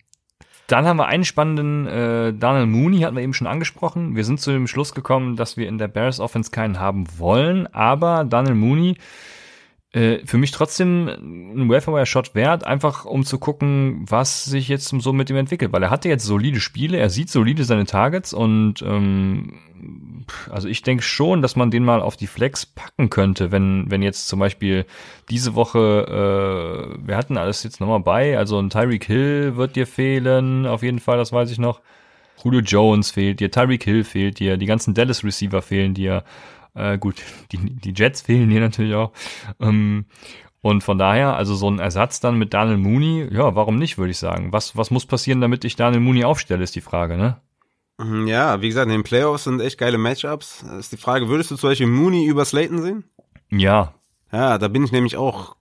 Dann 0.67 0.85
haben 0.85 0.99
wir 0.99 1.07
einen 1.07 1.25
spannenden, 1.25 1.87
äh, 1.87 2.35
Daniel 2.35 2.67
Mooney 2.67 3.01
hatten 3.01 3.17
wir 3.17 3.23
eben 3.23 3.33
schon 3.33 3.47
angesprochen. 3.47 4.17
Wir 4.17 4.25
sind 4.25 4.41
zu 4.41 4.51
dem 4.51 4.67
Schluss 4.67 4.95
gekommen, 4.95 5.37
dass 5.37 5.57
wir 5.57 5.67
in 5.67 5.79
der 5.79 5.89
Bears 5.89 6.21
Offense 6.21 6.51
keinen 6.51 6.79
haben 6.79 7.07
wollen, 7.19 7.67
aber 7.69 8.25
Daniel 8.25 8.55
Mooney 8.55 8.97
äh, 9.93 10.19
für 10.27 10.37
mich 10.37 10.51
trotzdem 10.51 11.09
ein 11.09 11.69
Welfare-Shot 11.71 12.35
wert, 12.35 12.65
einfach 12.65 13.07
um 13.07 13.25
zu 13.25 13.39
gucken, 13.39 14.05
was 14.07 14.45
sich 14.45 14.69
jetzt 14.69 14.89
so 14.89 15.13
mit 15.15 15.31
ihm 15.31 15.37
entwickelt, 15.37 15.73
weil 15.73 15.83
er 15.83 15.91
hatte 15.91 16.11
jetzt 16.11 16.25
solide 16.25 16.61
Spiele, 16.61 16.99
er 16.99 17.09
sieht 17.09 17.31
solide 17.31 17.65
seine 17.65 17.87
Targets 17.87 18.35
und 18.35 18.83
ähm, 18.83 19.59
also 20.51 20.69
ich 20.69 20.83
denke 20.83 21.03
schon, 21.03 21.41
dass 21.41 21.57
man 21.57 21.71
den 21.71 21.85
mal 21.85 22.03
auf 22.03 22.19
die 22.19 22.27
Flex 22.27 22.67
packen 22.67 23.09
könnte, 23.09 23.51
wenn, 23.51 23.91
wenn 23.91 24.03
jetzt 24.03 24.29
zum 24.29 24.41
Beispiel 24.41 24.85
diese 25.31 25.55
Woche, 25.55 25.79
äh, 26.99 27.07
wir 27.07 27.17
hatten 27.17 27.39
alles 27.39 27.63
jetzt 27.63 27.81
nochmal 27.81 28.01
bei, 28.01 28.37
also 28.37 28.59
ein 28.59 28.69
Tyreek 28.69 29.05
Hill 29.05 29.57
wird 29.57 29.75
dir 29.75 29.87
fehlen, 29.87 30.67
auf 30.67 30.83
jeden 30.83 30.99
Fall, 30.99 31.17
das 31.17 31.33
weiß 31.33 31.51
ich 31.51 31.59
noch. 31.59 31.81
Julio 32.45 32.61
Jones 32.61 33.11
fehlt 33.11 33.41
dir, 33.41 33.51
Tyreek 33.51 33.85
Hill 33.85 34.05
fehlt 34.05 34.39
dir, 34.39 34.59
die 34.59 34.67
ganzen 34.67 34.95
Dallas 34.95 35.25
Receiver 35.25 35.63
fehlen 35.63 35.95
dir. 35.95 36.25
Äh, 36.79 36.99
gut, 36.99 37.17
die, 37.51 37.59
die 37.59 37.93
Jets 37.95 38.23
fehlen 38.23 38.49
dir 38.49 38.61
natürlich 38.61 38.95
auch. 38.95 39.13
Ähm, 39.61 40.07
und 40.61 40.83
von 40.83 40.99
daher, 40.99 41.37
also 41.37 41.55
so 41.55 41.71
ein 41.71 41.79
Ersatz 41.79 42.21
dann 42.21 42.39
mit 42.39 42.55
Daniel 42.55 42.79
Mooney, 42.79 43.29
ja, 43.33 43.55
warum 43.55 43.77
nicht, 43.77 43.99
würde 43.99 44.11
ich 44.11 44.19
sagen. 44.19 44.53
Was, 44.53 44.77
was 44.77 44.91
muss 44.91 45.07
passieren, 45.07 45.41
damit 45.41 45.65
ich 45.65 45.77
Daniel 45.77 46.01
Mooney 46.01 46.25
aufstelle, 46.25 46.63
ist 46.63 46.77
die 46.77 46.81
Frage, 46.81 47.17
ne? 47.17 47.41
Mhm, 47.99 48.29
ja, 48.29 48.61
wie 48.61 48.69
gesagt, 48.69 48.87
in 48.87 48.93
den 48.93 49.03
Playoffs 49.03 49.45
sind 49.45 49.61
echt 49.61 49.79
geile 49.79 49.99
Matchups. 49.99 50.65
Das 50.65 50.79
ist 50.79 50.93
die 50.93 50.97
Frage, 50.97 51.29
würdest 51.29 51.51
du 51.51 51.57
zum 51.57 51.71
Beispiel 51.71 51.87
Mooney 51.87 52.27
über 52.27 52.45
Slayton 52.45 52.83
sehen? 52.83 53.05
Ja. 53.51 53.95
Ja, 54.31 54.59
da 54.59 54.69
bin 54.69 54.85
ich 54.85 54.93
nämlich 54.93 55.17
auch, 55.17 55.57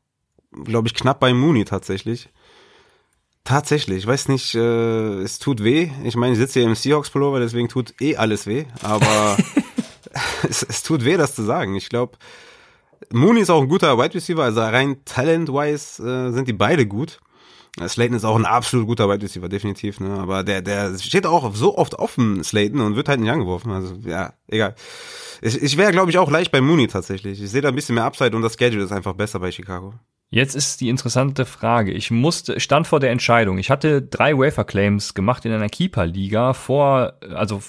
glaube 0.52 0.88
ich, 0.88 0.94
knapp 0.94 1.20
bei 1.20 1.34
Mooney 1.34 1.66
tatsächlich. 1.66 2.30
Tatsächlich, 3.44 4.00
ich 4.00 4.08
weiß 4.08 4.28
nicht, 4.28 4.56
äh, 4.56 5.22
es 5.22 5.40
tut 5.40 5.64
weh. 5.64 5.90
Ich 6.04 6.18
meine, 6.18 6.34
ich 6.34 6.38
sitze 6.38 6.60
hier 6.60 6.68
im 6.68 6.76
Seahawks-Pullover, 6.76 7.40
deswegen 7.40 7.70
tut 7.70 7.94
eh 8.02 8.18
alles 8.18 8.46
weh. 8.46 8.66
Aber 8.82 9.38
es, 10.50 10.64
es 10.64 10.84
tut 10.84 11.06
weh, 11.06 11.18
das 11.18 11.36
zu 11.36 11.44
sagen. 11.44 11.76
Ich 11.76 11.90
glaube, 11.90 12.18
Mooney 13.12 13.42
ist 13.42 13.50
auch 13.50 13.62
ein 13.62 13.70
guter 13.70 13.98
Wide 13.98 14.16
Receiver, 14.16 14.44
also 14.44 14.62
rein 14.62 14.98
talent-wise 15.06 16.04
äh, 16.04 16.32
sind 16.32 16.48
die 16.48 16.54
beide 16.54 16.86
gut. 16.86 17.20
Slayton 17.86 18.18
ist 18.18 18.26
auch 18.26 18.36
ein 18.36 18.46
absolut 18.46 18.88
guter 18.88 19.08
Wide 19.08 19.24
Receiver, 19.24 19.50
definitiv, 19.50 20.00
ne? 20.00 20.10
Aber 20.18 20.44
der, 20.44 20.64
der 20.64 20.98
steht 20.98 21.28
auch 21.28 21.54
so 21.54 21.78
oft 21.78 21.94
offen, 21.94 22.44
Slayton, 22.44 22.82
und 22.82 22.96
wird 22.96 23.08
halt 23.08 23.20
nicht 23.20 23.30
angeworfen. 23.30 23.72
Also, 23.72 23.96
ja, 24.04 24.34
egal. 24.48 24.74
Ich, 25.42 25.62
ich 25.62 25.78
wäre, 25.78 25.92
glaube 25.92 26.10
ich, 26.10 26.18
auch 26.18 26.32
leicht 26.32 26.52
bei 26.52 26.60
Mooney 26.60 26.88
tatsächlich. 26.88 27.40
Ich 27.40 27.52
sehe 27.52 27.62
da 27.62 27.70
ein 27.70 27.76
bisschen 27.76 27.94
mehr 27.94 28.06
Upside 28.06 28.36
und 28.36 28.42
das 28.42 28.56
Schedule 28.56 28.84
ist 28.84 28.92
einfach 28.92 29.14
besser 29.14 29.40
bei 29.40 29.52
Chicago. 29.52 29.94
Jetzt 30.30 30.56
ist 30.56 30.82
die 30.82 30.90
interessante 30.90 31.46
Frage. 31.46 31.92
Ich 31.94 32.10
musste, 32.10 32.60
stand 32.60 32.88
vor 32.88 33.00
der 33.00 33.12
Entscheidung. 33.12 33.60
Ich 33.60 33.70
hatte 33.70 34.02
drei 34.02 34.38
Wafer 34.38 34.66
Claims 34.66 35.14
gemacht 35.14 35.46
in 35.46 35.54
einer 35.54 35.70
Keeper-Liga 35.70 36.54
vor, 36.54 37.14
also 37.34 37.62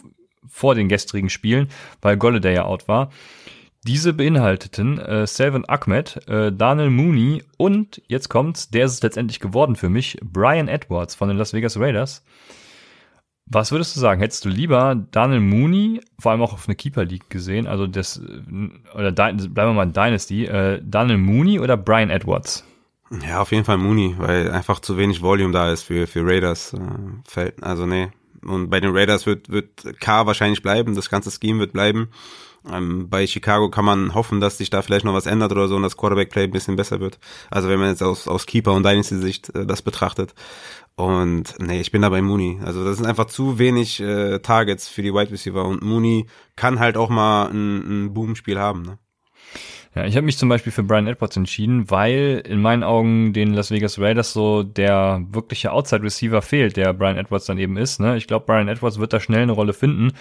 vor 0.48 0.74
den 0.74 0.88
gestrigen 0.88 1.30
Spielen, 1.30 1.68
weil 2.00 2.16
Golladay 2.16 2.54
ja 2.54 2.64
out 2.64 2.88
war. 2.88 3.10
Diese 3.86 4.12
beinhalteten 4.12 4.98
äh, 4.98 5.26
Selvin 5.26 5.68
Ahmed, 5.68 6.20
äh, 6.28 6.52
Daniel 6.52 6.90
Mooney 6.90 7.44
und, 7.56 8.02
jetzt 8.08 8.28
kommt's, 8.28 8.70
der 8.70 8.86
ist 8.86 8.92
es 8.92 9.02
letztendlich 9.02 9.40
geworden 9.40 9.76
für 9.76 9.88
mich, 9.88 10.18
Brian 10.22 10.68
Edwards 10.68 11.14
von 11.14 11.28
den 11.28 11.38
Las 11.38 11.54
Vegas 11.54 11.78
Raiders. 11.78 12.24
Was 13.46 13.72
würdest 13.72 13.96
du 13.96 14.00
sagen? 14.00 14.20
Hättest 14.20 14.44
du 14.44 14.50
lieber 14.50 14.94
Daniel 15.10 15.40
Mooney, 15.40 16.02
vor 16.18 16.32
allem 16.32 16.42
auch 16.42 16.52
auf 16.52 16.68
eine 16.68 16.74
Keeper 16.74 17.04
League 17.04 17.30
gesehen, 17.30 17.66
also 17.66 17.86
das, 17.86 18.20
oder 18.94 19.12
bleiben 19.12 19.54
wir 19.54 19.72
mal 19.72 19.84
in 19.84 19.92
Dynasty, 19.92 20.44
äh, 20.44 20.82
Daniel 20.84 21.18
Mooney 21.18 21.58
oder 21.58 21.76
Brian 21.76 22.10
Edwards? 22.10 22.64
Ja, 23.26 23.40
auf 23.40 23.52
jeden 23.52 23.64
Fall 23.64 23.78
Mooney, 23.78 24.16
weil 24.18 24.50
einfach 24.50 24.80
zu 24.80 24.98
wenig 24.98 25.22
Volume 25.22 25.52
da 25.52 25.72
ist 25.72 25.84
für, 25.84 26.06
für 26.06 26.26
Raiders. 26.26 26.74
Äh, 26.74 26.78
Feld, 27.26 27.62
also 27.62 27.86
nee. 27.86 28.08
Und 28.48 28.70
bei 28.70 28.80
den 28.80 28.96
Raiders 28.96 29.26
wird, 29.26 29.50
wird 29.50 30.00
K 30.00 30.26
wahrscheinlich 30.26 30.62
bleiben, 30.62 30.94
das 30.94 31.10
ganze 31.10 31.30
Scheme 31.30 31.60
wird 31.60 31.72
bleiben. 31.72 32.08
Ähm, 32.70 33.08
bei 33.08 33.26
Chicago 33.26 33.70
kann 33.70 33.84
man 33.84 34.14
hoffen, 34.14 34.40
dass 34.40 34.58
sich 34.58 34.70
da 34.70 34.82
vielleicht 34.82 35.04
noch 35.04 35.14
was 35.14 35.26
ändert 35.26 35.52
oder 35.52 35.68
so 35.68 35.76
und 35.76 35.82
das 35.82 35.96
Quarterback-Play 35.96 36.44
ein 36.44 36.50
bisschen 36.50 36.76
besser 36.76 37.00
wird. 37.00 37.18
Also 37.50 37.68
wenn 37.68 37.78
man 37.78 37.90
jetzt 37.90 38.02
aus, 38.02 38.26
aus 38.28 38.46
Keeper 38.46 38.72
und 38.72 38.84
Dynasty-Sicht 38.84 39.54
äh, 39.54 39.66
das 39.66 39.82
betrachtet. 39.82 40.34
Und 40.96 41.54
nee, 41.60 41.80
ich 41.80 41.92
bin 41.92 42.02
da 42.02 42.08
bei 42.08 42.22
Mooney. 42.22 42.58
Also 42.64 42.84
das 42.84 42.96
sind 42.96 43.06
einfach 43.06 43.26
zu 43.26 43.58
wenig 43.58 44.00
äh, 44.00 44.40
Targets 44.40 44.88
für 44.88 45.02
die 45.02 45.14
Wide 45.14 45.30
Receiver 45.30 45.64
und 45.64 45.82
Mooney 45.82 46.26
kann 46.56 46.80
halt 46.80 46.96
auch 46.96 47.08
mal 47.08 47.46
ein, 47.46 48.06
ein 48.06 48.14
Boom-Spiel 48.14 48.58
haben. 48.58 48.82
Ne? 48.82 48.98
Ja, 49.98 50.04
ich 50.04 50.14
habe 50.14 50.26
mich 50.26 50.38
zum 50.38 50.48
Beispiel 50.48 50.70
für 50.70 50.84
Brian 50.84 51.08
Edwards 51.08 51.36
entschieden, 51.36 51.90
weil 51.90 52.40
in 52.46 52.62
meinen 52.62 52.84
Augen 52.84 53.32
den 53.32 53.52
Las 53.52 53.72
Vegas 53.72 53.98
Raiders 53.98 54.32
so 54.32 54.62
der 54.62 55.24
wirkliche 55.32 55.72
Outside-Receiver 55.72 56.40
fehlt, 56.40 56.76
der 56.76 56.92
Brian 56.92 57.16
Edwards 57.16 57.46
dann 57.46 57.58
eben 57.58 57.76
ist. 57.76 57.98
Ne? 57.98 58.16
Ich 58.16 58.28
glaube, 58.28 58.46
Brian 58.46 58.68
Edwards 58.68 59.00
wird 59.00 59.12
da 59.12 59.18
schnell 59.18 59.42
eine 59.42 59.50
Rolle 59.50 59.72
finden. 59.72 60.12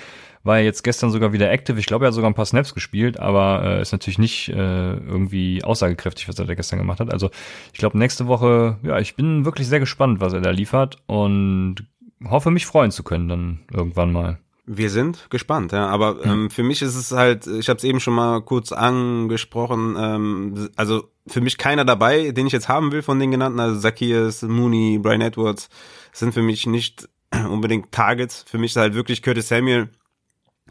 War 0.43 0.57
jetzt 0.57 0.83
gestern 0.83 1.11
sogar 1.11 1.31
wieder 1.31 1.51
active. 1.51 1.79
Ich 1.79 1.85
glaube, 1.85 2.05
er 2.05 2.07
hat 2.07 2.15
sogar 2.15 2.27
ein 2.27 2.33
paar 2.33 2.47
Snaps 2.47 2.73
gespielt, 2.73 3.19
aber 3.19 3.61
äh, 3.63 3.81
ist 3.83 3.91
natürlich 3.91 4.17
nicht 4.17 4.49
äh, 4.49 4.53
irgendwie 4.93 5.63
aussagekräftig, 5.63 6.27
was 6.27 6.39
er 6.39 6.45
da 6.45 6.55
gestern 6.55 6.79
gemacht 6.79 6.99
hat. 6.99 7.13
Also 7.13 7.29
ich 7.71 7.77
glaube, 7.77 7.99
nächste 7.99 8.25
Woche, 8.25 8.77
ja, 8.81 8.97
ich 8.97 9.15
bin 9.15 9.45
wirklich 9.45 9.67
sehr 9.67 9.79
gespannt, 9.79 10.21
was 10.21 10.33
er 10.33 10.41
da 10.41 10.49
liefert 10.49 10.97
und 11.05 11.85
hoffe, 12.25 12.49
mich 12.49 12.65
freuen 12.65 12.89
zu 12.89 13.03
können 13.03 13.29
dann 13.29 13.59
irgendwann 13.71 14.11
mal. 14.11 14.39
Wir 14.69 14.89
sind 14.89 15.29
gespannt, 15.29 15.71
ja. 15.71 15.87
Aber 15.87 16.25
ähm, 16.25 16.49
für 16.49 16.61
mich 16.61 16.81
ist 16.81 16.95
es 16.95 17.11
halt, 17.11 17.47
ich 17.47 17.69
habe 17.69 17.77
es 17.77 17.85
eben 17.85 18.01
schon 18.01 18.13
mal 18.13 18.41
kurz 18.41 18.73
angesprochen, 18.73 19.95
ähm, 19.97 20.69
also 20.75 21.09
für 21.25 21.39
mich 21.39 21.57
keiner 21.57 21.85
dabei, 21.85 22.31
den 22.31 22.47
ich 22.47 22.53
jetzt 22.53 22.67
haben 22.67 22.91
will 22.91 23.01
von 23.01 23.17
den 23.17 23.31
genannten, 23.31 23.61
also 23.61 23.79
Zacchaeus, 23.79 24.41
Mooney, 24.41 24.99
Brian 25.01 25.21
Edwards, 25.21 25.69
sind 26.11 26.33
für 26.33 26.41
mich 26.41 26.67
nicht 26.67 27.07
unbedingt 27.49 27.93
Targets. 27.93 28.43
Für 28.45 28.57
mich 28.57 28.71
ist 28.71 28.77
halt 28.77 28.93
wirklich 28.93 29.21
Curtis 29.21 29.47
Samuel 29.47 29.87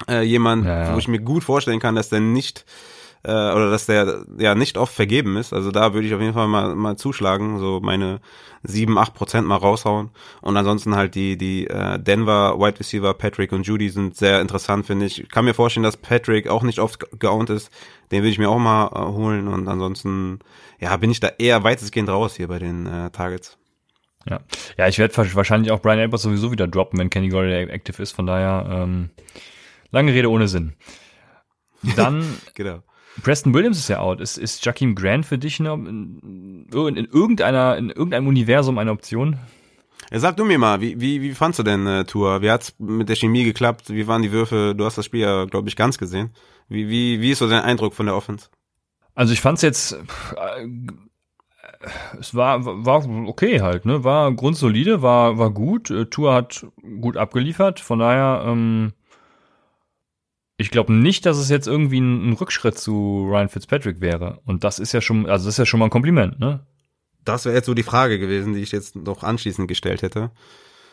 äh, 0.08 0.22
jemand, 0.22 0.66
ja, 0.66 0.88
ja. 0.88 0.94
wo 0.94 0.98
ich 0.98 1.08
mir 1.08 1.20
gut 1.20 1.42
vorstellen 1.42 1.80
kann, 1.80 1.94
dass 1.94 2.10
der 2.10 2.20
nicht 2.20 2.66
äh, 3.22 3.30
oder 3.30 3.70
dass 3.70 3.86
der 3.86 4.24
ja 4.38 4.54
nicht 4.54 4.78
oft 4.78 4.94
vergeben 4.94 5.36
ist. 5.36 5.52
Also 5.52 5.70
da 5.70 5.94
würde 5.94 6.06
ich 6.06 6.14
auf 6.14 6.20
jeden 6.20 6.34
Fall 6.34 6.48
mal, 6.48 6.74
mal 6.74 6.96
zuschlagen, 6.96 7.58
so 7.58 7.80
meine 7.80 8.20
sieben, 8.62 8.98
acht 8.98 9.14
Prozent 9.14 9.46
mal 9.46 9.56
raushauen. 9.56 10.10
Und 10.42 10.56
ansonsten 10.56 10.94
halt 10.96 11.14
die, 11.14 11.36
die 11.36 11.66
äh, 11.66 11.98
Denver 11.98 12.58
Wide 12.58 12.80
Receiver 12.80 13.14
Patrick 13.14 13.52
und 13.52 13.66
Judy 13.66 13.88
sind 13.88 14.16
sehr 14.16 14.40
interessant, 14.40 14.86
finde 14.86 15.06
ich. 15.06 15.22
Ich 15.22 15.28
kann 15.28 15.44
mir 15.44 15.54
vorstellen, 15.54 15.84
dass 15.84 15.96
Patrick 15.96 16.48
auch 16.48 16.62
nicht 16.62 16.78
oft 16.78 17.06
geowned 17.18 17.50
ist. 17.50 17.70
Den 18.10 18.22
würde 18.22 18.30
ich 18.30 18.38
mir 18.38 18.48
auch 18.48 18.58
mal 18.58 18.86
äh, 18.88 19.12
holen. 19.12 19.48
Und 19.48 19.68
ansonsten, 19.68 20.40
ja, 20.78 20.96
bin 20.96 21.10
ich 21.10 21.20
da 21.20 21.30
eher 21.38 21.64
weitestgehend 21.64 22.08
raus 22.08 22.36
hier 22.36 22.48
bei 22.48 22.58
den 22.58 22.86
äh, 22.86 23.10
Targets. 23.10 23.58
Ja, 24.28 24.40
ja, 24.76 24.88
ich 24.88 24.98
werde 24.98 25.16
wahrscheinlich 25.34 25.70
auch 25.70 25.80
Brian 25.80 26.00
Edwards 26.00 26.24
sowieso 26.24 26.50
wieder 26.50 26.66
droppen, 26.66 26.98
wenn 26.98 27.10
Kenny 27.10 27.28
Golladay 27.28 27.68
active 27.70 28.02
ist. 28.02 28.12
Von 28.12 28.26
daher, 28.26 28.66
ähm, 28.68 29.10
lange 29.90 30.12
Rede 30.12 30.30
ohne 30.30 30.48
Sinn. 30.48 30.74
Dann 31.94 32.24
genau. 32.54 32.82
Preston 33.22 33.54
Williams 33.54 33.78
ist 33.78 33.88
ja 33.88 33.98
out. 33.98 34.20
Ist, 34.20 34.36
ist 34.36 34.64
Jakeem 34.64 34.94
Grant 34.94 35.26
für 35.26 35.38
dich 35.38 35.60
eine, 35.60 35.72
in, 35.72 36.66
in, 36.70 37.04
irgendeiner, 37.06 37.76
in 37.76 37.90
irgendeinem 37.90 38.28
Universum 38.28 38.78
eine 38.78 38.90
Option? 38.90 39.38
Ja, 40.10 40.20
sag 40.20 40.36
du 40.36 40.44
mir 40.44 40.58
mal, 40.58 40.80
wie, 40.80 41.00
wie, 41.00 41.22
wie 41.22 41.32
fandst 41.32 41.58
du 41.58 41.62
denn 41.62 41.86
äh, 41.86 42.04
Tour? 42.04 42.42
Wie 42.42 42.50
hat's 42.50 42.74
mit 42.78 43.08
der 43.08 43.16
Chemie 43.16 43.44
geklappt? 43.44 43.90
Wie 43.90 44.06
waren 44.06 44.22
die 44.22 44.32
Würfe? 44.32 44.74
Du 44.76 44.84
hast 44.84 44.98
das 44.98 45.04
Spiel 45.04 45.20
ja, 45.20 45.44
glaube 45.46 45.68
ich, 45.68 45.76
ganz 45.76 45.98
gesehen. 45.98 46.30
Wie, 46.68 46.88
wie, 46.88 47.20
wie 47.20 47.30
ist 47.30 47.38
so 47.38 47.48
dein 47.48 47.62
Eindruck 47.62 47.94
von 47.94 48.06
der 48.06 48.14
Offense? 48.14 48.48
Also 49.14 49.32
ich 49.32 49.40
fand's 49.40 49.62
jetzt, 49.62 49.92
äh, 49.92 50.68
es 52.20 52.34
war, 52.34 52.64
war 52.64 53.08
okay 53.26 53.60
halt, 53.60 53.86
ne? 53.86 54.04
War 54.04 54.32
grundsolide, 54.32 55.02
war, 55.02 55.38
war 55.38 55.50
gut. 55.50 55.90
Äh, 55.90 56.06
Tour 56.06 56.34
hat 56.34 56.66
gut 57.00 57.16
abgeliefert. 57.16 57.80
Von 57.80 57.98
daher, 57.98 58.44
ähm, 58.46 58.92
ich 60.58 60.70
glaube 60.70 60.92
nicht, 60.92 61.26
dass 61.26 61.36
es 61.36 61.48
jetzt 61.48 61.66
irgendwie 61.66 62.00
ein, 62.00 62.30
ein, 62.30 62.32
Rückschritt 62.32 62.78
zu 62.78 63.26
Ryan 63.28 63.48
Fitzpatrick 63.48 64.00
wäre. 64.00 64.40
Und 64.46 64.64
das 64.64 64.78
ist 64.78 64.92
ja 64.92 65.00
schon, 65.00 65.26
also 65.26 65.44
das 65.44 65.54
ist 65.54 65.58
ja 65.58 65.66
schon 65.66 65.80
mal 65.80 65.86
ein 65.86 65.90
Kompliment, 65.90 66.38
ne? 66.38 66.66
Das 67.24 67.44
wäre 67.44 67.56
jetzt 67.56 67.66
so 67.66 67.74
die 67.74 67.82
Frage 67.82 68.18
gewesen, 68.18 68.54
die 68.54 68.62
ich 68.62 68.72
jetzt 68.72 68.94
noch 68.94 69.22
anschließend 69.22 69.68
gestellt 69.68 70.02
hätte. 70.02 70.30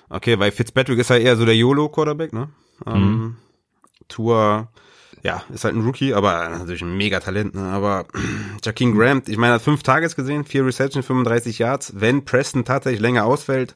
Okay, 0.09 0.39
weil 0.39 0.51
Fitzpatrick 0.51 0.99
ist 0.99 1.09
ja 1.09 1.17
eher 1.17 1.37
so 1.37 1.45
der 1.45 1.55
YOLO-Quarterback, 1.55 2.33
ne? 2.33 2.49
Ähm, 2.85 2.93
mhm. 2.93 3.01
Ähm, 3.01 3.37
Tour, 4.09 4.69
ja, 5.21 5.43
ist 5.53 5.63
halt 5.63 5.75
ein 5.75 5.85
Rookie, 5.85 6.13
aber 6.13 6.49
natürlich 6.49 6.81
ein 6.81 6.97
Megatalent, 6.97 7.55
ne? 7.55 7.61
Aber 7.61 8.05
Jakeem 8.63 8.97
Grant, 8.97 9.29
ich 9.29 9.37
meine, 9.37 9.53
hat 9.53 9.61
fünf 9.61 9.83
Tages 9.83 10.15
gesehen, 10.15 10.43
vier 10.43 10.65
Reception, 10.65 11.03
35 11.03 11.59
Yards. 11.59 11.93
Wenn 11.95 12.25
Preston 12.25 12.65
tatsächlich 12.65 13.01
länger 13.01 13.25
ausfällt, 13.25 13.75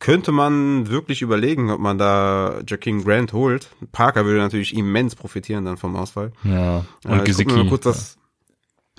könnte 0.00 0.32
man 0.32 0.88
wirklich 0.88 1.22
überlegen, 1.22 1.70
ob 1.70 1.78
man 1.78 1.98
da 1.98 2.60
Jakeem 2.66 3.04
Grant 3.04 3.32
holt. 3.32 3.68
Parker 3.92 4.24
würde 4.24 4.40
natürlich 4.40 4.74
immens 4.74 5.14
profitieren 5.14 5.66
dann 5.66 5.76
vom 5.76 5.94
Ausfall. 5.94 6.32
Ja, 6.42 6.84
und 7.04 7.20
äh, 7.20 7.24
Gesicki. 7.24 7.52
Mal 7.52 7.68
kurz 7.68 7.84
das, 7.84 8.18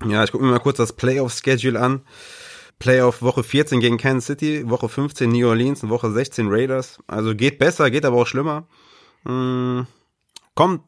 ja, 0.06 0.23
ich 0.23 0.32
gucke 0.32 0.45
mir 0.45 0.52
mal 0.52 0.60
kurz 0.60 0.78
das 0.78 0.94
Playoff-Schedule 0.94 1.80
an. 1.80 2.02
Playoff 2.78 3.22
Woche 3.22 3.44
14 3.44 3.80
gegen 3.80 3.98
Kansas 3.98 4.26
City, 4.26 4.69
Woche 4.69 4.90
15 4.90 5.30
New 5.30 5.48
Orleans 5.48 5.84
und 5.84 5.90
Woche 5.90 6.11
16 6.11 6.48
Raiders. 6.49 6.99
Also 7.07 7.36
geht 7.36 7.60
besser, 7.60 7.91
geht 7.91 8.06
aber 8.06 8.18
auch 8.18 8.28
schlimmer. 8.28 8.68
Hm, 9.26 9.88
kommt, 10.56 10.84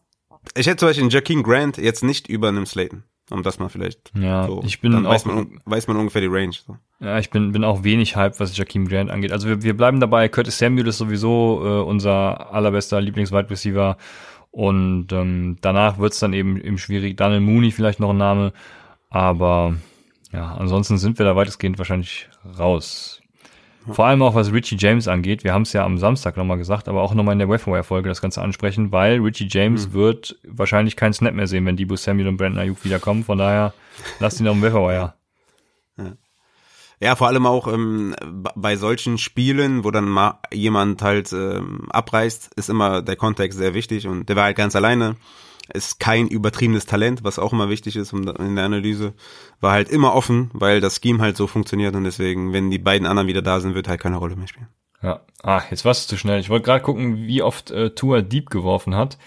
ich 0.55 0.67
hätte 0.67 0.77
zum 0.77 0.89
Beispiel 0.89 1.11
Jakeem 1.11 1.43
Grant 1.43 1.77
jetzt 1.77 2.03
nicht 2.03 2.29
über 2.29 2.49
einem 2.49 2.65
Slayton 2.65 3.03
um 3.33 3.43
das 3.43 3.59
mal 3.59 3.69
vielleicht 3.69 4.11
ja, 4.17 4.45
so, 4.45 4.61
ich 4.65 4.79
bin 4.79 4.91
dann 4.91 5.05
auch, 5.05 5.11
weiß, 5.11 5.25
man, 5.25 5.59
weiß 5.65 5.87
man 5.87 5.97
ungefähr 5.97 6.21
die 6.21 6.27
Range. 6.27 6.53
So. 6.53 6.77
Ja, 6.99 7.17
ich 7.17 7.31
bin, 7.31 7.51
bin 7.51 7.63
auch 7.63 7.83
wenig 7.83 8.15
hype, 8.15 8.39
was 8.39 8.55
Jakeem 8.55 8.87
Grant 8.87 9.09
angeht. 9.09 9.31
Also 9.31 9.47
wir, 9.47 9.63
wir 9.63 9.75
bleiben 9.75 9.99
dabei, 9.99 10.29
Curtis 10.29 10.59
Samuel 10.59 10.87
ist 10.87 10.99
sowieso 10.99 11.61
äh, 11.63 11.81
unser 11.83 12.53
allerbester 12.53 13.01
Lieblings-Wide 13.01 13.49
Receiver 13.49 13.97
und 14.51 15.11
ähm, 15.11 15.57
danach 15.61 15.97
wird's 15.97 16.19
dann 16.19 16.33
eben, 16.33 16.61
eben 16.61 16.77
schwierig. 16.77 17.17
Daniel 17.17 17.41
Mooney 17.41 17.71
vielleicht 17.71 17.99
noch 17.99 18.11
ein 18.11 18.17
Name, 18.17 18.53
aber 19.09 19.75
ja, 20.31 20.53
ansonsten 20.53 20.97
sind 20.97 21.17
wir 21.17 21.25
da 21.25 21.35
weitestgehend 21.35 21.79
wahrscheinlich 21.79 22.29
raus. 22.59 23.22
Vor 23.91 24.05
allem 24.05 24.21
auch 24.21 24.35
was 24.35 24.53
Richie 24.53 24.77
James 24.77 25.07
angeht. 25.07 25.43
Wir 25.43 25.53
haben 25.53 25.63
es 25.63 25.73
ja 25.73 25.83
am 25.83 25.97
Samstag 25.97 26.37
nochmal 26.37 26.57
gesagt, 26.57 26.87
aber 26.87 27.01
auch 27.01 27.13
nochmal 27.13 27.33
in 27.33 27.39
der 27.39 27.49
Waferwire-Folge 27.49 28.07
das 28.07 28.21
Ganze 28.21 28.41
ansprechen, 28.41 28.91
weil 28.91 29.19
Richie 29.19 29.47
James 29.49 29.89
mhm. 29.89 29.93
wird 29.93 30.37
wahrscheinlich 30.43 30.95
keinen 30.95 31.13
Snap 31.13 31.33
mehr 31.33 31.47
sehen, 31.47 31.65
wenn 31.65 31.75
Debo 31.75 31.95
Samuel 31.95 32.29
und 32.29 32.37
Brandon 32.37 32.61
Ayuk 32.61 32.83
wiederkommen. 32.85 33.23
Von 33.23 33.37
daher 33.37 33.73
lasst 34.19 34.39
ihn 34.39 34.47
auf 34.47 34.55
dem 34.55 34.63
Waferwire. 34.63 35.13
Ja. 35.97 36.13
ja, 36.99 37.15
vor 37.15 37.27
allem 37.27 37.45
auch 37.45 37.67
ähm, 37.67 38.15
bei 38.55 38.77
solchen 38.77 39.17
Spielen, 39.17 39.83
wo 39.83 39.91
dann 39.91 40.05
mal 40.05 40.39
jemand 40.51 41.01
halt 41.01 41.33
ähm, 41.33 41.87
abreißt, 41.91 42.53
ist 42.55 42.69
immer 42.69 43.01
der 43.01 43.17
Kontext 43.17 43.57
sehr 43.57 43.73
wichtig 43.73 44.07
und 44.07 44.29
der 44.29 44.35
war 44.35 44.45
halt 44.45 44.57
ganz 44.57 44.75
alleine 44.75 45.17
ist 45.71 45.99
kein 45.99 46.27
übertriebenes 46.27 46.85
Talent, 46.85 47.23
was 47.23 47.39
auch 47.39 47.53
immer 47.53 47.69
wichtig 47.69 47.95
ist 47.95 48.13
in 48.13 48.55
der 48.55 48.65
Analyse. 48.65 49.13
War 49.61 49.71
halt 49.71 49.89
immer 49.89 50.13
offen, 50.13 50.51
weil 50.53 50.81
das 50.81 50.99
Scheme 51.01 51.21
halt 51.21 51.37
so 51.37 51.47
funktioniert 51.47 51.95
und 51.95 52.03
deswegen, 52.03 52.51
wenn 52.53 52.69
die 52.69 52.79
beiden 52.79 53.07
anderen 53.07 53.27
wieder 53.27 53.41
da 53.41 53.59
sind, 53.59 53.75
wird 53.75 53.87
halt 53.87 54.01
keine 54.01 54.17
Rolle 54.17 54.35
mehr 54.35 54.47
spielen. 54.47 54.67
Ja, 55.01 55.19
ah, 55.41 55.61
jetzt 55.69 55.85
warst 55.85 56.05
du 56.05 56.15
zu 56.15 56.19
schnell. 56.19 56.39
Ich 56.39 56.49
wollte 56.49 56.65
gerade 56.65 56.83
gucken, 56.83 57.27
wie 57.27 57.41
oft 57.41 57.71
äh, 57.71 57.89
Tua 57.91 58.21
Deep 58.21 58.49
geworfen 58.49 58.95
hat. 58.95 59.17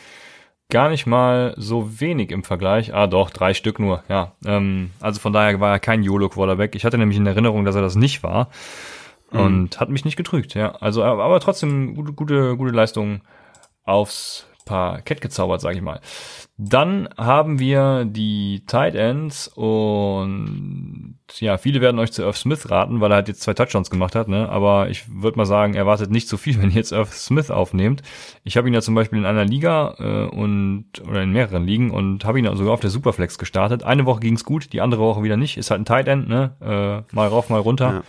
Gar 0.69 0.89
nicht 0.89 1.07
mal 1.07 1.55
so 1.59 2.01
wenig 2.01 2.31
im 2.33 2.43
Vergleich. 2.43 2.93
Ah, 2.93 3.07
doch, 3.07 3.31
drei 3.31 3.55
Stück 3.55 3.79
nur, 3.79 4.03
ja. 4.09 4.33
Ähm, 4.45 4.91
also 5.01 5.21
von 5.21 5.33
daher 5.33 5.61
war 5.61 5.73
er 5.73 5.79
kein 5.79 6.03
YOLO-Quarterback. 6.03 6.75
Ich 6.75 6.85
hatte 6.85 6.99
nämlich 6.99 7.19
in 7.19 7.27
Erinnerung, 7.27 7.65
dass 7.65 7.77
er 7.77 7.83
das 7.83 7.95
nicht 7.95 8.23
war. 8.23 8.49
Mhm. 9.31 9.41
Und 9.41 9.81
hat 9.81 9.91
mich 9.91 10.05
nicht 10.05 10.17
getrügt, 10.17 10.55
ja. 10.55 10.75
Also, 10.77 11.05
aber 11.05 11.39
trotzdem 11.41 11.95
gute, 11.95 12.13
gute, 12.15 12.57
gute 12.57 12.73
Leistung 12.73 13.21
aufs 13.85 14.47
Parkett 14.67 15.23
gezaubert, 15.23 15.63
sage 15.63 15.77
ich 15.77 15.83
mal. 15.83 16.01
Dann 16.59 17.09
haben 17.17 17.59
wir 17.59 18.05
die 18.05 18.65
Tight 18.67 18.95
Ends 18.95 19.49
und 19.49 21.17
ja, 21.39 21.57
viele 21.57 21.81
werden 21.81 21.99
euch 21.99 22.13
zu 22.13 22.23
Irv 22.23 22.37
Smith 22.37 22.71
raten, 22.71 23.01
weil 23.01 23.13
er 23.13 23.17
halt 23.17 23.29
jetzt 23.29 23.43
zwei 23.43 23.55
Touchdowns 23.55 23.91
gemacht 23.91 24.15
hat, 24.15 24.29
ne? 24.29 24.49
Aber 24.49 24.91
ich 24.91 25.05
würde 25.09 25.39
mal 25.39 25.47
sagen, 25.47 25.75
erwartet 25.75 26.11
nicht 26.11 26.29
so 26.29 26.37
viel, 26.37 26.59
wenn 26.61 26.71
ihr 26.71 26.77
jetzt 26.77 26.93
Irv 26.93 27.13
Smith 27.13 27.51
aufnehmt. 27.51 28.03
Ich 28.43 28.57
habe 28.57 28.69
ihn 28.69 28.75
ja 28.75 28.83
zum 28.83 28.95
Beispiel 28.95 29.19
in 29.19 29.25
einer 29.25 29.45
Liga 29.45 29.95
äh, 29.99 30.35
und 30.35 30.87
oder 31.09 31.23
in 31.23 31.31
mehreren 31.31 31.65
Ligen 31.65 31.91
und 31.91 32.25
habe 32.25 32.39
ihn 32.39 32.57
sogar 32.57 32.75
auf 32.75 32.81
der 32.81 32.91
Superflex 32.91 33.39
gestartet. 33.39 33.85
Eine 33.85 34.05
Woche 34.05 34.21
ging's 34.21 34.45
gut, 34.45 34.73
die 34.73 34.81
andere 34.81 35.03
Woche 35.03 35.23
wieder 35.23 35.37
nicht. 35.37 35.57
Ist 35.57 35.71
halt 35.71 35.81
ein 35.81 35.87
Tight 35.87 36.09
End, 36.09 36.29
ne? 36.29 36.57
Äh, 36.61 37.15
mal 37.15 37.29
rauf, 37.29 37.49
mal 37.51 37.61
runter. 37.61 37.93
Ja. 37.93 38.03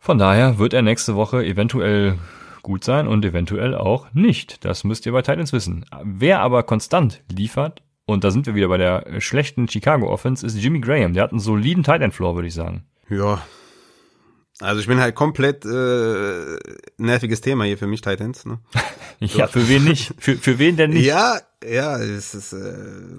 Von 0.00 0.18
daher 0.18 0.58
wird 0.58 0.72
er 0.72 0.82
nächste 0.82 1.14
Woche 1.14 1.44
eventuell 1.44 2.18
gut 2.62 2.84
sein 2.84 3.06
und 3.06 3.24
eventuell 3.24 3.74
auch 3.74 4.12
nicht. 4.12 4.64
Das 4.64 4.84
müsst 4.84 5.06
ihr 5.06 5.12
bei 5.12 5.22
Titans 5.22 5.52
wissen. 5.52 5.84
Wer 6.02 6.40
aber 6.40 6.62
konstant 6.62 7.22
liefert, 7.30 7.82
und 8.06 8.24
da 8.24 8.30
sind 8.30 8.46
wir 8.46 8.54
wieder 8.54 8.68
bei 8.68 8.78
der 8.78 9.20
schlechten 9.20 9.68
Chicago 9.68 10.10
Offense, 10.10 10.44
ist 10.44 10.60
Jimmy 10.60 10.80
Graham. 10.80 11.14
Der 11.14 11.22
hat 11.22 11.30
einen 11.30 11.40
soliden 11.40 11.84
Titan 11.84 12.12
Floor, 12.12 12.34
würde 12.34 12.48
ich 12.48 12.54
sagen. 12.54 12.84
Ja. 13.08 13.40
Also 14.60 14.80
ich 14.80 14.86
bin 14.86 15.00
halt 15.00 15.14
komplett 15.14 15.64
äh, 15.64 16.58
nerviges 16.98 17.40
Thema 17.40 17.64
hier 17.64 17.78
für 17.78 17.86
mich, 17.86 18.02
Titans. 18.02 18.44
Ne? 18.44 18.58
ja, 19.20 19.46
für 19.46 19.68
wen 19.68 19.84
nicht? 19.84 20.12
Für, 20.18 20.36
für 20.36 20.58
wen 20.58 20.76
denn 20.76 20.90
nicht? 20.90 21.06
Ja, 21.06 21.38
ja, 21.66 21.98
es 21.98 22.34
ist, 22.34 22.52
äh, 22.52 22.74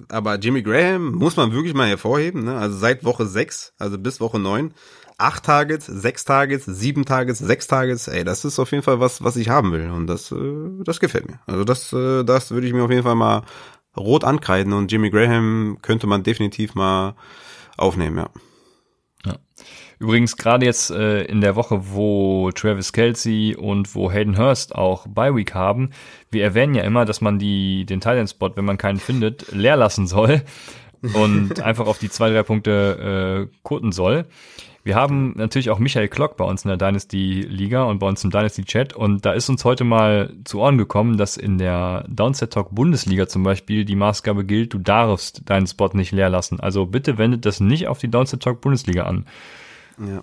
aber 0.08 0.36
Jimmy 0.36 0.62
Graham 0.62 1.12
muss 1.12 1.36
man 1.36 1.52
wirklich 1.52 1.74
mal 1.74 1.88
hervorheben. 1.88 2.44
Ne? 2.44 2.56
Also 2.56 2.78
seit 2.78 3.04
Woche 3.04 3.26
6, 3.26 3.74
also 3.78 3.98
bis 3.98 4.20
Woche 4.20 4.38
9, 4.38 4.72
acht 5.18 5.44
Targets, 5.44 5.86
sechs 5.86 6.24
Targets, 6.24 6.66
sieben 6.66 7.04
Targets, 7.04 7.40
sechs 7.40 7.66
Targets, 7.66 8.08
ey, 8.08 8.24
das 8.24 8.44
ist 8.44 8.58
auf 8.58 8.70
jeden 8.70 8.82
Fall 8.82 9.00
was, 9.00 9.22
was 9.22 9.36
ich 9.36 9.48
haben 9.48 9.72
will. 9.72 9.90
Und 9.90 10.06
das, 10.06 10.30
äh, 10.32 10.36
das 10.84 11.00
gefällt 11.00 11.28
mir. 11.28 11.40
Also 11.46 11.64
das, 11.64 11.92
äh, 11.92 12.24
das 12.24 12.52
würde 12.52 12.66
ich 12.66 12.72
mir 12.72 12.84
auf 12.84 12.90
jeden 12.90 13.02
Fall 13.02 13.16
mal 13.16 13.42
rot 13.96 14.24
ankreiden 14.24 14.72
und 14.72 14.90
Jimmy 14.90 15.10
Graham 15.10 15.78
könnte 15.82 16.06
man 16.06 16.22
definitiv 16.22 16.74
mal 16.74 17.14
aufnehmen, 17.76 18.16
ja. 18.16 18.30
Übrigens 20.02 20.36
gerade 20.36 20.66
jetzt 20.66 20.90
äh, 20.90 21.22
in 21.22 21.40
der 21.40 21.54
Woche, 21.54 21.92
wo 21.92 22.50
Travis 22.50 22.92
Kelsey 22.92 23.54
und 23.54 23.94
wo 23.94 24.10
Hayden 24.10 24.36
Hurst 24.36 24.74
auch 24.74 25.06
Bye 25.06 25.36
Week 25.36 25.54
haben, 25.54 25.90
wir 26.28 26.42
erwähnen 26.42 26.74
ja 26.74 26.82
immer, 26.82 27.04
dass 27.04 27.20
man 27.20 27.38
die 27.38 27.86
den 27.86 28.00
Thailand 28.00 28.28
Spot, 28.28 28.50
wenn 28.56 28.64
man 28.64 28.78
keinen 28.78 28.98
findet, 28.98 29.52
leer 29.52 29.76
lassen 29.76 30.08
soll 30.08 30.42
und 31.14 31.60
einfach 31.60 31.86
auf 31.86 31.98
die 31.98 32.10
zwei 32.10 32.30
drei 32.30 32.42
Punkte 32.42 33.48
äh, 33.48 33.56
koten 33.62 33.92
soll. 33.92 34.24
Wir 34.82 34.96
haben 34.96 35.34
natürlich 35.36 35.70
auch 35.70 35.78
Michael 35.78 36.08
Klock 36.08 36.36
bei 36.36 36.44
uns 36.46 36.64
in 36.64 36.68
der 36.70 36.78
Dynasty 36.78 37.42
Liga 37.42 37.84
und 37.84 38.00
bei 38.00 38.08
uns 38.08 38.24
im 38.24 38.30
Dynasty 38.30 38.64
Chat 38.64 38.94
und 38.94 39.24
da 39.24 39.34
ist 39.34 39.48
uns 39.48 39.64
heute 39.64 39.84
mal 39.84 40.34
zu 40.42 40.58
Ohren 40.58 40.78
gekommen, 40.78 41.16
dass 41.16 41.36
in 41.36 41.58
der 41.58 42.06
Downset 42.08 42.52
Talk 42.52 42.74
Bundesliga 42.74 43.28
zum 43.28 43.44
Beispiel 43.44 43.84
die 43.84 43.94
Maßgabe 43.94 44.44
gilt, 44.44 44.74
du 44.74 44.78
darfst 44.78 45.48
deinen 45.48 45.68
Spot 45.68 45.90
nicht 45.92 46.10
leer 46.10 46.28
lassen. 46.28 46.58
Also 46.58 46.86
bitte 46.86 47.18
wendet 47.18 47.46
das 47.46 47.60
nicht 47.60 47.86
auf 47.86 47.98
die 47.98 48.10
Downset 48.10 48.42
Talk 48.42 48.60
Bundesliga 48.60 49.04
an. 49.04 49.26
Ja. 49.98 50.22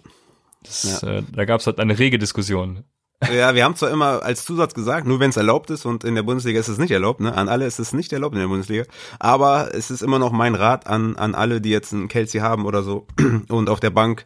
Das, 0.63 1.01
ja. 1.01 1.07
Äh, 1.07 1.23
da 1.31 1.45
gab 1.45 1.61
es 1.61 1.67
halt 1.67 1.79
eine 1.79 1.97
rege 1.97 2.19
Diskussion. 2.19 2.83
Ja, 3.33 3.53
wir 3.53 3.65
haben 3.65 3.75
zwar 3.75 3.91
immer 3.91 4.23
als 4.23 4.45
Zusatz 4.45 4.73
gesagt, 4.73 5.05
nur 5.05 5.19
wenn 5.19 5.29
es 5.29 5.35
erlaubt 5.35 5.69
ist 5.71 5.85
und 5.85 6.05
in 6.05 6.15
der 6.15 6.23
Bundesliga 6.23 6.57
ist 6.57 6.69
es 6.69 6.77
nicht 6.77 6.91
erlaubt, 6.91 7.19
ne? 7.19 7.33
An 7.35 7.49
alle 7.49 7.65
ist 7.65 7.77
es 7.77 7.91
nicht 7.91 8.13
erlaubt 8.13 8.33
in 8.33 8.39
der 8.39 8.47
Bundesliga. 8.47 8.85
Aber 9.19 9.73
es 9.73 9.91
ist 9.91 10.01
immer 10.01 10.19
noch 10.19 10.31
mein 10.31 10.55
Rat 10.55 10.87
an, 10.87 11.17
an 11.17 11.35
alle, 11.35 11.59
die 11.59 11.69
jetzt 11.69 11.93
einen 11.93 12.07
Kelsey 12.07 12.39
haben 12.39 12.65
oder 12.65 12.81
so 12.81 13.07
und 13.49 13.69
auf 13.69 13.81
der 13.81 13.89
Bank 13.89 14.25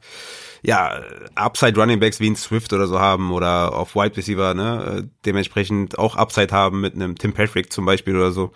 ja, 0.61 1.01
Upside 1.35 1.79
Running 1.79 1.99
Backs 1.99 2.19
wie 2.19 2.29
ein 2.29 2.35
Swift 2.35 2.71
oder 2.71 2.87
so 2.87 2.99
haben 2.99 3.31
oder 3.31 3.75
auf 3.75 3.95
Wide 3.95 4.15
Receiver, 4.15 4.53
ne, 4.53 5.09
dementsprechend 5.25 5.99
auch 5.99 6.15
Upside 6.15 6.53
haben 6.53 6.79
mit 6.79 6.95
einem 6.95 7.15
Tim 7.15 7.33
Patrick 7.33 7.73
zum 7.73 7.85
Beispiel 7.85 8.15
oder 8.15 8.31
so. 8.31 8.51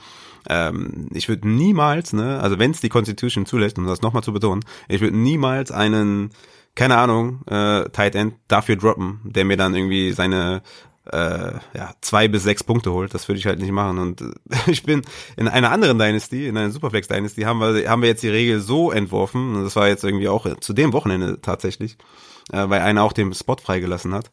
Ähm, 0.49 1.09
ich 1.13 1.27
würde 1.27 1.49
niemals, 1.49 2.13
ne, 2.13 2.39
also 2.39 2.59
wenn 2.59 2.71
es 2.71 2.79
die 2.79 2.89
Constitution 2.89 3.45
zulässt, 3.45 3.77
um 3.77 3.85
das 3.87 4.01
nochmal 4.01 4.23
zu 4.23 4.31
betonen, 4.31 4.63
ich 4.87 5.01
würde 5.01 5.17
niemals 5.17 5.71
einen 5.71 6.31
keine 6.77 6.97
Ahnung, 6.97 7.41
äh, 7.47 7.89
Tight 7.89 8.13
End 8.13 8.35
dafür 8.47 8.75
droppen, 8.75 9.19
der 9.23 9.45
mir 9.45 9.57
dann 9.57 9.73
irgendwie 9.73 10.13
seine 10.13 10.61
äh, 11.11 11.53
ja, 11.73 11.93
zwei 12.01 12.27
bis 12.27 12.43
sechs 12.43 12.63
Punkte 12.63 12.93
holt. 12.93 13.15
Das 13.15 13.27
würde 13.27 13.39
ich 13.39 13.47
halt 13.47 13.59
nicht 13.59 13.71
machen. 13.71 13.97
Und 13.97 14.21
äh, 14.21 14.25
ich 14.67 14.83
bin 14.83 15.01
in 15.37 15.47
einer 15.47 15.71
anderen 15.71 15.97
Dynasty, 15.97 16.47
in 16.47 16.55
einer 16.55 16.69
Superflex 16.69 17.07
Dynasty, 17.07 17.41
haben 17.41 17.59
wir, 17.59 17.89
haben 17.89 18.03
wir 18.03 18.09
jetzt 18.09 18.21
die 18.21 18.29
Regel 18.29 18.59
so 18.59 18.91
entworfen, 18.91 19.55
und 19.55 19.63
das 19.63 19.75
war 19.75 19.87
jetzt 19.87 20.03
irgendwie 20.03 20.29
auch 20.29 20.47
zu 20.59 20.73
dem 20.73 20.93
Wochenende 20.93 21.41
tatsächlich, 21.41 21.97
äh, 22.51 22.69
weil 22.69 22.81
einer 22.81 23.03
auch 23.03 23.13
den 23.13 23.33
Spot 23.33 23.57
freigelassen 23.57 24.13
hat. 24.13 24.29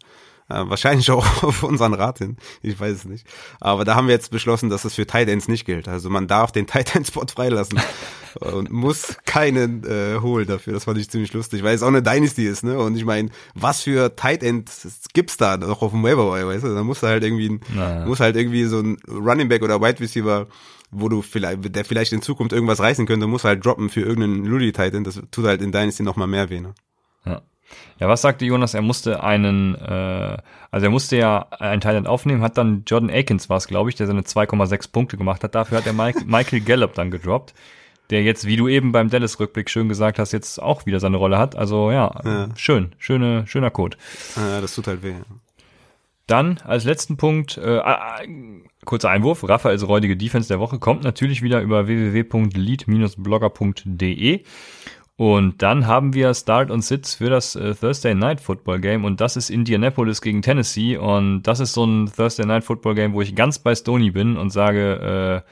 Äh, 0.49 0.69
wahrscheinlich 0.69 1.11
auch 1.11 1.25
auf 1.43 1.62
unseren 1.62 1.95
Rat 1.95 2.19
hin. 2.19 2.37
Ich 2.62 2.79
weiß 2.79 2.97
es 2.97 3.05
nicht. 3.05 3.27
Aber 3.61 3.85
da 3.85 3.95
haben 3.95 4.09
wir 4.09 4.15
jetzt 4.15 4.31
beschlossen, 4.31 4.69
dass 4.69 4.85
es 4.85 4.95
für 4.95 5.07
Tight 5.07 5.29
Ends 5.29 5.49
nicht 5.49 5.65
gilt. 5.65 5.89
Also 5.89 6.11
man 6.11 6.27
darf 6.27 6.53
den 6.53 6.66
Tight 6.69 6.95
End 6.95 7.07
Spot 7.07 7.27
freilassen. 7.27 7.81
und 8.41 8.71
muss 8.71 9.16
keinen 9.27 9.85
äh, 9.85 10.21
holen 10.21 10.47
dafür. 10.47 10.73
Das 10.73 10.85
fand 10.85 10.99
ich 10.99 11.09
ziemlich 11.09 11.33
lustig, 11.33 11.62
weil 11.62 11.75
es 11.75 11.83
auch 11.83 11.89
eine 11.89 12.03
Dynasty 12.03 12.47
ist, 12.47 12.65
ne? 12.65 12.79
Und 12.79 12.97
ich 12.97 13.05
meine, 13.05 13.31
was 13.55 13.83
für 13.83 14.16
Tight 14.16 14.43
End 14.43 14.71
gibt's 15.12 15.37
da 15.37 15.57
noch 15.57 15.83
auf 15.83 15.93
dem 15.93 16.03
Waiver 16.03 16.31
weißt 16.31 16.65
du? 16.65 16.75
Da 16.75 16.83
muss 16.83 17.03
halt 17.03 17.23
irgendwie, 17.23 17.61
naja. 17.73 18.07
muss 18.07 18.21
halt 18.21 18.37
irgendwie 18.37 18.65
so 18.65 18.81
ein 18.81 18.99
Running 19.09 19.49
Back 19.49 19.62
oder 19.62 19.81
Wide 19.81 20.01
Receiver 20.01 20.49
wo 20.97 21.09
du 21.09 21.23
vielleicht, 21.23 21.75
der 21.75 21.85
vielleicht 21.85 22.12
in 22.12 22.23
Zukunft 22.23 22.53
irgendwas 22.53 22.79
reißen 22.79 23.05
könnte, 23.07 23.27
muss 23.27 23.43
halt 23.43 23.65
droppen 23.65 23.91
für 23.91 24.03
irgendeinen 24.03 24.45
Lully 24.45 24.73
Titan. 24.73 25.03
Das 25.03 25.21
tut 25.33 25.45
halt 25.45 25.61
in 25.61 25.73
Dynasty 25.73 26.05
noch 26.05 26.15
mal 26.15 26.29
mehr 26.29 26.51
weh. 26.51 26.61
Ne? 26.61 26.73
Ja. 27.25 27.43
Ja, 28.01 28.09
was 28.09 28.23
sagte 28.23 28.45
Jonas? 28.45 28.75
Er 28.75 28.83
musste 28.83 29.23
einen, 29.23 29.77
äh, 29.77 30.37
also 30.71 30.87
er 30.87 30.91
musste 30.91 31.16
ja 31.16 31.47
einen 31.59 31.81
Thailand 31.81 32.09
aufnehmen, 32.09 32.43
hat 32.43 32.59
dann 32.59 32.83
Jordan 32.87 33.11
Akins 33.11 33.49
war 33.49 33.57
es, 33.59 33.69
glaube 33.69 33.91
ich, 33.91 33.97
der 33.97 34.07
seine 34.07 34.23
2,6 34.23 34.91
Punkte 34.91 35.16
gemacht 35.16 35.45
hat. 35.45 35.55
Dafür 35.55 35.79
hat 35.79 35.87
er 35.87 35.93
Mike, 35.93 36.23
Michael 36.27 36.61
Gallup 36.61 36.95
dann 36.95 37.11
gedroppt, 37.11 37.55
der 38.11 38.23
jetzt, 38.23 38.47
wie 38.47 38.57
du 38.57 38.69
eben 38.69 38.93
beim 38.93 39.11
Dallas-Rückblick 39.11 39.71
schön 39.71 39.89
gesagt 39.89 40.19
hast, 40.19 40.33
jetzt 40.33 40.61
auch 40.61 40.87
wieder 40.87 41.01
seine 41.01 41.19
Rolle 41.19 41.39
hat. 41.39 41.57
Also 41.57 41.93
ja, 41.93 42.21
ja. 42.25 42.49
schön, 42.57 42.93
schöne, 42.99 43.47
schöner 43.47 43.71
Code. 43.71 43.97
Ja, 44.37 44.61
das 44.61 44.75
tut 44.75 44.89
halt 44.89 45.03
weh. 45.03 45.15
Dann 46.27 46.59
als 46.65 46.85
letzten 46.85 47.19
Punkt, 47.19 47.59
äh, 47.59 47.77
äh, 47.77 47.83
kurzer 48.87 49.11
Einwurf, 49.11 49.47
Raphaels 49.47 49.87
räudige 49.87 50.16
Defense 50.16 50.49
der 50.49 50.59
Woche 50.59 50.79
kommt 50.79 51.05
natürlich 51.05 51.43
wieder 51.43 51.61
über 51.61 51.87
www.lead-blogger.de 51.87 54.43
und 55.16 55.62
dann 55.62 55.86
haben 55.86 56.12
wir 56.12 56.35
Start 56.35 56.70
und 56.70 56.82
Sits 56.82 57.15
für 57.15 57.31
das 57.31 57.55
äh, 57.55 57.74
Thursday 57.74 58.15
Night 58.15 58.41
Football 58.41 58.81
Game 58.81 59.05
und 59.05 59.20
das 59.20 59.36
ist 59.36 59.49
Indianapolis 59.49 60.20
gegen 60.20 60.43
Tennessee 60.43 60.97
und 60.97 61.43
das 61.45 61.61
ist 61.61 61.73
so 61.73 61.85
ein 61.85 62.11
Thursday 62.15 62.47
Night 62.47 62.65
Football 62.65 62.97
Game, 62.97 63.12
wo 63.12 63.20
ich 63.20 63.36
ganz 63.36 63.61
bei 63.61 63.74
Stony 63.77 64.11
bin 64.11 64.36
und 64.36 64.51
sage, 64.51 65.45
äh, 65.47 65.51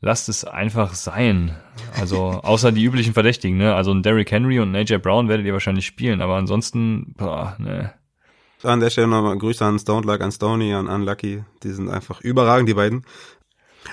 lasst 0.00 0.30
es 0.30 0.44
einfach 0.44 0.94
sein. 0.94 1.54
Also 2.00 2.18
außer 2.42 2.72
die 2.72 2.84
üblichen 2.84 3.12
Verdächtigen, 3.12 3.58
ne? 3.58 3.74
Also 3.74 3.92
ein 3.92 4.02
Derrick 4.02 4.30
Henry 4.30 4.58
und 4.58 4.72
ein 4.72 4.76
AJ 4.76 4.98
Brown 4.98 5.28
werdet 5.28 5.44
ihr 5.44 5.52
wahrscheinlich 5.52 5.86
spielen, 5.86 6.22
aber 6.22 6.36
ansonsten, 6.36 7.14
boah, 7.18 7.56
ne. 7.58 7.92
An 8.62 8.80
der 8.80 8.90
Stelle 8.90 9.06
nochmal 9.06 9.38
Grüße 9.38 9.64
an 9.64 9.78
Stone 9.78 10.06
Luck, 10.06 10.20
an 10.20 10.32
Stony, 10.32 10.72
an 10.72 10.88
Unlucky. 10.88 11.44
Die 11.62 11.70
sind 11.70 11.90
einfach 11.90 12.20
überragend, 12.22 12.68
die 12.68 12.74
beiden. 12.74 13.04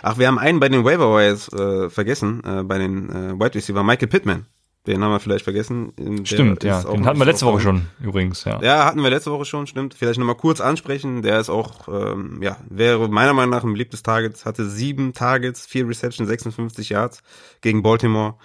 Ach, 0.02 0.18
wir 0.18 0.28
haben 0.28 0.40
einen 0.40 0.60
bei 0.60 0.70
den 0.70 0.84
Waiver 0.84 1.16
Wires 1.16 1.52
äh, 1.54 1.90
vergessen, 1.90 2.42
äh, 2.44 2.64
bei 2.64 2.80
den 2.80 3.10
äh, 3.10 3.34
Wide 3.34 3.54
Receiver, 3.54 3.84
Michael 3.84 4.08
Pittman. 4.08 4.48
Den 4.88 5.04
haben 5.04 5.12
wir 5.12 5.20
vielleicht 5.20 5.44
vergessen. 5.44 5.94
Der 5.98 6.26
stimmt, 6.26 6.64
ja. 6.64 6.82
Den 6.84 7.06
hatten 7.06 7.20
wir 7.20 7.26
letzte 7.26 7.46
Woche 7.46 7.60
schon, 7.60 7.88
übrigens, 8.02 8.44
ja. 8.44 8.62
Ja, 8.62 8.86
hatten 8.86 9.02
wir 9.02 9.10
letzte 9.10 9.32
Woche 9.32 9.46
schon, 9.46 9.68
stimmt. 9.68 9.94
Vielleicht 9.94 10.20
nochmal 10.20 10.36
kurz 10.36 10.62
ansprechen. 10.62 11.22
Der 11.22 11.40
ist 11.40 11.50
auch, 11.50 11.88
ähm, 11.88 12.42
ja, 12.42 12.58
wäre 12.70 13.08
meiner 13.10 13.34
Meinung 13.34 13.52
nach 13.52 13.64
ein 13.64 13.74
beliebtes 13.74 14.04
Target. 14.04 14.46
Hatte 14.46 14.70
sieben 14.70 15.14
Targets, 15.14 15.66
vier 15.66 15.88
Receptions, 15.88 16.30
56 16.30 16.90
Yards 16.90 17.24
gegen 17.62 17.82
Baltimore 17.82 18.36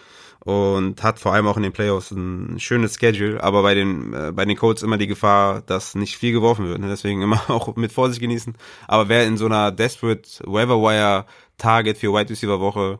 und 0.45 1.03
hat 1.03 1.19
vor 1.19 1.35
allem 1.35 1.47
auch 1.47 1.57
in 1.57 1.63
den 1.63 1.73
Playoffs 1.73 2.11
ein 2.11 2.59
schönes 2.59 2.97
Schedule, 2.99 3.43
aber 3.43 3.63
bei 3.63 3.75
den 3.75 4.15
äh, 4.15 4.33
bei 4.33 4.47
den 4.47 4.57
Colts 4.57 4.83
immer 4.83 4.97
die 4.97 5.07
Gefahr, 5.07 5.61
dass 5.61 5.95
nicht 5.95 6.17
viel 6.17 6.33
geworfen 6.33 6.67
wird. 6.67 6.79
Ne? 6.81 6.89
Deswegen 6.89 7.23
immer 7.23 7.43
auch 7.51 7.77
mit 7.77 7.93
Vorsicht 7.93 8.21
genießen. 8.21 8.55
Aber 8.89 9.09
wer 9.09 9.27
in 9.27 9.37
so 9.37 9.47
einer 9.47 9.71
desperate 9.71 10.43
Waiver 10.47 10.81
Wire 10.81 11.27
Target 11.59 11.99
für 11.99 12.13
Wide 12.13 12.31
Receiver 12.31 12.59
Woche 12.59 12.99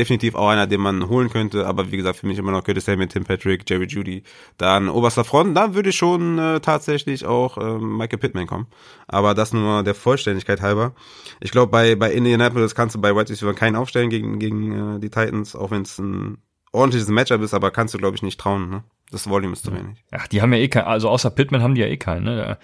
definitiv 0.00 0.34
auch 0.34 0.48
einer, 0.48 0.66
den 0.66 0.80
man 0.80 1.08
holen 1.08 1.28
könnte, 1.28 1.66
aber 1.66 1.92
wie 1.92 1.98
gesagt, 1.98 2.18
für 2.18 2.26
mich 2.26 2.38
immer 2.38 2.52
noch 2.52 2.64
Curtis 2.64 2.86
Samuel, 2.86 3.08
Tim 3.08 3.24
Patrick, 3.24 3.68
Jerry 3.68 3.86
Judy, 3.86 4.22
dann 4.56 4.88
oberster 4.88 5.24
Front, 5.24 5.54
da 5.54 5.74
würde 5.74 5.92
schon 5.92 6.38
äh, 6.38 6.60
tatsächlich 6.60 7.26
auch 7.26 7.58
äh, 7.58 7.78
Michael 7.78 8.18
Pittman 8.18 8.46
kommen. 8.46 8.66
Aber 9.06 9.34
das 9.34 9.52
nur 9.52 9.82
der 9.82 9.94
Vollständigkeit 9.94 10.62
halber. 10.62 10.94
Ich 11.40 11.50
glaube, 11.50 11.70
bei, 11.70 11.94
bei 11.96 12.10
Indianapolis 12.12 12.74
kannst 12.74 12.96
du 12.96 13.00
bei 13.00 13.14
White 13.14 13.30
Receiver 13.30 13.52
keinen 13.52 13.76
aufstellen 13.76 14.08
gegen, 14.08 14.38
gegen 14.38 14.96
äh, 14.96 15.00
die 15.00 15.10
Titans, 15.10 15.54
auch 15.54 15.70
wenn 15.70 15.82
es 15.82 15.98
ein 15.98 16.38
ordentliches 16.72 17.08
Matchup 17.08 17.42
ist, 17.42 17.52
aber 17.52 17.70
kannst 17.70 17.92
du, 17.92 17.98
glaube 17.98 18.16
ich, 18.16 18.22
nicht 18.22 18.40
trauen. 18.40 18.70
Ne? 18.70 18.84
Das 19.10 19.28
Volume 19.28 19.52
ist 19.52 19.64
zu 19.64 19.72
wenig. 19.72 20.02
Ach, 20.12 20.26
die 20.28 20.40
haben 20.40 20.52
ja 20.54 20.60
eh 20.60 20.68
keinen, 20.68 20.86
also 20.86 21.10
außer 21.10 21.30
Pittman 21.30 21.62
haben 21.62 21.74
die 21.74 21.82
ja 21.82 21.88
eh 21.88 21.98
keinen. 21.98 22.24
Ne? 22.24 22.58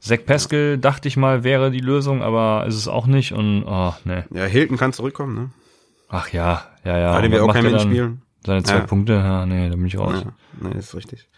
Zach 0.00 0.24
Pascal, 0.24 0.78
dachte 0.78 1.08
ich 1.08 1.16
mal, 1.16 1.44
wäre 1.44 1.70
die 1.70 1.80
Lösung, 1.80 2.22
aber 2.22 2.64
ist 2.66 2.76
es 2.76 2.88
auch 2.88 3.06
nicht 3.06 3.32
und, 3.32 3.64
oh, 3.66 3.92
ne. 4.04 4.24
Ja, 4.32 4.44
Hilton 4.44 4.76
kann 4.76 4.92
zurückkommen, 4.92 5.34
ne? 5.34 5.50
Ach 6.08 6.28
ja, 6.30 6.64
ja, 6.84 6.98
ja. 6.98 7.14
Weil 7.14 7.30
wir 7.30 7.44
auch 7.44 7.52
kein 7.52 7.64
Mensch 7.64 7.82
spielen. 7.82 8.22
Seine 8.44 8.62
zwei 8.62 8.76
ja. 8.76 8.86
Punkte, 8.86 9.12
ja, 9.14 9.46
nee, 9.46 9.68
da 9.68 9.76
bin 9.76 9.86
ich 9.86 9.98
raus. 9.98 10.24
Ja, 10.24 10.32
nee, 10.68 10.78
ist 10.78 10.94
richtig. 10.94 11.28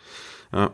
Ja. 0.53 0.71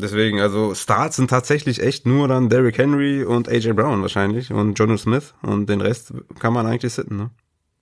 Deswegen, 0.00 0.40
also 0.40 0.74
Starts 0.74 1.16
sind 1.16 1.28
tatsächlich 1.28 1.82
echt 1.82 2.06
nur 2.06 2.28
dann 2.28 2.48
Derrick 2.48 2.78
Henry 2.78 3.24
und 3.24 3.48
AJ 3.48 3.72
Brown 3.72 4.00
wahrscheinlich 4.00 4.52
und 4.52 4.78
Jono 4.78 4.96
Smith 4.96 5.34
und 5.42 5.68
den 5.68 5.80
Rest 5.80 6.14
kann 6.38 6.52
man 6.52 6.66
eigentlich 6.66 6.92
sitten, 6.92 7.16
ne? 7.16 7.30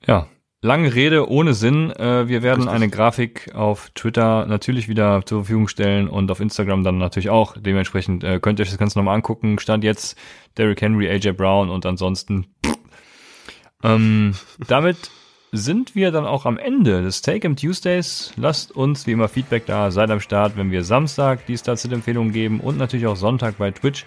Ja. 0.07 0.27
Lange 0.63 0.95
Rede 0.95 1.29
ohne 1.31 1.53
Sinn. 1.53 1.91
Äh, 1.91 2.27
wir 2.29 2.43
werden 2.43 2.63
Richtig. 2.63 2.75
eine 2.75 2.89
Grafik 2.89 3.55
auf 3.55 3.91
Twitter 3.91 4.47
natürlich 4.47 4.89
wieder 4.89 5.25
zur 5.27 5.41
Verfügung 5.43 5.69
stellen 5.69 6.09
und 6.09 6.31
auf 6.31 6.41
Instagram 6.41 6.83
dann 6.83 6.97
natürlich 6.97 7.29
auch. 7.29 7.57
Dementsprechend 7.59 8.25
äh, 8.25 8.41
könnt 8.41 8.59
ihr 8.59 8.63
euch 8.63 8.71
das 8.71 8.79
Ganze 8.79 8.99
nochmal 8.99 9.15
angucken. 9.15 9.59
Stand 9.59 9.85
jetzt 9.85 10.19
Derrick 10.57 10.81
Henry, 10.81 11.09
AJ 11.11 11.33
Brown 11.33 11.69
und 11.69 11.85
ansonsten. 11.85 12.47
Ähm, 13.85 14.33
damit 14.67 15.11
sind 15.57 15.95
wir 15.95 16.11
dann 16.11 16.27
auch 16.27 16.47
am 16.47 16.59
Ende 16.59 17.03
des 17.03 17.23
Take-Em 17.23 17.57
Tuesdays. 17.57 18.33
Lasst 18.37 18.73
uns 18.73 19.07
wie 19.07 19.13
immer 19.13 19.29
Feedback 19.29 19.67
da, 19.67 19.91
seid 19.91 20.11
am 20.11 20.21
Start, 20.21 20.57
wenn 20.57 20.71
wir 20.71 20.85
Samstag 20.85 21.47
die 21.47 21.57
Start-Empfehlungen 21.57 22.33
geben 22.33 22.61
und 22.61 22.79
natürlich 22.79 23.07
auch 23.07 23.17
Sonntag 23.17 23.59
bei 23.59 23.71
Twitch. 23.71 24.05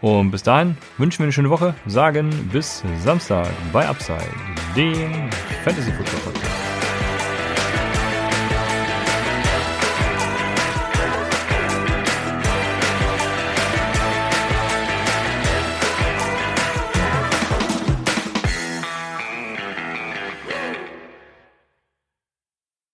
Und 0.00 0.30
bis 0.30 0.42
dahin 0.42 0.76
wünschen 0.96 1.20
wir 1.20 1.24
eine 1.24 1.32
schöne 1.32 1.50
Woche, 1.50 1.74
sagen 1.86 2.30
bis 2.52 2.84
Samstag 3.02 3.48
bei 3.72 3.88
Upside, 3.88 4.18
dem 4.76 5.30
Fantasy 5.64 5.90
Football 5.90 6.32
Podcast. 6.32 6.67